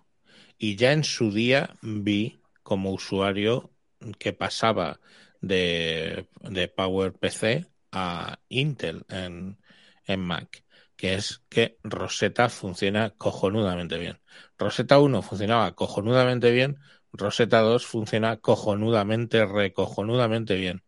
y 0.58 0.78
ya 0.78 0.94
en 0.94 1.04
su 1.04 1.32
día 1.34 1.76
vi 1.82 2.40
como 2.64 2.92
usuario 2.92 3.72
que 4.20 4.32
pasaba 4.32 5.02
de, 5.48 6.28
de 6.42 6.68
PowerPC 6.68 7.68
a 7.92 8.40
Intel 8.50 9.06
en, 9.10 9.58
en 10.06 10.20
Mac, 10.22 10.64
que 10.96 11.16
es 11.16 11.44
que 11.50 11.78
Rosetta 11.84 12.50
funciona 12.50 13.12
cojonudamente 13.12 13.98
bien. 13.98 14.20
Rosetta 14.58 15.00
1 15.00 15.22
funcionaba 15.22 15.76
cojonudamente 15.76 16.52
bien, 16.52 16.78
Rosetta 17.14 17.60
2 17.60 17.86
funciona 17.86 18.38
cojonudamente, 18.38 19.46
recojonudamente 19.46 20.56
bien. 20.56 20.84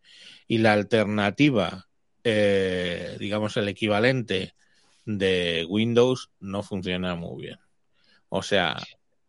Y 0.48 0.60
la 0.60 0.74
alternativa, 0.74 1.88
eh, 2.24 3.16
digamos 3.20 3.58
el 3.58 3.68
equivalente 3.70 4.56
de 5.06 5.66
Windows, 5.70 6.32
no 6.40 6.64
funciona 6.64 7.16
muy 7.16 7.44
bien. 7.44 7.60
O 8.30 8.44
sea, 8.44 8.78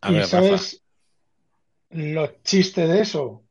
a 0.00 0.12
¿Y 0.12 0.12
ver, 0.12 0.30
Rafa, 0.30 0.59
sabes 0.59 0.82
los 1.90 2.42
chistes 2.42 2.88
de 2.88 3.00
eso? 3.02 3.44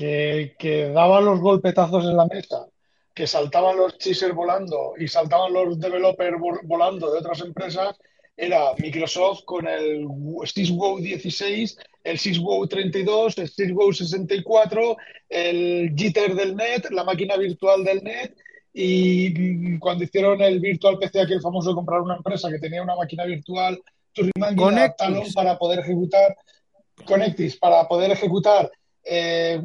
Que, 0.00 0.54
que 0.58 0.88
daban 0.88 1.26
los 1.26 1.40
golpetazos 1.40 2.04
en 2.06 2.16
la 2.16 2.24
mesa, 2.24 2.66
que 3.14 3.26
saltaban 3.26 3.76
los 3.76 3.98
chisers 3.98 4.34
volando 4.34 4.94
y 4.98 5.06
saltaban 5.06 5.52
los 5.52 5.78
developers 5.78 6.38
vol- 6.38 6.60
volando 6.64 7.12
de 7.12 7.18
otras 7.18 7.42
empresas, 7.42 7.98
era 8.34 8.72
Microsoft 8.78 9.44
con 9.44 9.68
el 9.68 10.06
SysWow 10.46 11.00
16, 11.00 11.76
el 12.04 12.18
SysWow 12.18 12.66
32, 12.66 13.36
el 13.36 13.48
SysWow 13.50 13.92
64, 13.92 14.96
el 15.28 15.92
Jitter 15.94 16.34
del 16.34 16.56
Net, 16.56 16.90
la 16.92 17.04
máquina 17.04 17.36
virtual 17.36 17.84
del 17.84 18.02
Net. 18.02 18.34
Y 18.72 19.78
cuando 19.80 20.04
hicieron 20.04 20.40
el 20.40 20.60
Virtual 20.60 20.96
PC, 20.98 21.20
aquel 21.20 21.42
famoso 21.42 21.68
de 21.70 21.74
comprar 21.74 22.00
una 22.00 22.16
empresa 22.16 22.48
que 22.50 22.58
tenía 22.58 22.82
una 22.82 22.96
máquina 22.96 23.26
virtual, 23.26 23.78
Turriman 24.14 24.56
para 25.34 25.58
poder 25.58 25.80
ejecutar 25.80 26.34
Connectis, 27.04 27.58
para 27.58 27.86
poder 27.86 28.12
ejecutar 28.12 28.70
eh, 29.04 29.60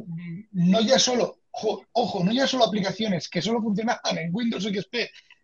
no 0.51 0.81
ya 0.81 0.99
solo, 0.99 1.39
ojo, 1.51 2.23
no 2.23 2.31
ya 2.31 2.47
solo 2.47 2.65
aplicaciones 2.65 3.29
que 3.29 3.41
solo 3.41 3.61
funcionan 3.61 3.97
en 4.17 4.29
Windows 4.33 4.63
XP, 4.63 4.95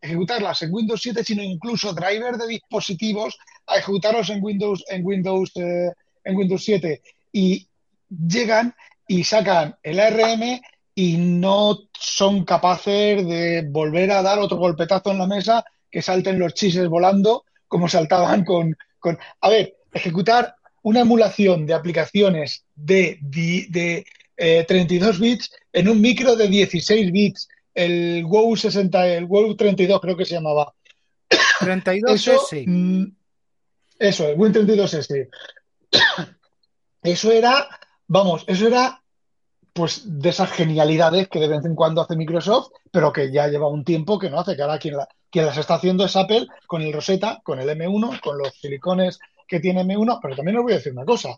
ejecutarlas 0.01 0.61
en 0.63 0.73
Windows 0.73 1.01
7, 1.01 1.23
sino 1.23 1.43
incluso 1.43 1.93
drivers 1.93 2.39
de 2.39 2.47
dispositivos 2.47 3.38
a 3.68 3.77
ejecutarlos 3.77 4.30
en 4.30 4.43
Windows, 4.43 4.84
en 4.89 5.05
Windows, 5.05 5.51
eh, 5.55 5.91
en 6.23 6.35
Windows 6.35 6.63
7. 6.63 7.01
Y 7.31 7.68
llegan 8.09 8.76
y 9.07 9.23
sacan 9.23 9.77
el 9.84 9.99
ARM 9.99 10.61
y 10.95 11.18
no 11.18 11.77
son 11.93 12.43
capaces 12.43 13.26
de 13.26 13.65
volver 13.69 14.11
a 14.11 14.22
dar 14.22 14.39
otro 14.39 14.57
golpetazo 14.57 15.11
en 15.11 15.19
la 15.19 15.27
mesa 15.27 15.63
que 15.89 16.01
salten 16.01 16.39
los 16.39 16.53
chises 16.53 16.88
volando 16.88 17.45
como 17.68 17.88
saltaban 17.88 18.43
con, 18.43 18.76
con... 18.99 19.18
A 19.39 19.49
ver, 19.49 19.77
ejecutar 19.93 20.55
una 20.84 21.02
emulación 21.02 21.66
de 21.66 21.74
aplicaciones 21.74 22.66
de, 22.76 23.18
de, 23.22 24.06
eh, 24.38 24.66
32 24.68 25.20
bits 25.20 25.52
en 25.74 25.90
un 25.90 26.02
micro 26.02 26.36
de 26.36 26.48
16 26.48 27.12
bits, 27.12 27.48
el 27.74 28.26
WoW 28.26 28.56
60, 28.56 29.08
el 29.08 29.26
WoW 29.26 29.56
32 29.56 30.02
creo 30.02 30.18
que 30.18 30.26
se 30.26 30.34
llamaba. 30.36 30.74
32 31.60 32.12
Eso, 32.16 32.34
S. 32.52 32.64
mm, 32.68 33.03
eso, 33.99 34.28
el 34.28 34.38
Win32S. 34.38 35.28
Eso 37.03 37.32
era, 37.32 37.68
vamos, 38.08 38.44
eso 38.48 38.68
era 38.68 38.98
pues 39.74 40.02
de 40.06 40.30
esas 40.30 40.52
genialidades 40.52 41.30
que 41.30 41.40
de 41.40 41.48
vez 41.48 41.64
en 41.66 41.76
cuando 41.76 42.02
hace 42.02 42.16
Microsoft, 42.18 42.72
pero 42.91 43.14
que 43.14 43.32
ya 43.32 43.48
lleva 43.48 43.70
un 43.70 43.86
tiempo 43.86 44.20
que 44.20 44.30
no 44.30 44.40
hace, 44.40 44.56
que 44.56 44.62
ahora 44.62 44.78
quien, 44.80 44.98
la- 44.98 45.08
quien 45.30 45.45
las 45.45 45.58
está 45.58 45.76
haciendo 45.76 46.03
es 46.03 46.16
Apple 46.18 46.45
con 46.68 46.82
el 46.82 46.91
Rosetta, 46.91 47.40
con 47.44 47.60
el 47.60 47.70
M1, 47.70 48.20
con 48.20 48.38
los 48.38 48.53
silicones 48.60 49.18
que 49.52 49.60
tiene 49.60 49.82
M1, 49.82 50.19
pero 50.22 50.36
también 50.38 50.57
os 50.57 50.64
voy 50.64 50.73
a 50.73 50.78
decir 50.78 50.94
una 50.94 51.06
cosa, 51.06 51.32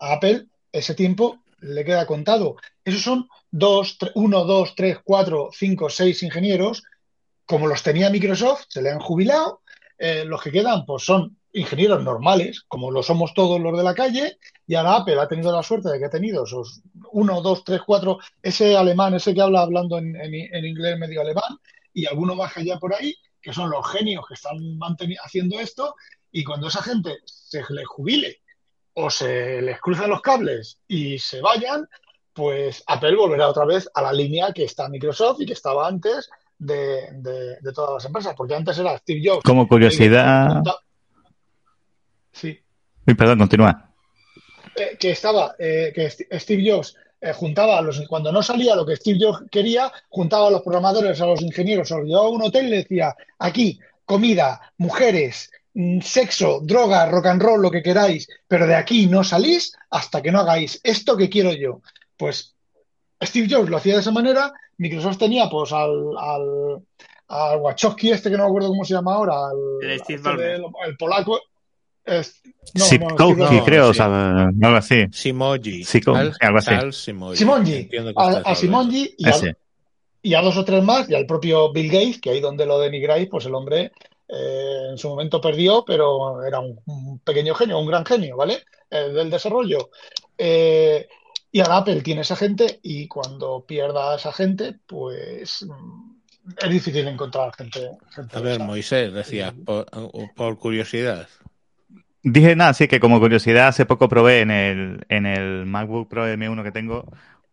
a 0.00 0.12
Apple 0.14 0.46
ese 0.72 0.94
tiempo 0.96 1.38
le 1.60 1.84
queda 1.84 2.04
contado. 2.06 2.56
Esos 2.84 3.02
son 3.02 3.28
dos, 3.50 3.96
tre- 3.98 4.12
uno, 4.16 4.44
dos, 4.44 4.74
tres, 4.74 4.98
cuatro, 5.04 5.50
cinco, 5.52 5.88
seis 5.88 6.22
ingenieros, 6.24 6.82
como 7.46 7.68
los 7.68 7.82
tenía 7.82 8.10
Microsoft, 8.10 8.64
se 8.68 8.82
le 8.82 8.90
han 8.90 9.00
jubilado, 9.00 9.60
eh, 9.98 10.24
los 10.24 10.42
que 10.42 10.50
quedan 10.52 10.84
pues 10.86 11.04
son 11.04 11.36
ingenieros 11.52 12.02
normales, 12.02 12.64
como 12.68 12.90
lo 12.90 13.02
somos 13.02 13.34
todos 13.34 13.60
los 13.60 13.76
de 13.76 13.84
la 13.84 13.94
calle, 13.94 14.38
y 14.66 14.74
ahora 14.76 14.96
Apple 14.96 15.20
ha 15.20 15.28
tenido 15.28 15.52
la 15.54 15.62
suerte 15.62 15.90
de 15.90 15.98
que 15.98 16.06
ha 16.06 16.10
tenido 16.10 16.44
esos 16.44 16.80
uno, 17.12 17.40
dos, 17.42 17.64
tres, 17.64 17.80
cuatro, 17.86 18.18
ese 18.42 18.76
alemán, 18.76 19.14
ese 19.14 19.34
que 19.34 19.42
habla 19.42 19.62
hablando 19.62 19.98
en, 19.98 20.16
en- 20.16 20.64
inglés 20.64 20.98
medio 20.98 21.20
alemán, 21.20 21.58
y 21.92 22.06
alguno 22.06 22.34
más 22.36 22.56
allá 22.56 22.78
por 22.78 22.94
ahí, 22.94 23.14
que 23.42 23.52
son 23.52 23.70
los 23.70 23.86
genios 23.90 24.24
que 24.26 24.34
están 24.34 24.56
haciendo 25.24 25.58
esto, 25.60 25.94
y 26.32 26.44
cuando 26.44 26.68
esa 26.68 26.82
gente 26.82 27.18
se 27.24 27.62
les 27.70 27.86
jubile 27.86 28.40
o 28.94 29.10
se 29.10 29.62
les 29.62 29.80
cruzan 29.80 30.10
los 30.10 30.20
cables 30.20 30.78
y 30.88 31.18
se 31.18 31.40
vayan, 31.40 31.88
pues 32.32 32.82
Apple 32.86 33.16
volverá 33.16 33.48
otra 33.48 33.64
vez 33.64 33.88
a 33.94 34.02
la 34.02 34.12
línea 34.12 34.52
que 34.52 34.64
está 34.64 34.88
Microsoft 34.88 35.40
y 35.40 35.46
que 35.46 35.52
estaba 35.54 35.86
antes 35.88 36.28
de, 36.58 37.08
de- 37.12 37.56
de 37.60 37.72
todas 37.72 37.94
las 37.94 38.04
empresas, 38.04 38.34
porque 38.36 38.54
antes 38.54 38.76
era 38.78 38.96
Steve 38.98 39.20
Jobs. 39.24 39.42
Como 39.44 39.66
curiosidad. 39.66 40.62
Sí, 42.32 42.58
Uy, 43.06 43.14
perdón, 43.14 43.38
continúa. 43.40 43.90
eh, 44.76 44.96
que 44.98 45.10
estaba, 45.10 45.54
eh, 45.58 45.92
que 45.94 46.06
St- 46.06 46.38
Steve 46.38 46.70
Jobs 46.70 46.94
eh, 47.20 47.32
juntaba 47.32 47.78
a 47.78 47.82
los, 47.82 48.00
cuando 48.08 48.32
no 48.32 48.42
salía 48.42 48.74
lo 48.74 48.86
que 48.86 48.96
Steve 48.96 49.18
Jobs 49.20 49.44
quería, 49.50 49.92
juntaba 50.08 50.48
a 50.48 50.50
los 50.50 50.62
programadores, 50.62 51.20
a 51.20 51.26
los 51.26 51.42
ingenieros, 51.42 51.88
se 51.88 51.94
los 51.94 52.06
llevaba 52.06 52.26
a 52.26 52.30
un 52.30 52.42
hotel 52.42 52.66
y 52.66 52.70
le 52.70 52.76
decía, 52.78 53.14
aquí, 53.38 53.78
comida, 54.06 54.72
mujeres, 54.78 55.50
mm, 55.74 56.00
sexo, 56.00 56.60
droga, 56.62 57.06
rock 57.06 57.26
and 57.26 57.42
roll, 57.42 57.60
lo 57.60 57.70
que 57.70 57.82
queráis, 57.82 58.26
pero 58.48 58.66
de 58.66 58.74
aquí 58.74 59.06
no 59.06 59.22
salís 59.22 59.76
hasta 59.90 60.22
que 60.22 60.32
no 60.32 60.40
hagáis 60.40 60.80
esto 60.82 61.16
que 61.16 61.28
quiero 61.28 61.52
yo. 61.52 61.82
Pues 62.16 62.54
Steve 63.22 63.48
Jobs 63.50 63.68
lo 63.68 63.76
hacía 63.76 63.94
de 63.94 64.00
esa 64.00 64.12
manera, 64.12 64.52
Microsoft 64.78 65.18
tenía 65.18 65.50
pues 65.50 65.72
al, 65.72 66.16
al, 66.18 66.82
al 67.28 67.58
Wachowski 67.60 68.12
este 68.12 68.30
que 68.30 68.36
no 68.38 68.44
me 68.44 68.48
acuerdo 68.48 68.68
cómo 68.68 68.84
se 68.84 68.94
llama 68.94 69.14
ahora, 69.14 69.34
al, 69.34 69.58
El 69.82 70.00
Steve 70.00 70.22
este 70.26 70.54
el 70.54 70.96
polaco, 70.96 71.38
es- 72.10 72.40
no, 72.74 72.84
Sipkowski, 72.84 73.60
creo, 73.64 73.84
sí. 73.86 73.90
o 73.90 73.94
sea, 73.94 74.42
algo 74.44 74.76
así. 74.76 75.06
Simoji. 75.12 75.82
Sico- 75.84 76.12
Tal- 76.12 76.34
algo 76.40 76.58
así. 76.58 76.74
Simoji. 76.92 77.36
Simonji, 77.36 77.88
a, 78.16 78.28
a. 78.44 78.54
Simonji 78.54 79.14
y 79.18 79.26
a, 79.26 79.30
Ese. 79.30 79.56
y 80.22 80.34
a 80.34 80.42
dos 80.42 80.56
o 80.56 80.64
tres 80.64 80.82
más, 80.84 81.08
y 81.10 81.14
al 81.14 81.26
propio 81.26 81.72
Bill 81.72 81.90
Gates, 81.90 82.20
que 82.20 82.30
ahí 82.30 82.40
donde 82.40 82.66
lo 82.66 82.78
denigráis, 82.78 83.28
pues 83.28 83.46
el 83.46 83.54
hombre 83.54 83.92
eh, 84.28 84.88
en 84.90 84.98
su 84.98 85.08
momento 85.08 85.40
perdió, 85.40 85.84
pero 85.84 86.44
era 86.44 86.60
un, 86.60 86.78
un 86.86 87.18
pequeño 87.20 87.54
genio, 87.54 87.78
un 87.80 87.86
gran 87.88 88.04
genio, 88.04 88.36
¿vale? 88.36 88.62
Eh, 88.90 89.08
del 89.12 89.30
desarrollo. 89.30 89.90
Eh, 90.38 91.08
y 91.52 91.58
ahora 91.60 91.78
Apple 91.78 92.02
tiene 92.02 92.20
esa 92.20 92.36
gente, 92.36 92.78
y 92.82 93.08
cuando 93.08 93.64
pierda 93.66 94.12
a 94.12 94.16
esa 94.16 94.32
gente, 94.32 94.76
pues 94.86 95.66
mm, 95.66 96.12
es 96.62 96.70
difícil 96.70 97.08
encontrar 97.08 97.52
gente. 97.56 97.90
gente 98.14 98.36
A 98.36 98.40
ver, 98.40 98.54
esa. 98.56 98.64
Moisés, 98.64 99.12
decías, 99.12 99.52
por, 99.64 99.86
por 100.36 100.58
curiosidad. 100.58 101.26
Dije 102.22 102.54
nada, 102.54 102.74
sí, 102.74 102.86
que 102.86 103.00
como 103.00 103.18
curiosidad, 103.18 103.68
hace 103.68 103.86
poco 103.86 104.08
probé 104.08 104.40
en 104.40 104.50
el, 104.50 105.06
en 105.08 105.24
el 105.24 105.64
MacBook 105.64 106.08
Pro 106.08 106.26
M1 106.26 106.62
que 106.62 106.72
tengo 106.72 107.06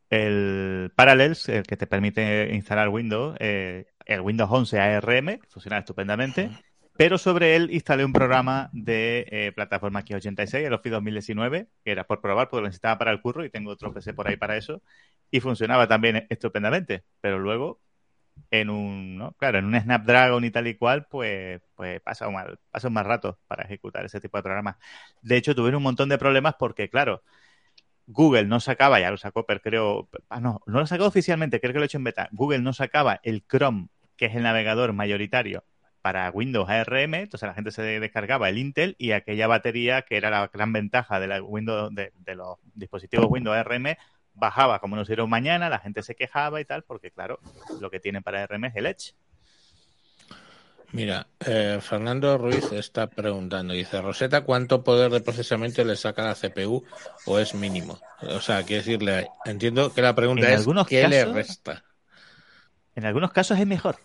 el 0.09 0.91
Parallels, 0.95 1.47
el 1.49 1.63
que 1.63 1.77
te 1.77 1.87
permite 1.87 2.53
instalar 2.53 2.89
Windows, 2.89 3.37
eh, 3.39 3.87
el 4.05 4.21
Windows 4.21 4.49
11 4.51 4.79
ARM, 4.79 5.39
funciona 5.47 5.77
estupendamente. 5.77 6.51
Pero 6.97 7.19
sobre 7.19 7.55
él 7.55 7.69
instalé 7.71 8.03
un 8.03 8.11
programa 8.11 8.69
de 8.73 9.27
eh, 9.29 9.51
plataforma 9.53 10.03
X86, 10.03 10.65
el 10.65 10.73
Office 10.73 10.95
2019, 10.95 11.67
que 11.85 11.91
era 11.91 12.05
por 12.07 12.21
probar, 12.21 12.49
porque 12.49 12.61
lo 12.61 12.67
necesitaba 12.67 12.97
para 12.97 13.11
el 13.11 13.21
curro 13.21 13.45
y 13.45 13.51
tengo 13.51 13.71
otro 13.71 13.93
PC 13.93 14.13
por 14.15 14.27
ahí 14.27 14.35
para 14.35 14.57
eso. 14.57 14.81
Y 15.29 15.39
funcionaba 15.39 15.87
también 15.87 16.25
estupendamente. 16.29 17.03
Pero 17.21 17.37
luego, 17.37 17.79
en 18.51 18.69
un, 18.69 19.17
¿no? 19.17 19.33
claro, 19.33 19.59
en 19.59 19.65
un 19.65 19.79
Snapdragon 19.79 20.43
y 20.43 20.51
tal 20.51 20.67
y 20.67 20.75
cual, 20.75 21.07
pues, 21.07 21.61
pues 21.75 22.01
pasa, 22.01 22.27
un 22.27 22.35
mal, 22.35 22.59
pasa 22.71 22.87
un 22.87 22.93
mal 22.93 23.05
rato 23.05 23.39
para 23.47 23.63
ejecutar 23.63 24.05
ese 24.05 24.19
tipo 24.19 24.37
de 24.37 24.43
programas. 24.43 24.77
De 25.21 25.37
hecho, 25.37 25.55
tuvieron 25.55 25.77
un 25.77 25.83
montón 25.83 26.09
de 26.09 26.17
problemas 26.17 26.55
porque, 26.57 26.89
claro, 26.89 27.23
Google 28.07 28.45
no 28.45 28.59
sacaba, 28.59 28.99
ya 28.99 29.11
lo 29.11 29.17
sacó, 29.17 29.45
pero 29.45 29.61
creo, 29.61 30.09
ah, 30.29 30.39
no, 30.39 30.61
no 30.65 30.79
lo 30.79 30.87
sacó 30.87 31.05
oficialmente, 31.05 31.59
creo 31.59 31.73
que 31.73 31.79
lo 31.79 31.85
he 31.85 31.87
hecho 31.87 31.97
en 31.97 32.05
beta. 32.05 32.29
Google 32.31 32.59
no 32.59 32.73
sacaba 32.73 33.19
el 33.23 33.43
Chrome, 33.45 33.89
que 34.15 34.27
es 34.27 34.35
el 34.35 34.43
navegador 34.43 34.93
mayoritario 34.93 35.63
para 36.01 36.29
Windows 36.31 36.69
ARM, 36.69 37.15
entonces 37.15 37.47
la 37.47 37.53
gente 37.53 37.71
se 37.71 37.81
descargaba 37.81 38.47
el 38.47 38.57
Intel 38.57 38.95
y 38.97 39.11
aquella 39.11 39.47
batería 39.47 40.03
que 40.03 40.15
era 40.15 40.29
la 40.29 40.47
gran 40.47 40.71
ventaja 40.71 41.19
de, 41.19 41.27
la 41.27 41.43
Windows, 41.43 41.93
de, 41.93 42.13
de 42.15 42.35
los 42.35 42.57
dispositivos 42.75 43.27
Windows 43.29 43.57
ARM 43.57 43.97
bajaba 44.37 44.79
como 44.79 44.95
nos 44.95 45.07
dieron 45.07 45.29
mañana, 45.29 45.69
la 45.69 45.79
gente 45.79 46.03
se 46.03 46.15
quejaba 46.15 46.61
y 46.61 46.65
tal, 46.65 46.83
porque 46.83 47.11
claro, 47.11 47.39
lo 47.79 47.89
que 47.89 47.99
tienen 47.99 48.23
para 48.23 48.43
ARM 48.43 48.65
es 48.65 48.75
el 48.75 48.85
Edge. 48.85 49.13
Mira, 50.93 51.27
eh, 51.45 51.79
Fernando 51.81 52.37
Ruiz 52.37 52.71
está 52.71 53.07
preguntando, 53.07 53.73
dice, 53.73 54.01
Rosetta, 54.01 54.41
¿cuánto 54.45 54.83
poder 54.85 55.11
de 55.11 55.19
procesamiento 55.19 55.83
le 55.83 55.97
saca 55.97 56.23
la 56.23 56.33
CPU 56.35 56.85
o 57.25 57.39
es 57.39 57.53
mínimo? 57.53 57.99
O 58.21 58.39
sea, 58.39 58.63
quiere 58.63 58.83
decirle, 58.83 59.27
entiendo 59.43 59.93
que 59.93 60.01
la 60.01 60.15
pregunta 60.15 60.47
En 60.47 60.53
es, 60.53 60.59
algunos 60.61 60.87
¿qué 60.87 61.05
le 61.07 61.19
casos- 61.19 61.35
resta? 61.35 61.83
En 62.95 63.05
algunos 63.05 63.31
casos 63.33 63.59
es 63.59 63.67
mejor. 63.67 63.97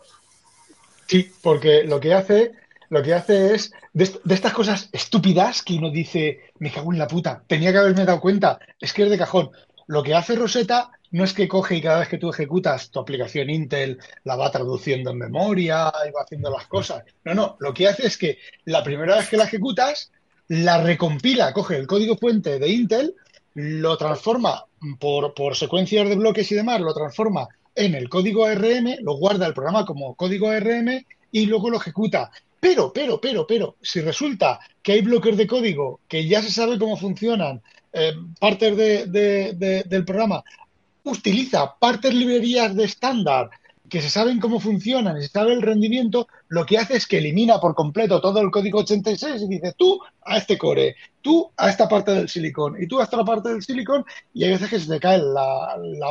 Sí, 1.06 1.30
porque 1.40 1.84
lo 1.84 2.00
que 2.00 2.14
hace, 2.14 2.52
lo 2.88 3.00
que 3.02 3.14
hace 3.14 3.54
es 3.54 3.72
de, 3.92 4.10
de 4.24 4.34
estas 4.34 4.52
cosas 4.52 4.88
estúpidas 4.92 5.62
que 5.62 5.74
uno 5.74 5.90
dice, 5.90 6.50
me 6.58 6.72
cago 6.72 6.92
en 6.92 6.98
la 6.98 7.06
puta, 7.06 7.44
tenía 7.46 7.70
que 7.70 7.78
haberme 7.78 8.04
dado 8.04 8.20
cuenta, 8.20 8.58
es 8.80 8.92
que 8.92 9.04
es 9.04 9.10
de 9.10 9.18
cajón. 9.18 9.50
Lo 9.86 10.02
que 10.02 10.14
hace 10.14 10.36
Rosetta 10.36 10.90
no 11.10 11.24
es 11.24 11.32
que 11.32 11.48
coge 11.48 11.76
y 11.76 11.82
cada 11.82 12.00
vez 12.00 12.08
que 12.08 12.18
tú 12.18 12.30
ejecutas 12.30 12.90
tu 12.90 12.98
aplicación 12.98 13.50
Intel 13.50 13.98
la 14.24 14.36
va 14.36 14.50
traduciendo 14.50 15.10
en 15.10 15.18
memoria 15.18 15.92
y 16.08 16.10
va 16.10 16.22
haciendo 16.22 16.50
las 16.50 16.66
cosas. 16.66 17.04
No, 17.24 17.34
no, 17.34 17.56
lo 17.60 17.74
que 17.74 17.88
hace 17.88 18.06
es 18.06 18.16
que 18.16 18.38
la 18.64 18.82
primera 18.82 19.16
vez 19.16 19.28
que 19.28 19.36
la 19.36 19.44
ejecutas, 19.44 20.10
la 20.48 20.82
recompila, 20.82 21.52
coge 21.52 21.76
el 21.76 21.86
código 21.86 22.16
fuente 22.16 22.58
de 22.58 22.68
Intel, 22.68 23.14
lo 23.54 23.96
transforma 23.98 24.64
por, 24.98 25.34
por 25.34 25.56
secuencias 25.56 26.08
de 26.08 26.16
bloques 26.16 26.50
y 26.50 26.54
demás, 26.54 26.80
lo 26.80 26.94
transforma 26.94 27.48
en 27.74 27.94
el 27.94 28.08
código 28.08 28.44
ARM, 28.46 28.96
lo 29.02 29.16
guarda 29.16 29.46
el 29.46 29.54
programa 29.54 29.84
como 29.84 30.14
código 30.14 30.48
ARM 30.48 31.04
y 31.30 31.46
luego 31.46 31.70
lo 31.70 31.78
ejecuta. 31.78 32.30
Pero, 32.60 32.92
pero, 32.92 33.20
pero, 33.20 33.46
pero, 33.46 33.76
si 33.82 34.00
resulta 34.00 34.60
que 34.82 34.92
hay 34.92 35.00
bloques 35.00 35.36
de 35.36 35.46
código 35.46 36.00
que 36.06 36.28
ya 36.28 36.40
se 36.42 36.50
sabe 36.50 36.78
cómo 36.78 36.96
funcionan, 36.96 37.60
eh, 37.92 38.14
partes 38.40 38.76
de- 38.76 39.06
de- 39.06 39.52
de- 39.54 39.82
del 39.84 40.04
programa, 40.04 40.42
utiliza 41.04 41.74
partes 41.78 42.14
librerías 42.14 42.74
de 42.74 42.84
estándar 42.84 43.50
que 43.88 44.00
se 44.00 44.08
saben 44.08 44.40
cómo 44.40 44.58
funcionan 44.58 45.18
y 45.18 45.22
se 45.22 45.28
sabe 45.28 45.52
el 45.52 45.60
rendimiento, 45.60 46.26
lo 46.48 46.64
que 46.64 46.78
hace 46.78 46.96
es 46.96 47.06
que 47.06 47.18
elimina 47.18 47.60
por 47.60 47.74
completo 47.74 48.22
todo 48.22 48.40
el 48.40 48.50
código 48.50 48.78
86 48.78 49.42
y 49.42 49.48
dice 49.48 49.74
tú 49.76 50.00
a 50.22 50.38
este 50.38 50.56
core, 50.56 50.96
tú 51.20 51.50
a 51.58 51.68
esta 51.68 51.86
parte 51.88 52.12
del 52.12 52.28
silicón 52.28 52.82
y 52.82 52.86
tú 52.86 53.00
a 53.00 53.04
esta 53.04 53.22
parte 53.22 53.50
del 53.50 53.62
silicón 53.62 54.02
y 54.32 54.44
hay 54.44 54.50
veces 54.52 54.70
que 54.70 54.80
se 54.80 54.88
te 54.88 54.98
cae 54.98 55.18
la, 55.18 55.76
la. 55.76 56.08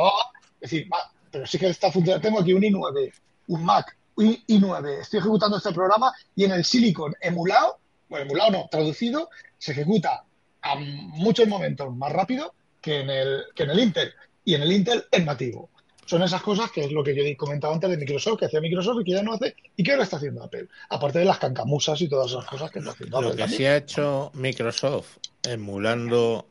Es 0.60 0.70
decir, 0.70 0.86
va, 0.92 0.98
pero 1.28 1.44
sí 1.44 1.58
que 1.58 1.70
está 1.70 1.90
funcionando. 1.90 2.22
Tengo 2.22 2.38
aquí 2.40 2.52
un 2.52 2.62
i9, 2.62 3.12
un 3.48 3.64
Mac, 3.64 3.96
un 4.14 4.26
i9, 4.46 5.00
estoy 5.00 5.18
ejecutando 5.18 5.56
este 5.56 5.72
programa 5.72 6.12
y 6.36 6.44
en 6.44 6.52
el 6.52 6.64
silicon 6.64 7.16
emulado, 7.20 7.78
bueno, 8.08 8.26
emulado 8.26 8.50
no, 8.52 8.68
traducido, 8.70 9.28
se 9.58 9.72
ejecuta 9.72 10.22
a 10.62 10.74
muchos 10.76 11.46
momentos 11.48 11.94
más 11.96 12.12
rápido 12.12 12.54
que 12.80 13.00
en 13.00 13.10
el, 13.10 13.42
que 13.54 13.62
en 13.64 13.70
el 13.70 13.78
Intel. 13.80 14.12
Y 14.44 14.54
en 14.54 14.62
el 14.62 14.72
Intel 14.72 15.04
es 15.10 15.24
nativo. 15.24 15.70
Son 16.04 16.20
esas 16.22 16.42
cosas 16.42 16.70
que 16.72 16.84
es 16.84 16.92
lo 16.92 17.02
que 17.04 17.14
yo 17.14 17.22
he 17.22 17.36
comentado 17.36 17.72
antes 17.72 17.88
de 17.88 17.96
Microsoft, 17.96 18.40
que 18.40 18.46
hacía 18.46 18.60
Microsoft 18.60 19.00
y 19.00 19.04
que 19.04 19.12
ya 19.12 19.22
no 19.22 19.32
hace, 19.34 19.54
y 19.76 19.82
que 19.84 19.92
ahora 19.92 20.02
está 20.02 20.16
haciendo 20.16 20.42
Apple. 20.42 20.66
Aparte 20.90 21.20
de 21.20 21.24
las 21.24 21.38
cancamusas 21.38 22.00
y 22.02 22.08
todas 22.08 22.32
esas 22.32 22.44
cosas 22.44 22.70
que 22.70 22.80
está 22.80 22.90
haciendo 22.90 23.20
Lo 23.20 23.28
Apple. 23.28 23.36
que 23.36 23.42
también. 23.42 23.58
sí 23.58 23.64
ha 23.66 23.76
hecho 23.76 24.30
Microsoft 24.34 25.16
emulando 25.42 26.46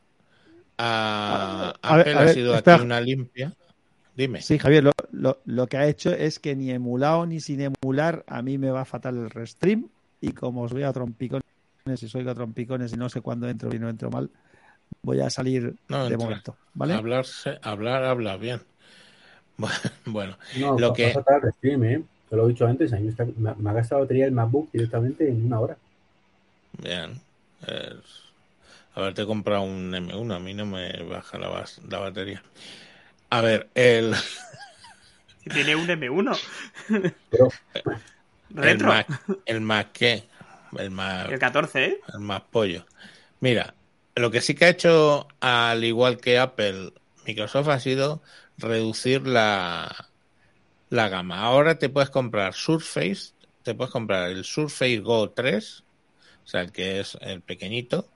a 0.78 1.74
A 1.82 1.96
ver, 1.96 2.00
Apple 2.08 2.14
a 2.14 2.18
ha 2.20 2.24
ver, 2.24 2.34
sido 2.34 2.54
espera. 2.54 2.76
aquí 2.76 2.84
una 2.84 3.00
limpia. 3.00 3.52
Dime. 4.16 4.42
Sí, 4.42 4.58
Javier, 4.58 4.84
lo, 4.84 4.92
lo- 5.12 5.38
lo 5.44 5.66
que 5.66 5.76
ha 5.76 5.86
hecho 5.86 6.10
es 6.12 6.38
que 6.38 6.54
ni 6.56 6.70
emulado 6.70 7.24
ni 7.26 7.40
sin 7.40 7.60
emular, 7.60 8.24
a 8.26 8.42
mí 8.42 8.58
me 8.58 8.70
va 8.70 8.84
fatal 8.84 9.16
el 9.16 9.30
restream. 9.30 9.88
Y 10.20 10.32
como 10.32 10.62
os 10.62 10.72
voy 10.72 10.82
a 10.84 10.92
trompicones 10.92 11.44
y 11.84 12.08
soy 12.08 12.28
a 12.28 12.34
trompicones 12.34 12.92
y 12.92 12.96
no 12.96 13.08
sé 13.08 13.20
cuándo 13.20 13.48
entro 13.48 13.68
bien 13.68 13.82
o 13.84 13.88
entro 13.88 14.10
mal, 14.10 14.30
voy 15.02 15.20
a 15.20 15.30
salir 15.30 15.74
No, 15.88 16.04
de 16.04 16.12
entra. 16.12 16.28
momento. 16.28 16.56
¿Vale? 16.74 16.94
Hablarse, 16.94 17.58
hablar, 17.62 18.04
habla 18.04 18.36
bien. 18.36 18.60
Bueno, 20.06 20.36
No, 20.56 20.78
lo 20.78 20.92
que 20.92 21.10
el 21.10 21.52
stream, 21.54 21.84
¿eh? 21.84 22.02
Te 22.30 22.36
lo 22.36 22.46
he 22.46 22.48
dicho 22.48 22.66
antes, 22.66 22.92
a 22.92 22.96
mí 22.96 23.02
me, 23.04 23.10
está- 23.10 23.26
me 23.36 23.50
ha- 23.50 23.54
me 23.54 23.70
ha 23.70 23.72
gastado 23.74 24.00
la 24.00 24.04
batería 24.04 24.26
el 24.26 24.32
MacBook 24.32 24.70
directamente 24.72 25.28
en 25.28 25.44
una 25.46 25.60
hora. 25.60 25.76
Bien. 26.78 27.20
Es- 27.66 28.22
Haberte 28.94 29.24
comprado 29.24 29.62
un 29.62 29.94
M1, 29.94 30.34
a 30.34 30.38
mí 30.38 30.52
no 30.54 30.66
me 30.66 31.02
baja 31.04 31.38
la, 31.38 31.48
bas- 31.48 31.80
la 31.88 31.98
batería. 31.98 32.42
A 33.30 33.40
ver, 33.40 33.68
el, 33.74 34.14
Si 35.42 35.50
tiene 35.50 35.76
un 35.76 35.88
M1. 35.88 36.36
Pero 37.30 37.48
el 37.84 37.94
Retro. 38.54 38.88
Mac, 38.88 39.06
el 39.46 39.60
Mac 39.62 39.88
qué? 39.92 40.24
El 40.78 40.90
Mac, 40.90 41.30
El 41.30 41.38
14, 41.38 41.84
¿eh? 41.84 42.00
el 42.12 42.20
Mac 42.20 42.46
pollo. 42.50 42.86
Mira, 43.40 43.74
lo 44.14 44.30
que 44.30 44.40
sí 44.40 44.54
que 44.54 44.66
ha 44.66 44.68
hecho, 44.70 45.28
al 45.40 45.84
igual 45.84 46.18
que 46.18 46.38
Apple, 46.38 46.92
Microsoft 47.26 47.68
ha 47.68 47.80
sido 47.80 48.22
reducir 48.58 49.26
la, 49.26 50.08
la 50.90 51.08
gama. 51.08 51.40
Ahora 51.40 51.78
te 51.78 51.88
puedes 51.88 52.10
comprar 52.10 52.54
Surface, 52.54 53.32
te 53.62 53.74
puedes 53.74 53.92
comprar 53.92 54.30
el 54.30 54.44
Surface 54.44 54.98
Go 54.98 55.30
3, 55.30 55.84
o 56.44 56.46
sea, 56.46 56.62
el 56.62 56.72
que 56.72 57.00
es 57.00 57.16
el 57.20 57.40
pequeñito. 57.40 58.08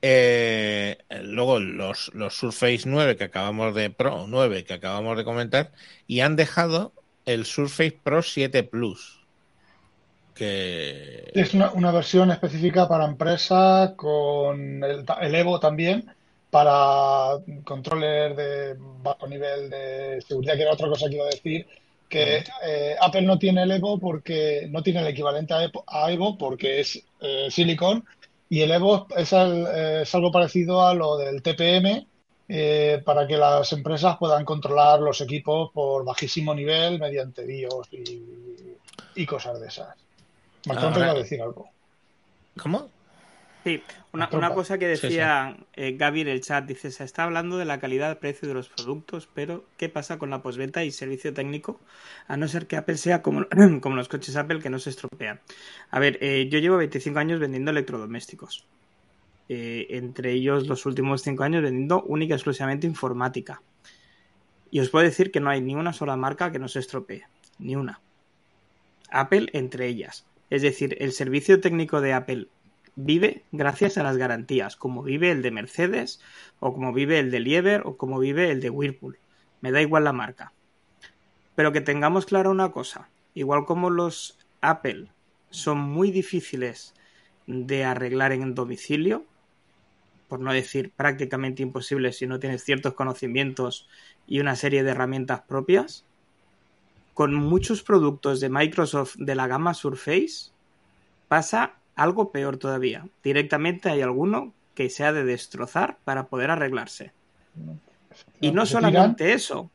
Eh, 0.00 0.98
luego 1.22 1.58
los, 1.58 2.12
los 2.14 2.34
Surface 2.34 2.82
9 2.84 3.16
que 3.16 3.24
acabamos 3.24 3.74
de 3.74 3.90
Pro 3.90 4.26
9 4.28 4.64
que 4.64 4.74
acabamos 4.74 5.16
de 5.16 5.24
comentar 5.24 5.72
y 6.06 6.20
han 6.20 6.36
dejado 6.36 6.92
el 7.26 7.44
Surface 7.44 7.98
Pro 8.04 8.22
7 8.22 8.62
Plus 8.62 9.17
que 10.38 11.30
Es 11.34 11.52
una, 11.52 11.72
una 11.72 11.90
versión 11.90 12.30
específica 12.30 12.86
para 12.86 13.04
empresa 13.04 13.94
con 13.96 14.82
el, 14.84 15.34
Evo 15.34 15.58
también 15.58 16.06
para 16.48 17.38
controles 17.64 18.36
de 18.36 18.76
bajo 19.02 19.26
nivel 19.26 19.68
de 19.68 20.22
seguridad, 20.26 20.54
que 20.54 20.62
era 20.62 20.72
otra 20.72 20.88
cosa 20.88 21.08
que 21.08 21.16
iba 21.16 21.26
a 21.26 21.30
decir, 21.30 21.66
que 22.08 22.44
eh, 22.64 22.94
Apple 23.00 23.22
no 23.22 23.38
tiene 23.38 23.64
el 23.64 23.72
Evo 23.72 23.98
porque 23.98 24.66
no 24.70 24.82
tiene 24.82 25.00
el 25.00 25.08
equivalente 25.08 25.52
a 25.52 25.64
Evo, 25.64 25.84
a 25.86 26.10
Evo 26.10 26.38
porque 26.38 26.80
es 26.80 27.02
eh, 27.20 27.48
Silicon 27.50 28.04
y 28.48 28.62
el 28.62 28.70
Evo 28.70 29.08
es, 29.16 29.32
eh, 29.32 30.00
es 30.02 30.14
algo 30.14 30.30
parecido 30.30 30.86
a 30.86 30.94
lo 30.94 31.18
del 31.18 31.42
TPM 31.42 32.06
eh, 32.48 33.02
para 33.04 33.26
que 33.26 33.36
las 33.36 33.70
empresas 33.74 34.16
puedan 34.16 34.44
controlar 34.44 35.00
los 35.00 35.20
equipos 35.20 35.70
por 35.72 36.04
bajísimo 36.04 36.54
nivel 36.54 36.98
mediante 36.98 37.44
BIOS 37.44 37.92
y, 37.92 38.22
y 39.16 39.26
cosas 39.26 39.60
de 39.60 39.66
esas. 39.66 40.07
Marcón 40.68 40.92
te 40.92 40.98
Ahora- 41.00 41.06
iba 41.06 41.12
a 41.12 41.22
decir 41.22 41.42
algo. 41.42 41.68
¿cómo? 42.60 42.90
Sí, 43.64 43.82
una, 44.12 44.28
cosa 44.54 44.78
que 44.78 44.96
Sí, 44.96 45.08
decía 45.08 45.56
eh, 45.74 45.92
Gaby 45.98 46.22
en 46.22 46.28
el 46.28 46.40
chat, 46.40 46.64
dice, 46.64 46.90
se 46.90 47.04
está 47.04 47.24
hablando 47.24 47.58
de 47.58 47.64
la 47.66 47.78
calidad-precio 47.80 48.48
de 48.48 48.54
los 48.54 48.68
productos, 48.68 49.28
pero 49.34 49.64
¿qué 49.76 49.88
pasa 49.88 50.16
con 50.18 50.30
la 50.30 50.42
postventa 50.42 50.84
y 50.84 50.90
servicio 50.90 51.34
técnico? 51.34 51.80
A 52.28 52.36
no 52.36 52.48
ser 52.48 52.66
que 52.66 52.76
Apple 52.76 52.96
sea 52.96 53.20
como, 53.20 53.44
como 53.82 53.96
los 53.96 54.08
coches 54.08 54.36
Apple 54.36 54.60
que 54.60 54.70
no 54.70 54.78
se 54.78 54.90
estropean. 54.90 55.40
A 55.90 55.98
ver, 55.98 56.18
eh, 56.22 56.48
yo 56.50 56.58
llevo 56.60 56.76
25 56.78 57.18
años 57.18 57.40
vendiendo 57.40 57.70
electrodomésticos. 57.70 58.64
Eh, 59.50 59.86
entre 59.90 60.32
ellos 60.32 60.66
los 60.66 60.86
últimos 60.86 61.22
5 61.22 61.42
años 61.42 61.62
vendiendo 61.62 62.02
única 62.02 62.34
y 62.34 62.36
exclusivamente 62.36 62.86
informática. 62.86 63.60
Y 64.70 64.80
os 64.80 64.88
puedo 64.90 65.04
decir 65.04 65.30
que 65.30 65.40
no 65.40 65.50
hay 65.50 65.60
ni 65.60 65.74
una 65.74 65.92
sola 65.92 66.16
marca 66.16 66.52
que 66.52 66.58
no 66.58 66.68
se 66.68 66.78
estropee. 66.78 67.24
Ni 67.58 67.76
una. 67.76 68.00
Apple 69.10 69.48
entre 69.52 69.86
ellas. 69.88 70.24
Es 70.50 70.62
decir, 70.62 70.96
el 71.00 71.12
servicio 71.12 71.60
técnico 71.60 72.00
de 72.00 72.12
Apple 72.12 72.48
vive 72.96 73.44
gracias 73.52 73.96
a 73.96 74.02
las 74.02 74.16
garantías, 74.16 74.76
como 74.76 75.02
vive 75.02 75.30
el 75.30 75.42
de 75.42 75.50
Mercedes, 75.50 76.20
o 76.58 76.72
como 76.72 76.92
vive 76.92 77.18
el 77.18 77.30
de 77.30 77.40
Lieber, 77.40 77.82
o 77.84 77.96
como 77.96 78.18
vive 78.18 78.50
el 78.50 78.60
de 78.60 78.70
Whirlpool. 78.70 79.18
Me 79.60 79.70
da 79.70 79.80
igual 79.80 80.04
la 80.04 80.12
marca. 80.12 80.52
Pero 81.54 81.72
que 81.72 81.80
tengamos 81.80 82.26
clara 82.26 82.50
una 82.50 82.72
cosa, 82.72 83.08
igual 83.34 83.66
como 83.66 83.90
los 83.90 84.38
Apple 84.60 85.08
son 85.50 85.78
muy 85.78 86.10
difíciles 86.10 86.94
de 87.46 87.84
arreglar 87.84 88.32
en 88.32 88.54
domicilio, 88.54 89.24
por 90.28 90.40
no 90.40 90.52
decir 90.52 90.92
prácticamente 90.94 91.62
imposible 91.62 92.12
si 92.12 92.26
no 92.26 92.38
tienes 92.38 92.62
ciertos 92.62 92.94
conocimientos 92.94 93.88
y 94.26 94.40
una 94.40 94.56
serie 94.56 94.82
de 94.82 94.90
herramientas 94.90 95.40
propias. 95.40 96.04
Con 97.18 97.34
muchos 97.34 97.82
productos 97.82 98.38
de 98.38 98.48
Microsoft 98.48 99.16
de 99.16 99.34
la 99.34 99.48
gama 99.48 99.74
Surface 99.74 100.52
pasa 101.26 101.74
algo 101.96 102.30
peor 102.30 102.58
todavía. 102.58 103.08
Directamente 103.24 103.90
hay 103.90 104.02
alguno 104.02 104.54
que 104.76 104.88
se 104.88 105.02
ha 105.02 105.12
de 105.12 105.24
destrozar 105.24 105.98
para 106.04 106.28
poder 106.28 106.52
arreglarse. 106.52 107.10
Y 108.40 108.52
no 108.52 108.64
¿Se 108.66 108.74
solamente 108.74 109.32
eso, 109.32 109.68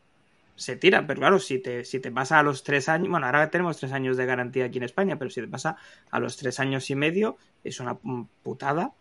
se 0.55 0.77
tira, 0.77 1.05
pero 1.05 1.19
claro, 1.19 1.37
si 1.37 1.59
te, 1.59 1.83
si 1.83 1.99
te 1.99 2.13
pasa 2.13 2.39
a 2.39 2.43
los 2.43 2.63
tres 2.63 2.87
años, 2.87 3.09
bueno, 3.09 3.25
ahora 3.25 3.49
tenemos 3.49 3.75
tres 3.75 3.91
años 3.91 4.15
de 4.15 4.25
garantía 4.25 4.63
aquí 4.63 4.77
en 4.77 4.85
España, 4.85 5.19
pero 5.19 5.29
si 5.29 5.41
te 5.41 5.47
pasa 5.49 5.75
a 6.11 6.19
los 6.21 6.37
tres 6.37 6.61
años 6.61 6.89
y 6.91 6.95
medio, 6.95 7.35
es 7.65 7.81
una 7.81 7.97
putada 8.41 8.93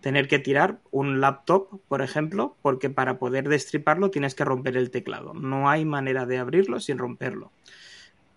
tener 0.00 0.28
que 0.28 0.38
tirar 0.38 0.80
un 0.90 1.20
laptop, 1.20 1.80
por 1.88 2.02
ejemplo, 2.02 2.56
porque 2.60 2.90
para 2.90 3.18
poder 3.18 3.48
destriparlo 3.48 4.10
tienes 4.10 4.34
que 4.34 4.44
romper 4.44 4.76
el 4.76 4.90
teclado. 4.90 5.32
No 5.32 5.70
hay 5.70 5.84
manera 5.84 6.26
de 6.26 6.38
abrirlo 6.38 6.78
sin 6.80 6.98
romperlo. 6.98 7.52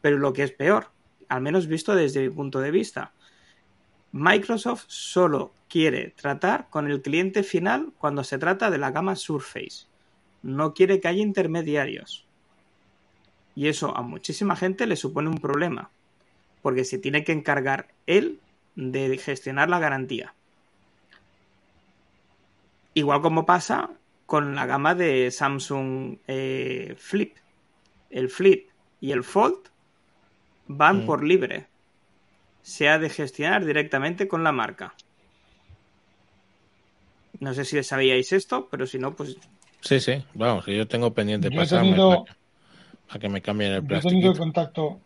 Pero 0.08 0.20
lo 0.20 0.32
que 0.32 0.44
es 0.44 0.54
peor, 0.54 0.88
al 1.28 1.42
menos 1.42 1.68
visto 1.68 1.94
desde 1.94 2.22
mi 2.22 2.30
punto 2.30 2.62
de 2.62 2.72
vista, 2.72 3.12
Microsoft 4.14 4.86
solo 4.88 5.54
quiere 5.68 6.14
tratar 6.16 6.70
con 6.70 6.90
el 6.90 7.02
cliente 7.02 7.44
final 7.44 7.92
cuando 7.98 8.24
se 8.24 8.38
trata 8.38 8.72
de 8.72 8.78
la 8.78 8.92
gama 8.92 9.18
Surface. 9.18 9.88
No 10.44 10.74
quiere 10.74 11.02
que 11.02 11.10
haya 11.10 11.22
intermediarios. 11.22 12.26
Y 13.54 13.68
eso 13.68 13.98
a 13.98 14.02
muchísima 14.02 14.56
gente 14.56 14.88
le 14.88 14.96
supone 14.96 15.28
un 15.28 15.40
problema, 15.40 15.92
porque 16.62 16.86
se 16.86 16.98
tiene 16.98 17.26
que 17.26 17.34
encargar 17.34 17.90
él 18.06 18.40
de 18.76 19.18
gestionar 19.18 19.70
la 19.70 19.80
garantía. 19.80 20.36
Igual 22.94 23.22
como 23.22 23.46
pasa 23.46 23.90
con 24.26 24.56
la 24.56 24.68
gama 24.68 24.96
de 24.96 25.32
Samsung 25.32 26.20
eh, 26.28 26.96
Flip. 26.98 27.36
El 28.10 28.30
Flip 28.30 28.70
y 29.02 29.12
el 29.12 29.26
Fold 29.26 29.76
van 30.68 31.04
Mm. 31.04 31.06
por 31.06 31.24
libre. 31.24 31.68
Se 32.62 32.90
ha 32.90 33.00
de 33.00 33.10
gestionar 33.10 33.66
directamente 33.66 34.28
con 34.28 34.44
la 34.44 34.52
marca. 34.52 34.94
No 37.40 37.54
sé 37.54 37.66
si 37.66 37.82
sabíais 37.84 38.34
esto, 38.34 38.68
pero 38.70 38.86
si 38.88 38.98
no, 39.00 39.14
pues 39.16 39.38
Sí, 39.82 40.00
sí, 40.00 40.24
vamos, 40.34 40.66
que 40.66 40.76
yo 40.76 40.88
tengo 40.88 41.14
pendiente 41.14 41.50
Yo 41.52 41.56
pasarme 41.62 41.92
tenido- 41.92 42.26
para, 43.08 43.20
que, 43.20 43.30
me 43.30 43.42
cambien 43.42 43.72
el 43.74 43.88
Yo 43.88 43.96
he 43.96 44.00
tenido 44.02 44.34
plástico. 44.34 44.38
contacto 44.44 45.00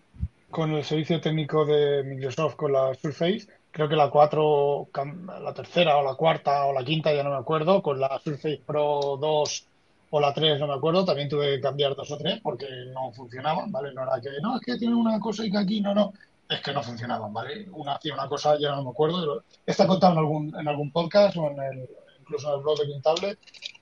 con 0.50 0.72
el 0.72 0.84
servicio 0.84 1.20
técnico 1.20 1.66
de 1.66 2.04
Microsoft 2.04 2.56
con 2.56 2.72
la 2.72 2.94
Surface, 2.96 3.48
creo 3.70 3.88
que 3.90 3.96
la 3.98 4.10
4, 4.10 4.88
cam- 4.94 5.26
la 5.42 5.54
tercera 5.54 5.98
o 5.98 6.04
la 6.04 6.16
cuarta 6.16 6.66
o 6.66 6.74
la 6.74 6.84
quinta, 6.86 7.14
ya 7.14 7.24
no 7.24 7.30
me 7.32 7.36
acuerdo, 7.38 7.84
con 7.84 8.00
la 8.00 8.20
Surface 8.24 8.62
Pro 8.66 9.18
2 9.20 9.68
o 10.12 10.20
la 10.20 10.34
3, 10.34 10.60
no 10.60 10.68
me 10.68 10.74
acuerdo, 10.74 11.04
también 11.06 11.30
tuve 11.30 11.56
que 11.56 11.62
cambiar 11.62 11.96
dos 11.96 12.12
o 12.12 12.18
tres 12.18 12.40
porque 12.44 12.68
no 12.94 13.12
funcionaban, 13.14 13.72
¿vale? 13.72 13.94
No 13.94 14.04
era 14.04 14.20
que, 14.22 14.30
no, 14.42 14.56
es 14.58 14.62
que 14.62 14.78
tiene 14.78 14.94
una 14.96 15.20
cosa 15.20 15.46
y 15.46 15.52
que 15.52 15.58
aquí, 15.58 15.82
no, 15.82 15.96
no, 15.96 16.14
es 16.50 16.60
que 16.62 16.74
no 16.74 16.84
funcionaban, 16.84 17.34
¿vale? 17.34 17.68
Una 17.72 17.94
hacía 17.96 18.14
una 18.14 18.28
cosa, 18.28 18.58
ya 18.60 18.76
no 18.76 18.84
me 18.84 18.90
acuerdo, 18.92 19.44
está 19.66 19.88
contado 19.88 20.14
en 20.14 20.20
algún, 20.20 20.56
en 20.60 20.68
algún 20.68 20.92
podcast 20.92 21.38
o 21.38 21.50
en 21.50 21.60
el, 21.62 21.90
incluso 22.20 22.50
en 22.50 22.56
el 22.58 22.62
blog 22.62 22.80
de 22.80 22.86
Quintable, 22.88 23.38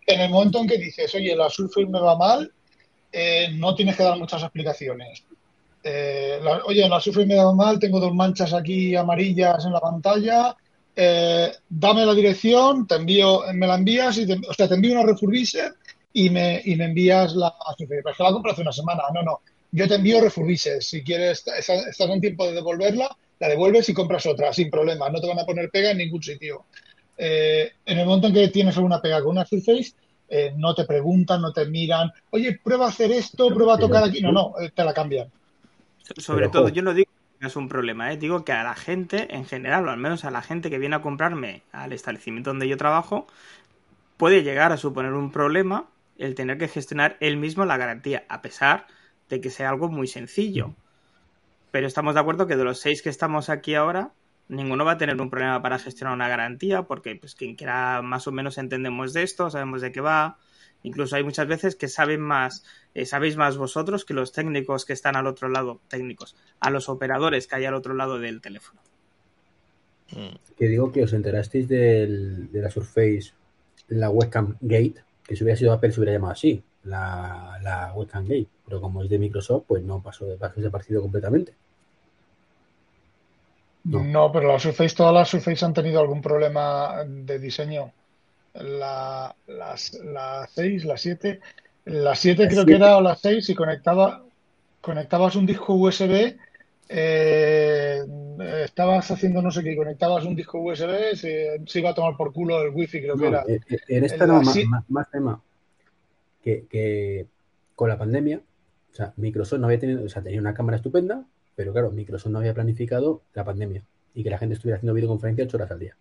en 0.06 0.22
el 0.22 0.30
momento 0.30 0.60
en 0.60 0.68
que 0.68 0.78
dices, 0.78 1.14
oye, 1.16 1.36
la 1.36 1.50
Surface 1.50 1.88
me 1.88 2.00
va 2.00 2.16
mal, 2.16 2.52
eh, 3.12 3.48
no 3.54 3.74
tienes 3.74 3.96
que 3.98 4.04
dar 4.04 4.18
muchas 4.18 4.44
explicaciones. 4.44 5.24
Eh, 5.84 6.40
la- 6.44 6.62
oye, 6.66 6.88
la 6.88 7.00
Surface 7.00 7.26
me 7.26 7.36
da 7.36 7.52
mal, 7.54 7.80
tengo 7.80 8.00
dos 8.00 8.14
manchas 8.14 8.54
aquí 8.54 8.96
amarillas 8.96 9.66
en 9.66 9.74
la 9.74 9.80
pantalla. 9.80 10.56
eh, 11.02 11.50
dame 11.70 12.06
la 12.06 12.14
dirección, 12.14 12.86
te 12.86 12.96
envío, 12.96 13.44
me 13.54 13.66
la 13.66 13.76
envías 13.76 14.18
y 14.18 14.28
te, 14.28 14.34
o 14.34 14.54
sea, 14.54 14.68
te 14.68 14.76
envío 14.76 14.92
una 15.00 15.04
refurbisher 15.10 15.74
y 16.14 16.30
me, 16.30 16.62
y 16.66 16.76
me 16.76 16.86
envías 16.86 17.36
la 17.36 17.54
Surface. 17.78 17.88
Pero 17.88 18.10
es 18.10 18.18
que 18.18 18.24
la 18.24 18.32
compré 18.32 18.52
hace 18.52 18.62
una 18.62 18.72
semana. 18.72 19.04
No, 19.14 19.24
no. 19.24 19.40
Yo 19.72 19.88
te 19.88 19.96
envío 19.96 20.22
refurbisher. 20.22 20.82
Si 20.82 21.04
quieres, 21.04 21.46
estás 21.48 22.00
en 22.00 22.22
tiempo 22.22 22.48
de 22.48 22.54
devolverla, 22.54 23.16
la 23.40 23.48
devuelves 23.48 23.88
y 23.90 23.94
compras 23.94 24.26
otra, 24.26 24.52
sin 24.52 24.70
problema. 24.70 25.10
No 25.10 25.22
te 25.22 25.28
van 25.28 25.40
a 25.40 25.46
poner 25.46 25.70
pega 25.70 25.92
en 25.92 26.00
ningún 26.00 26.24
sitio. 26.24 26.66
Eh, 27.18 27.72
en 27.86 28.00
el 28.00 28.06
momento 28.06 28.28
en 28.28 28.34
que 28.34 28.48
tienes 28.48 28.76
alguna 28.78 29.02
pega 29.02 29.22
con 29.22 29.32
una 29.32 29.46
Surface, 29.46 29.94
eh, 30.28 30.54
no 30.56 30.74
te 30.74 30.86
preguntan, 30.86 31.42
no 31.42 31.52
te 31.54 31.66
miran, 31.66 32.12
oye, 32.32 32.60
prueba 32.64 32.86
a 32.86 32.90
hacer 32.90 33.12
esto, 33.12 33.54
prueba 33.54 33.74
a 33.74 33.78
Pero- 33.78 33.88
tocar 33.88 34.04
aquí. 34.06 34.22
No, 34.22 34.32
no, 34.32 34.54
eh, 34.60 34.72
te 34.74 34.84
la 34.84 34.94
cambian. 34.94 35.28
Sobre 36.18 36.48
Pero, 36.48 36.52
todo, 36.52 36.70
yo 36.70 36.82
no 36.82 36.94
digo 36.94 37.12
que 37.40 37.48
es 37.48 37.56
un 37.56 37.70
problema, 37.70 38.12
¿eh? 38.12 38.18
digo 38.18 38.44
que 38.44 38.52
a 38.52 38.64
la 38.64 38.76
gente 38.76 39.34
en 39.36 39.46
general, 39.46 39.88
o 39.88 39.92
al 39.92 39.98
menos 39.98 40.26
a 40.26 40.32
la 40.32 40.42
gente 40.42 40.70
que 40.70 40.80
viene 40.80 40.96
a 40.96 41.02
comprarme 41.02 41.62
al 41.72 41.94
establecimiento 41.94 42.50
donde 42.50 42.68
yo 42.68 42.78
trabajo, 42.78 43.28
puede 44.18 44.44
llegar 44.44 44.72
a 44.72 44.78
suponer 44.78 45.14
un 45.14 45.32
problema 45.32 45.86
el 46.20 46.36
tener 46.36 46.60
que 46.60 46.68
gestionar 46.68 47.18
él 47.20 47.38
mismo 47.38 47.66
la 47.66 47.78
garantía, 47.78 48.26
a 48.30 48.44
pesar 48.44 48.86
de 49.30 49.42
que 49.42 49.50
sea 49.50 49.70
algo 49.70 49.90
muy 49.90 50.06
sencillo. 50.08 50.76
Pero 51.72 51.88
estamos 51.88 52.14
de 52.14 52.20
acuerdo 52.20 52.46
que 52.46 52.56
de 52.56 52.64
los 52.64 52.80
seis 52.80 53.02
que 53.02 53.10
estamos 53.10 53.50
aquí 53.50 53.74
ahora, 53.74 54.12
ninguno 54.48 54.86
va 54.86 54.94
a 54.94 54.98
tener 54.98 55.20
un 55.22 55.30
problema 55.30 55.62
para 55.62 55.80
gestionar 55.80 56.14
una 56.14 56.28
garantía, 56.28 56.84
porque 56.84 57.16
pues 57.16 57.36
quien 57.36 57.56
quiera 57.56 58.02
más 58.02 58.28
o 58.28 58.32
menos 58.32 58.58
entendemos 58.58 59.14
de 59.14 59.24
esto, 59.24 59.50
sabemos 59.50 59.82
de 59.82 59.92
qué 59.92 60.02
va. 60.02 60.38
Incluso 60.82 61.16
hay 61.16 61.24
muchas 61.24 61.48
veces 61.48 61.76
que 61.76 61.88
saben 61.88 62.22
más, 62.22 62.64
eh, 62.94 63.06
sabéis 63.06 63.36
más 63.36 63.58
vosotros 63.58 64.06
que 64.06 64.14
los 64.14 64.32
técnicos 64.32 64.86
que 64.86 64.94
están 64.94 65.16
al 65.16 65.28
otro 65.28 65.50
lado, 65.50 65.82
técnicos, 65.90 66.36
a 66.60 66.70
los 66.70 66.90
operadores 66.90 67.48
que 67.48 67.56
hay 67.58 67.66
al 67.66 67.74
otro 67.74 67.94
lado 67.94 68.18
del 68.18 68.42
teléfono. 68.42 68.82
Que 70.58 70.68
digo 70.68 70.92
que 70.92 71.04
os 71.04 71.14
enterasteis 71.14 71.68
del- 71.68 72.52
de 72.52 72.62
la 72.62 72.72
Surface, 72.72 73.34
la 73.90 74.10
webcam 74.10 74.56
Gate, 74.62 75.04
que 75.30 75.36
si 75.38 75.44
hubiera 75.46 75.58
sido 75.60 75.74
Apple 75.74 75.92
se 75.94 76.00
hubiera 76.02 76.14
llamado 76.14 76.34
así, 76.34 76.64
la, 76.84 77.60
la 77.64 77.94
webcam 77.96 78.24
Gate, 78.26 78.50
pero 78.66 78.82
como 78.82 79.04
es 79.04 79.10
de 79.10 79.20
Microsoft, 79.20 79.66
pues 79.68 79.84
no 79.84 80.02
pasó 80.02 80.26
de 80.26 80.38
pasó 80.38 80.56
desaparecido 80.58 81.02
completamente. 81.02 81.54
No. 83.84 84.04
No, 84.04 84.32
pero 84.32 84.48
la 84.52 84.60
Surface, 84.60 84.96
todas 84.96 85.14
las 85.14 85.30
Surface 85.30 85.66
han 85.66 85.74
tenido 85.74 86.00
algún 86.00 86.22
problema 86.22 87.04
de 87.08 87.40
diseño. 87.40 87.92
La, 88.54 89.36
las- 89.48 89.94
la 90.04 90.48
6, 90.54 90.86
la 90.86 90.98
7, 90.98 91.40
la 91.86 92.16
7 92.16 92.44
La 92.44 92.50
creo 92.50 92.66
7. 92.66 92.66
que 92.66 92.76
era 92.76 92.98
o 92.98 93.02
la 93.02 93.16
6 93.16 93.50
y 93.50 93.56
conectaba, 93.56 94.24
conectabas 94.82 95.36
un 95.36 95.46
disco 95.46 95.74
USB, 95.76 96.38
eh, 96.90 98.04
estabas 98.66 99.10
haciendo 99.12 99.42
no 99.42 99.52
sé 99.52 99.64
qué, 99.64 99.76
conectabas 99.76 100.26
un 100.26 100.36
disco 100.36 100.60
USB, 100.60 101.16
se, 101.16 101.62
se 101.66 101.80
iba 101.80 101.92
a 101.92 101.94
tomar 101.96 102.18
por 102.18 102.34
culo 102.34 102.62
el 102.62 102.74
wifi, 102.74 103.02
creo 103.02 103.18
que 103.18 103.28
era. 103.28 103.44
eh, 103.48 103.60
eh, 103.70 103.80
en 103.90 104.04
esta 104.04 104.26
la 104.28 104.34
más, 104.42 104.54
si- 104.54 104.66
más- 104.66 104.90
más 104.90 105.10
tema 105.12 105.42
que, 106.44 106.66
que 106.70 107.28
con 107.76 107.90
la 107.90 107.98
pandemia, 107.98 108.42
o 108.92 108.96
sea, 108.96 109.14
Microsoft 109.18 109.60
no 109.60 109.68
había 109.68 109.80
tenido, 109.80 110.04
o 110.04 110.10
sea, 110.10 110.22
tenía 110.22 110.40
una 110.40 110.54
cámara 110.54 110.78
estupenda, 110.78 111.24
pero 111.56 111.72
claro, 111.74 111.92
Microsoft 111.92 112.32
no 112.32 112.40
había 112.40 112.54
planificado 112.54 113.22
la 113.34 113.44
pandemia 113.46 113.84
y 114.14 114.24
que 114.24 114.30
la 114.30 114.38
gente 114.38 114.56
estuviera 114.56 114.78
haciendo 114.78 114.94
videoconferencia 114.94 115.46
ocho 115.46 115.58
horas 115.58 115.72
al 115.72 115.80
día. 115.80 115.96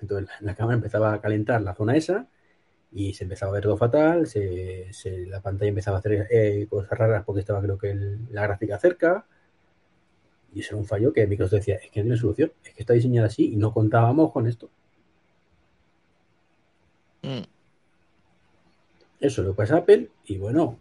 Entonces 0.00 0.28
la, 0.28 0.46
la 0.48 0.54
cámara 0.54 0.76
empezaba 0.76 1.12
a 1.12 1.20
calentar 1.20 1.62
la 1.62 1.74
zona 1.74 1.96
esa 1.96 2.26
y 2.92 3.14
se 3.14 3.24
empezaba 3.24 3.52
a 3.52 3.54
ver 3.54 3.64
todo 3.64 3.76
fatal, 3.76 4.26
se, 4.26 4.92
se- 4.92 5.26
la 5.26 5.40
pantalla 5.40 5.68
empezaba 5.70 5.98
a 5.98 6.00
hacer 6.00 6.26
eh, 6.30 6.66
cosas 6.68 6.98
raras 6.98 7.24
porque 7.24 7.40
estaba 7.40 7.62
creo 7.62 7.78
que 7.78 7.90
el- 7.90 8.20
la 8.32 8.42
gráfica 8.42 8.78
cerca. 8.78 9.26
Y 10.56 10.60
eso 10.60 10.70
era 10.70 10.78
un 10.78 10.86
fallo 10.86 11.12
que 11.12 11.26
Microsoft 11.26 11.58
decía, 11.58 11.74
es 11.74 11.90
que 11.90 12.00
no 12.00 12.04
tiene 12.04 12.16
solución, 12.16 12.50
es 12.64 12.72
que 12.72 12.82
está 12.82 12.94
diseñada 12.94 13.26
así 13.26 13.52
y 13.52 13.56
no 13.56 13.74
contábamos 13.74 14.32
con 14.32 14.46
esto. 14.46 14.70
Mm. 17.20 17.42
Eso 19.20 19.42
lo 19.42 19.52
pasa 19.54 19.74
a 19.74 19.78
Apple 19.80 20.08
y 20.24 20.38
bueno, 20.38 20.78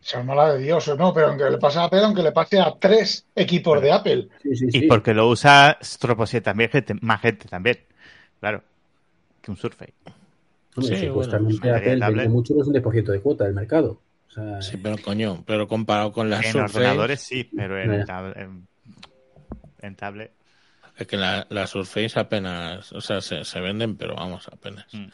Se 0.00 0.22
mala 0.22 0.54
de 0.54 0.62
Dios, 0.62 0.86
o 0.86 0.96
no, 0.96 1.12
pero 1.12 1.26
aunque 1.26 1.50
le 1.50 1.58
pase 1.58 1.80
a 1.80 1.84
Apple, 1.86 2.04
aunque 2.04 2.22
le 2.22 2.30
pase 2.30 2.60
a 2.60 2.72
tres 2.78 3.26
equipos 3.34 3.82
de 3.82 3.90
Apple. 3.90 4.28
sí, 4.44 4.54
sí, 4.54 4.66
Y 4.68 4.70
sí. 4.82 4.86
porque 4.86 5.12
lo 5.12 5.28
usa 5.28 5.76
Stroposet 5.82 6.44
también, 6.44 6.70
gente, 6.70 6.94
más 7.00 7.20
gente 7.20 7.48
también. 7.48 7.78
Claro. 8.38 8.62
Que 9.40 9.50
un 9.50 9.56
Surface. 9.56 9.92
Hombre, 10.76 10.98
Sí, 11.00 11.06
supuestamente 11.08 11.58
bueno, 11.68 11.76
Apple 11.78 11.96
vende 11.96 12.28
mucho 12.28 12.54
es 12.60 12.68
un 12.68 12.74
10% 12.74 13.10
de 13.10 13.20
cuota 13.20 13.42
del 13.42 13.54
mercado. 13.54 13.98
O 14.32 14.60
sea, 14.60 14.62
Sí, 14.62 14.76
pero 14.78 14.96
coño, 14.98 15.44
pero 15.46 15.68
comparado 15.68 16.12
con 16.12 16.28
la 16.30 16.38
en 16.38 16.52
Surface, 16.52 16.78
ordenadores 16.78 17.20
sí, 17.20 17.44
pero 17.54 17.80
en, 17.80 18.04
tab- 18.06 18.36
en, 18.36 18.66
en 19.80 19.96
tablet. 19.96 20.32
es 20.96 21.06
que 21.06 21.16
la, 21.16 21.46
la 21.50 21.66
Surface 21.66 22.18
apenas, 22.18 22.92
o 22.92 23.00
sea, 23.00 23.20
se, 23.20 23.44
se 23.44 23.60
venden, 23.60 23.96
pero 23.96 24.14
vamos, 24.16 24.48
apenas. 24.48 24.86
Mm. 24.94 25.06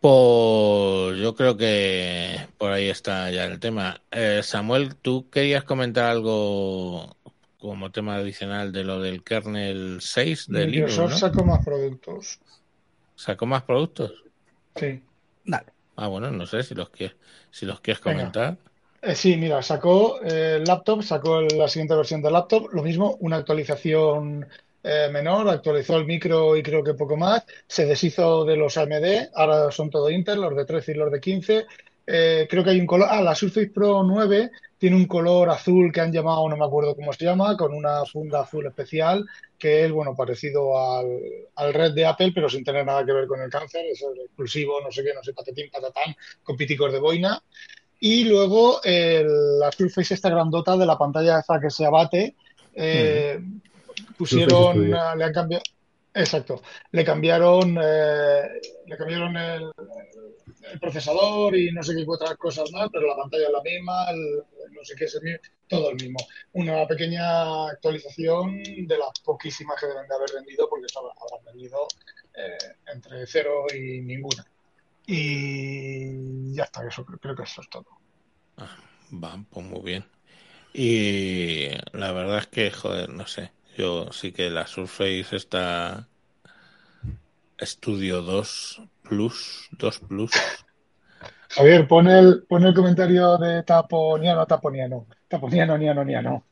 Pues 0.00 1.18
yo 1.18 1.34
creo 1.34 1.56
que 1.56 2.38
por 2.58 2.70
ahí 2.72 2.88
está 2.88 3.30
ya 3.30 3.44
el 3.46 3.58
tema. 3.58 4.00
Eh, 4.10 4.40
Samuel, 4.42 4.94
¿tú 4.96 5.28
querías 5.30 5.64
comentar 5.64 6.04
algo 6.10 7.16
como 7.58 7.90
tema 7.90 8.16
adicional 8.16 8.70
de 8.72 8.84
lo 8.84 9.00
del 9.00 9.24
kernel 9.24 9.98
6 10.00 10.46
de 10.48 10.66
Linux, 10.66 10.92
Microsoft 10.92 11.10
¿no? 11.10 11.18
sacó 11.18 11.44
más 11.44 11.64
productos. 11.64 12.38
¿Sacó 13.16 13.46
más 13.46 13.62
productos? 13.62 14.12
Sí. 14.76 15.02
Dale. 15.44 15.72
Ah, 15.96 16.08
bueno, 16.08 16.30
no 16.30 16.46
sé 16.46 16.62
si 16.62 16.74
los 16.74 16.90
quieres, 16.90 17.16
si 17.50 17.66
los 17.66 17.80
quieres 17.80 18.00
comentar. 18.00 18.56
Eh, 19.02 19.14
sí, 19.14 19.36
mira, 19.36 19.62
sacó 19.62 20.20
el 20.20 20.64
laptop, 20.64 21.02
sacó 21.02 21.40
la 21.40 21.68
siguiente 21.68 21.94
versión 21.94 22.22
del 22.22 22.34
laptop, 22.34 22.68
lo 22.72 22.82
mismo, 22.82 23.16
una 23.20 23.36
actualización 23.36 24.46
eh, 24.82 25.08
menor, 25.10 25.48
actualizó 25.48 25.96
el 25.96 26.06
micro 26.06 26.56
y 26.56 26.62
creo 26.62 26.84
que 26.84 26.94
poco 26.94 27.16
más, 27.16 27.44
se 27.66 27.86
deshizo 27.86 28.44
de 28.44 28.56
los 28.56 28.76
AMD, 28.76 29.30
ahora 29.34 29.70
son 29.70 29.90
todo 29.90 30.10
Intel, 30.10 30.40
los 30.40 30.54
de 30.54 30.64
13 30.64 30.92
y 30.92 30.94
los 30.94 31.10
de 31.10 31.20
15. 31.20 31.66
Eh, 32.06 32.46
creo 32.48 32.62
que 32.62 32.70
hay 32.70 32.80
un 32.80 32.86
color, 32.86 33.08
ah, 33.10 33.20
la 33.20 33.34
Surface 33.34 33.70
Pro 33.70 34.04
9 34.04 34.52
tiene 34.78 34.94
un 34.94 35.06
color 35.06 35.50
azul 35.50 35.90
que 35.92 36.00
han 36.00 36.12
llamado, 36.12 36.48
no 36.48 36.56
me 36.56 36.64
acuerdo 36.64 36.94
cómo 36.94 37.12
se 37.12 37.24
llama, 37.24 37.56
con 37.56 37.74
una 37.74 38.04
funda 38.04 38.42
azul 38.42 38.66
especial, 38.66 39.26
que 39.58 39.84
es, 39.84 39.90
bueno, 39.90 40.14
parecido 40.14 40.78
al, 40.78 41.20
al 41.56 41.74
red 41.74 41.92
de 41.92 42.06
Apple, 42.06 42.30
pero 42.32 42.48
sin 42.48 42.62
tener 42.62 42.86
nada 42.86 43.04
que 43.04 43.12
ver 43.12 43.26
con 43.26 43.40
el 43.40 43.50
cáncer, 43.50 43.84
es 43.86 44.02
el 44.02 44.20
exclusivo, 44.20 44.80
no 44.80 44.92
sé 44.92 45.02
qué, 45.02 45.14
no 45.14 45.22
sé, 45.22 45.32
patatín, 45.32 45.68
patatán, 45.70 46.14
con 46.44 46.56
piticos 46.56 46.92
de 46.92 47.00
boina. 47.00 47.42
Y 47.98 48.24
luego 48.24 48.80
la 48.84 49.72
Surface 49.72 50.14
esta 50.14 50.28
grandota 50.28 50.76
de 50.76 50.86
la 50.86 50.98
pantalla 50.98 51.40
esa 51.40 51.58
que 51.58 51.70
se 51.70 51.86
abate, 51.86 52.36
eh, 52.74 53.40
pusieron, 54.18 54.90
le 54.90 55.24
han 55.24 55.32
cambiado, 55.32 55.62
exacto, 56.22 56.62
le 56.92 57.04
cambiaron, 57.04 57.78
eh, 57.82 58.42
le 58.86 58.96
cambiaron 58.96 59.36
el, 59.36 59.70
el 60.72 60.80
procesador 60.80 61.56
y 61.56 61.72
no 61.72 61.82
sé 61.82 61.94
qué 61.94 62.04
otras 62.06 62.36
cosas 62.36 62.70
más, 62.72 62.88
pero 62.92 63.06
la 63.06 63.16
pantalla 63.16 63.46
es 63.46 63.52
la 63.52 63.62
misma, 63.62 64.10
el- 64.10 64.44
no 64.72 64.84
sé 64.84 64.94
qué 64.96 65.04
es 65.04 65.14
el 65.14 65.22
mismo, 65.22 65.40
todo 65.68 65.90
el 65.90 65.96
mismo. 65.96 66.18
Una 66.52 66.86
pequeña 66.86 67.68
actualización 67.68 68.62
de 68.62 68.98
las 68.98 69.20
poquísimas 69.24 69.80
que 69.80 69.86
deben 69.86 70.06
de 70.08 70.14
haber 70.14 70.30
vendido, 70.34 70.68
porque 70.68 70.86
eso 70.86 71.00
habrán 71.00 71.44
vendido 71.46 71.86
eh, 72.34 72.58
entre 72.92 73.26
cero 73.26 73.66
y 73.74 74.00
ninguna. 74.02 74.44
Y 75.06 76.54
ya 76.54 76.64
está, 76.64 76.86
eso, 76.86 77.04
creo 77.04 77.36
que 77.36 77.44
eso 77.44 77.60
es 77.62 77.70
todo. 77.70 77.86
Va, 79.12 79.44
pues 79.50 79.66
muy 79.66 79.80
bien. 79.82 80.04
Y 80.74 81.68
la 81.92 82.12
verdad 82.12 82.38
es 82.40 82.48
que, 82.48 82.70
joder, 82.72 83.10
no 83.10 83.26
sé. 83.28 83.52
Yo 83.76 84.10
sí 84.12 84.32
que 84.32 84.48
la 84.48 84.66
Surface 84.66 85.36
está 85.36 86.08
Studio 87.60 88.22
2 88.22 88.82
Plus, 89.02 89.68
2 89.72 89.98
Plus. 90.00 90.32
Javier, 91.50 91.86
pon 91.86 92.08
el, 92.08 92.44
pon 92.48 92.64
el 92.64 92.74
comentario 92.74 93.36
de 93.38 93.62
Taponiano, 93.62 94.46
Taponiano. 94.46 95.06
Taponiano, 95.28 95.76
niano, 95.78 96.04
niano. 96.04 96.44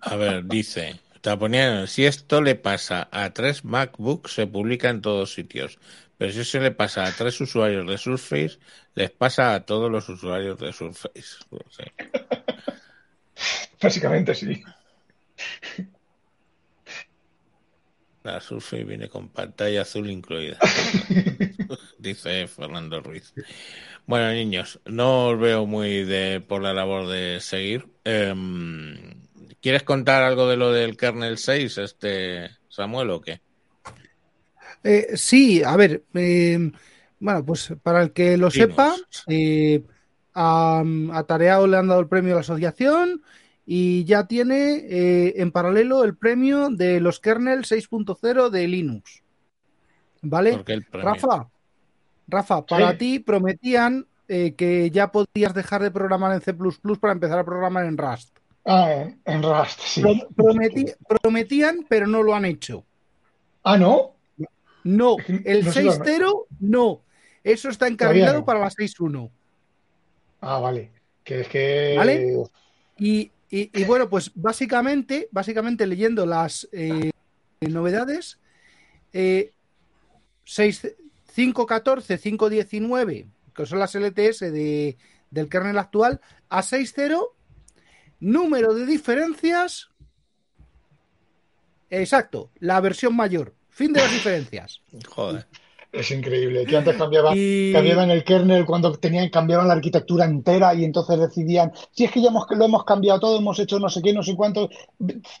A 0.00 0.16
ver, 0.16 0.44
dice, 0.46 1.00
Taponiano, 1.20 1.86
si 1.86 2.06
esto 2.06 2.40
le 2.40 2.54
pasa 2.54 3.08
a 3.10 3.30
tres 3.30 3.64
MacBooks, 3.64 4.32
se 4.32 4.46
publica 4.46 4.88
en 4.88 5.02
todos 5.02 5.34
sitios. 5.34 5.78
Pero 6.16 6.32
si 6.32 6.40
eso 6.40 6.60
le 6.60 6.70
pasa 6.70 7.04
a 7.04 7.12
tres 7.12 7.40
usuarios 7.40 7.86
de 7.86 7.98
Surface, 7.98 8.58
les 8.94 9.10
pasa 9.10 9.54
a 9.54 9.64
todos 9.64 9.90
los 9.90 10.08
usuarios 10.08 10.58
de 10.58 10.72
Surface. 10.72 11.38
No 11.50 11.58
sé. 11.70 11.92
Básicamente 13.82 14.34
sí. 14.34 14.62
La 18.22 18.40
Surface 18.40 18.84
viene 18.84 19.08
con 19.08 19.30
pantalla 19.30 19.82
azul 19.82 20.10
incluida. 20.10 20.58
Dice 21.98 22.46
Fernando 22.48 23.00
Ruiz. 23.00 23.32
Bueno, 24.06 24.30
niños, 24.32 24.80
no 24.84 25.28
os 25.28 25.38
veo 25.40 25.66
muy 25.66 26.04
de 26.04 26.40
por 26.40 26.62
la 26.62 26.74
labor 26.74 27.08
de 27.08 27.40
seguir. 27.40 27.88
Em, 28.04 29.14
¿Quieres 29.62 29.84
contar 29.84 30.22
algo 30.22 30.48
de 30.48 30.56
lo 30.56 30.72
del 30.72 30.96
kernel 30.98 31.38
6, 31.38 31.78
este 31.78 32.50
Samuel, 32.68 33.10
o 33.10 33.20
qué? 33.22 33.40
Eh, 34.82 35.16
sí, 35.16 35.62
a 35.62 35.76
ver, 35.76 36.04
eh, 36.14 36.72
bueno, 37.18 37.44
pues 37.44 37.72
para 37.82 38.02
el 38.02 38.12
que 38.12 38.36
lo 38.36 38.50
Dinos. 38.50 38.50
sepa, 38.50 38.94
eh, 39.26 39.84
a, 40.34 40.82
a 41.12 41.24
Tareao 41.24 41.66
le 41.66 41.76
han 41.76 41.88
dado 41.88 42.00
el 42.00 42.08
premio 42.08 42.32
a 42.32 42.36
la 42.36 42.40
asociación 42.40 43.22
y 43.72 44.02
ya 44.04 44.26
tiene 44.26 44.78
eh, 44.88 45.34
en 45.36 45.52
paralelo 45.52 46.02
el 46.02 46.16
premio 46.16 46.70
de 46.70 46.98
los 46.98 47.20
kernel 47.20 47.60
6.0 47.60 48.50
de 48.50 48.66
Linux. 48.66 49.22
¿Vale? 50.22 50.64
Rafa, 50.92 51.48
Rafa, 52.26 52.66
para 52.66 52.90
Sí. 52.92 52.98
ti 52.98 53.18
prometían 53.20 54.06
eh, 54.26 54.54
que 54.56 54.90
ya 54.90 55.12
podías 55.12 55.54
dejar 55.54 55.82
de 55.82 55.92
programar 55.92 56.32
en 56.34 56.40
C++ 56.40 56.52
para 57.00 57.12
empezar 57.12 57.38
a 57.38 57.44
programar 57.44 57.84
en 57.86 57.96
Rust. 57.96 58.36
Ah, 58.64 59.06
en, 59.24 59.42
Rust, 59.42 59.80
sí. 59.80 60.00
Pro- 60.02 60.28
prometí- 60.36 60.94
prometían, 61.22 61.86
pero 61.88 62.08
no 62.08 62.24
lo 62.24 62.34
han 62.34 62.44
hecho. 62.46 62.84
Ah, 63.62 63.76
¿no? 63.78 64.16
No, 64.82 65.16
el 65.44 65.64
No 65.64 65.72
se 65.72 65.82
lo- 65.84 65.92
6.0 65.92 66.46
no. 66.58 67.02
Eso 67.44 67.68
está 67.68 67.86
encarrilado 67.86 68.40
no. 68.40 68.44
para 68.44 68.58
la 68.60 68.70
6.1. 68.70 69.30
Ah, 70.40 70.58
vale. 70.58 70.90
Que 71.22 71.40
es 71.42 71.48
que... 71.48 71.94
¿Vale? 71.96 72.36
Y, 72.98 73.30
y- 73.50 73.70
y 73.80 73.84
bueno, 73.84 74.08
pues 74.08 74.30
básicamente, 74.34 75.28
básicamente 75.32 75.86
leyendo 75.86 76.24
las 76.26 76.68
eh, 76.72 77.10
novedades, 77.60 78.38
eh, 79.12 79.52
6 80.44 80.86
5.14, 81.34 82.18
5.19, 82.18 83.26
que 83.54 83.66
son 83.66 83.78
las 83.78 83.94
LTS 83.94 84.50
de, 84.50 84.96
del 85.30 85.48
kernel 85.48 85.78
actual, 85.78 86.20
a 86.48 86.60
6.0, 86.62 87.34
número 88.20 88.74
de 88.74 88.84
diferencias, 88.86 89.90
exacto, 91.88 92.50
la 92.58 92.80
versión 92.80 93.14
mayor, 93.16 93.54
fin 93.68 93.92
de 93.92 94.00
las 94.00 94.12
diferencias. 94.12 94.80
Joder. 95.08 95.46
Es 95.92 96.10
increíble. 96.12 96.64
Que 96.66 96.76
antes 96.76 96.96
cambiaban, 96.96 97.34
Y- 97.36 97.72
cambiaban 97.72 98.10
el 98.10 98.22
kernel 98.22 98.64
cuando 98.64 98.92
tenían, 98.94 99.28
cambiaban 99.28 99.66
la 99.66 99.74
arquitectura 99.74 100.24
entera 100.24 100.72
y 100.74 100.84
entonces 100.84 101.18
decidían, 101.18 101.72
si 101.92 102.04
es 102.04 102.12
que 102.12 102.22
ya 102.22 102.28
hemos, 102.28 102.46
lo 102.50 102.64
hemos 102.64 102.84
cambiado 102.84 103.18
todo, 103.18 103.38
hemos 103.38 103.58
hecho 103.58 103.78
no 103.80 103.88
sé 103.88 104.00
qué, 104.00 104.12
no 104.12 104.22
sé 104.22 104.36
cuánto, 104.36 104.68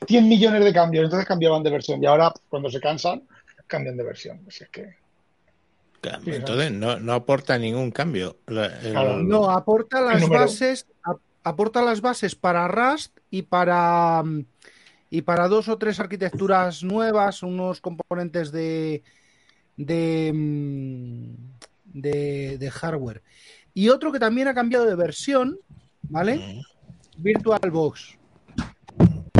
100 0.08 0.28
millones 0.28 0.64
de 0.64 0.72
cambios, 0.72 1.04
entonces 1.04 1.26
cambiaban 1.28 1.62
de 1.62 1.70
versión. 1.70 2.02
Y 2.02 2.06
ahora, 2.06 2.32
cuando 2.48 2.68
se 2.68 2.80
cansan, 2.80 3.22
cambian 3.68 3.96
de 3.96 4.02
versión. 4.02 4.40
Así 4.48 4.64
es 4.64 4.70
que... 4.70 5.00
Entonces 6.24 6.72
no, 6.72 6.98
no 6.98 7.12
aporta 7.12 7.58
ningún 7.58 7.90
cambio. 7.90 8.38
El- 8.46 9.28
No, 9.28 9.50
aporta 9.50 10.00
las 10.00 10.26
bases, 10.28 10.86
aporta 11.44 11.82
las 11.82 12.00
bases 12.00 12.34
para 12.34 12.66
Rust 12.68 13.16
y 13.30 13.42
para 13.42 14.22
mm, 14.24 14.44
y 15.10 15.22
para 15.22 15.48
dos 15.48 15.68
o 15.68 15.76
tres 15.76 16.00
arquitecturas 16.00 16.82
nuevas, 16.84 17.42
unos 17.42 17.80
componentes 17.80 18.50
de 18.52 19.02
de, 19.76 20.32
mm, 20.34 21.34
de, 21.84 22.58
de 22.58 22.70
hardware. 22.70 23.22
Y 23.74 23.88
otro 23.88 24.12
que 24.12 24.18
también 24.18 24.48
ha 24.48 24.54
cambiado 24.54 24.86
de 24.86 24.96
versión, 24.96 25.58
¿vale? 26.02 26.62
VirtualBox. 27.18 28.18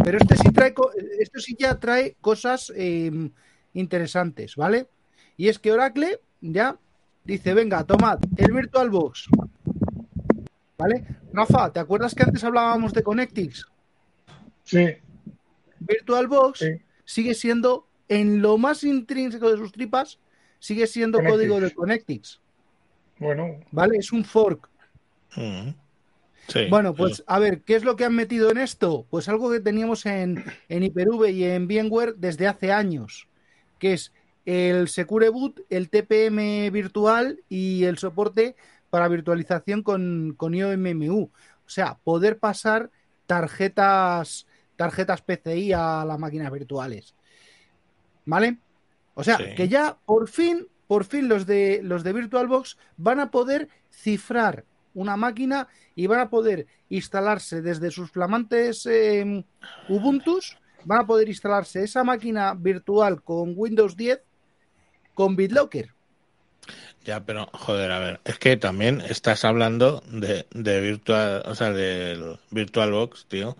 Pero 0.04 0.18
este 0.18 0.36
sí 0.36 0.50
trae, 0.52 0.74
esto 1.18 1.40
sí 1.40 1.56
ya 1.58 1.78
trae 1.78 2.16
cosas 2.20 2.72
eh, 2.76 3.30
interesantes, 3.74 4.56
¿vale? 4.56 4.88
Y 5.36 5.48
es 5.48 5.58
que 5.58 5.72
Oracle 5.72 6.20
ya 6.40 6.78
dice, 7.24 7.54
venga, 7.54 7.84
tomad 7.84 8.18
el 8.36 8.52
VirtualBox. 8.52 9.28
¿Vale? 10.78 11.04
Rafa, 11.32 11.70
¿te 11.72 11.80
acuerdas 11.80 12.14
que 12.14 12.22
antes 12.22 12.42
hablábamos 12.42 12.94
de 12.94 13.02
Connectix? 13.02 13.66
Sí, 14.64 14.86
VirtualBox 15.80 16.58
Sí. 16.60 16.68
sigue 17.04 17.34
siendo, 17.34 17.86
en 18.10 18.42
lo 18.42 18.58
más 18.58 18.82
intrínseco 18.82 19.50
de 19.50 19.56
sus 19.56 19.70
tripas, 19.70 20.18
sigue 20.58 20.86
siendo 20.88 21.20
código 21.22 21.60
de 21.60 21.72
Connectix. 21.72 22.40
bueno, 23.18 23.60
¿Vale? 23.70 23.98
Es 23.98 24.12
un 24.12 24.24
fork. 24.24 24.68
Mm. 25.36 25.70
Sí, 26.48 26.66
Bueno, 26.68 26.92
pues 26.92 27.22
a 27.28 27.38
ver, 27.38 27.62
¿qué 27.62 27.76
es 27.76 27.84
lo 27.84 27.94
que 27.94 28.04
han 28.04 28.16
metido 28.16 28.50
en 28.50 28.58
esto? 28.58 29.06
Pues 29.10 29.28
algo 29.28 29.52
que 29.52 29.60
teníamos 29.60 30.04
en, 30.06 30.44
en 30.68 30.82
Hyper-V 30.82 31.30
y 31.30 31.44
en 31.44 31.68
VMware 31.68 32.16
desde 32.16 32.48
hace 32.48 32.72
años, 32.72 33.28
que 33.78 33.92
es 33.92 34.12
el 34.44 34.88
Secure 34.88 35.28
Boot, 35.28 35.60
el 35.70 35.88
TPM 35.88 36.72
virtual 36.72 37.44
y 37.48 37.84
el 37.84 37.98
soporte 37.98 38.56
para 38.90 39.06
virtualización 39.06 39.84
con, 39.84 40.34
con 40.36 40.52
IOMMU. 40.52 41.22
O 41.22 41.68
sea, 41.68 41.98
poder 42.02 42.40
pasar 42.40 42.90
tarjetas, 43.26 44.48
tarjetas 44.74 45.22
PCI 45.22 45.72
a 45.72 46.04
las 46.04 46.18
máquinas 46.18 46.50
virtuales. 46.50 47.14
¿Vale? 48.30 48.58
O 49.14 49.24
sea, 49.24 49.36
Sí. 49.38 49.54
que 49.56 49.68
ya 49.68 49.98
por 50.06 50.28
fin, 50.28 50.68
por 50.86 51.04
fin 51.04 51.28
los 51.28 51.46
de 51.46 51.80
los 51.82 52.04
de 52.04 52.12
VirtualBox 52.12 52.76
van 52.96 53.18
a 53.18 53.30
poder 53.30 53.68
cifrar 53.90 54.64
una 54.94 55.16
máquina 55.16 55.66
y 55.96 56.06
van 56.06 56.20
a 56.20 56.30
poder 56.30 56.66
instalarse 56.88 57.60
desde 57.60 57.90
sus 57.90 58.10
flamantes 58.10 58.86
eh, 58.86 59.44
Ubuntus, 59.88 60.56
van 60.84 61.00
a 61.00 61.06
poder 61.06 61.28
instalarse 61.28 61.82
esa 61.82 62.04
máquina 62.04 62.54
virtual 62.54 63.22
con 63.22 63.54
Windows 63.56 63.96
10 63.96 64.22
con 65.14 65.34
BitLocker. 65.36 65.92
Ya, 67.04 67.24
pero 67.24 67.46
joder, 67.52 67.90
a 67.90 67.98
ver, 67.98 68.20
es 68.24 68.38
que 68.38 68.56
también 68.56 69.00
estás 69.00 69.44
hablando 69.44 70.02
de, 70.10 70.46
de 70.52 70.80
virtual, 70.80 71.42
o 71.46 71.54
sea, 71.54 71.72
del 71.72 72.38
VirtualBox, 72.50 73.26
tío, 73.26 73.56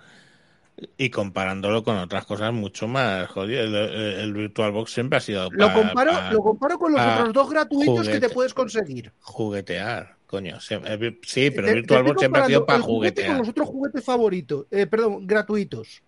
y 0.96 1.10
comparándolo 1.10 1.82
con 1.84 1.96
otras 1.96 2.24
cosas 2.26 2.52
mucho 2.52 2.88
más 2.88 3.28
jodidas. 3.28 3.66
El, 3.66 3.74
el- 3.74 4.32
VirtualBox 4.32 4.92
siempre 4.92 5.18
ha 5.18 5.20
sido 5.20 5.48
Lo 5.50 5.66
pa- 5.68 5.74
comparo, 5.74 6.12
pa 6.12 6.32
lo 6.32 6.40
comparo 6.42 6.78
con 6.78 6.92
los 6.92 7.00
otros 7.00 7.32
dos 7.32 7.50
gratuitos 7.50 8.08
que 8.08 8.20
te 8.20 8.28
puedes 8.30 8.54
conseguir. 8.54 9.12
juguetear, 9.20 10.16
coño. 10.26 10.60
Sí, 10.60 10.74
eh, 10.74 11.52
pero 11.54 11.66
Te- 11.66 11.74
VirtualBox 11.74 12.18
siempre 12.18 12.42
ha 12.42 12.46
sido 12.46 12.66
para 12.66 12.76
el 12.78 12.82
juguete 12.82 13.22
con 13.22 13.36
juguetear. 13.36 13.38
los 13.38 13.48
otros 13.48 13.68
juguetes 13.68 14.04
favoritos, 14.04 14.66
eh, 14.70 14.86
perdón, 14.86 15.26
gratuitos. 15.26 16.02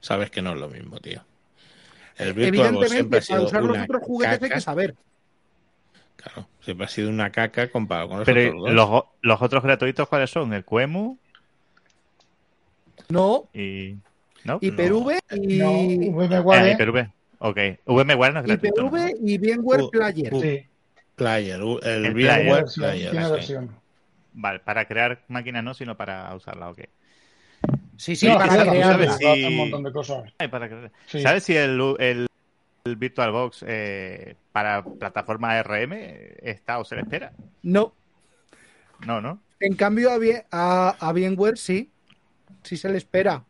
sabes 0.00 0.30
que 0.30 0.42
no 0.42 0.52
es 0.54 0.58
lo 0.60 0.68
mismo, 0.68 0.98
tío. 1.00 1.24
El 2.16 2.32
VirtualBox 2.34 2.88
siempre 2.90 3.18
Evidentemente, 3.18 3.32
ha 3.32 3.36
para 3.36 3.46
usar 3.46 3.62
los 3.62 3.78
otros 3.84 4.02
juguetes 4.02 4.42
hay 4.42 4.50
que 4.50 4.60
saber. 4.60 4.94
Claro, 6.16 6.48
siempre 6.60 6.86
ha 6.86 6.88
sido 6.88 7.08
una 7.10 7.30
caca 7.30 7.70
comparado 7.70 8.08
con 8.08 8.18
los 8.18 8.26
Pero 8.26 8.48
otros 8.50 8.62
dos. 8.62 8.72
los, 8.74 9.04
los 9.22 9.42
otros 9.42 9.62
gratuitos, 9.62 10.08
¿cuáles 10.08 10.30
son? 10.30 10.52
El 10.52 10.64
Quemu 10.64 11.18
No, 13.08 13.48
y. 13.54 13.96
¿No? 14.44 14.58
Y, 14.60 14.70
No, 14.70 14.80
Ah, 15.30 15.36
VMware, 15.36 16.72
IPv. 16.80 17.10
Ok. 17.38 17.58
VMware 17.86 18.32
no 18.34 18.40
es 18.40 18.46
gratuito. 18.46 18.82
¿no? 18.82 18.88
IPV 18.88 19.16
y 19.24 19.38
VMware 19.38 19.84
Player. 19.90 20.32
Sí, 20.40 20.66
Player, 21.14 21.60
el, 21.60 22.04
El 22.06 22.14
VMware 22.14 22.64
Player. 22.74 23.10
tiene 23.10 23.30
versión, 23.30 23.68
sí. 23.68 23.74
Vale, 24.34 24.58
para 24.60 24.86
crear 24.86 25.22
máquinas 25.28 25.62
no, 25.62 25.74
sino 25.74 25.96
para 25.96 26.34
usarla, 26.34 26.70
ok. 26.70 26.80
Sí, 27.96 28.16
sí, 28.16 28.26
No, 28.26 28.38
para 28.38 28.64
si- 29.18 29.44
un 29.44 29.56
montón 29.56 29.82
de 29.84 29.92
cosas. 29.92 30.32
Ay, 30.38 30.48
para 30.48 30.68
crear- 30.68 30.90
Sí. 31.06 31.20
¿Sabes 31.22 31.44
si 31.44 31.54
el, 31.56 31.78
el, 32.00 32.26
el 32.84 32.96
VirtualBox 32.96 33.64
eh, 33.68 34.34
para 34.50 34.84
plataforma 34.84 35.62
RM 35.62 35.92
está 36.42 36.78
o 36.78 36.84
se 36.84 36.96
le 36.96 37.02
espera? 37.02 37.32
No, 37.62 37.92
No, 39.06 39.20
¿no? 39.20 39.38
en 39.60 39.74
cambio 39.76 40.10
a, 40.10 40.18
a, 40.50 40.96
a 40.98 41.12
VMware 41.12 41.56
sí, 41.58 41.91
sí 42.62 42.76
se 42.76 42.88
le 42.88 42.98
espera. 42.98 43.44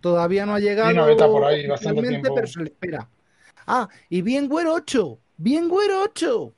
Todavía 0.00 0.44
no 0.46 0.54
ha 0.54 0.60
llegado 0.60 0.90
una 0.90 1.06
beta 1.06 1.26
por 1.26 1.44
ahí, 1.44 1.66
bastante 1.66 2.02
tiempo. 2.08 2.34
pero 2.34 2.46
se 2.46 2.58
le 2.60 2.64
espera. 2.66 3.08
Ah, 3.66 3.88
y 4.08 4.22
VMware 4.22 4.66
8, 4.66 5.18
VMware 5.38 5.92
8. 6.04 6.54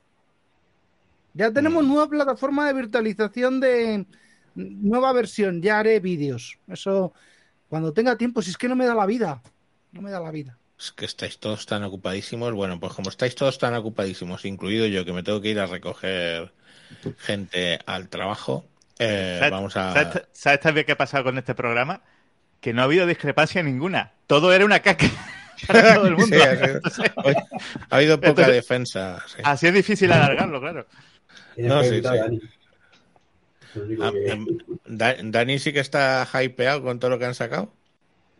Ya 1.33 1.51
tenemos 1.51 1.83
Mm. 1.83 1.87
nueva 1.87 2.07
plataforma 2.09 2.65
de 2.67 2.73
virtualización 2.73 3.59
de 3.59 4.05
nueva 4.55 5.11
versión, 5.13 5.61
ya 5.61 5.79
haré 5.79 5.99
vídeos. 5.99 6.57
Eso 6.67 7.13
cuando 7.69 7.93
tenga 7.93 8.17
tiempo, 8.17 8.41
si 8.41 8.51
es 8.51 8.57
que 8.57 8.69
no 8.69 8.75
me 8.75 8.85
da 8.85 8.95
la 8.95 9.05
vida. 9.05 9.41
No 9.91 10.01
me 10.01 10.11
da 10.11 10.19
la 10.19 10.31
vida. 10.31 10.57
Es 10.79 10.91
que 10.91 11.05
estáis 11.05 11.37
todos 11.39 11.65
tan 11.65 11.83
ocupadísimos. 11.83 12.53
Bueno, 12.53 12.79
pues 12.79 12.93
como 12.93 13.09
estáis 13.09 13.35
todos 13.35 13.57
tan 13.57 13.73
ocupadísimos, 13.75 14.43
incluido 14.45 14.87
yo, 14.87 15.05
que 15.05 15.13
me 15.13 15.23
tengo 15.23 15.39
que 15.41 15.49
ir 15.49 15.59
a 15.59 15.67
recoger 15.67 16.51
gente 17.17 17.79
al 17.85 18.09
trabajo, 18.09 18.65
eh, 18.99 19.35
¿Sabes, 19.39 19.51
vamos 19.51 19.77
a... 19.77 19.93
¿sabes, 19.93 20.23
¿sabes 20.31 20.59
también 20.59 20.85
qué 20.85 20.91
ha 20.93 20.97
pasado 20.97 21.23
con 21.23 21.37
este 21.37 21.53
programa? 21.55 22.01
Que 22.61 22.73
no 22.73 22.81
ha 22.81 22.85
habido 22.85 23.05
discrepancia 23.05 23.61
ninguna. 23.63 24.13
Todo 24.27 24.53
era 24.53 24.65
una 24.65 24.79
caca 24.81 25.07
para 25.67 25.95
todo 25.95 26.07
el 26.07 26.15
mundo. 26.17 26.35
Sí, 26.35 26.41
ha, 26.41 26.89
sido- 26.89 27.11
hoy 27.23 27.35
ha 27.89 27.95
habido 27.95 28.17
poca 28.17 28.29
Entonces- 28.29 28.55
defensa. 28.55 29.23
sí. 29.27 29.41
Así 29.43 29.67
es 29.67 29.73
difícil 29.73 30.11
alargarlo, 30.11 30.59
claro. 30.59 30.85
No, 31.57 31.83
sí, 31.83 31.97
a 31.97 32.01
Dani. 32.01 32.41
Ah, 34.01 34.11
que- 34.11 34.31
em, 34.31 34.45
Da- 34.85 35.15
Dani 35.21 35.59
sí 35.59 35.73
que 35.73 35.79
está 35.81 36.27
hypeado 36.41 36.81
con 36.81 36.99
todo 36.99 37.11
lo 37.11 37.19
que 37.19 37.25
han 37.25 37.35
sacado. 37.35 37.71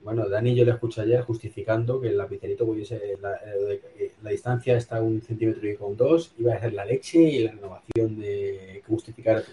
Bueno, 0.02 0.30
Dani 0.30 0.56
yo 0.56 0.64
le 0.66 0.72
escuché 0.72 1.02
ayer 1.02 1.22
justificando 1.24 2.00
que 2.00 2.10
el 2.10 2.18
lapicerito 2.18 2.66
pudiese, 2.66 3.18
la, 3.22 3.34
eh, 3.44 4.12
la 4.22 4.30
distancia 4.30 4.78
está 4.78 4.98
a 4.98 5.02
un 5.02 5.22
centímetro 5.22 5.68
y 5.68 5.76
con 5.76 5.98
dos, 5.98 6.32
iba 6.38 6.54
a 6.54 6.60
ser 6.60 6.74
la 6.74 6.86
leche 6.86 7.18
y 7.20 7.40
la 7.44 7.52
renovación 7.52 8.20
de 8.20 8.82
que. 8.86 9.30
Algo 9.30 9.44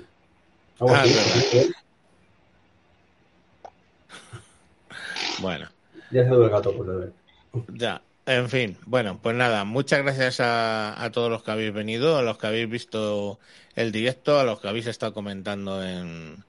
Ah, 0.80 1.06
¿eh? 1.52 1.66
Bueno, 5.36 5.68
Ya 6.10 6.22
se 6.24 6.30
el 6.30 6.48
gato 6.48 6.76
por 6.76 6.86
ver. 6.86 7.12
ya. 7.66 8.06
En 8.24 8.48
fin, 8.48 8.78
bueno, 8.86 9.20
pues 9.20 9.34
nada, 9.34 9.64
muchas 9.64 10.02
gracias 10.02 10.38
a, 10.40 11.02
a 11.02 11.10
todos 11.10 11.28
los 11.28 11.42
que 11.42 11.50
habéis 11.50 11.72
venido, 11.72 12.16
a 12.16 12.22
los 12.22 12.38
que 12.38 12.46
habéis 12.46 12.68
visto 12.70 13.40
el 13.74 13.90
directo, 13.90 14.38
a 14.38 14.44
los 14.44 14.60
que 14.60 14.68
habéis 14.68 14.86
estado 14.86 15.12
comentando 15.12 15.82
en, 15.84 16.44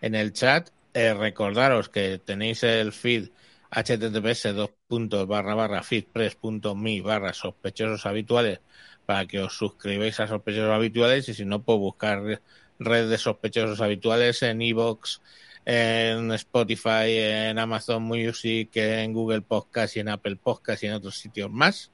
en 0.00 0.14
el 0.14 0.32
chat. 0.32 0.70
Eh, 0.94 1.12
recordaros 1.14 1.88
que 1.88 2.18
tenéis 2.20 2.62
el 2.62 2.92
feed 2.92 3.30
https 3.70 4.54
dos 4.54 4.70
puntos 4.86 5.26
barra 5.26 5.54
barra 5.56 5.82
feedpress.me 5.82 7.00
barra 7.02 7.32
sospechosos 7.34 8.06
habituales 8.06 8.60
para 9.04 9.26
que 9.26 9.40
os 9.40 9.56
suscribáis 9.58 10.20
a 10.20 10.28
sospechosos 10.28 10.70
habituales 10.72 11.28
y 11.28 11.34
si 11.34 11.44
no, 11.44 11.64
pues 11.64 11.78
buscar 11.78 12.40
red 12.78 13.08
de 13.08 13.18
sospechosos 13.18 13.80
habituales 13.80 14.42
en 14.42 14.62
iVoox, 14.62 15.20
en 15.64 16.30
Spotify, 16.32 17.08
en 17.08 17.58
Amazon 17.58 18.02
Music, 18.02 18.70
en 18.76 19.12
Google 19.12 19.42
Podcast 19.42 19.96
y 19.96 20.00
en 20.00 20.08
Apple 20.08 20.36
Podcast 20.36 20.82
y 20.82 20.86
en 20.86 20.94
otros 20.94 21.16
sitios 21.16 21.50
más. 21.50 21.90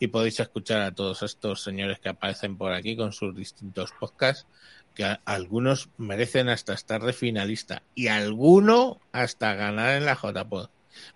Y 0.00 0.08
podéis 0.08 0.40
escuchar 0.40 0.82
a 0.82 0.94
todos 0.94 1.22
estos 1.22 1.62
señores 1.62 2.00
que 2.00 2.08
aparecen 2.08 2.58
por 2.58 2.72
aquí 2.72 2.96
con 2.96 3.12
sus 3.12 3.34
distintos 3.34 3.92
podcasts, 3.98 4.46
que 4.94 5.16
algunos 5.24 5.88
merecen 5.96 6.48
hasta 6.48 6.74
estar 6.74 7.02
de 7.02 7.12
finalista 7.12 7.82
y 7.94 8.08
alguno 8.08 9.00
hasta 9.12 9.54
ganar 9.54 9.96
en 9.96 10.06
la 10.06 10.18
JPod. 10.20 10.68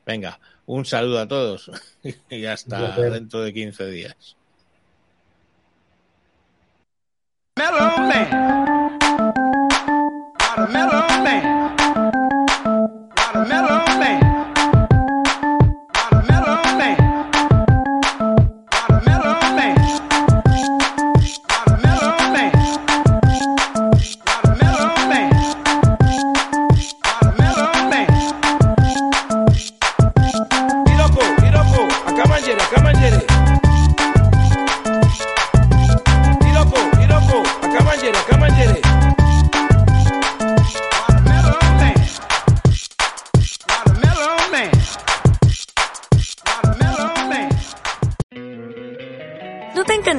Venga, 0.07 0.41
un 0.67 0.85
saludo 0.85 1.21
a 1.21 1.29
todos 1.29 1.71
y 2.31 2.45
hasta 2.45 2.97
dentro 2.97 3.41
de 3.41 3.53
15 3.53 3.87
días. 3.87 4.37
Mellow 7.59 7.99
man. 8.07 8.78